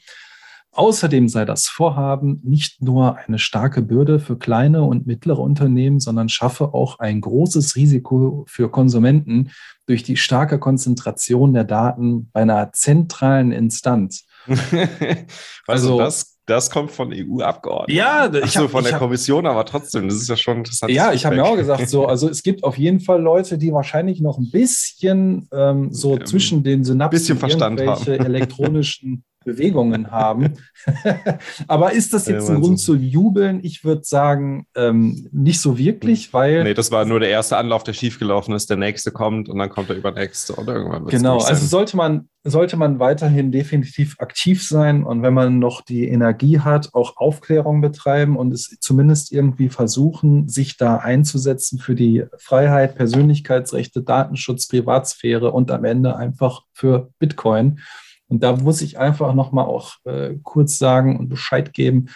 Außerdem 0.73 1.29
sei 1.29 1.45
das 1.45 1.67
Vorhaben 1.67 2.41
nicht 2.43 2.81
nur 2.81 3.15
eine 3.17 3.37
starke 3.37 3.83
Bürde 3.83 4.19
für 4.19 4.37
kleine 4.39 4.81
und 4.83 5.05
mittlere 5.05 5.39
Unternehmen, 5.39 5.99
sondern 5.99 6.29
schaffe 6.29 6.73
auch 6.73 6.97
ein 6.97 7.21
großes 7.21 7.75
Risiko 7.75 8.43
für 8.47 8.69
Konsumenten 8.69 9.51
durch 9.85 10.01
die 10.01 10.17
starke 10.17 10.57
Konzentration 10.57 11.53
der 11.53 11.63
Daten 11.63 12.29
bei 12.33 12.41
einer 12.41 12.73
zentralen 12.73 13.51
Instanz. 13.51 14.25
also 15.67 15.99
das, 15.99 16.32
das 16.45 16.69
kommt 16.69 16.91
von 16.91 17.13
EU-Abgeordneten. 17.13 17.97
Ja, 17.97 18.33
ich 18.33 18.51
so, 18.51 18.67
von 18.67 18.83
der 18.83 18.93
hab, 18.93 18.99
Kommission, 18.99 19.45
aber 19.45 19.65
trotzdem, 19.65 20.09
das 20.09 20.17
ist 20.17 20.27
ja 20.27 20.35
schon 20.35 20.57
interessant. 20.57 20.91
Ja, 20.91 21.13
ich 21.13 21.25
habe 21.25 21.37
mir 21.37 21.45
auch 21.45 21.55
gesagt, 21.55 21.87
so, 21.89 22.05
also 22.07 22.27
es 22.29 22.43
gibt 22.43 22.63
auf 22.63 22.77
jeden 22.77 22.99
Fall 22.99 23.21
Leute, 23.21 23.57
die 23.57 23.71
wahrscheinlich 23.71 24.19
noch 24.19 24.37
ein 24.37 24.51
bisschen 24.51 25.47
ähm, 25.53 25.93
so 25.93 26.15
ähm, 26.17 26.25
zwischen 26.25 26.63
den 26.63 26.83
Synapsen 26.83 27.17
bisschen 27.17 27.37
Verstand 27.37 27.81
haben. 27.81 28.07
elektronischen 28.07 29.23
Bewegungen 29.43 30.11
haben. 30.11 30.53
Aber 31.67 31.93
ist 31.93 32.13
das 32.13 32.27
jetzt 32.27 32.49
ja, 32.49 32.55
ein 32.55 32.61
Grund 32.61 32.79
zu 32.79 32.95
jubeln? 32.95 33.59
Ich 33.63 33.83
würde 33.83 34.03
sagen, 34.03 34.65
ähm, 34.75 35.27
nicht 35.31 35.61
so 35.61 35.77
wirklich, 35.77 36.25
hm. 36.25 36.33
weil. 36.33 36.63
Nee, 36.63 36.73
das 36.73 36.91
war 36.91 37.05
nur 37.05 37.19
der 37.19 37.29
erste 37.29 37.57
Anlauf, 37.57 37.83
der 37.83 37.93
schiefgelaufen 37.93 38.53
ist. 38.53 38.69
Der 38.69 38.77
nächste 38.77 39.11
kommt 39.11 39.49
und 39.49 39.57
dann 39.57 39.69
kommt 39.69 39.89
der 39.89 39.97
übernächste 39.97 40.55
oder 40.55 40.75
irgendwann. 40.75 41.05
Genau, 41.07 41.39
also 41.39 41.65
sollte 41.65 41.97
man, 41.97 42.29
sollte 42.43 42.77
man 42.77 42.99
weiterhin 42.99 43.51
definitiv 43.51 44.15
aktiv 44.19 44.65
sein 44.67 45.03
und 45.03 45.21
wenn 45.21 45.33
man 45.33 45.59
noch 45.59 45.81
die 45.81 46.07
Energie 46.07 46.59
hat, 46.59 46.93
auch 46.93 47.17
Aufklärung 47.17 47.81
betreiben 47.81 48.37
und 48.37 48.53
es 48.53 48.77
zumindest 48.79 49.31
irgendwie 49.31 49.69
versuchen, 49.69 50.49
sich 50.49 50.77
da 50.77 50.97
einzusetzen 50.97 51.79
für 51.79 51.95
die 51.95 52.25
Freiheit, 52.37 52.95
Persönlichkeitsrechte, 52.95 54.03
Datenschutz, 54.03 54.67
Privatsphäre 54.67 55.51
und 55.51 55.71
am 55.71 55.85
Ende 55.85 56.15
einfach 56.15 56.63
für 56.73 57.09
Bitcoin. 57.19 57.79
Und 58.27 58.43
da 58.43 58.55
muss 58.55 58.81
ich 58.81 58.97
einfach 58.97 59.33
nochmal 59.33 59.65
auch 59.65 59.95
äh, 60.05 60.35
kurz 60.43 60.77
sagen 60.77 61.17
und 61.17 61.29
Bescheid 61.29 61.73
geben. 61.73 62.07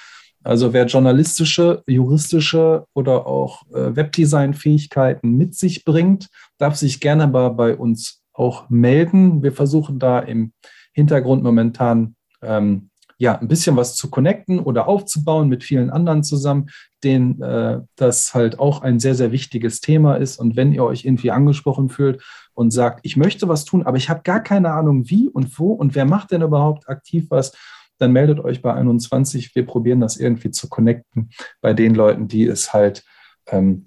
Also 0.44 0.72
wer 0.72 0.86
journalistische, 0.86 1.84
juristische 1.88 2.86
oder 2.94 3.28
auch 3.28 3.64
äh, 3.74 3.96
Webdesign-Fähigkeiten 3.96 5.32
mit 5.32 5.56
sich 5.56 5.84
bringt, 5.84 6.30
darf 6.58 6.76
sich 6.76 7.00
gerne 7.02 7.28
bei, 7.28 7.50
bei 7.50 7.76
uns 7.76 8.24
auch 8.34 8.70
melden. 8.70 9.44
Wir 9.44 9.52
versuchen 9.52 10.00
da 10.00 10.20
im 10.20 10.54
Hintergrund 10.94 11.44
momentan 11.44 12.16
ähm, 12.42 12.90
ja, 13.18 13.38
ein 13.38 13.48
bisschen 13.48 13.76
was 13.76 13.96
zu 13.96 14.10
connecten 14.10 14.60
oder 14.60 14.88
aufzubauen 14.88 15.50
mit 15.50 15.64
vielen 15.64 15.90
anderen 15.90 16.24
zusammen, 16.24 16.70
denen 17.04 17.42
äh, 17.42 17.82
das 17.96 18.34
halt 18.34 18.60
auch 18.60 18.82
ein 18.82 19.00
sehr, 19.00 19.16
sehr 19.16 19.32
wichtiges 19.32 19.82
Thema 19.82 20.16
ist. 20.16 20.38
Und 20.40 20.56
wenn 20.56 20.72
ihr 20.72 20.84
euch 20.84 21.06
irgendwie 21.06 21.32
angesprochen 21.32 21.90
fühlt 21.90 22.24
und 22.54 22.72
sagt, 22.72 23.00
ich 23.04 23.18
möchte 23.18 23.48
was 23.48 23.66
tun, 23.66 23.84
aber 23.84 23.98
ich 23.98 24.10
habe 24.10 24.22
gar 24.24 24.42
keine 24.42 24.72
Ahnung 24.72 25.10
wie 25.10 25.30
und 25.30 25.58
wo 25.60 25.74
und 25.74 25.96
wer 25.96 26.06
macht 26.06 26.32
denn 26.32 26.42
überhaupt 26.44 26.88
aktiv 26.90 27.26
was, 27.30 27.54
dann 27.98 28.12
meldet 28.12 28.40
euch 28.40 28.62
bei 28.62 28.74
21. 28.74 29.56
Wir 29.56 29.66
probieren 29.66 30.00
das 30.00 30.18
irgendwie 30.18 30.52
zu 30.52 30.70
connecten 30.70 31.32
bei 31.62 31.74
den 31.74 31.96
Leuten, 31.96 32.28
die 32.28 32.46
es 32.46 32.74
halt 32.74 33.04
ähm, 33.48 33.86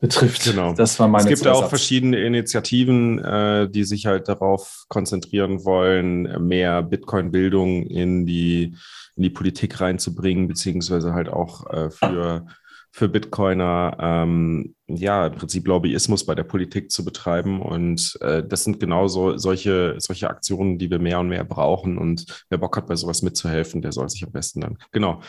betrifft. 0.00 0.44
Genau. 0.44 0.72
Das 0.72 0.98
war 0.98 1.06
meine 1.08 1.22
Es 1.22 1.28
gibt 1.28 1.38
Zusatz. 1.40 1.56
auch 1.56 1.68
verschiedene 1.68 2.18
Initiativen, 2.18 3.18
äh, 3.18 3.68
die 3.70 3.84
sich 3.84 4.06
halt 4.06 4.28
darauf 4.28 4.84
konzentrieren 4.88 5.64
wollen, 5.64 6.46
mehr 6.46 6.82
Bitcoin-Bildung 6.82 7.84
in 7.84 8.26
die, 8.26 8.74
in 9.16 9.22
die 9.22 9.30
Politik 9.30 9.80
reinzubringen, 9.80 10.48
beziehungsweise 10.48 11.12
halt 11.12 11.28
auch 11.28 11.70
äh, 11.70 11.90
für, 11.90 12.46
für 12.90 13.08
Bitcoiner, 13.08 13.96
ähm, 14.00 14.74
ja, 14.88 15.26
im 15.26 15.34
Prinzip 15.34 15.68
Lobbyismus 15.68 16.24
bei 16.24 16.34
der 16.34 16.44
Politik 16.44 16.90
zu 16.90 17.04
betreiben. 17.04 17.60
Und 17.60 18.18
äh, 18.22 18.42
das 18.42 18.64
sind 18.64 18.80
genau 18.80 19.06
so, 19.06 19.36
solche, 19.36 19.96
solche 19.98 20.30
Aktionen, 20.30 20.78
die 20.78 20.90
wir 20.90 20.98
mehr 20.98 21.20
und 21.20 21.28
mehr 21.28 21.44
brauchen. 21.44 21.98
Und 21.98 22.44
wer 22.48 22.58
Bock 22.58 22.76
hat, 22.78 22.86
bei 22.86 22.96
sowas 22.96 23.20
mitzuhelfen, 23.20 23.82
der 23.82 23.92
soll 23.92 24.08
sich 24.08 24.24
am 24.24 24.32
besten 24.32 24.62
dann, 24.62 24.78
genau, 24.92 25.20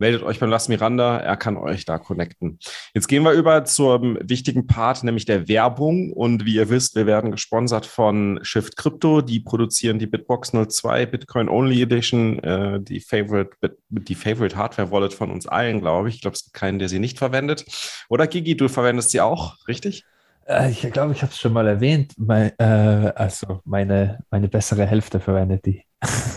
meldet 0.00 0.22
euch 0.22 0.40
beim 0.40 0.50
Las 0.50 0.68
Miranda, 0.68 1.18
er 1.18 1.36
kann 1.36 1.56
euch 1.56 1.84
da 1.84 1.98
connecten. 1.98 2.58
Jetzt 2.94 3.06
gehen 3.06 3.22
wir 3.22 3.32
über 3.32 3.64
zum 3.64 4.18
wichtigen 4.22 4.66
Part, 4.66 5.04
nämlich 5.04 5.26
der 5.26 5.48
Werbung. 5.48 6.12
Und 6.12 6.44
wie 6.44 6.54
ihr 6.54 6.70
wisst, 6.70 6.96
wir 6.96 7.06
werden 7.06 7.30
gesponsert 7.30 7.86
von 7.86 8.40
Shift 8.42 8.76
Crypto. 8.76 9.20
Die 9.20 9.40
produzieren 9.40 9.98
die 9.98 10.06
Bitbox 10.06 10.52
02 10.52 11.06
Bitcoin 11.06 11.48
Only 11.48 11.82
Edition, 11.82 12.38
äh, 12.42 12.80
die 12.80 13.00
Favorite, 13.00 13.50
die 13.90 14.14
Favorite 14.14 14.56
Hardware 14.56 14.90
Wallet 14.90 15.12
von 15.12 15.30
uns 15.30 15.46
allen, 15.46 15.80
glaube 15.80 16.08
ich. 16.08 16.16
Ich 16.16 16.20
glaube, 16.22 16.34
es 16.34 16.44
gibt 16.44 16.54
keinen, 16.54 16.78
der 16.78 16.88
sie 16.88 16.98
nicht 16.98 17.18
verwendet. 17.18 17.64
Oder 18.08 18.26
Gigi, 18.26 18.56
du 18.56 18.68
verwendest 18.68 19.10
sie 19.10 19.20
auch, 19.20 19.56
richtig? 19.68 20.04
Äh, 20.46 20.70
ich 20.70 20.80
glaube, 20.92 21.12
ich 21.12 21.22
habe 21.22 21.32
es 21.32 21.38
schon 21.38 21.52
mal 21.52 21.66
erwähnt. 21.66 22.14
Mein, 22.16 22.52
äh, 22.58 23.12
also 23.14 23.60
meine, 23.64 24.24
meine 24.30 24.48
bessere 24.48 24.86
Hälfte 24.86 25.20
verwendet 25.20 25.66
die. 25.66 25.84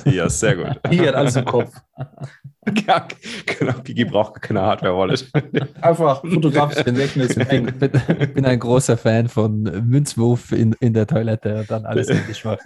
Ja, 0.06 0.30
sehr 0.30 0.56
gut. 0.56 0.80
Die 0.92 1.02
hat 1.02 1.16
alles 1.16 1.36
im 1.36 1.46
Kopf. 1.46 1.74
Ja, 2.88 3.06
genau, 3.46 3.74
Gigi 3.84 4.06
braucht 4.06 4.42
keine 4.42 4.62
Hardware-Wallet. 4.62 5.30
Einfach 5.82 6.22
fotografisches 6.22 6.86
Gedächtnis. 6.86 7.36
Ich 7.36 7.48
bin, 7.50 7.66
bin, 8.34 8.46
ein 8.46 8.58
großer 8.58 8.96
Fan 8.96 9.28
von 9.28 9.64
Münzwurf 9.64 10.54
in, 10.54 10.74
in 10.80 10.94
der 10.94 11.06
Toilette 11.06 11.58
und 11.58 11.70
dann 11.70 11.86
alles 11.86 12.08
endlich 12.08 12.46
mal. 12.46 12.58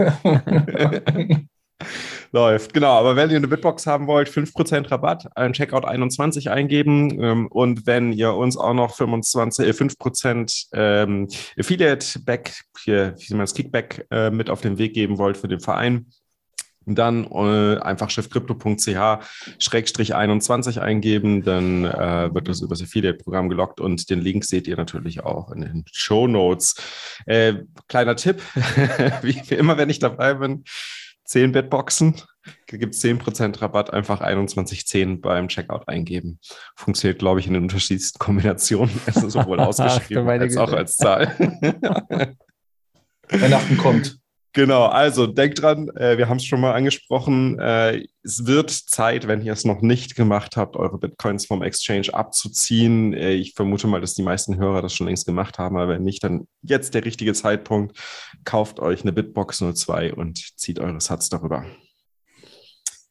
Läuft, 2.32 2.74
genau. 2.76 2.92
Aber 2.92 3.16
wenn 3.16 3.32
ihr 3.32 3.38
eine 3.38 3.48
Bitbox 3.48 3.88
haben 3.88 4.06
wollt, 4.06 4.30
5% 4.30 4.92
Rabatt, 4.92 5.28
ein 5.36 5.54
Checkout 5.54 5.86
21 5.86 6.50
eingeben. 6.52 7.20
Ähm, 7.20 7.48
und 7.48 7.88
wenn 7.88 8.14
ihr 8.14 8.34
uns 8.34 8.56
auch 8.56 8.76
noch 8.76 8.96
25, 8.96 9.68
äh, 9.68 9.72
5% 9.72 10.68
ähm, 10.74 11.28
Affiliate-Back, 11.58 12.54
hier, 12.84 13.16
wie 13.18 13.34
man 13.34 13.42
das 13.42 13.54
Kickback 13.54 14.06
äh, 14.12 14.30
mit 14.30 14.50
auf 14.52 14.62
den 14.62 14.78
Weg 14.78 14.94
geben 14.94 15.18
wollt 15.18 15.38
für 15.38 15.48
den 15.48 15.60
Verein, 15.60 16.08
dann 16.96 17.26
äh, 17.32 17.78
einfach 17.80 18.10
chefcrypto.ch-21 18.10 20.80
eingeben, 20.80 21.44
dann 21.44 21.86
äh, 21.86 22.34
wird 22.34 22.48
das 22.48 22.62
über 22.62 22.74
das 22.76 22.82
Affiliate-Programm 22.82 23.50
gelockt 23.50 23.80
und 23.80 24.10
den 24.10 24.22
Link 24.22 24.46
seht 24.46 24.68
ihr 24.68 24.78
natürlich 24.78 25.24
auch 25.24 25.52
in 25.52 25.62
den 25.62 25.86
Show 25.92 26.28
Notes. 26.28 26.76
Äh, 27.26 27.56
kleiner 27.88 28.16
Tipp, 28.16 28.42
wie, 29.22 29.40
wie 29.48 29.56
immer, 29.56 29.78
wenn 29.78 29.90
ich 29.90 30.00
dabei 30.00 30.34
bin, 30.36 30.64
10 31.26 31.52
Bitboxen, 31.52 32.16
gibt 32.68 32.96
es 32.96 33.04
10% 33.04 33.62
Rabatt, 33.62 33.92
einfach 33.92 34.20
2110 34.20 35.20
beim 35.20 35.50
Checkout 35.50 35.86
eingeben. 35.88 36.40
Funktioniert, 36.76 37.20
glaube 37.20 37.42
ich, 37.42 37.48
in 37.48 37.54
den 37.54 37.64
unterschiedlichsten 37.64 38.20
Kombinationen, 38.20 39.02
also 39.06 39.28
sowohl 39.30 39.60
ausgeschrieben 39.68 40.30
als 40.30 40.54
Güte. 40.54 40.64
auch 40.64 40.72
als 40.72 40.96
Zahl. 40.96 41.36
Weihnachten 43.30 43.78
kommt. 43.78 44.20
Genau, 44.58 44.88
also 44.88 45.28
denkt 45.28 45.62
dran, 45.62 45.90
äh, 45.90 46.18
wir 46.18 46.30
haben 46.30 46.38
es 46.38 46.46
schon 46.46 46.60
mal 46.60 46.74
angesprochen, 46.74 47.60
äh, 47.60 48.04
es 48.24 48.48
wird 48.48 48.72
Zeit, 48.72 49.28
wenn 49.28 49.44
ihr 49.44 49.54
es 49.54 49.66
noch 49.66 49.82
nicht 49.82 50.16
gemacht 50.16 50.58
habt, 50.58 50.76
eure 50.76 50.98
Bitcoins 50.98 51.46
vom 51.46 51.62
Exchange 51.62 52.12
abzuziehen. 52.12 53.14
Äh, 53.14 53.34
ich 53.34 53.54
vermute 53.54 53.86
mal, 53.86 54.02
dass 54.02 54.16
die 54.16 54.24
meisten 54.24 54.58
Hörer 54.58 54.82
das 54.82 54.96
schon 54.96 55.06
längst 55.06 55.28
gemacht 55.28 55.60
haben, 55.60 55.78
aber 55.78 55.90
wenn 55.90 56.02
nicht, 56.02 56.24
dann 56.24 56.48
jetzt 56.64 56.96
der 56.96 57.06
richtige 57.06 57.36
Zeitpunkt. 57.36 58.00
Kauft 58.46 58.80
euch 58.80 59.04
eine 59.04 59.14
Bitbox 59.14 59.60
02 59.76 60.16
und 60.16 60.40
zieht 60.58 60.80
eure 60.80 61.02
Sats 61.02 61.30
darüber. 61.30 61.64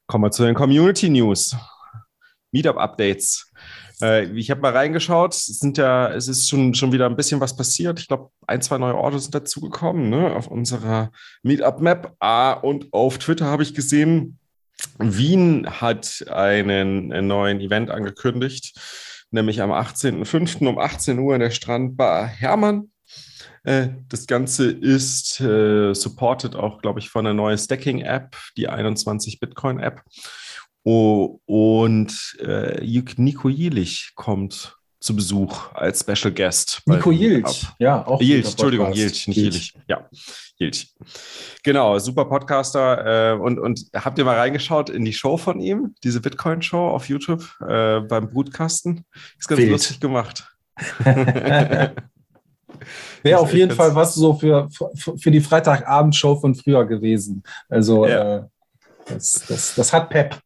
Kommen 0.08 0.24
wir 0.24 0.32
zu 0.32 0.42
den 0.42 0.56
Community 0.56 1.08
News. 1.08 1.54
Meetup-Updates. 2.50 3.52
Äh, 4.02 4.24
ich 4.32 4.50
habe 4.50 4.60
mal 4.60 4.72
reingeschaut, 4.72 5.34
es 5.34 5.46
sind 5.46 5.78
ja, 5.78 6.08
es 6.08 6.28
ist 6.28 6.48
schon, 6.48 6.74
schon 6.74 6.92
wieder 6.92 7.06
ein 7.06 7.16
bisschen 7.16 7.40
was 7.40 7.56
passiert. 7.56 7.98
Ich 8.00 8.08
glaube, 8.08 8.30
ein, 8.46 8.62
zwei 8.62 8.78
neue 8.78 8.94
Orte 8.94 9.18
sind 9.18 9.34
dazugekommen, 9.34 10.10
ne, 10.10 10.34
auf 10.34 10.48
unserer 10.48 11.10
Meetup-Map. 11.42 12.14
Ah, 12.20 12.52
und 12.52 12.92
auf 12.92 13.18
Twitter 13.18 13.46
habe 13.46 13.62
ich 13.62 13.74
gesehen, 13.74 14.38
Wien 14.98 15.66
hat 15.68 16.24
einen, 16.30 17.12
einen 17.12 17.26
neuen 17.26 17.60
Event 17.60 17.90
angekündigt, 17.90 18.78
nämlich 19.30 19.62
am 19.62 19.72
18.05. 19.72 20.66
um 20.66 20.78
18 20.78 21.18
Uhr 21.18 21.34
in 21.34 21.40
der 21.40 21.50
Strandbar 21.50 22.26
Hermann. 22.26 22.90
Äh, 23.64 23.88
das 24.08 24.26
Ganze 24.26 24.70
ist 24.70 25.40
äh, 25.40 25.94
supported 25.94 26.54
auch, 26.54 26.80
glaube 26.82 27.00
ich, 27.00 27.08
von 27.08 27.26
einer 27.26 27.34
neuen 27.34 27.58
Stacking-App, 27.58 28.36
die 28.56 28.68
21 28.68 29.40
Bitcoin-App. 29.40 30.02
Oh, 30.88 31.40
und 31.46 32.36
äh, 32.38 32.80
Nico 33.16 33.48
Jielich 33.48 34.12
kommt 34.14 34.76
zu 35.00 35.16
Besuch 35.16 35.74
als 35.74 36.02
Special 36.02 36.32
Guest. 36.32 36.80
Nico 36.86 37.10
Jilch, 37.10 37.66
ja, 37.80 38.06
auch. 38.06 38.20
Jilch, 38.20 38.50
Entschuldigung. 38.50 38.92
Jilch, 38.92 39.26
nicht 39.26 39.36
Jilch. 39.36 39.74
Ja, 39.88 40.08
Jilch. 40.58 40.94
Genau, 41.64 41.98
super 41.98 42.26
Podcaster. 42.26 43.32
Äh, 43.32 43.36
und, 43.36 43.58
und 43.58 43.80
habt 43.96 44.16
ihr 44.18 44.24
mal 44.24 44.36
reingeschaut 44.38 44.88
in 44.88 45.04
die 45.04 45.12
Show 45.12 45.36
von 45.36 45.58
ihm, 45.58 45.96
diese 46.04 46.20
Bitcoin-Show 46.20 46.90
auf 46.90 47.08
YouTube 47.08 47.42
äh, 47.68 47.98
beim 48.02 48.30
Brutkasten? 48.30 49.04
Ist 49.40 49.48
ganz 49.48 49.60
Wild. 49.60 49.72
lustig 49.72 49.98
gemacht. 49.98 50.48
Wäre 53.24 53.40
auf 53.40 53.52
jeden 53.52 53.72
Fall 53.74 53.92
was 53.96 54.14
so 54.14 54.34
für, 54.34 54.68
für, 54.70 55.18
für 55.18 55.30
die 55.32 55.40
Freitagabendshow 55.40 56.36
von 56.40 56.54
früher 56.54 56.84
gewesen. 56.84 57.42
Also 57.68 58.06
Ja. 58.06 58.36
äh, 58.36 58.42
das, 59.06 59.32
das, 59.48 59.74
das 59.74 59.92
hat 59.92 60.10
Pep. 60.10 60.38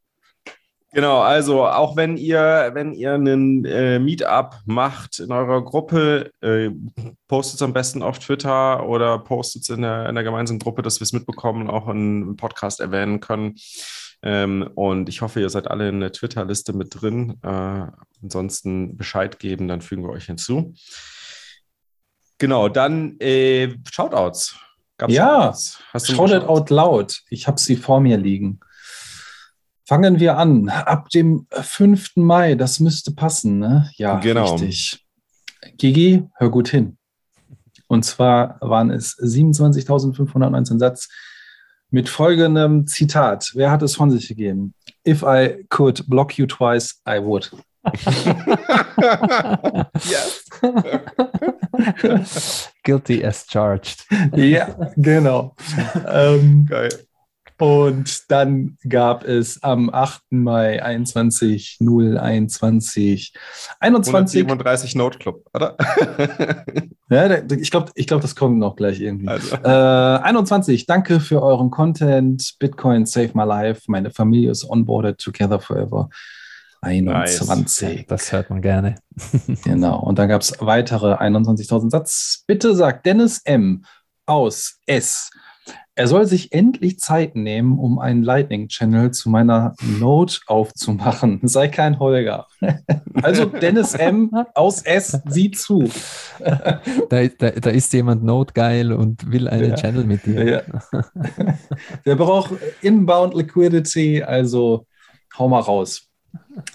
Genau, 0.93 1.21
also 1.21 1.67
auch 1.67 1.95
wenn 1.95 2.17
ihr, 2.17 2.71
wenn 2.75 2.93
ihr 2.95 3.15
einen 3.15 3.65
äh, 3.65 4.01
Meetup 4.01 4.57
macht 4.67 5.21
in 5.21 5.31
eurer 5.31 5.63
Gruppe, 5.63 6.33
äh, 6.41 6.71
postet 7.29 7.57
es 7.57 7.63
am 7.63 7.73
besten 7.73 8.03
auf 8.03 8.19
Twitter 8.19 8.85
oder 8.89 9.21
postet 9.21 9.63
es 9.63 9.69
in 9.69 9.83
der, 9.83 10.09
in 10.09 10.17
der 10.17 10.25
gemeinsamen 10.25 10.59
Gruppe, 10.59 10.83
dass 10.83 10.99
wir 10.99 11.05
es 11.05 11.13
mitbekommen 11.13 11.63
und 11.63 11.71
auch 11.71 11.89
im 11.89 12.37
Podcast 12.37 12.81
erwähnen 12.81 13.21
können. 13.21 13.55
Ähm, 14.23 14.69
und 14.75 15.09
ich 15.09 15.23
hoffe, 15.23 15.41
ihr 15.41 15.49
seid 15.49 15.69
alle 15.71 15.89
in 15.89 16.01
der 16.01 16.11
Twitter-Liste 16.13 16.73
mit 16.73 16.89
drin. 17.01 17.39
Äh, 17.43 17.87
ansonsten 18.23 18.97
Bescheid 18.97 19.39
geben, 19.39 19.69
dann 19.69 19.83
fügen 19.83 20.03
wir 20.03 20.11
euch 20.11 20.27
hinzu. 20.27 20.75
Genau, 22.39 22.69
dann 22.69 23.19
äh, 23.21 23.77
Shoutouts. 23.91 24.57
Gab's 24.99 25.15
Ja, 25.15 25.43
Shoutouts? 25.53 25.83
Hast 25.93 26.09
du 26.09 26.13
mal 26.15 26.17
Shout 26.17 26.25
it 26.37 26.43
Shoutouts? 26.43 26.49
out 26.49 26.71
loud. 26.71 27.21
Ich 27.31 27.47
habe 27.47 27.61
sie 27.61 27.77
vor 27.77 28.01
mir 28.01 28.17
liegen. 28.17 28.61
Fangen 29.91 30.21
wir 30.21 30.39
an. 30.39 30.69
Ab 30.69 31.09
dem 31.09 31.49
5. 31.51 32.13
Mai, 32.15 32.55
das 32.55 32.79
müsste 32.79 33.11
passen, 33.11 33.59
ne? 33.59 33.91
Ja, 33.97 34.21
Genau. 34.21 34.55
richtig. 34.55 35.05
Gigi, 35.79 36.29
hör 36.37 36.49
gut 36.49 36.69
hin. 36.69 36.97
Und 37.89 38.05
zwar 38.05 38.59
waren 38.61 38.93
es 38.93 39.19
27.519 39.19 40.79
Satz 40.79 41.09
mit 41.91 42.09
folgendem 42.09 42.87
Zitat. 42.87 43.51
Wer 43.55 43.73
hat 43.73 43.83
es 43.83 43.97
von 43.97 44.13
sich 44.13 44.29
gegeben? 44.29 44.75
If 45.05 45.25
I 45.25 45.67
could 45.71 46.09
block 46.09 46.39
you 46.39 46.47
twice, 46.47 47.03
I 47.05 47.19
would. 47.21 47.51
Guilty 52.85 53.25
as 53.25 53.45
charged. 53.45 54.07
ja, 54.37 54.69
genau. 54.95 55.57
ähm, 56.07 56.67
Geil. 56.67 56.91
Und 57.61 58.31
dann 58.31 58.79
gab 58.89 59.25
es 59.25 59.63
am 59.63 59.91
8. 59.91 60.23
Mai 60.31 60.83
21 60.83 61.79
021 61.81 63.35
21. 63.81 64.45
137 64.45 64.95
Note 64.95 65.19
Club, 65.19 65.47
oder? 65.55 65.77
Ja, 67.13 67.43
ich 67.51 67.73
glaube, 67.73 67.91
ich 67.97 68.07
glaub, 68.07 68.21
das 68.21 68.37
kommt 68.37 68.59
noch 68.59 68.77
gleich 68.77 69.01
irgendwie. 69.01 69.27
also. 69.27 69.57
Äh, 69.57 70.23
21. 70.23 70.87
Danke 70.87 71.19
für 71.19 71.43
euren 71.43 71.69
Content. 71.71 72.55
Bitcoin 72.61 73.05
Save 73.05 73.31
My 73.35 73.43
Life. 73.43 73.83
Meine 73.89 74.13
Familie 74.13 74.53
ist 74.53 74.65
onboarded 74.71 75.19
together 75.19 75.59
forever. 75.59 76.09
21. 76.83 78.07
Das 78.07 78.33
hört 78.33 78.51
man 78.51 78.63
gerne. 78.63 78.95
Genau. 79.65 80.01
Und 80.01 80.19
dann 80.19 80.29
gab 80.29 80.41
es 80.41 80.55
weitere 80.61 81.15
21.000 81.15 81.91
Satz. 81.91 82.45
Bitte 82.47 82.75
sagt 82.77 83.05
Dennis 83.07 83.41
M. 83.45 83.85
aus 84.25 84.79
S. 84.87 85.31
Er 86.01 86.09
soll 86.09 86.25
sich 86.25 86.55
endlich 86.55 86.99
Zeit 86.99 87.37
nehmen, 87.37 87.79
um 87.79 87.99
einen 87.99 88.23
Lightning-Channel 88.23 89.11
zu 89.11 89.29
meiner 89.29 89.75
Note 89.83 90.39
aufzumachen. 90.47 91.41
Sei 91.43 91.69
kein 91.69 91.99
Holger. 91.99 92.47
Also 93.23 93.45
Dennis 93.45 93.93
M. 93.93 94.31
aus 94.55 94.81
S. 94.81 95.21
Sieh 95.29 95.51
zu. 95.51 95.85
Da, 97.11 97.27
da, 97.27 97.51
da 97.51 97.69
ist 97.69 97.93
jemand 97.93 98.25
notgeil 98.25 98.93
und 98.93 99.31
will 99.31 99.47
einen 99.47 99.71
Ja. 99.71 99.75
Channel 99.75 100.05
mit 100.05 100.25
dir. 100.25 100.49
Ja. 100.49 101.03
Der 102.07 102.15
braucht 102.15 102.53
Inbound 102.81 103.35
Liquidity, 103.35 104.23
also 104.23 104.87
hau 105.39 105.51
mal 105.51 105.61
raus. 105.61 106.09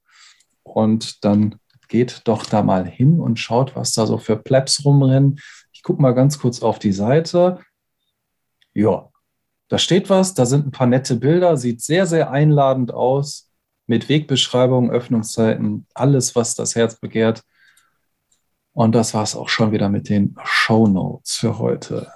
und 0.64 1.26
dann 1.26 1.56
geht 1.90 2.22
doch 2.24 2.46
da 2.46 2.64
mal 2.64 2.88
hin 2.88 3.20
und 3.20 3.38
schaut, 3.38 3.76
was 3.76 3.92
da 3.94 4.08
so 4.08 4.18
für 4.18 4.38
Plebs 4.38 4.86
rumrennen. 4.86 5.42
Ich 5.74 5.84
gucke 5.84 6.02
mal 6.02 6.14
ganz 6.14 6.40
kurz 6.40 6.62
auf 6.62 6.80
die 6.80 6.94
Seite. 6.94 7.60
Ja, 8.74 9.10
da 9.68 9.78
steht 9.78 10.10
was, 10.10 10.34
da 10.34 10.46
sind 10.46 10.68
ein 10.68 10.72
paar 10.72 10.88
nette 10.88 11.18
Bilder, 11.18 11.58
sieht 11.58 11.82
sehr, 11.82 12.06
sehr 12.06 12.32
einladend 12.32 12.94
aus, 12.94 13.50
mit 13.88 14.08
Wegbeschreibung, 14.08 14.90
Öffnungszeiten, 14.90 15.86
alles, 15.94 16.34
was 16.36 16.56
das 16.56 16.76
Herz 16.76 16.98
begehrt. 17.00 17.44
Und 18.74 18.94
das 18.96 19.14
war 19.14 19.24
es 19.24 19.36
auch 19.36 19.50
schon 19.50 19.72
wieder 19.72 19.90
mit 19.90 20.10
den 20.10 20.36
Show 20.44 20.88
Notes 20.88 21.36
für 21.36 21.60
heute. 21.60 22.12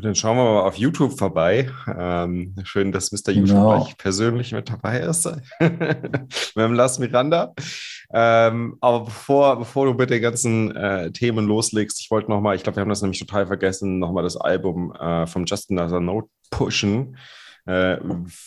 Dann 0.00 0.14
schauen 0.14 0.36
wir 0.36 0.44
mal 0.44 0.62
auf 0.62 0.76
YouTube 0.76 1.18
vorbei. 1.18 1.70
Ähm, 1.86 2.54
schön, 2.64 2.92
dass 2.92 3.12
Mr. 3.12 3.30
YouTube 3.30 3.48
Genau. 3.48 3.88
persönlich 3.98 4.52
mit 4.52 4.70
dabei 4.70 5.00
ist. 5.00 5.26
mit 5.60 6.56
dem 6.56 6.72
Las 6.72 6.98
Miranda. 6.98 7.52
Ähm, 8.12 8.76
aber 8.80 9.04
bevor, 9.04 9.58
bevor 9.58 9.86
du 9.86 9.94
mit 9.94 10.10
den 10.10 10.22
ganzen 10.22 10.74
äh, 10.74 11.12
Themen 11.12 11.46
loslegst, 11.46 12.00
ich 12.00 12.10
wollte 12.10 12.30
nochmal, 12.30 12.56
ich 12.56 12.62
glaube, 12.62 12.76
wir 12.76 12.80
haben 12.80 12.88
das 12.88 13.02
nämlich 13.02 13.20
total 13.20 13.46
vergessen, 13.46 13.98
nochmal 13.98 14.24
das 14.24 14.36
Album 14.36 14.94
äh, 14.94 15.26
von 15.26 15.44
Justin 15.44 15.78
Another 15.78 16.00
Note 16.00 16.28
pushen. 16.50 17.16
Äh, 17.64 17.98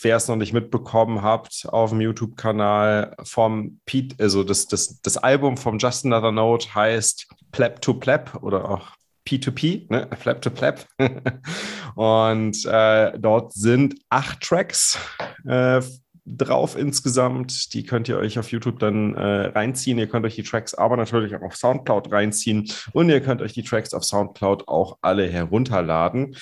Wer 0.01 0.17
es 0.17 0.27
noch 0.27 0.35
nicht 0.35 0.53
mitbekommen 0.53 1.21
habt, 1.21 1.67
auf 1.69 1.91
dem 1.91 2.01
YouTube-Kanal 2.01 3.15
vom 3.23 3.79
Pete, 3.85 4.15
also 4.21 4.43
das, 4.43 4.67
das, 4.67 5.01
das 5.01 5.17
Album 5.17 5.57
vom 5.57 5.77
Justin 5.77 6.13
Another 6.13 6.31
Note 6.31 6.75
heißt 6.75 7.27
Pleb 7.51 7.81
to 7.81 7.93
Pleb 7.93 8.35
oder 8.41 8.69
auch 8.69 8.95
P2P, 9.27 9.91
ne? 9.91 10.07
Flap 10.17 10.41
to 10.41 10.49
Plap. 10.49 10.85
Und 11.95 12.65
äh, 12.65 13.17
dort 13.17 13.53
sind 13.53 13.95
acht 14.09 14.41
Tracks 14.41 14.99
äh, 15.45 15.81
drauf 16.25 16.75
insgesamt. 16.75 17.73
Die 17.73 17.83
könnt 17.83 18.09
ihr 18.09 18.17
euch 18.17 18.39
auf 18.39 18.51
YouTube 18.51 18.79
dann 18.79 19.13
äh, 19.13 19.47
reinziehen. 19.47 19.97
Ihr 19.99 20.07
könnt 20.07 20.25
euch 20.25 20.35
die 20.35 20.43
Tracks 20.43 20.73
aber 20.73 20.97
natürlich 20.97 21.35
auch 21.35 21.41
auf 21.41 21.55
Soundcloud 21.55 22.11
reinziehen 22.11 22.69
und 22.93 23.09
ihr 23.09 23.21
könnt 23.21 23.41
euch 23.41 23.53
die 23.53 23.63
Tracks 23.63 23.93
auf 23.93 24.03
Soundcloud 24.03 24.67
auch 24.67 24.97
alle 25.01 25.27
herunterladen. 25.27 26.35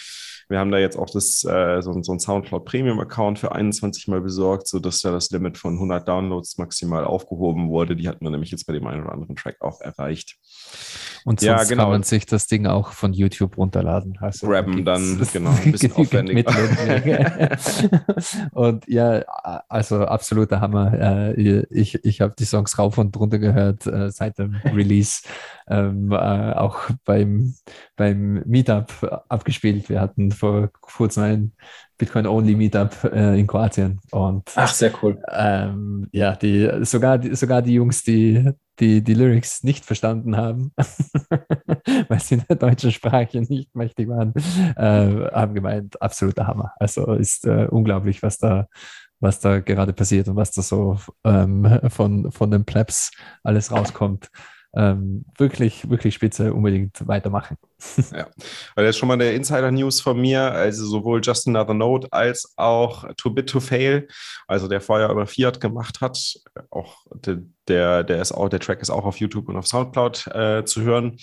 Wir 0.49 0.59
haben 0.59 0.71
da 0.71 0.77
jetzt 0.77 0.97
auch 0.97 1.09
das, 1.09 1.43
äh, 1.43 1.81
so, 1.81 2.01
so 2.01 2.11
ein 2.13 2.19
Soundcloud 2.19 2.65
Premium 2.65 2.99
Account 2.99 3.39
für 3.39 3.51
21 3.51 4.07
Mal 4.07 4.21
besorgt, 4.21 4.67
sodass 4.67 5.01
da 5.01 5.11
das 5.11 5.31
Limit 5.31 5.57
von 5.57 5.73
100 5.73 6.07
Downloads 6.07 6.57
maximal 6.57 7.05
aufgehoben 7.05 7.69
wurde. 7.69 7.95
Die 7.95 8.07
hatten 8.07 8.23
wir 8.25 8.29
nämlich 8.29 8.51
jetzt 8.51 8.65
bei 8.65 8.73
dem 8.73 8.87
einen 8.87 9.03
oder 9.03 9.13
anderen 9.13 9.35
Track 9.35 9.61
auch 9.61 9.81
erreicht. 9.81 10.37
Und 11.25 11.39
sonst 11.39 11.47
Ja, 11.61 11.63
genau. 11.63 11.83
kann 11.83 11.91
man 11.91 12.03
sich 12.03 12.25
das 12.25 12.47
Ding 12.47 12.67
auch 12.67 12.91
von 12.91 13.13
YouTube 13.13 13.57
runterladen. 13.57 14.17
Also 14.19 14.47
Grabben 14.47 14.83
dann, 14.83 15.21
genau, 15.31 15.51
ein 15.63 15.71
bisschen. 15.71 15.93
Mittel. 16.33 16.53
und 18.51 18.87
ja, 18.87 19.19
also 19.69 20.05
absoluter 20.05 20.59
Hammer. 20.61 20.93
Äh, 21.37 21.63
Ich, 21.69 21.95
ich 22.03 22.21
habe 22.21 22.33
die 22.37 22.45
Songs 22.45 22.77
rauf 22.77 22.97
und 22.97 23.15
runter 23.17 23.39
gehört 23.39 23.85
äh, 23.87 24.09
seit 24.11 24.37
dem 24.37 24.55
Release. 24.65 25.21
Ähm, 25.67 26.11
äh, 26.11 26.15
auch 26.15 26.77
beim, 27.05 27.53
beim 27.95 28.43
Meetup 28.45 29.23
abgespielt. 29.29 29.87
Wir 29.89 30.01
hatten 30.01 30.31
vor 30.31 30.69
kurzem 30.81 31.23
ein 31.23 31.51
Bitcoin-Only-Meetup 31.97 33.03
äh, 33.13 33.39
in 33.39 33.47
Kroatien. 33.47 33.99
Und 34.11 34.51
Ach, 34.55 34.73
sehr 34.73 34.91
cool. 35.01 35.21
ähm, 35.31 36.07
ja, 36.11 36.35
die, 36.35 36.69
sogar, 36.81 37.17
die, 37.17 37.33
sogar 37.35 37.61
die 37.61 37.75
Jungs, 37.75 38.03
die, 38.03 38.51
die 38.79 39.03
die 39.03 39.13
Lyrics 39.13 39.63
nicht 39.63 39.85
verstanden 39.85 40.37
haben, 40.37 40.71
weil 42.07 42.19
sie 42.19 42.35
in 42.35 42.43
der 42.49 42.55
deutschen 42.55 42.91
Sprache 42.91 43.41
nicht 43.41 43.75
mächtig 43.75 44.07
waren, 44.09 44.33
äh, 44.75 45.31
haben 45.31 45.53
gemeint, 45.53 46.01
absoluter 46.01 46.47
Hammer. 46.47 46.73
Also 46.79 47.13
ist 47.13 47.45
äh, 47.45 47.67
unglaublich, 47.69 48.23
was 48.23 48.37
da, 48.37 48.67
was 49.19 49.39
da 49.39 49.59
gerade 49.59 49.93
passiert 49.93 50.27
und 50.27 50.35
was 50.35 50.51
da 50.51 50.61
so 50.61 50.97
ähm, 51.23 51.79
von, 51.89 52.31
von 52.31 52.51
den 52.51 52.65
Plebs 52.65 53.11
alles 53.43 53.71
rauskommt. 53.71 54.29
Ähm, 54.75 55.25
wirklich, 55.37 55.87
wirklich 55.89 56.15
spitze, 56.15 56.51
unbedingt 56.51 57.07
weitermachen. 57.07 57.57
Weil 58.75 58.85
jetzt 58.85 58.97
schon 58.97 59.07
mal 59.07 59.13
eine 59.13 59.31
Insider-News 59.31 60.01
von 60.01 60.19
mir, 60.19 60.51
also 60.51 60.85
sowohl 60.85 61.21
Justin 61.23 61.55
Another 61.55 61.75
Note 61.75 62.07
als 62.11 62.53
auch 62.55 63.05
Too 63.15 63.29
Bit 63.29 63.49
to 63.49 63.59
Fail, 63.59 64.07
also 64.47 64.67
der 64.67 64.81
vorher 64.81 65.09
über 65.09 65.27
Fiat 65.27 65.61
gemacht 65.61 66.01
hat, 66.01 66.39
auch 66.71 67.05
der, 67.67 68.03
der, 68.03 68.21
ist 68.21 68.31
auch, 68.31 68.49
der 68.49 68.59
Track 68.59 68.81
ist 68.81 68.89
auch 68.89 69.05
auf 69.05 69.17
YouTube 69.17 69.47
und 69.47 69.57
auf 69.57 69.67
Soundcloud 69.67 70.27
äh, 70.27 70.65
zu 70.65 70.81
hören, 70.81 71.17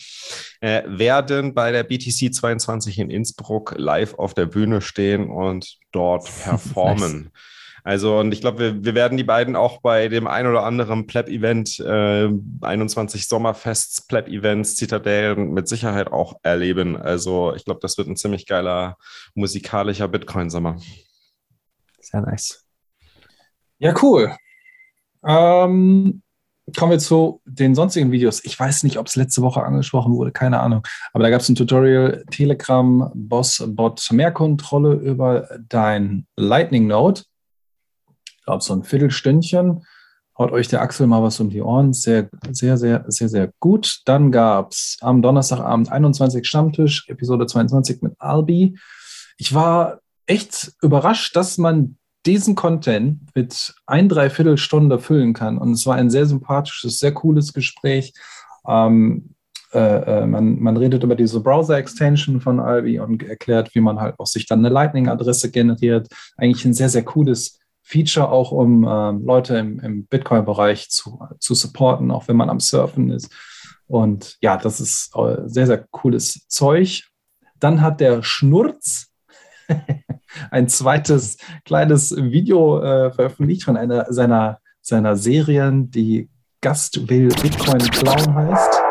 äh, 0.60 0.82
werden 0.86 1.52
bei 1.52 1.72
der 1.72 1.82
BTC 1.82 2.32
22 2.32 3.00
in 3.00 3.10
Innsbruck 3.10 3.74
live 3.76 4.14
auf 4.14 4.32
der 4.32 4.46
Bühne 4.46 4.80
stehen 4.80 5.28
und 5.28 5.78
dort 5.90 6.24
performen. 6.44 7.32
Also, 7.84 8.18
und 8.18 8.32
ich 8.32 8.40
glaube, 8.40 8.58
wir, 8.58 8.84
wir 8.84 8.94
werden 8.94 9.16
die 9.16 9.24
beiden 9.24 9.56
auch 9.56 9.80
bei 9.80 10.08
dem 10.08 10.26
ein 10.26 10.46
oder 10.46 10.64
anderen 10.64 11.06
Pleb-Event, 11.06 11.80
äh, 11.80 12.28
21 12.60 13.28
Sommerfests, 13.28 14.06
Pleb-Events, 14.06 14.76
Citadel 14.76 15.36
mit 15.36 15.68
Sicherheit 15.68 16.12
auch 16.12 16.34
erleben. 16.42 16.96
Also, 16.96 17.54
ich 17.54 17.64
glaube, 17.64 17.80
das 17.80 17.98
wird 17.98 18.08
ein 18.08 18.16
ziemlich 18.16 18.46
geiler 18.46 18.96
musikalischer 19.34 20.08
Bitcoin-Sommer. 20.08 20.78
Sehr 22.00 22.22
nice. 22.22 22.64
Ja, 23.78 23.94
cool. 24.02 24.34
Ähm, 25.24 26.22
kommen 26.76 26.92
wir 26.92 26.98
zu 26.98 27.40
den 27.44 27.74
sonstigen 27.74 28.12
Videos. 28.12 28.44
Ich 28.44 28.58
weiß 28.58 28.82
nicht, 28.84 28.98
ob 28.98 29.06
es 29.06 29.16
letzte 29.16 29.42
Woche 29.42 29.62
angesprochen 29.62 30.14
wurde, 30.14 30.32
keine 30.32 30.60
Ahnung. 30.60 30.82
Aber 31.12 31.24
da 31.24 31.30
gab 31.30 31.40
es 31.40 31.48
ein 31.48 31.54
Tutorial 31.54 32.24
Telegram 32.30 33.10
Boss 33.14 33.62
Bot 33.66 34.06
mehr 34.12 34.32
Kontrolle 34.32 34.94
über 34.94 35.48
dein 35.68 36.26
Lightning 36.36 36.86
Node. 36.86 37.22
Ich 38.40 38.46
glaube, 38.46 38.62
so 38.62 38.74
ein 38.74 38.84
Viertelstündchen. 38.84 39.84
Haut 40.38 40.52
euch 40.52 40.68
der 40.68 40.80
Axel 40.80 41.06
mal 41.06 41.22
was 41.22 41.38
um 41.40 41.50
die 41.50 41.60
Ohren. 41.60 41.92
Sehr, 41.92 42.30
sehr, 42.50 42.78
sehr, 42.78 43.04
sehr, 43.08 43.28
sehr 43.28 43.52
gut. 43.60 44.00
Dann 44.06 44.32
gab 44.32 44.72
es 44.72 44.96
am 45.02 45.20
Donnerstagabend 45.20 45.92
21 45.92 46.46
Stammtisch, 46.46 47.06
Episode 47.08 47.46
22 47.46 48.00
mit 48.02 48.14
Albi. 48.18 48.78
Ich 49.36 49.54
war 49.54 50.00
echt 50.26 50.72
überrascht, 50.80 51.36
dass 51.36 51.58
man 51.58 51.98
diesen 52.26 52.54
Content 52.54 53.20
mit 53.34 53.74
ein, 53.86 54.08
dreiviertel 54.08 54.56
Stunde 54.56 54.98
füllen 54.98 55.34
kann. 55.34 55.58
Und 55.58 55.72
es 55.72 55.86
war 55.86 55.96
ein 55.96 56.10
sehr 56.10 56.26
sympathisches, 56.26 56.98
sehr 56.98 57.12
cooles 57.12 57.52
Gespräch. 57.52 58.14
Ähm, 58.66 59.34
äh, 59.72 60.22
äh, 60.22 60.26
man, 60.26 60.58
man 60.60 60.76
redet 60.76 61.04
über 61.04 61.14
diese 61.14 61.40
Browser-Extension 61.40 62.40
von 62.40 62.60
Albi 62.60 62.98
und 62.98 63.22
erklärt, 63.22 63.74
wie 63.74 63.80
man 63.80 64.00
halt 64.00 64.18
auch 64.18 64.26
sich 64.26 64.46
dann 64.46 64.60
eine 64.60 64.68
Lightning-Adresse 64.68 65.50
generiert. 65.50 66.08
Eigentlich 66.36 66.64
ein 66.64 66.74
sehr, 66.74 66.88
sehr 66.88 67.04
cooles 67.04 67.58
Feature, 67.90 68.30
auch 68.30 68.52
um 68.52 68.84
äh, 68.84 69.10
Leute 69.24 69.56
im, 69.56 69.80
im 69.80 70.06
Bitcoin-Bereich 70.06 70.90
zu, 70.90 71.20
zu 71.40 71.54
supporten, 71.54 72.12
auch 72.12 72.28
wenn 72.28 72.36
man 72.36 72.48
am 72.48 72.60
Surfen 72.60 73.10
ist. 73.10 73.30
Und 73.86 74.36
ja, 74.40 74.56
das 74.56 74.80
ist 74.80 75.10
äh, 75.16 75.38
sehr, 75.46 75.66
sehr 75.66 75.84
cooles 75.90 76.46
Zeug. 76.46 77.08
Dann 77.58 77.80
hat 77.80 78.00
der 78.00 78.22
Schnurz 78.22 79.10
ein 80.52 80.68
zweites 80.68 81.38
kleines 81.64 82.14
Video 82.14 82.80
äh, 82.80 83.10
veröffentlicht 83.10 83.64
von 83.64 83.76
einer 83.76 84.12
seiner, 84.12 84.60
seiner 84.80 85.16
Serien, 85.16 85.90
die 85.90 86.30
Gast 86.60 87.08
will 87.08 87.28
Bitcoin 87.42 87.80
Clown 87.80 88.34
heißt. 88.34 88.82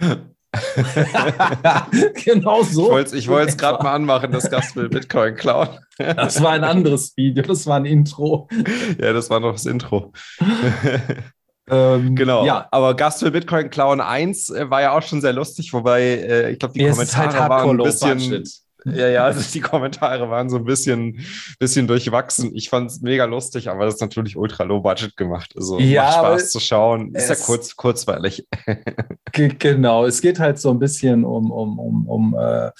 genau 2.24 2.62
so. 2.62 2.98
Ich 2.98 3.28
wollte 3.28 3.50
es 3.50 3.56
gerade 3.58 3.82
mal 3.82 3.94
anmachen, 3.94 4.32
das 4.32 4.50
Gast 4.50 4.76
will 4.76 4.88
Bitcoin 4.88 5.34
klauen. 5.34 5.68
das 5.98 6.42
war 6.42 6.52
ein 6.52 6.64
anderes 6.64 7.16
Video, 7.16 7.42
das 7.42 7.66
war 7.66 7.76
ein 7.76 7.84
Intro. 7.84 8.48
Ja, 8.98 9.12
das 9.12 9.30
war 9.30 9.40
noch 9.40 9.52
das 9.52 9.66
Intro. 9.66 10.12
Ähm, 11.70 12.14
genau. 12.14 12.44
Ja. 12.44 12.68
Aber 12.70 12.94
Gast 12.94 13.22
will 13.22 13.30
Bitcoin 13.30 13.70
klauen 13.70 14.00
1 14.00 14.50
äh, 14.50 14.70
war 14.70 14.82
ja 14.82 14.96
auch 14.96 15.02
schon 15.02 15.20
sehr 15.20 15.32
lustig, 15.32 15.72
wobei 15.72 16.02
äh, 16.02 16.50
ich 16.52 16.58
glaube, 16.58 16.74
die 16.74 16.84
es 16.84 16.96
Kommentare 16.96 17.40
halt 17.40 17.50
waren 17.50 17.70
ein 17.70 17.76
bisschen. 17.78 18.18
Budget. 18.18 18.63
Ja, 18.84 19.08
ja, 19.08 19.24
also 19.24 19.40
die 19.52 19.60
Kommentare 19.60 20.28
waren 20.28 20.50
so 20.50 20.56
ein 20.56 20.64
bisschen, 20.64 21.24
bisschen 21.58 21.86
durchwachsen. 21.86 22.54
Ich 22.54 22.68
fand 22.68 22.90
es 22.90 23.00
mega 23.00 23.24
lustig, 23.24 23.68
aber 23.68 23.86
das 23.86 23.94
ist 23.94 24.00
natürlich 24.00 24.36
ultra 24.36 24.64
low 24.64 24.80
budget 24.80 25.16
gemacht. 25.16 25.54
Also 25.56 25.78
ja, 25.78 26.02
macht 26.02 26.14
Spaß 26.14 26.50
zu 26.50 26.60
schauen. 26.60 27.14
Ist 27.14 27.28
ja 27.28 27.36
kurz, 27.36 27.76
kurzweilig. 27.76 28.46
Genau, 29.32 30.06
es 30.06 30.20
geht 30.20 30.38
halt 30.38 30.60
so 30.60 30.70
ein 30.70 30.78
bisschen 30.78 31.24
um, 31.24 31.50
um, 31.50 31.78
um, 31.78 32.06
um 32.06 32.36
äh, 32.38 32.70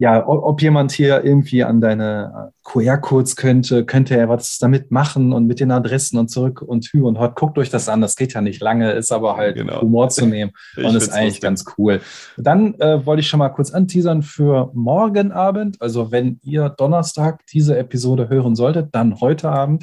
ja, 0.00 0.28
ob 0.28 0.62
jemand 0.62 0.92
hier 0.92 1.24
irgendwie 1.24 1.64
an 1.64 1.80
deine 1.80 2.52
äh, 2.54 2.60
QR-Codes 2.62 3.34
könnte, 3.34 3.84
könnte 3.84 4.16
er 4.16 4.28
was 4.28 4.58
damit 4.58 4.92
machen 4.92 5.32
und 5.32 5.48
mit 5.48 5.58
den 5.58 5.72
Adressen 5.72 6.18
und 6.18 6.28
zurück 6.28 6.62
und 6.62 6.86
hü 6.86 7.02
und 7.02 7.18
hot. 7.18 7.34
Guckt 7.34 7.58
euch 7.58 7.68
das 7.68 7.88
an, 7.88 8.00
das 8.00 8.14
geht 8.14 8.32
ja 8.32 8.40
nicht 8.40 8.62
lange, 8.62 8.92
ist 8.92 9.10
aber 9.10 9.36
halt 9.36 9.56
genau. 9.56 9.80
Humor 9.80 10.08
zu 10.08 10.26
nehmen 10.26 10.52
und 10.76 10.94
ist 10.94 11.12
eigentlich 11.12 11.40
ganz 11.40 11.64
cool. 11.76 12.00
Dann 12.36 12.74
äh, 12.74 13.04
wollte 13.04 13.20
ich 13.20 13.28
schon 13.28 13.38
mal 13.38 13.48
kurz 13.48 13.72
anteasern 13.72 14.22
für 14.22 14.70
morgen 14.72 15.32
Abend. 15.32 15.82
Also 15.82 16.12
wenn 16.12 16.38
ihr 16.44 16.68
Donnerstag 16.68 17.44
diese 17.52 17.76
Episode 17.76 18.28
hören 18.28 18.54
solltet, 18.54 18.94
dann 18.94 19.20
heute 19.20 19.50
Abend 19.50 19.82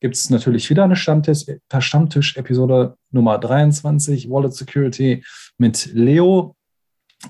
gibt 0.00 0.16
es 0.16 0.30
natürlich 0.30 0.68
wieder 0.68 0.82
eine 0.82 0.96
Stammtisch-Episode 0.96 2.96
Nummer 3.12 3.38
23, 3.38 4.28
Wallet 4.28 4.52
Security 4.52 5.22
mit 5.58 5.90
Leo 5.94 6.56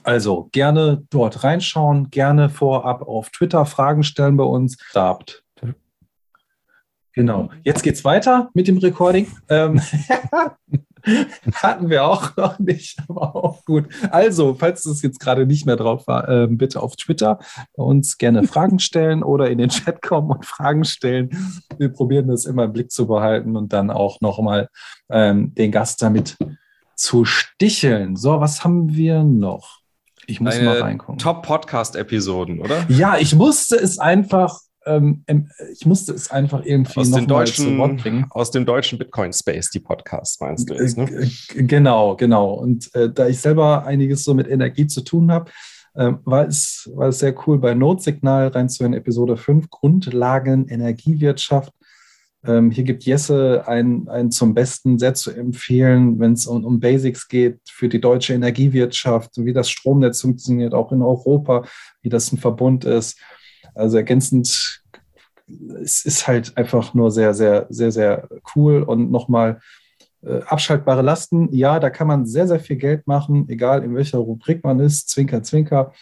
also 0.02 0.48
gerne 0.52 1.04
dort 1.10 1.44
reinschauen, 1.44 2.10
gerne 2.10 2.50
vorab 2.50 3.02
auf 3.02 3.30
Twitter 3.30 3.66
Fragen 3.66 4.02
stellen 4.02 4.36
bei 4.36 4.44
uns. 4.44 4.76
Starbt. 4.80 5.44
Genau. 7.14 7.48
Jetzt 7.62 7.82
geht's 7.82 8.04
weiter 8.04 8.50
mit 8.54 8.66
dem 8.66 8.78
Recording. 8.78 9.28
Ähm, 9.48 9.80
hatten 11.54 11.90
wir 11.90 12.04
auch 12.04 12.36
noch 12.36 12.58
nicht, 12.58 12.98
aber 13.08 13.36
auch 13.36 13.64
gut. 13.64 13.86
Also, 14.10 14.54
falls 14.54 14.84
es 14.84 15.02
jetzt 15.02 15.20
gerade 15.20 15.46
nicht 15.46 15.64
mehr 15.64 15.76
drauf 15.76 16.06
war, 16.08 16.28
äh, 16.28 16.48
bitte 16.48 16.82
auf 16.82 16.96
Twitter 16.96 17.38
bei 17.76 17.84
uns 17.84 18.18
gerne 18.18 18.42
Fragen 18.44 18.80
stellen 18.80 19.22
oder 19.22 19.48
in 19.48 19.58
den 19.58 19.68
Chat 19.68 20.02
kommen 20.02 20.30
und 20.30 20.44
Fragen 20.44 20.84
stellen. 20.84 21.30
Wir 21.78 21.90
probieren 21.90 22.28
das 22.28 22.46
immer 22.46 22.64
im 22.64 22.72
Blick 22.72 22.90
zu 22.90 23.06
behalten 23.06 23.56
und 23.56 23.72
dann 23.72 23.90
auch 23.90 24.20
nochmal 24.20 24.68
ähm, 25.08 25.54
den 25.54 25.70
Gast 25.70 26.02
damit 26.02 26.36
zu 26.96 27.24
sticheln. 27.24 28.16
So, 28.16 28.40
was 28.40 28.64
haben 28.64 28.94
wir 28.94 29.22
noch? 29.22 29.83
Ich 30.26 30.40
muss 30.40 30.54
Eine 30.54 30.64
mal 30.64 30.80
reingucken. 30.80 31.18
Top-Podcast-Episoden, 31.18 32.60
oder? 32.60 32.84
Ja, 32.88 33.16
ich 33.18 33.34
musste 33.34 33.76
es 33.76 33.98
einfach, 33.98 34.58
ähm, 34.86 35.24
ich 35.72 35.86
musste 35.86 36.12
es 36.12 36.30
einfach 36.30 36.64
irgendwie 36.64 37.00
aus 37.00 37.10
noch 37.10 37.26
deutschen, 37.26 37.96
bringen. 37.96 38.26
Aus 38.30 38.50
dem 38.50 38.66
deutschen 38.66 38.98
Bitcoin-Space, 38.98 39.70
die 39.70 39.80
Podcasts, 39.80 40.40
meinst 40.40 40.68
du 40.68 40.74
jetzt, 40.74 40.96
ne? 40.96 41.30
Genau, 41.54 42.16
genau. 42.16 42.52
Und 42.52 42.94
äh, 42.94 43.10
da 43.12 43.26
ich 43.28 43.40
selber 43.40 43.84
einiges 43.86 44.24
so 44.24 44.34
mit 44.34 44.48
Energie 44.48 44.86
zu 44.86 45.02
tun 45.02 45.30
habe, 45.30 45.50
äh, 45.94 46.12
war, 46.24 46.46
es, 46.46 46.90
war 46.94 47.08
es 47.08 47.20
sehr 47.20 47.34
cool, 47.46 47.58
bei 47.58 47.74
Notsignal 47.74 48.48
reinzuhören, 48.48 48.94
Episode 48.94 49.36
5, 49.36 49.70
Grundlagen 49.70 50.68
Energiewirtschaft 50.68 51.72
ähm, 52.46 52.70
hier 52.70 52.84
gibt 52.84 53.04
Jesse 53.04 53.64
ein, 53.66 54.08
ein 54.08 54.30
zum 54.30 54.54
Besten 54.54 54.98
sehr 54.98 55.14
zu 55.14 55.30
empfehlen, 55.30 56.18
wenn 56.20 56.32
es 56.32 56.46
um, 56.46 56.64
um 56.64 56.78
Basics 56.78 57.28
geht 57.28 57.58
für 57.66 57.88
die 57.88 58.00
deutsche 58.00 58.34
Energiewirtschaft, 58.34 59.30
wie 59.36 59.52
das 59.52 59.70
Stromnetz 59.70 60.20
funktioniert, 60.20 60.74
auch 60.74 60.92
in 60.92 61.02
Europa, 61.02 61.64
wie 62.02 62.10
das 62.10 62.32
ein 62.32 62.38
Verbund 62.38 62.84
ist. 62.84 63.18
Also 63.74 63.96
ergänzend, 63.96 64.82
es 65.82 66.04
ist 66.04 66.26
halt 66.26 66.56
einfach 66.56 66.92
nur 66.92 67.10
sehr, 67.10 67.32
sehr, 67.34 67.66
sehr, 67.70 67.90
sehr 67.90 68.28
cool 68.54 68.82
und 68.82 69.10
nochmal 69.10 69.60
äh, 70.22 70.40
abschaltbare 70.42 71.02
Lasten. 71.02 71.48
Ja, 71.52 71.80
da 71.80 71.88
kann 71.88 72.06
man 72.06 72.26
sehr, 72.26 72.46
sehr 72.46 72.60
viel 72.60 72.76
Geld 72.76 73.06
machen, 73.06 73.48
egal 73.48 73.84
in 73.84 73.94
welcher 73.94 74.18
Rubrik 74.18 74.62
man 74.64 74.80
ist. 74.80 75.08
Zwinker, 75.08 75.42
Zwinker. 75.42 75.92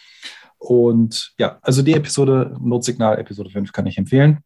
Und 0.57 1.33
ja, 1.37 1.57
also 1.61 1.81
die 1.81 1.93
Episode, 1.93 2.55
Notsignal, 2.59 3.19
Episode 3.19 3.49
5 3.49 3.71
kann 3.71 3.87
ich 3.87 3.97
empfehlen. 3.97 4.39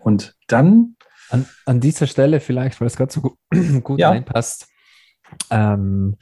Und 0.00 0.34
dann. 0.46 0.96
An, 1.30 1.46
an 1.64 1.78
dieser 1.78 2.08
Stelle 2.08 2.40
vielleicht, 2.40 2.80
weil 2.80 2.88
es 2.88 2.96
gerade 2.96 3.12
so 3.12 3.20
gut, 3.20 3.38
gut 3.84 4.00
ja. 4.00 4.10
reinpasst, 4.10 4.66
ähm, 5.50 6.16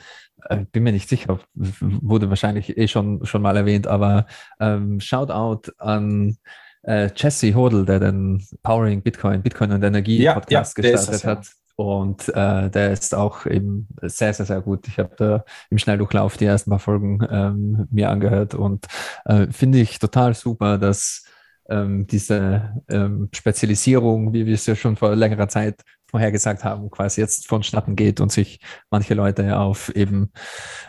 äh, 0.44 0.64
bin 0.70 0.82
mir 0.82 0.92
nicht 0.92 1.08
sicher, 1.08 1.40
wurde 1.54 2.28
wahrscheinlich 2.28 2.76
eh 2.76 2.88
schon, 2.88 3.24
schon 3.24 3.42
mal 3.42 3.56
erwähnt, 3.56 3.86
aber 3.86 4.26
ähm, 4.60 5.00
Shoutout 5.00 5.72
an 5.78 6.36
äh, 6.82 7.10
Jesse 7.14 7.54
Hodel, 7.54 7.84
der 7.84 8.00
den 8.00 8.44
Powering 8.62 9.02
Bitcoin, 9.02 9.42
Bitcoin 9.42 9.72
und 9.72 9.82
Energie 9.82 10.22
ja, 10.22 10.34
Podcast 10.34 10.76
ja, 10.76 10.82
gestartet 10.82 11.14
das, 11.14 11.24
hat. 11.24 11.48
Und 11.76 12.28
äh, 12.30 12.70
der 12.70 12.90
ist 12.90 13.14
auch 13.14 13.46
eben 13.46 13.86
sehr, 14.02 14.34
sehr, 14.34 14.46
sehr 14.46 14.60
gut. 14.60 14.88
Ich 14.88 14.98
habe 14.98 15.14
da 15.16 15.44
im 15.70 15.78
Schnelldurchlauf 15.78 16.36
die 16.36 16.46
ersten 16.46 16.70
paar 16.70 16.80
Folgen 16.80 17.20
ähm, 17.30 17.86
mir 17.92 18.10
angehört 18.10 18.54
und 18.54 18.86
äh, 19.26 19.46
finde 19.52 19.78
ich 19.78 20.00
total 20.00 20.34
super, 20.34 20.76
dass 20.76 21.24
ähm, 21.68 22.06
diese 22.06 22.82
ähm, 22.88 23.28
Spezialisierung, 23.34 24.32
wie 24.32 24.46
wir 24.46 24.54
es 24.54 24.66
ja 24.66 24.74
schon 24.74 24.96
vor 24.96 25.14
längerer 25.14 25.48
Zeit 25.48 25.82
vorhergesagt 26.10 26.64
haben, 26.64 26.90
quasi 26.90 27.20
jetzt 27.20 27.46
vonstatten 27.46 27.94
geht 27.94 28.20
und 28.20 28.32
sich 28.32 28.60
manche 28.90 29.14
Leute 29.14 29.58
auf 29.58 29.94
eben 29.94 30.32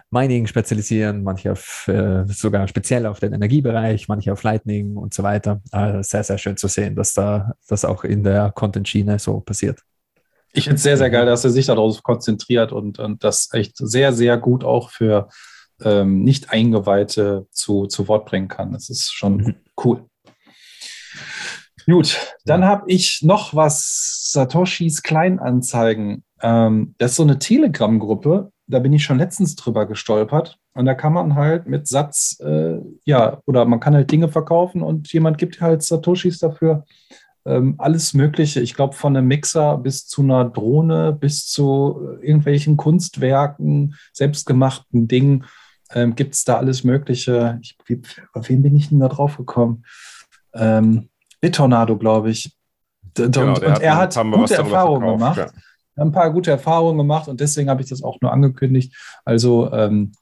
Mining 0.10 0.48
spezialisieren, 0.48 1.24
manche 1.24 1.52
auf, 1.52 1.88
äh, 1.88 2.24
sogar 2.28 2.68
speziell 2.68 3.06
auf 3.06 3.20
den 3.20 3.34
Energiebereich, 3.34 4.08
manche 4.08 4.32
auf 4.32 4.44
Lightning 4.44 4.96
und 4.96 5.14
so 5.14 5.24
weiter. 5.24 5.62
Also 5.72 6.02
sehr, 6.04 6.24
sehr 6.24 6.38
schön 6.38 6.56
zu 6.56 6.68
sehen, 6.68 6.96
dass 6.96 7.14
da 7.14 7.52
das 7.68 7.84
auch 7.84 8.06
in 8.06 8.24
der 8.24 8.52
Content-Schiene 8.52 9.20
so 9.20 9.42
passiert. 9.42 9.80
Ich 10.54 10.64
finde 10.64 10.78
es 10.78 10.84
sehr, 10.84 10.98
sehr 10.98 11.10
geil, 11.10 11.26
dass 11.26 11.44
er 11.44 11.52
sich 11.52 11.68
darauf 11.68 12.02
konzentriert 12.02 12.72
und, 12.72 12.98
und 12.98 13.24
das 13.24 13.50
echt 13.52 13.78
sehr, 13.78 14.14
sehr 14.14 14.38
gut 14.38 14.64
auch 14.64 14.90
für 14.90 15.28
ähm, 15.84 16.24
Nicht-Eingeweihte 16.24 17.46
zu, 17.52 17.86
zu 17.88 18.08
Wort 18.08 18.26
bringen 18.26 18.48
kann. 18.48 18.72
Das 18.72 18.90
ist 18.90 19.14
schon 19.14 19.38
mhm. 19.38 19.56
cool. 19.84 20.09
Gut, 21.90 22.36
dann 22.46 22.66
habe 22.66 22.84
ich 22.88 23.22
noch 23.24 23.56
was, 23.56 24.30
Satoshis 24.32 25.02
Kleinanzeigen. 25.02 26.24
Ähm, 26.42 26.94
das 26.98 27.12
ist 27.12 27.18
so 27.18 27.24
eine 27.24 27.40
Telegram-Gruppe, 27.40 28.52
da 28.68 28.80
bin 28.80 28.94
ich 28.94 29.04
schon 29.04 29.18
letztens 29.18 29.56
drüber 29.56 29.88
gestolpert. 29.88 30.58
Und 30.74 30.86
da 30.86 30.94
kann 30.94 31.14
man 31.14 31.36
halt 31.36 31.68
mit 31.68 31.88
Satz, 31.88 32.40
äh, 32.42 32.78
ja, 33.06 33.42
oder 33.46 33.66
man 33.66 33.80
kann 33.80 33.96
halt 33.96 34.12
Dinge 34.12 34.30
verkaufen 34.30 34.82
und 34.82 35.12
jemand 35.12 35.38
gibt 35.38 35.60
halt 35.62 35.82
Satoshis 35.84 36.40
dafür. 36.40 36.86
ähm, 37.46 37.76
alles 37.80 38.14
Mögliche. 38.14 38.62
Ich 38.62 38.76
glaube, 38.76 38.96
von 38.96 39.16
einem 39.16 39.28
Mixer 39.28 39.78
bis 39.78 40.06
zu 40.06 40.22
einer 40.22 40.46
Drohne, 40.46 41.14
bis 41.14 41.48
zu 41.48 42.18
irgendwelchen 42.22 42.78
Kunstwerken, 42.78 43.96
selbstgemachten 44.14 45.08
Dingen 45.08 45.46
ähm, 45.94 46.16
gibt 46.16 46.36
es 46.36 46.44
da 46.44 46.58
alles 46.58 46.84
Mögliche. 46.84 47.58
Ich, 47.62 47.78
wie, 47.86 48.02
auf 48.34 48.50
wen 48.50 48.62
bin 48.62 48.76
ich 48.76 48.90
denn 48.90 49.00
da 49.00 49.08
drauf 49.08 49.38
gekommen? 49.38 49.86
Ähm, 50.54 51.10
Bitornado, 51.42 51.98
glaube 51.98 52.32
ich. 52.32 52.56
Und, 53.18 53.34
genau, 53.34 53.54
und 53.54 53.64
er 53.64 53.98
hat 53.98 54.16
gute 54.16 54.56
Erfahrungen 54.56 55.18
gemacht. 55.18 55.38
Ja. 55.38 55.48
Ein 55.96 56.12
paar 56.12 56.32
gute 56.32 56.52
Erfahrungen 56.52 56.98
gemacht 56.98 57.28
und 57.28 57.42
deswegen 57.42 57.70
habe 57.70 57.82
ich 57.82 57.90
das 57.90 58.04
auch 58.04 58.20
nur 58.22 58.32
angekündigt. 58.32 58.96
Also 59.26 59.72
ähm, 59.74 60.14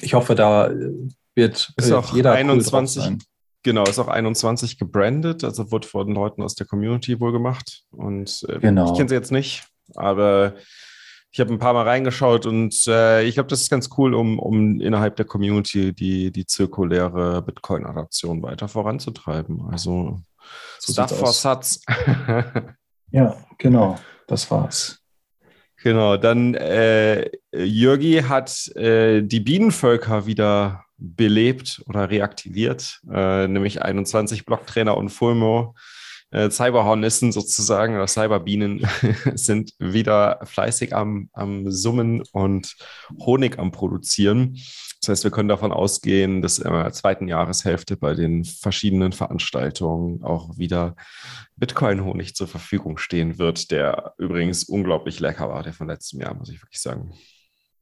ich 0.00 0.14
hoffe, 0.14 0.34
da 0.34 0.70
wird, 1.34 1.72
ist 1.76 1.90
wird 1.90 2.12
jeder 2.12 2.32
21, 2.32 3.06
cool 3.06 3.18
Genau, 3.64 3.82
ist 3.84 3.98
auch 3.98 4.08
21 4.08 4.78
gebrandet, 4.78 5.42
also 5.42 5.72
wird 5.72 5.86
von 5.86 6.12
Leuten 6.12 6.42
aus 6.42 6.54
der 6.54 6.66
Community 6.66 7.18
wohl 7.18 7.32
gemacht. 7.32 7.84
Und 7.90 8.44
äh, 8.48 8.58
genau. 8.58 8.90
ich 8.90 8.96
kenne 8.96 9.08
sie 9.08 9.14
jetzt 9.14 9.32
nicht, 9.32 9.66
aber 9.94 10.54
ich 11.30 11.40
habe 11.40 11.50
ein 11.50 11.58
paar 11.58 11.72
Mal 11.72 11.88
reingeschaut 11.88 12.44
und 12.44 12.86
äh, 12.86 13.24
ich 13.24 13.34
glaube, 13.34 13.48
das 13.48 13.62
ist 13.62 13.70
ganz 13.70 13.88
cool, 13.96 14.14
um, 14.14 14.38
um 14.38 14.82
innerhalb 14.82 15.16
der 15.16 15.24
Community 15.24 15.94
die, 15.94 16.30
die 16.30 16.44
zirkuläre 16.44 17.40
Bitcoin-Adaption 17.40 18.42
weiter 18.42 18.68
voranzutreiben. 18.68 19.62
Also 19.72 20.20
so 20.78 20.92
Stuff 20.92 21.18
for 21.18 21.32
Satz. 21.32 21.80
ja, 23.10 23.36
genau, 23.58 23.98
das 24.26 24.50
war's. 24.50 25.00
Genau, 25.82 26.16
dann 26.16 26.54
äh, 26.54 27.30
Jürgi 27.52 28.22
hat 28.26 28.68
äh, 28.76 29.22
die 29.22 29.40
Bienenvölker 29.40 30.26
wieder 30.26 30.84
belebt 30.96 31.82
oder 31.86 32.08
reaktiviert, 32.08 33.00
äh, 33.12 33.46
nämlich 33.48 33.82
21 33.82 34.46
Blocktrainer 34.46 34.96
und 34.96 35.10
Fulmo 35.10 35.74
äh, 36.34 36.50
Cyberhornissen 36.50 37.30
sozusagen 37.30 37.94
oder 37.94 38.08
Cyberbienen 38.08 38.86
sind 39.34 39.72
wieder 39.78 40.40
fleißig 40.42 40.94
am, 40.94 41.30
am 41.32 41.70
Summen 41.70 42.22
und 42.32 42.74
Honig 43.20 43.58
am 43.58 43.70
Produzieren. 43.70 44.58
Das 45.00 45.08
heißt, 45.10 45.24
wir 45.24 45.30
können 45.30 45.48
davon 45.48 45.70
ausgehen, 45.70 46.42
dass 46.42 46.58
in 46.58 46.72
der 46.72 46.92
zweiten 46.92 47.28
Jahreshälfte 47.28 47.96
bei 47.96 48.14
den 48.14 48.44
verschiedenen 48.44 49.12
Veranstaltungen 49.12 50.24
auch 50.24 50.58
wieder 50.58 50.96
Bitcoin-Honig 51.56 52.34
zur 52.34 52.48
Verfügung 52.48 52.98
stehen 52.98 53.38
wird, 53.38 53.70
der 53.70 54.14
übrigens 54.18 54.64
unglaublich 54.64 55.20
lecker 55.20 55.48
war, 55.50 55.62
der 55.62 55.72
von 55.72 55.86
letztem 55.86 56.20
Jahr, 56.20 56.34
muss 56.34 56.48
ich 56.48 56.60
wirklich 56.60 56.80
sagen. 56.80 57.12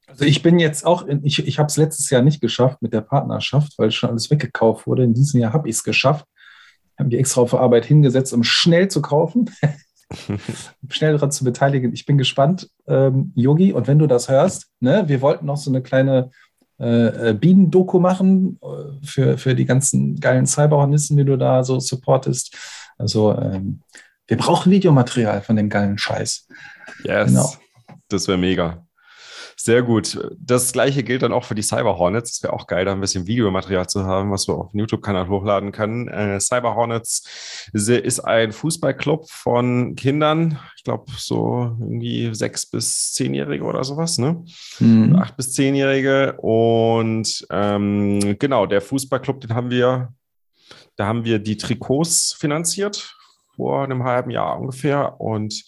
Also 0.09 0.25
ich 0.25 0.43
bin 0.43 0.59
jetzt 0.59 0.85
auch, 0.85 1.07
in, 1.07 1.25
ich, 1.25 1.47
ich 1.47 1.59
habe 1.59 1.69
es 1.69 1.79
letztes 1.79 2.11
Jahr 2.11 2.21
nicht 2.21 2.43
geschafft 2.43 2.83
mit 2.83 2.93
der 2.93 3.01
Partnerschaft, 3.01 3.79
weil 3.79 3.93
schon 3.93 4.11
alles 4.11 4.31
weggekauft 4.31 4.87
wurde. 4.87 5.05
In 5.05 5.15
diesem 5.15 5.41
Jahr 5.41 5.55
habe 5.55 5.71
ich 5.71 5.77
es 5.77 5.85
geschafft 5.85 6.27
habe 6.99 7.09
mich 7.09 7.19
extra 7.19 7.41
auf 7.41 7.55
Arbeit 7.55 7.85
hingesetzt, 7.85 8.33
um 8.33 8.45
schnell 8.45 8.89
zu 8.89 9.03
kaufen, 9.03 9.51
schnell 10.89 11.13
daran 11.13 11.31
zu 11.31 11.45
beteiligen. 11.45 11.93
Ich 11.93 12.07
bin 12.07 12.19
gespannt, 12.19 12.69
ähm, 12.87 13.33
Yogi, 13.35 13.73
und 13.73 13.87
wenn 13.87 13.99
du 13.99 14.07
das 14.07 14.29
hörst, 14.29 14.69
ne, 14.81 15.05
wir 15.07 15.21
wollten 15.21 15.47
noch 15.47 15.57
so 15.57 15.71
eine 15.71 15.83
kleine 15.83 16.31
äh, 16.79 17.31
äh 17.31 17.35
Bienen-Doku 17.35 17.99
machen 17.99 18.59
äh, 18.63 19.07
für, 19.07 19.39
für 19.39 19.55
die 19.55 19.65
ganzen 19.65 20.19
geilen 20.21 20.47
Cyberhornissen, 20.47 21.17
die 21.17 21.25
du 21.25 21.37
da 21.37 21.65
so 21.65 21.81
supportest. 21.81 22.57
Also 22.99 23.37
ähm, 23.37 23.81
wir 24.27 24.37
brauchen 24.37 24.71
Videomaterial 24.71 25.43
von 25.43 25.57
dem 25.57 25.69
geilen 25.69 25.99
Scheiß. 25.99 26.47
Yes, 27.05 27.29
genau. 27.29 27.53
das 28.09 28.29
wäre 28.29 28.39
mega. 28.39 28.87
Sehr 29.65 29.83
gut. 29.83 30.19
Das 30.41 30.73
gleiche 30.73 31.05
gilt 31.05 31.23
dann 31.23 31.33
auch 31.33 31.45
für 31.45 31.55
die 31.55 31.63
Cyber 31.63 31.97
Hornets. 31.97 32.33
Es 32.33 32.43
wäre 32.43 32.53
auch 32.53 32.67
geil, 32.67 32.85
da 32.85 32.91
ein 32.91 33.01
bisschen 33.01 33.29
Videomaterial 33.29 33.87
zu 33.87 34.05
haben, 34.05 34.33
was 34.33 34.49
wir 34.49 34.57
auf 34.57 34.73
dem 34.73 34.81
YouTube-Kanal 34.81 35.29
hochladen 35.29 35.71
können. 35.71 36.09
Äh, 36.09 36.41
Cyber 36.41 36.75
Hornets 36.75 37.23
ist 37.73 38.19
ein 38.19 38.51
Fußballclub 38.51 39.31
von 39.31 39.95
Kindern, 39.95 40.59
ich 40.77 40.83
glaube 40.83 41.13
so 41.17 41.77
irgendwie 41.79 42.35
sechs 42.35 42.67
bis 42.67 43.13
zehnjährige 43.13 43.63
oder 43.63 43.85
sowas, 43.85 44.19
ne? 44.19 44.45
Mhm. 44.81 45.15
Acht 45.15 45.37
bis 45.37 45.53
zehnjährige. 45.53 46.33
Und 46.39 47.47
ähm, 47.51 48.37
genau, 48.41 48.67
der 48.67 48.81
Fußballclub, 48.81 49.43
den 49.43 49.55
haben 49.55 49.71
wir, 49.71 50.13
da 50.97 51.07
haben 51.07 51.25
wir 51.25 51.39
die 51.39 51.57
Trikots 51.57 52.35
finanziert 52.37 53.15
vor 53.55 53.85
einem 53.85 54.03
halben 54.03 54.33
Jahr 54.33 54.59
ungefähr 54.59 55.21
und 55.21 55.63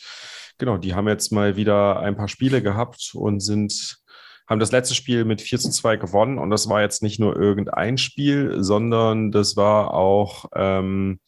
genau, 0.65 0.79
die 0.79 0.95
haben 0.95 1.09
jetzt 1.09 1.31
mal 1.31 1.57
wieder 1.57 2.01
ein 2.01 2.17
paar 2.17 2.29
Spiele 2.29 2.63
gehabt 2.63 3.13
und 3.15 3.41
sind 3.41 3.99
haben 4.47 4.61
das 4.61 4.73
letzte 4.73 4.95
Spiel 4.95 5.25
mit 5.25 5.41
4 5.41 5.59
zu 5.59 5.71
2 5.71 5.97
gewonnen 5.97 6.39
und 6.39 6.51
das 6.51 6.69
war 6.69 6.83
jetzt 6.83 7.03
nicht 7.03 7.19
nur 7.19 7.35
irgendein 7.35 7.97
Spiel, 7.97 8.63
sondern 8.63 9.31
das 9.31 9.57
war 9.57 9.95
auch 9.95 10.47
ähm, 10.55 11.19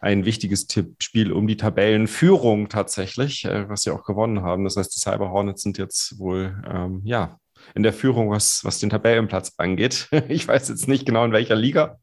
ein 0.00 0.24
wichtiges 0.24 0.68
Tippspiel 0.68 1.32
um 1.32 1.48
die 1.48 1.56
Tabellenführung 1.56 2.68
tatsächlich, 2.68 3.44
äh, 3.44 3.68
was 3.68 3.82
sie 3.82 3.90
auch 3.90 4.04
gewonnen 4.04 4.42
haben. 4.42 4.62
Das 4.62 4.76
heißt, 4.76 4.94
die 4.94 5.00
Cyber 5.00 5.30
Hornets 5.30 5.62
sind 5.62 5.78
jetzt 5.78 6.18
wohl 6.20 6.62
ähm, 6.68 7.00
ja 7.04 7.38
in 7.74 7.82
der 7.82 7.92
Führung, 7.92 8.30
was, 8.30 8.64
was 8.64 8.78
den 8.78 8.90
Tabellenplatz 8.90 9.54
angeht. 9.56 10.08
Ich 10.28 10.46
weiß 10.46 10.68
jetzt 10.68 10.86
nicht 10.86 11.06
genau 11.06 11.24
in 11.24 11.32
welcher 11.32 11.56
Liga, 11.56 11.98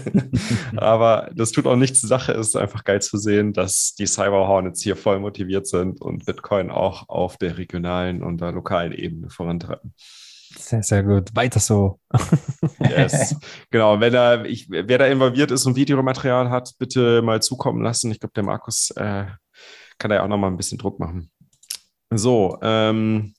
aber 0.76 1.30
das 1.34 1.52
tut 1.52 1.66
auch 1.66 1.76
nichts 1.76 2.00
zur 2.00 2.08
Sache. 2.08 2.32
Es 2.32 2.48
ist 2.48 2.56
einfach 2.56 2.82
geil 2.82 3.00
zu 3.00 3.18
sehen, 3.18 3.52
dass 3.52 3.94
die 3.94 4.06
Cyber 4.06 4.48
Hornets 4.48 4.82
hier 4.82 4.96
voll 4.96 5.20
motiviert 5.20 5.66
sind 5.66 6.00
und 6.00 6.24
Bitcoin 6.26 6.70
auch 6.70 7.08
auf 7.08 7.36
der 7.36 7.58
regionalen 7.58 8.22
und 8.22 8.40
der 8.40 8.52
lokalen 8.52 8.92
Ebene 8.92 9.30
vorantreiben. 9.30 9.94
Sehr, 10.58 10.82
sehr 10.82 11.02
gut. 11.02 11.34
Weiter 11.34 11.60
so. 11.60 11.98
yes. 12.80 13.36
Genau. 13.70 14.00
Wenn 14.00 14.12
da, 14.12 14.44
ich, 14.44 14.68
wer 14.68 14.98
da 14.98 15.06
involviert 15.06 15.50
ist 15.50 15.66
und 15.66 15.76
Videomaterial 15.76 16.50
hat, 16.50 16.74
bitte 16.78 17.22
mal 17.22 17.42
zukommen 17.42 17.82
lassen. 17.82 18.10
Ich 18.10 18.20
glaube, 18.20 18.34
der 18.34 18.44
Markus 18.44 18.90
äh, 18.96 19.26
kann 19.98 20.10
da 20.10 20.16
ja 20.16 20.22
auch 20.24 20.28
noch 20.28 20.38
mal 20.38 20.48
ein 20.48 20.56
bisschen 20.56 20.78
Druck 20.78 20.98
machen. 20.98 21.30
So, 22.10 22.58
ähm, 22.62 23.34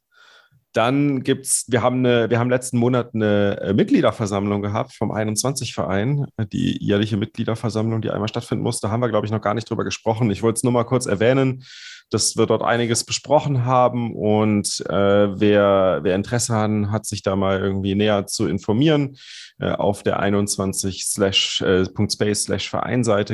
dann 0.73 1.23
gibt's, 1.23 1.65
wir 1.69 1.81
haben 1.81 1.99
eine, 1.99 2.29
wir 2.29 2.39
haben 2.39 2.49
letzten 2.49 2.77
Monat 2.77 3.13
eine 3.13 3.59
äh, 3.61 3.73
Mitgliederversammlung 3.73 4.61
gehabt 4.61 4.93
vom 4.93 5.11
21-Verein, 5.11 6.25
die 6.51 6.83
jährliche 6.83 7.15
Mitgliederversammlung, 7.15 8.01
die 8.01 8.09
einmal 8.09 8.27
stattfinden 8.27 8.63
musste. 8.63 8.87
Da 8.87 8.91
haben 8.91 9.01
wir, 9.01 9.09
glaube 9.09 9.25
ich, 9.25 9.31
noch 9.31 9.41
gar 9.41 9.53
nicht 9.53 9.69
drüber 9.69 9.83
gesprochen. 9.83 10.31
Ich 10.31 10.41
wollte 10.41 10.57
es 10.57 10.63
nur 10.63 10.73
mal 10.73 10.83
kurz 10.83 11.05
erwähnen, 11.05 11.63
dass 12.09 12.37
wir 12.37 12.45
dort 12.45 12.61
einiges 12.61 13.03
besprochen 13.03 13.65
haben 13.65 14.15
und 14.15 14.83
äh, 14.89 15.39
wer, 15.39 15.99
wer 16.03 16.15
Interesse 16.15 16.53
hat, 16.53 16.91
hat 16.91 17.05
sich 17.05 17.23
da 17.23 17.35
mal 17.35 17.59
irgendwie 17.59 17.95
näher 17.95 18.25
zu 18.27 18.47
informieren. 18.47 19.17
Äh, 19.59 19.71
auf 19.71 20.03
der 20.03 20.19
21 20.19 21.05
slash, 21.05 21.61
äh, 21.61 21.85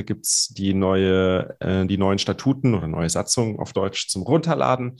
gibt 0.03 0.25
es 0.25 0.47
die 0.49 0.73
neue, 0.73 1.55
äh, 1.59 1.85
die 1.85 1.97
neuen 1.97 2.19
Statuten 2.19 2.75
oder 2.75 2.87
neue 2.87 3.09
Satzungen 3.09 3.59
auf 3.59 3.73
Deutsch 3.73 4.07
zum 4.07 4.23
Runterladen. 4.23 4.97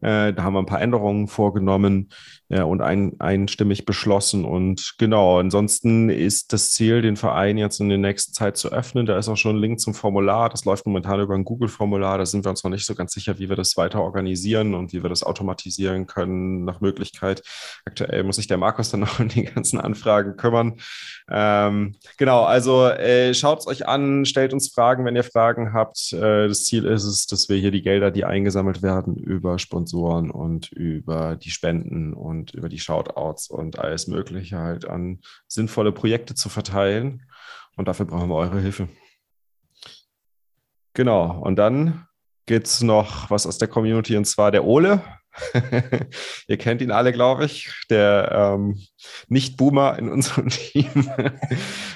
Äh, 0.00 0.32
da 0.32 0.42
haben 0.42 0.54
wir 0.54 0.60
ein 0.60 0.66
paar 0.66 0.80
Änderungen 0.80 1.28
vorgenommen 1.28 2.10
ja, 2.50 2.64
und 2.64 2.80
ein, 2.80 3.12
einstimmig 3.18 3.84
beschlossen. 3.84 4.46
Und 4.46 4.94
genau, 4.96 5.38
ansonsten 5.38 6.08
ist 6.08 6.54
das 6.54 6.70
Ziel, 6.70 7.02
den 7.02 7.16
Verein 7.16 7.58
jetzt 7.58 7.78
in 7.78 7.90
der 7.90 7.98
nächsten 7.98 8.32
Zeit 8.32 8.56
zu 8.56 8.72
öffnen. 8.72 9.04
Da 9.04 9.18
ist 9.18 9.28
auch 9.28 9.36
schon 9.36 9.56
ein 9.56 9.60
Link 9.60 9.80
zum 9.80 9.92
Formular. 9.92 10.48
Das 10.48 10.64
läuft 10.64 10.86
momentan 10.86 11.20
über 11.20 11.34
ein 11.34 11.44
Google-Formular. 11.44 12.16
Da 12.16 12.24
sind 12.24 12.46
wir 12.46 12.50
uns 12.50 12.64
noch 12.64 12.70
nicht 12.70 12.86
so 12.86 12.94
ganz 12.94 13.12
sicher, 13.12 13.38
wie 13.38 13.50
wir 13.50 13.56
das 13.56 13.76
weiter 13.76 14.00
organisieren 14.00 14.74
und 14.74 14.94
wie 14.94 15.02
wir 15.02 15.10
das 15.10 15.22
automatisieren 15.22 16.06
können 16.06 16.64
nach 16.64 16.80
Möglichkeit. 16.80 17.42
Aktuell 17.84 18.24
muss 18.24 18.36
sich 18.36 18.46
der 18.46 18.56
Markus 18.56 18.90
dann 18.90 19.00
noch 19.00 19.20
um 19.20 19.28
die 19.28 19.44
ganzen 19.44 19.78
Anfragen 19.78 20.36
kümmern. 20.38 20.76
Ähm, 21.30 21.96
genau, 22.16 22.44
also 22.44 22.86
äh, 22.86 23.34
schaut 23.34 23.60
es 23.60 23.66
euch 23.66 23.86
an, 23.86 24.24
stellt 24.24 24.54
uns 24.54 24.68
Fragen, 24.68 25.04
wenn 25.04 25.16
ihr 25.16 25.24
Fragen 25.24 25.74
habt. 25.74 26.14
Äh, 26.14 26.48
das 26.48 26.64
Ziel 26.64 26.86
ist 26.86 27.04
es, 27.04 27.26
dass 27.26 27.50
wir 27.50 27.58
hier 27.58 27.72
die 27.72 27.82
Gelder, 27.82 28.10
die 28.10 28.24
eingesammelt 28.24 28.80
werden, 28.80 29.16
über 29.16 29.58
Sponsoren 29.58 30.30
und 30.30 30.72
über 30.72 31.36
die 31.36 31.50
Spenden 31.50 32.14
und 32.14 32.37
über 32.54 32.68
die 32.68 32.78
Shoutouts 32.78 33.48
und 33.48 33.78
alles 33.78 34.06
Mögliche 34.06 34.58
halt 34.58 34.84
an 34.86 35.20
sinnvolle 35.46 35.92
Projekte 35.92 36.34
zu 36.34 36.48
verteilen. 36.48 37.28
Und 37.76 37.88
dafür 37.88 38.06
brauchen 38.06 38.28
wir 38.28 38.36
eure 38.36 38.60
Hilfe. 38.60 38.88
Genau, 40.94 41.40
und 41.40 41.56
dann 41.56 42.06
gibt 42.46 42.66
es 42.66 42.82
noch 42.82 43.30
was 43.30 43.46
aus 43.46 43.58
der 43.58 43.68
Community 43.68 44.16
und 44.16 44.24
zwar 44.24 44.50
der 44.50 44.64
Ole. 44.64 45.02
Ihr 46.48 46.56
kennt 46.56 46.82
ihn 46.82 46.90
alle, 46.90 47.12
glaube 47.12 47.44
ich. 47.44 47.70
Der 47.90 48.30
ähm, 48.32 48.80
Nicht-Boomer 49.28 49.98
in 49.98 50.08
unserem 50.08 50.48
Team 50.48 51.10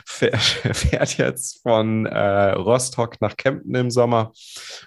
fährt, 0.04 1.18
jetzt 1.18 1.62
von 1.62 2.06
äh, 2.06 2.50
Rostock 2.52 3.20
nach 3.20 3.36
Kempten 3.36 3.74
im 3.74 3.90
Sommer 3.90 4.32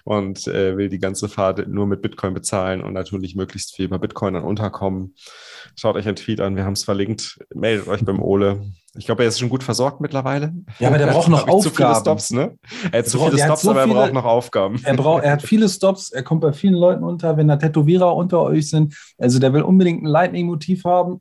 und 0.04 0.46
äh, 0.46 0.76
will 0.76 0.88
die 0.88 0.98
ganze 0.98 1.28
Fahrt 1.28 1.66
nur 1.68 1.86
mit 1.86 2.02
Bitcoin 2.02 2.34
bezahlen 2.34 2.82
und 2.82 2.92
natürlich 2.92 3.36
möglichst 3.36 3.74
viel 3.74 3.88
bei 3.88 3.98
Bitcoin 3.98 4.36
unterkommen. 4.36 5.14
Schaut 5.76 5.96
euch 5.96 6.06
einen 6.06 6.16
Tweet 6.16 6.40
an, 6.40 6.56
wir 6.56 6.64
haben 6.64 6.74
es 6.74 6.84
verlinkt. 6.84 7.38
Meldet 7.54 7.88
euch 7.88 8.04
beim 8.04 8.22
Ole. 8.22 8.62
Ich 8.98 9.04
glaube, 9.04 9.22
er 9.22 9.28
ist 9.28 9.38
schon 9.38 9.48
gut 9.48 9.62
versorgt 9.62 10.00
mittlerweile. 10.00 10.54
Ja, 10.78 10.88
aber 10.88 10.98
der 10.98 11.08
braucht 11.08 11.28
noch 11.28 11.46
Aufgaben. 11.48 11.62
Zu 11.62 11.70
viele 11.70 11.94
Stops, 11.96 12.30
ne? 12.30 12.58
Er 12.90 13.00
hat 13.00 13.08
zu 13.08 13.18
viele 13.18 13.38
Stops, 13.38 13.62
so 13.62 13.70
aber 13.70 13.80
er 13.80 13.86
braucht 13.86 14.12
noch 14.12 14.24
Aufgaben. 14.24 14.80
Er, 14.84 14.94
braucht, 14.94 15.24
er 15.24 15.32
hat 15.32 15.42
viele 15.42 15.68
Stops, 15.68 16.10
er 16.12 16.22
kommt 16.22 16.40
bei 16.40 16.52
vielen 16.52 16.74
Leuten 16.74 17.04
unter, 17.04 17.36
wenn 17.36 17.48
da 17.48 17.56
Tätowierer 17.56 18.14
unter 18.16 18.40
euch 18.42 18.70
sind. 18.70 18.96
Also 19.18 19.38
der 19.38 19.52
will 19.52 19.62
unbedingt 19.62 20.02
ein 20.02 20.06
Lightning-Motiv 20.06 20.84
haben. 20.84 21.20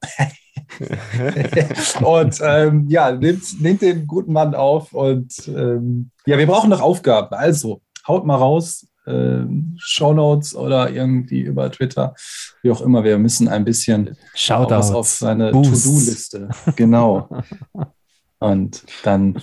und 2.02 2.40
ähm, 2.42 2.86
ja, 2.88 3.12
nehmt, 3.12 3.62
nehmt, 3.62 3.82
den 3.82 4.08
guten 4.08 4.34
Mann 4.34 4.56
auf 4.56 4.94
und 4.94 5.48
ähm, 5.48 6.12
ja, 6.26 6.38
wir 6.38 6.48
brauchen 6.48 6.70
noch 6.70 6.82
Aufgaben. 6.82 7.34
Also, 7.36 7.82
haut 8.08 8.26
mal 8.26 8.36
raus. 8.36 8.88
Äh, 9.06 9.46
Shownotes 9.78 10.56
oder 10.56 10.90
irgendwie 10.90 11.42
über 11.42 11.72
Twitter, 11.72 12.16
wie 12.64 12.72
auch 12.72 12.82
immer. 12.82 13.04
Wir 13.04 13.20
müssen 13.20 13.48
ein 13.48 13.64
bisschen 13.64 14.18
Shoutouts. 14.34 14.90
auf 14.90 15.08
seine. 15.08 15.52
To-Do-Liste. 15.52 16.50
Genau. 16.76 17.30
Und 18.40 18.84
dann 19.04 19.42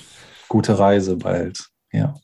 gute 0.48 0.78
Reise 0.78 1.16
bald. 1.16 1.68
Ja. 1.92 2.14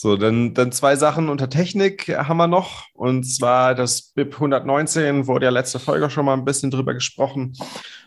So, 0.00 0.16
dann, 0.16 0.54
dann 0.54 0.72
zwei 0.72 0.96
Sachen 0.96 1.28
unter 1.28 1.50
Technik 1.50 2.08
haben 2.08 2.38
wir 2.38 2.46
noch. 2.46 2.86
Und 2.94 3.24
zwar 3.24 3.74
das 3.74 4.12
BIP 4.14 4.32
119 4.32 5.26
wurde 5.26 5.44
ja 5.44 5.50
letzte 5.50 5.78
Folge 5.78 6.08
schon 6.08 6.24
mal 6.24 6.32
ein 6.32 6.46
bisschen 6.46 6.70
drüber 6.70 6.94
gesprochen. 6.94 7.52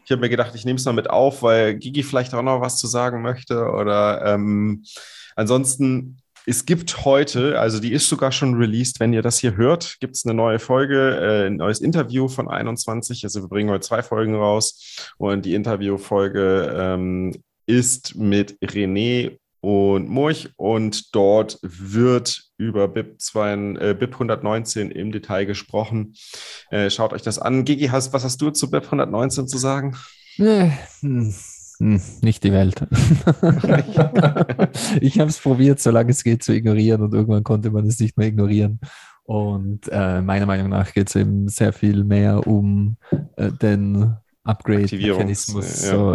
Ich 0.03 0.09
habe 0.09 0.21
mir 0.21 0.29
gedacht, 0.29 0.55
ich 0.55 0.65
nehme 0.65 0.77
es 0.77 0.85
mal 0.85 0.93
mit 0.93 1.11
auf, 1.11 1.43
weil 1.43 1.75
Gigi 1.75 2.01
vielleicht 2.01 2.33
auch 2.33 2.41
noch 2.41 2.61
was 2.61 2.79
zu 2.79 2.87
sagen 2.87 3.21
möchte. 3.21 3.69
Oder 3.69 4.25
ähm, 4.25 4.83
ansonsten, 5.35 6.17
es 6.47 6.65
gibt 6.65 7.05
heute, 7.05 7.59
also 7.59 7.79
die 7.79 7.93
ist 7.93 8.09
sogar 8.09 8.31
schon 8.31 8.55
released, 8.55 8.99
wenn 8.99 9.13
ihr 9.13 9.21
das 9.21 9.37
hier 9.37 9.55
hört, 9.55 9.97
gibt 9.99 10.15
es 10.15 10.25
eine 10.25 10.33
neue 10.33 10.57
Folge, 10.57 11.15
äh, 11.15 11.45
ein 11.45 11.57
neues 11.57 11.79
Interview 11.79 12.27
von 12.27 12.49
21. 12.49 13.23
Also 13.23 13.43
wir 13.43 13.49
bringen 13.49 13.69
heute 13.69 13.85
zwei 13.85 14.01
Folgen 14.01 14.33
raus. 14.33 15.13
Und 15.19 15.45
die 15.45 15.53
Interviewfolge 15.53 16.73
ähm, 16.75 17.35
ist 17.67 18.15
mit 18.15 18.57
René 18.63 19.37
und 19.63 20.09
Murch 20.09 20.49
und 20.57 21.15
dort 21.15 21.57
wird 21.61 22.49
über 22.57 22.89
BIP, 22.89 23.21
2, 23.21 23.53
äh, 23.79 23.95
BIP 23.97 24.11
119 24.15 24.91
im 24.91 25.13
Detail 25.13 25.45
gesprochen. 25.45 26.15
Äh, 26.69 26.89
schaut 26.89 27.13
euch 27.13 27.21
das 27.21 27.39
an. 27.39 27.63
Gigi, 27.63 27.87
hast, 27.87 28.11
was 28.11 28.25
hast 28.25 28.41
du 28.41 28.49
zu 28.49 28.69
BIP 28.69 28.83
119 28.83 29.47
zu 29.47 29.57
sagen? 29.57 29.95
Nee, 30.37 30.73
hm, 30.99 31.33
hm, 31.79 32.01
nicht 32.21 32.43
die 32.43 32.51
Welt. 32.51 32.81
ich 34.99 35.19
habe 35.19 35.29
es 35.29 35.39
probiert, 35.39 35.79
solange 35.79 36.11
es 36.11 36.25
geht, 36.25 36.43
zu 36.43 36.53
ignorieren 36.53 37.01
und 37.01 37.13
irgendwann 37.13 37.45
konnte 37.45 37.71
man 37.71 37.85
es 37.87 38.01
nicht 38.01 38.17
mehr 38.17 38.27
ignorieren. 38.27 38.81
Und 39.23 39.87
äh, 39.89 40.21
meiner 40.21 40.45
Meinung 40.45 40.67
nach 40.67 40.93
geht 40.93 41.07
es 41.07 41.15
eben 41.15 41.47
sehr 41.47 41.71
viel 41.71 42.03
mehr 42.03 42.45
um 42.45 42.97
äh, 43.37 43.49
den 43.49 44.17
Upgrade-Mechanismus 44.43 45.85
ja. 45.85 45.91
so, 45.91 46.07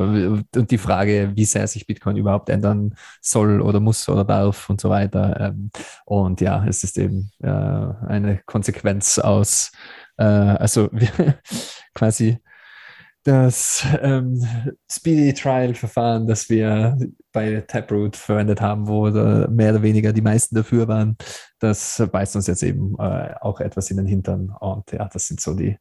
und 0.56 0.70
die 0.70 0.78
Frage, 0.78 1.32
wie 1.34 1.44
sehr 1.44 1.66
sich 1.66 1.86
Bitcoin 1.86 2.16
überhaupt 2.16 2.50
ändern 2.50 2.94
soll 3.20 3.60
oder 3.60 3.80
muss 3.80 4.08
oder 4.08 4.24
darf 4.24 4.68
und 4.68 4.80
so 4.80 4.90
weiter. 4.90 5.40
Ähm, 5.40 5.70
und 6.04 6.40
ja, 6.40 6.64
es 6.66 6.84
ist 6.84 6.98
eben 6.98 7.30
äh, 7.42 7.48
eine 7.48 8.40
Konsequenz 8.44 9.18
aus, 9.18 9.72
äh, 10.18 10.24
also 10.24 10.90
quasi 11.94 12.38
das 13.24 13.84
ähm, 14.00 14.42
Speedy 14.90 15.34
Trial 15.34 15.74
Verfahren, 15.74 16.26
das 16.26 16.48
wir 16.48 16.96
bei 17.32 17.60
Taproot 17.60 18.16
verwendet 18.16 18.60
haben, 18.60 18.88
wo 18.88 19.10
mehr 19.10 19.72
oder 19.72 19.82
weniger 19.82 20.12
die 20.12 20.22
meisten 20.22 20.54
dafür 20.54 20.88
waren, 20.88 21.16
das 21.58 22.02
beißt 22.10 22.36
uns 22.36 22.46
jetzt 22.46 22.62
eben 22.62 22.94
äh, 22.98 23.34
auch 23.40 23.60
etwas 23.60 23.90
in 23.90 23.98
den 23.98 24.06
Hintern. 24.06 24.54
Und 24.60 24.92
ja, 24.92 25.08
das 25.12 25.26
sind 25.26 25.40
so 25.40 25.54
die, 25.54 25.76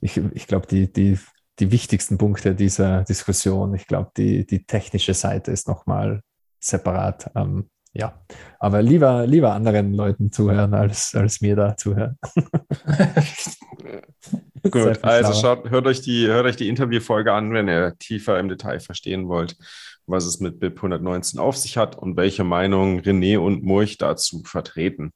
ich, 0.00 0.16
ich 0.16 0.46
glaube, 0.46 0.66
die, 0.66 0.90
die, 0.90 1.18
die 1.58 1.70
wichtigsten 1.70 2.18
Punkte 2.18 2.54
dieser 2.54 3.04
Diskussion. 3.04 3.74
Ich 3.74 3.86
glaube, 3.86 4.10
die, 4.16 4.46
die 4.46 4.64
technische 4.64 5.14
Seite 5.14 5.52
ist 5.52 5.68
nochmal 5.68 6.22
separat. 6.60 7.30
Ähm, 7.34 7.70
ja, 7.92 8.20
aber 8.58 8.82
lieber, 8.82 9.26
lieber 9.26 9.52
anderen 9.54 9.94
Leuten 9.94 10.30
zuhören, 10.30 10.74
als, 10.74 11.14
als 11.14 11.40
mir 11.40 11.56
da 11.56 11.76
zuhören. 11.76 12.18
Gut, 14.70 15.02
also 15.04 15.32
schaut, 15.32 15.70
hört 15.70 15.86
euch 15.86 16.00
die, 16.02 16.26
hört 16.26 16.46
euch 16.46 16.56
die 16.56 16.68
Interviewfolge 16.68 17.32
an, 17.32 17.52
wenn 17.52 17.68
ihr 17.68 17.94
tiefer 17.98 18.38
im 18.38 18.48
Detail 18.48 18.80
verstehen 18.80 19.28
wollt, 19.28 19.56
was 20.06 20.24
es 20.24 20.40
mit 20.40 20.60
BIP 20.60 20.76
119 20.76 21.40
auf 21.40 21.56
sich 21.56 21.76
hat 21.76 21.96
und 21.96 22.16
welche 22.16 22.44
Meinung 22.44 23.00
René 23.00 23.38
und 23.38 23.62
Murch 23.62 23.98
dazu 23.98 24.42
vertreten. 24.44 25.12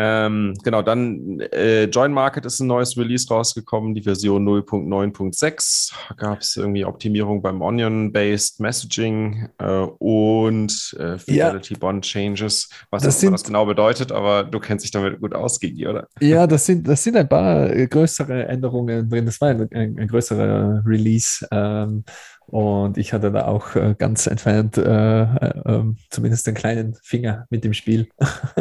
Ähm, 0.00 0.54
genau, 0.62 0.80
dann 0.82 1.40
äh, 1.40 1.86
Join 1.86 2.12
Market 2.12 2.46
ist 2.46 2.60
ein 2.60 2.68
neues 2.68 2.96
Release 2.96 3.26
rausgekommen, 3.28 3.96
die 3.96 4.02
Version 4.02 4.44
0.9.6. 4.44 5.92
Gab 6.16 6.38
es 6.40 6.56
irgendwie 6.56 6.84
Optimierung 6.84 7.42
beim 7.42 7.60
Onion-Based 7.60 8.60
Messaging 8.60 9.48
äh, 9.58 9.64
und 9.98 10.96
äh, 11.00 11.18
Fidelity 11.18 11.74
Bond 11.74 12.04
Changes, 12.04 12.68
was 12.90 13.02
Das 13.02 13.18
sind- 13.20 13.32
das 13.32 13.42
genau 13.42 13.66
bedeutet, 13.66 14.12
aber 14.12 14.44
du 14.44 14.60
kennst 14.60 14.84
dich 14.84 14.92
damit 14.92 15.20
gut 15.20 15.34
aus, 15.34 15.58
Gigi, 15.58 15.88
oder? 15.88 16.06
Ja, 16.20 16.46
das 16.46 16.66
sind, 16.66 16.86
das 16.86 17.02
sind 17.02 17.16
ein 17.16 17.28
paar 17.28 17.68
äh, 17.68 17.88
größere 17.88 18.46
Änderungen 18.46 19.08
drin. 19.10 19.26
Das 19.26 19.40
war 19.40 19.48
ein, 19.48 19.62
ein, 19.72 19.98
ein 19.98 20.06
größerer 20.06 20.82
Release. 20.86 21.44
Ähm, 21.50 22.04
und 22.50 22.96
ich 22.96 23.12
hatte 23.12 23.30
da 23.30 23.46
auch 23.46 23.76
äh, 23.76 23.94
ganz 23.96 24.26
entfernt 24.26 24.78
äh, 24.78 25.22
äh, 25.22 25.62
ähm, 25.66 25.98
zumindest 26.08 26.46
den 26.46 26.54
kleinen 26.54 26.94
Finger 27.02 27.46
mit 27.50 27.62
dem 27.62 27.74
Spiel. 27.74 28.08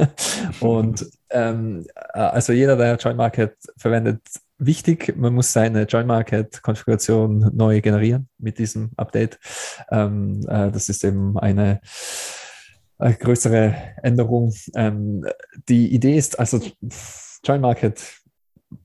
und 0.59 1.05
ähm, 1.29 1.85
äh, 2.13 2.19
also 2.19 2.51
jeder, 2.51 2.75
der 2.75 2.97
Join 2.97 3.15
Market 3.15 3.55
verwendet, 3.77 4.21
wichtig, 4.57 5.15
man 5.15 5.33
muss 5.33 5.53
seine 5.53 5.83
Join 5.83 6.05
Market 6.05 6.61
Konfiguration 6.61 7.49
neu 7.53 7.79
generieren 7.79 8.27
mit 8.37 8.59
diesem 8.59 8.91
Update. 8.97 9.39
Ähm, 9.89 10.45
äh, 10.49 10.69
das 10.69 10.89
ist 10.89 11.05
eben 11.05 11.39
eine 11.39 11.79
äh, 12.99 13.13
größere 13.13 13.73
Änderung. 14.03 14.53
Ähm, 14.75 15.25
die 15.69 15.93
Idee 15.93 16.17
ist 16.17 16.37
also, 16.37 16.59
Join 17.45 17.61
Market 17.61 18.03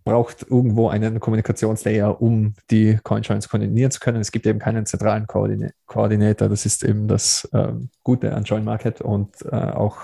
braucht 0.05 0.43
irgendwo 0.49 0.89
einen 0.89 1.19
Kommunikationslayer, 1.19 2.21
um 2.21 2.55
die 2.71 2.99
Coinjoins 3.03 3.49
koordinieren 3.49 3.91
zu 3.91 4.01
können. 4.01 4.21
Es 4.21 4.31
gibt 4.31 4.47
eben 4.47 4.59
keinen 4.59 4.87
zentralen 4.87 5.27
Koordina 5.27 5.71
Koordinator. 5.87 6.49
Das 6.49 6.67
ist 6.67 6.85
eben 6.85 7.09
das 7.09 7.49
ähm, 7.53 7.91
Gute 8.03 8.35
an 8.35 8.45
Join 8.45 8.65
Market 8.65 9.01
und 9.01 9.43
äh, 9.43 9.57
auch 9.57 9.99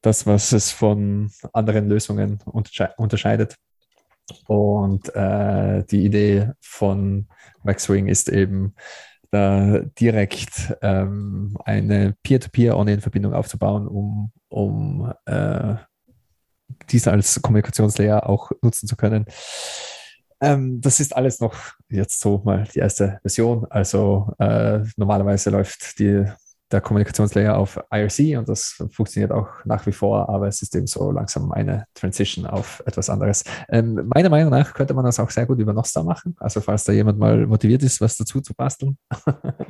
das, 0.00 0.26
was 0.26 0.52
es 0.52 0.70
von 0.70 1.30
anderen 1.52 1.88
Lösungen 1.88 2.38
untersche 2.46 2.90
unterscheidet. 2.96 3.56
Und 4.46 5.14
äh, 5.14 5.84
die 5.84 6.04
Idee 6.06 6.52
von 6.60 7.26
Maxwing 7.62 8.08
ist 8.08 8.30
eben, 8.30 8.74
da 9.34 9.80
direkt 9.98 10.76
ähm, 10.80 11.58
eine 11.64 12.14
Peer-to-Peer-Online-Verbindung 12.22 13.34
aufzubauen, 13.34 13.88
um, 13.88 14.30
um 14.48 15.12
äh, 15.26 15.74
diese 16.90 17.12
als 17.12 17.40
Kommunikationslayer 17.40 18.28
auch 18.28 18.50
nutzen 18.62 18.86
zu 18.86 18.96
können. 18.96 19.26
Ähm, 20.40 20.80
das 20.80 21.00
ist 21.00 21.16
alles 21.16 21.40
noch 21.40 21.54
jetzt 21.88 22.20
so 22.20 22.42
mal 22.44 22.66
die 22.74 22.80
erste 22.80 23.18
Version. 23.22 23.66
Also 23.70 24.32
äh, 24.38 24.80
normalerweise 24.96 25.50
läuft 25.50 25.98
die, 25.98 26.24
der 26.70 26.80
Kommunikationslayer 26.80 27.56
auf 27.56 27.80
IRC 27.90 28.38
und 28.38 28.48
das 28.48 28.82
funktioniert 28.90 29.32
auch 29.32 29.48
nach 29.64 29.86
wie 29.86 29.92
vor, 29.92 30.28
aber 30.28 30.48
es 30.48 30.60
ist 30.60 30.74
eben 30.74 30.86
so 30.86 31.12
langsam 31.12 31.52
eine 31.52 31.86
Transition 31.94 32.46
auf 32.46 32.82
etwas 32.84 33.08
anderes. 33.08 33.44
Ähm, 33.68 34.10
meiner 34.12 34.28
Meinung 34.28 34.50
nach 34.50 34.74
könnte 34.74 34.92
man 34.92 35.04
das 35.04 35.20
auch 35.20 35.30
sehr 35.30 35.46
gut 35.46 35.60
über 35.60 35.72
Nostar 35.72 36.04
machen. 36.04 36.36
Also 36.40 36.60
falls 36.60 36.84
da 36.84 36.92
jemand 36.92 37.18
mal 37.18 37.46
motiviert 37.46 37.82
ist, 37.82 38.00
was 38.00 38.16
dazu 38.16 38.40
zu 38.40 38.54
basteln, 38.54 38.98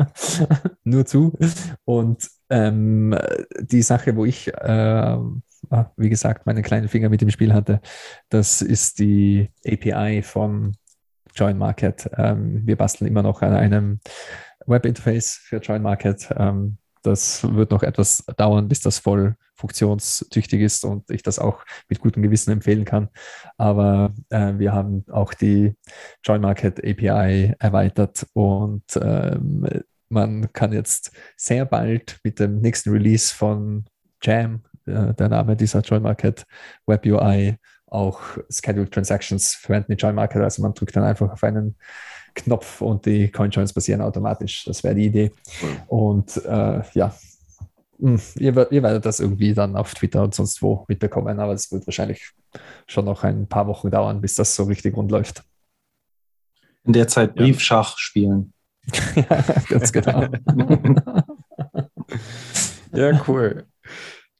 nur 0.84 1.04
zu. 1.04 1.36
Und 1.84 2.28
ähm, 2.50 3.16
die 3.60 3.82
Sache, 3.82 4.16
wo 4.16 4.24
ich 4.24 4.48
äh, 4.48 5.18
wie 5.96 6.10
gesagt, 6.10 6.46
meinen 6.46 6.62
kleinen 6.62 6.88
Finger 6.88 7.08
mit 7.08 7.20
dem 7.20 7.30
Spiel 7.30 7.52
hatte, 7.52 7.80
das 8.28 8.62
ist 8.62 8.98
die 8.98 9.50
API 9.66 10.22
von 10.22 10.76
Join 11.34 11.58
Market. 11.58 12.08
Ähm, 12.16 12.62
wir 12.64 12.76
basteln 12.76 13.08
immer 13.08 13.22
noch 13.22 13.42
an 13.42 13.54
einem 13.54 14.00
Webinterface 14.66 15.34
für 15.42 15.58
Join 15.58 15.82
Market. 15.82 16.28
Ähm, 16.36 16.78
das 17.02 17.44
wird 17.44 17.70
noch 17.70 17.82
etwas 17.82 18.24
dauern, 18.36 18.68
bis 18.68 18.80
das 18.80 18.98
voll 18.98 19.36
funktionstüchtig 19.56 20.60
ist 20.60 20.84
und 20.84 21.10
ich 21.10 21.22
das 21.22 21.38
auch 21.38 21.64
mit 21.88 22.00
gutem 22.00 22.22
Gewissen 22.22 22.50
empfehlen 22.50 22.84
kann. 22.84 23.08
Aber 23.56 24.12
äh, 24.30 24.54
wir 24.58 24.72
haben 24.72 25.04
auch 25.10 25.34
die 25.34 25.76
Join 26.24 26.40
Market 26.40 26.78
API 26.78 27.54
erweitert 27.58 28.26
und 28.32 28.84
ähm, 29.00 29.68
man 30.08 30.52
kann 30.52 30.72
jetzt 30.72 31.12
sehr 31.36 31.64
bald 31.66 32.18
mit 32.24 32.40
dem 32.40 32.60
nächsten 32.60 32.90
Release 32.90 33.34
von 33.34 33.84
Jam 34.22 34.62
äh, 34.86 35.14
der 35.14 35.28
Name 35.28 35.56
dieser 35.56 35.80
Join 35.80 36.02
Market 36.02 36.46
Web 36.86 37.06
UI 37.06 37.56
auch 37.86 38.20
Scheduled 38.50 38.92
Transactions 38.92 39.54
verwenden 39.54 39.92
in 39.92 39.98
Join 39.98 40.14
Market. 40.14 40.42
Also 40.42 40.62
man 40.62 40.74
drückt 40.74 40.96
dann 40.96 41.04
einfach 41.04 41.30
auf 41.30 41.44
einen 41.44 41.76
Knopf 42.34 42.80
und 42.80 43.06
die 43.06 43.30
Coinjoins 43.30 43.72
passieren 43.72 44.00
automatisch. 44.00 44.64
Das 44.64 44.82
wäre 44.82 44.94
die 44.94 45.06
Idee. 45.06 45.32
Und 45.86 46.36
äh, 46.44 46.82
ja, 46.94 47.14
hm, 48.00 48.20
ihr, 48.36 48.72
ihr 48.72 48.82
werdet 48.82 49.06
das 49.06 49.20
irgendwie 49.20 49.54
dann 49.54 49.76
auf 49.76 49.94
Twitter 49.94 50.22
und 50.22 50.34
sonst 50.34 50.60
wo 50.60 50.84
mitbekommen, 50.88 51.38
aber 51.38 51.52
es 51.52 51.70
wird 51.70 51.86
wahrscheinlich 51.86 52.32
schon 52.86 53.04
noch 53.04 53.22
ein 53.22 53.46
paar 53.46 53.68
Wochen 53.68 53.90
dauern, 53.90 54.20
bis 54.20 54.34
das 54.34 54.56
so 54.56 54.64
richtig 54.64 54.96
rund 54.96 55.12
läuft. 55.12 55.44
In 56.84 56.92
der 56.92 57.06
Zeit 57.06 57.36
Briefschach 57.36 57.96
spielen. 57.98 58.52
ja, 59.14 59.44
ganz 59.68 59.92
genau. 59.92 60.26
Ja, 62.94 63.20
cool. 63.26 63.66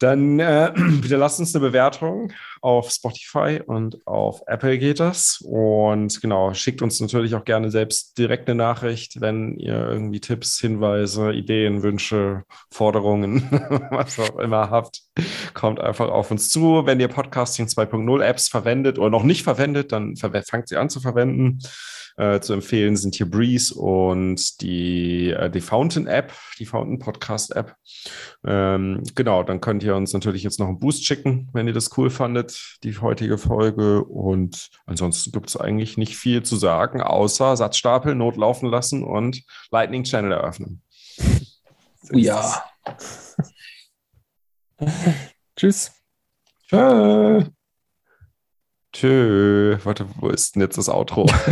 Dann 0.05 0.39
äh, 0.39 0.71
bitte 1.01 1.17
lasst 1.17 1.41
uns 1.41 1.55
eine 1.55 1.65
Bewertung 1.65 2.31
auf 2.61 2.91
Spotify 2.91 3.63
und 3.65 4.07
auf 4.07 4.43
Apple 4.47 4.77
geht 4.79 5.01
das. 5.01 5.43
Und 5.43 6.21
genau, 6.21 6.53
schickt 6.53 6.83
uns 6.83 7.01
natürlich 7.01 7.35
auch 7.35 7.47
gerne 7.47 7.71
selbst 7.71 8.19
direkt 8.19 8.47
eine 8.47 8.57
Nachricht, 8.57 9.23
wenn 9.23 9.57
ihr 9.57 9.89
irgendwie 9.89 10.21
Tipps, 10.21 10.61
Hinweise, 10.61 11.33
Ideen, 11.33 11.83
Wünsche, 11.83 12.45
Forderungen, 12.71 13.49
was 13.91 14.19
auch 14.19 14.39
immer 14.39 14.69
habt. 14.69 15.05
Kommt 15.55 15.81
einfach 15.81 16.11
auf 16.11 16.31
uns 16.31 16.51
zu. 16.51 16.85
Wenn 16.85 17.01
ihr 17.01 17.09
Podcasting 17.09 17.65
2.0 17.65 18.23
Apps 18.23 18.49
verwendet 18.49 18.99
oder 18.99 19.09
noch 19.09 19.23
nicht 19.23 19.43
verwendet, 19.43 19.91
dann 19.91 20.17
fangt 20.17 20.69
sie 20.69 20.77
an 20.77 20.91
zu 20.91 21.01
verwenden. 21.01 21.61
Äh, 22.17 22.41
zu 22.41 22.53
empfehlen 22.53 22.97
sind 22.97 23.17
hier 23.17 23.29
Breeze 23.29 23.75
und 23.75 24.61
die, 24.61 25.31
äh, 25.31 25.51
die 25.51 25.61
Fountain 25.61 26.07
App, 26.07 26.33
die 26.61 26.67
Fountain 26.67 27.01
Podcast 27.01 27.57
App. 27.57 27.75
Ähm, 28.47 29.03
genau, 29.17 29.43
dann 29.43 29.61
könnt 29.61 29.83
ihr 29.83 29.97
uns 29.97 30.13
natürlich 30.13 30.45
jetzt 30.45 30.61
noch 30.61 30.69
einen 30.69 30.79
Boost 30.79 31.05
schicken, 31.05 31.49
wenn 31.53 31.67
ihr 31.67 31.73
das 31.73 31.99
cool 31.99 32.11
fandet, 32.11 32.77
die 32.85 32.97
heutige 32.99 33.37
Folge. 33.37 34.05
Und 34.05 34.71
ansonsten 34.87 35.33
gibt 35.33 35.49
es 35.49 35.57
eigentlich 35.57 35.97
nicht 35.97 36.17
viel 36.17 36.45
zu 36.45 36.55
sagen, 36.55 37.01
außer 37.01 37.57
Satzstapel 37.57 38.15
notlaufen 38.15 38.71
lassen 38.71 39.03
und 39.03 39.43
Lightning 39.73 40.05
Channel 40.05 40.33
eröffnen. 40.33 40.83
Ja. 42.13 42.65
Tschüss. 45.57 45.91
Tschö. 46.69 47.45
Tschö. 48.95 49.77
Warte, 49.85 50.07
wo 50.21 50.29
ist 50.29 50.55
denn 50.55 50.63
jetzt 50.63 50.79
das 50.79 50.89
Outro? 50.89 51.27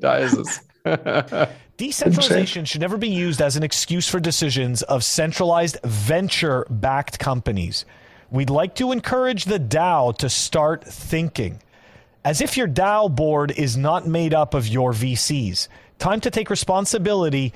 da 0.00 0.16
ist 0.18 0.36
es. 0.36 0.60
Decentralization 1.78 2.64
should 2.64 2.80
never 2.80 2.98
be 2.98 3.08
used 3.08 3.40
as 3.40 3.56
an 3.56 3.62
excuse 3.62 4.08
for 4.08 4.20
decisions 4.20 4.82
of 4.82 5.02
centralized 5.02 5.78
venture 5.82 6.66
backed 6.68 7.18
companies. 7.18 7.84
We'd 8.30 8.50
like 8.50 8.74
to 8.76 8.92
encourage 8.92 9.46
the 9.46 9.58
DAO 9.58 10.16
to 10.18 10.28
start 10.28 10.84
thinking. 10.84 11.60
As 12.24 12.40
if 12.40 12.56
your 12.56 12.68
DAO 12.68 13.14
board 13.14 13.52
is 13.56 13.76
not 13.76 14.06
made 14.06 14.34
up 14.34 14.52
of 14.54 14.68
your 14.68 14.92
VCs. 14.92 15.68
Time 15.98 16.20
to 16.20 16.30
take 16.30 16.50
responsibility, 16.50 17.52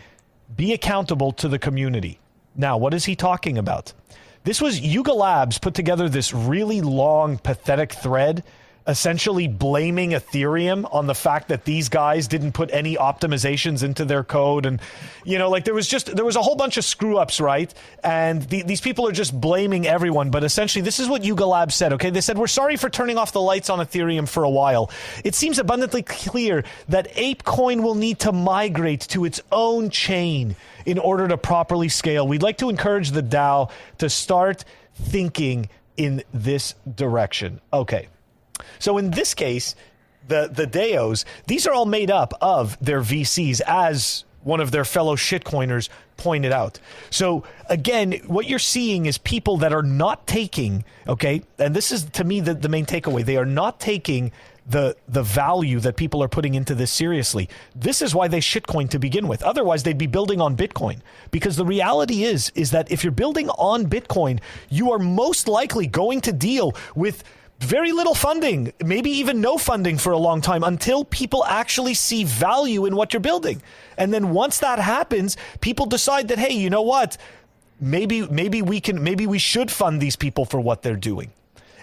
be 0.56 0.72
accountable 0.72 1.32
to 1.32 1.48
the 1.48 1.58
community. 1.58 2.18
Now, 2.56 2.78
what 2.78 2.94
is 2.94 3.04
he 3.04 3.14
talking 3.14 3.58
about? 3.58 3.92
This 4.42 4.60
was 4.60 4.80
Yuga 4.80 5.12
Labs 5.12 5.58
put 5.58 5.74
together 5.74 6.08
this 6.08 6.32
really 6.32 6.80
long, 6.80 7.36
pathetic 7.36 7.92
thread 7.92 8.42
essentially 8.90 9.46
blaming 9.46 10.10
Ethereum 10.10 10.92
on 10.92 11.06
the 11.06 11.14
fact 11.14 11.48
that 11.48 11.64
these 11.64 11.88
guys 11.88 12.26
didn't 12.26 12.52
put 12.52 12.70
any 12.72 12.96
optimizations 12.96 13.82
into 13.82 14.04
their 14.04 14.24
code. 14.24 14.66
And, 14.66 14.80
you 15.24 15.38
know, 15.38 15.48
like 15.48 15.64
there 15.64 15.74
was 15.74 15.86
just, 15.86 16.14
there 16.14 16.24
was 16.24 16.36
a 16.36 16.42
whole 16.42 16.56
bunch 16.56 16.76
of 16.76 16.84
screw 16.84 17.16
ups, 17.16 17.40
right? 17.40 17.72
And 18.02 18.42
the, 18.42 18.62
these 18.62 18.80
people 18.80 19.06
are 19.06 19.12
just 19.12 19.38
blaming 19.40 19.86
everyone. 19.86 20.30
But 20.30 20.42
essentially, 20.44 20.82
this 20.82 20.98
is 20.98 21.08
what 21.08 21.24
Yuga 21.24 21.46
Labs 21.46 21.74
said, 21.74 21.92
okay? 21.94 22.10
They 22.10 22.20
said, 22.20 22.36
we're 22.36 22.48
sorry 22.48 22.76
for 22.76 22.90
turning 22.90 23.16
off 23.16 23.32
the 23.32 23.40
lights 23.40 23.70
on 23.70 23.78
Ethereum 23.78 24.28
for 24.28 24.42
a 24.42 24.50
while. 24.50 24.90
It 25.24 25.34
seems 25.34 25.58
abundantly 25.58 26.02
clear 26.02 26.64
that 26.88 27.14
ApeCoin 27.14 27.82
will 27.82 27.94
need 27.94 28.18
to 28.20 28.32
migrate 28.32 29.02
to 29.02 29.24
its 29.24 29.40
own 29.52 29.90
chain 29.90 30.56
in 30.84 30.98
order 30.98 31.28
to 31.28 31.38
properly 31.38 31.88
scale. 31.88 32.26
We'd 32.26 32.42
like 32.42 32.58
to 32.58 32.68
encourage 32.68 33.12
the 33.12 33.22
DAO 33.22 33.70
to 33.98 34.10
start 34.10 34.64
thinking 34.94 35.68
in 35.96 36.24
this 36.34 36.74
direction. 36.96 37.60
Okay. 37.72 38.08
So 38.78 38.98
in 38.98 39.10
this 39.10 39.34
case, 39.34 39.74
the 40.28 40.50
the 40.52 40.66
Deos, 40.66 41.24
these 41.46 41.66
are 41.66 41.72
all 41.72 41.86
made 41.86 42.10
up 42.10 42.34
of 42.40 42.78
their 42.80 43.00
VCs, 43.00 43.60
as 43.66 44.24
one 44.42 44.60
of 44.60 44.70
their 44.70 44.84
fellow 44.84 45.16
shitcoiners 45.16 45.88
pointed 46.16 46.52
out. 46.52 46.78
So 47.10 47.44
again, 47.68 48.12
what 48.26 48.46
you're 48.46 48.58
seeing 48.58 49.06
is 49.06 49.18
people 49.18 49.58
that 49.58 49.72
are 49.72 49.82
not 49.82 50.26
taking, 50.26 50.84
okay, 51.06 51.42
and 51.58 51.74
this 51.74 51.92
is 51.92 52.04
to 52.04 52.24
me 52.24 52.40
the, 52.40 52.54
the 52.54 52.68
main 52.68 52.86
takeaway. 52.86 53.24
They 53.24 53.36
are 53.36 53.46
not 53.46 53.80
taking 53.80 54.32
the 54.66 54.96
the 55.08 55.22
value 55.22 55.80
that 55.80 55.96
people 55.96 56.22
are 56.22 56.28
putting 56.28 56.54
into 56.54 56.74
this 56.74 56.92
seriously. 56.92 57.48
This 57.74 58.00
is 58.02 58.14
why 58.14 58.28
they 58.28 58.40
shitcoin 58.40 58.88
to 58.90 58.98
begin 58.98 59.26
with. 59.28 59.42
Otherwise, 59.42 59.82
they'd 59.82 59.98
be 59.98 60.06
building 60.06 60.40
on 60.40 60.56
Bitcoin. 60.56 61.00
Because 61.30 61.56
the 61.56 61.64
reality 61.64 62.24
is 62.24 62.52
is 62.54 62.70
that 62.70 62.90
if 62.90 63.02
you're 63.02 63.10
building 63.10 63.48
on 63.50 63.86
Bitcoin, 63.86 64.40
you 64.68 64.92
are 64.92 64.98
most 64.98 65.48
likely 65.48 65.86
going 65.86 66.20
to 66.22 66.32
deal 66.32 66.74
with 66.94 67.24
very 67.60 67.92
little 67.92 68.14
funding, 68.14 68.72
maybe 68.84 69.10
even 69.10 69.40
no 69.40 69.58
funding 69.58 69.98
for 69.98 70.12
a 70.12 70.18
long 70.18 70.40
time 70.40 70.64
until 70.64 71.04
people 71.04 71.44
actually 71.44 71.94
see 71.94 72.24
value 72.24 72.86
in 72.86 72.96
what 72.96 73.12
you're 73.12 73.20
building. 73.20 73.62
And 73.98 74.12
then 74.12 74.30
once 74.30 74.58
that 74.58 74.78
happens, 74.78 75.36
people 75.60 75.86
decide 75.86 76.28
that 76.28 76.38
hey, 76.38 76.54
you 76.54 76.70
know 76.70 76.82
what? 76.82 77.18
Maybe 77.80 78.26
maybe 78.28 78.62
we 78.62 78.80
can 78.80 79.02
maybe 79.02 79.26
we 79.26 79.38
should 79.38 79.70
fund 79.70 80.00
these 80.00 80.16
people 80.16 80.44
for 80.44 80.58
what 80.58 80.82
they're 80.82 80.96
doing. 80.96 81.32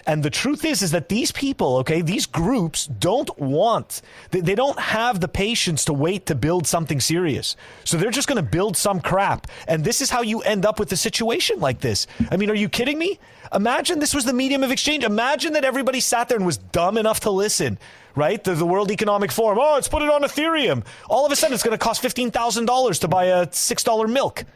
And 0.08 0.22
the 0.22 0.30
truth 0.30 0.64
is, 0.64 0.80
is 0.80 0.92
that 0.92 1.10
these 1.10 1.30
people, 1.30 1.76
okay, 1.76 2.00
these 2.00 2.24
groups 2.24 2.86
don't 2.86 3.38
want, 3.38 4.00
they, 4.30 4.40
they 4.40 4.54
don't 4.54 4.80
have 4.80 5.20
the 5.20 5.28
patience 5.28 5.84
to 5.84 5.92
wait 5.92 6.24
to 6.26 6.34
build 6.34 6.66
something 6.66 6.98
serious. 6.98 7.56
So 7.84 7.98
they're 7.98 8.10
just 8.10 8.26
going 8.26 8.42
to 8.42 8.50
build 8.50 8.74
some 8.74 9.00
crap. 9.00 9.48
And 9.68 9.84
this 9.84 10.00
is 10.00 10.08
how 10.08 10.22
you 10.22 10.40
end 10.40 10.64
up 10.64 10.78
with 10.78 10.90
a 10.92 10.96
situation 10.96 11.60
like 11.60 11.80
this. 11.80 12.06
I 12.30 12.38
mean, 12.38 12.48
are 12.48 12.54
you 12.54 12.70
kidding 12.70 12.98
me? 12.98 13.20
Imagine 13.52 13.98
this 13.98 14.14
was 14.14 14.24
the 14.24 14.32
medium 14.32 14.64
of 14.64 14.70
exchange. 14.70 15.04
Imagine 15.04 15.52
that 15.52 15.64
everybody 15.64 16.00
sat 16.00 16.30
there 16.30 16.38
and 16.38 16.46
was 16.46 16.56
dumb 16.56 16.96
enough 16.96 17.20
to 17.20 17.30
listen, 17.30 17.78
right? 18.14 18.42
The, 18.42 18.54
the 18.54 18.66
World 18.66 18.90
Economic 18.90 19.30
Forum, 19.30 19.58
oh, 19.60 19.74
let's 19.74 19.88
put 19.88 20.00
it 20.00 20.08
on 20.08 20.22
Ethereum. 20.22 20.86
All 21.10 21.26
of 21.26 21.32
a 21.32 21.36
sudden, 21.36 21.52
it's 21.52 21.62
going 21.62 21.76
to 21.76 21.84
cost 21.84 22.02
$15,000 22.02 23.00
to 23.00 23.08
buy 23.08 23.24
a 23.26 23.46
$6 23.46 24.10
milk, 24.10 24.46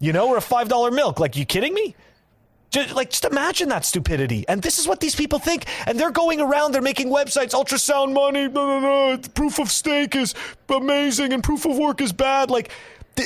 you 0.00 0.12
know, 0.12 0.28
or 0.28 0.36
a 0.36 0.40
$5 0.40 0.94
milk. 0.94 1.18
Like, 1.18 1.34
you 1.34 1.46
kidding 1.46 1.72
me? 1.72 1.94
Just, 2.70 2.94
like, 2.94 3.10
just 3.10 3.24
imagine 3.24 3.68
that 3.70 3.84
stupidity. 3.84 4.44
And 4.48 4.60
this 4.62 4.78
is 4.78 4.86
what 4.88 5.00
these 5.00 5.14
people 5.14 5.38
think. 5.38 5.66
And 5.86 5.98
they're 5.98 6.10
going 6.10 6.40
around, 6.40 6.72
they're 6.72 6.82
making 6.82 7.08
websites, 7.08 7.52
ultrasound 7.52 8.12
money, 8.12 8.48
blah, 8.48 8.80
blah, 8.80 9.16
blah, 9.16 9.28
proof 9.34 9.58
of 9.58 9.70
stake 9.70 10.14
is 10.16 10.34
amazing 10.68 11.32
and 11.32 11.42
proof 11.42 11.64
of 11.64 11.78
work 11.78 12.00
is 12.00 12.12
bad. 12.12 12.50
Like, 12.50 12.70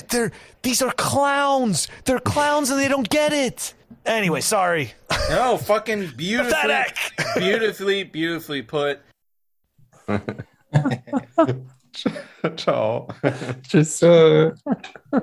they're, 0.09 0.31
these 0.63 0.83
are 0.83 0.93
clowns. 0.93 1.89
They're 2.05 2.21
clowns 2.21 2.71
and 2.71 2.79
they 2.79 2.89
don't 2.89 3.09
get 3.09 3.33
it. 3.33 3.75
Anyway, 4.07 4.41
sorry. 4.41 4.93
No, 5.29 5.57
fucking 5.59 6.13
beautifully, 6.17 6.83
beautifully, 7.37 8.03
beautifully 8.03 8.63
put. 8.63 8.99
Ciao. 12.57 13.07
Tschüss. 13.63 14.03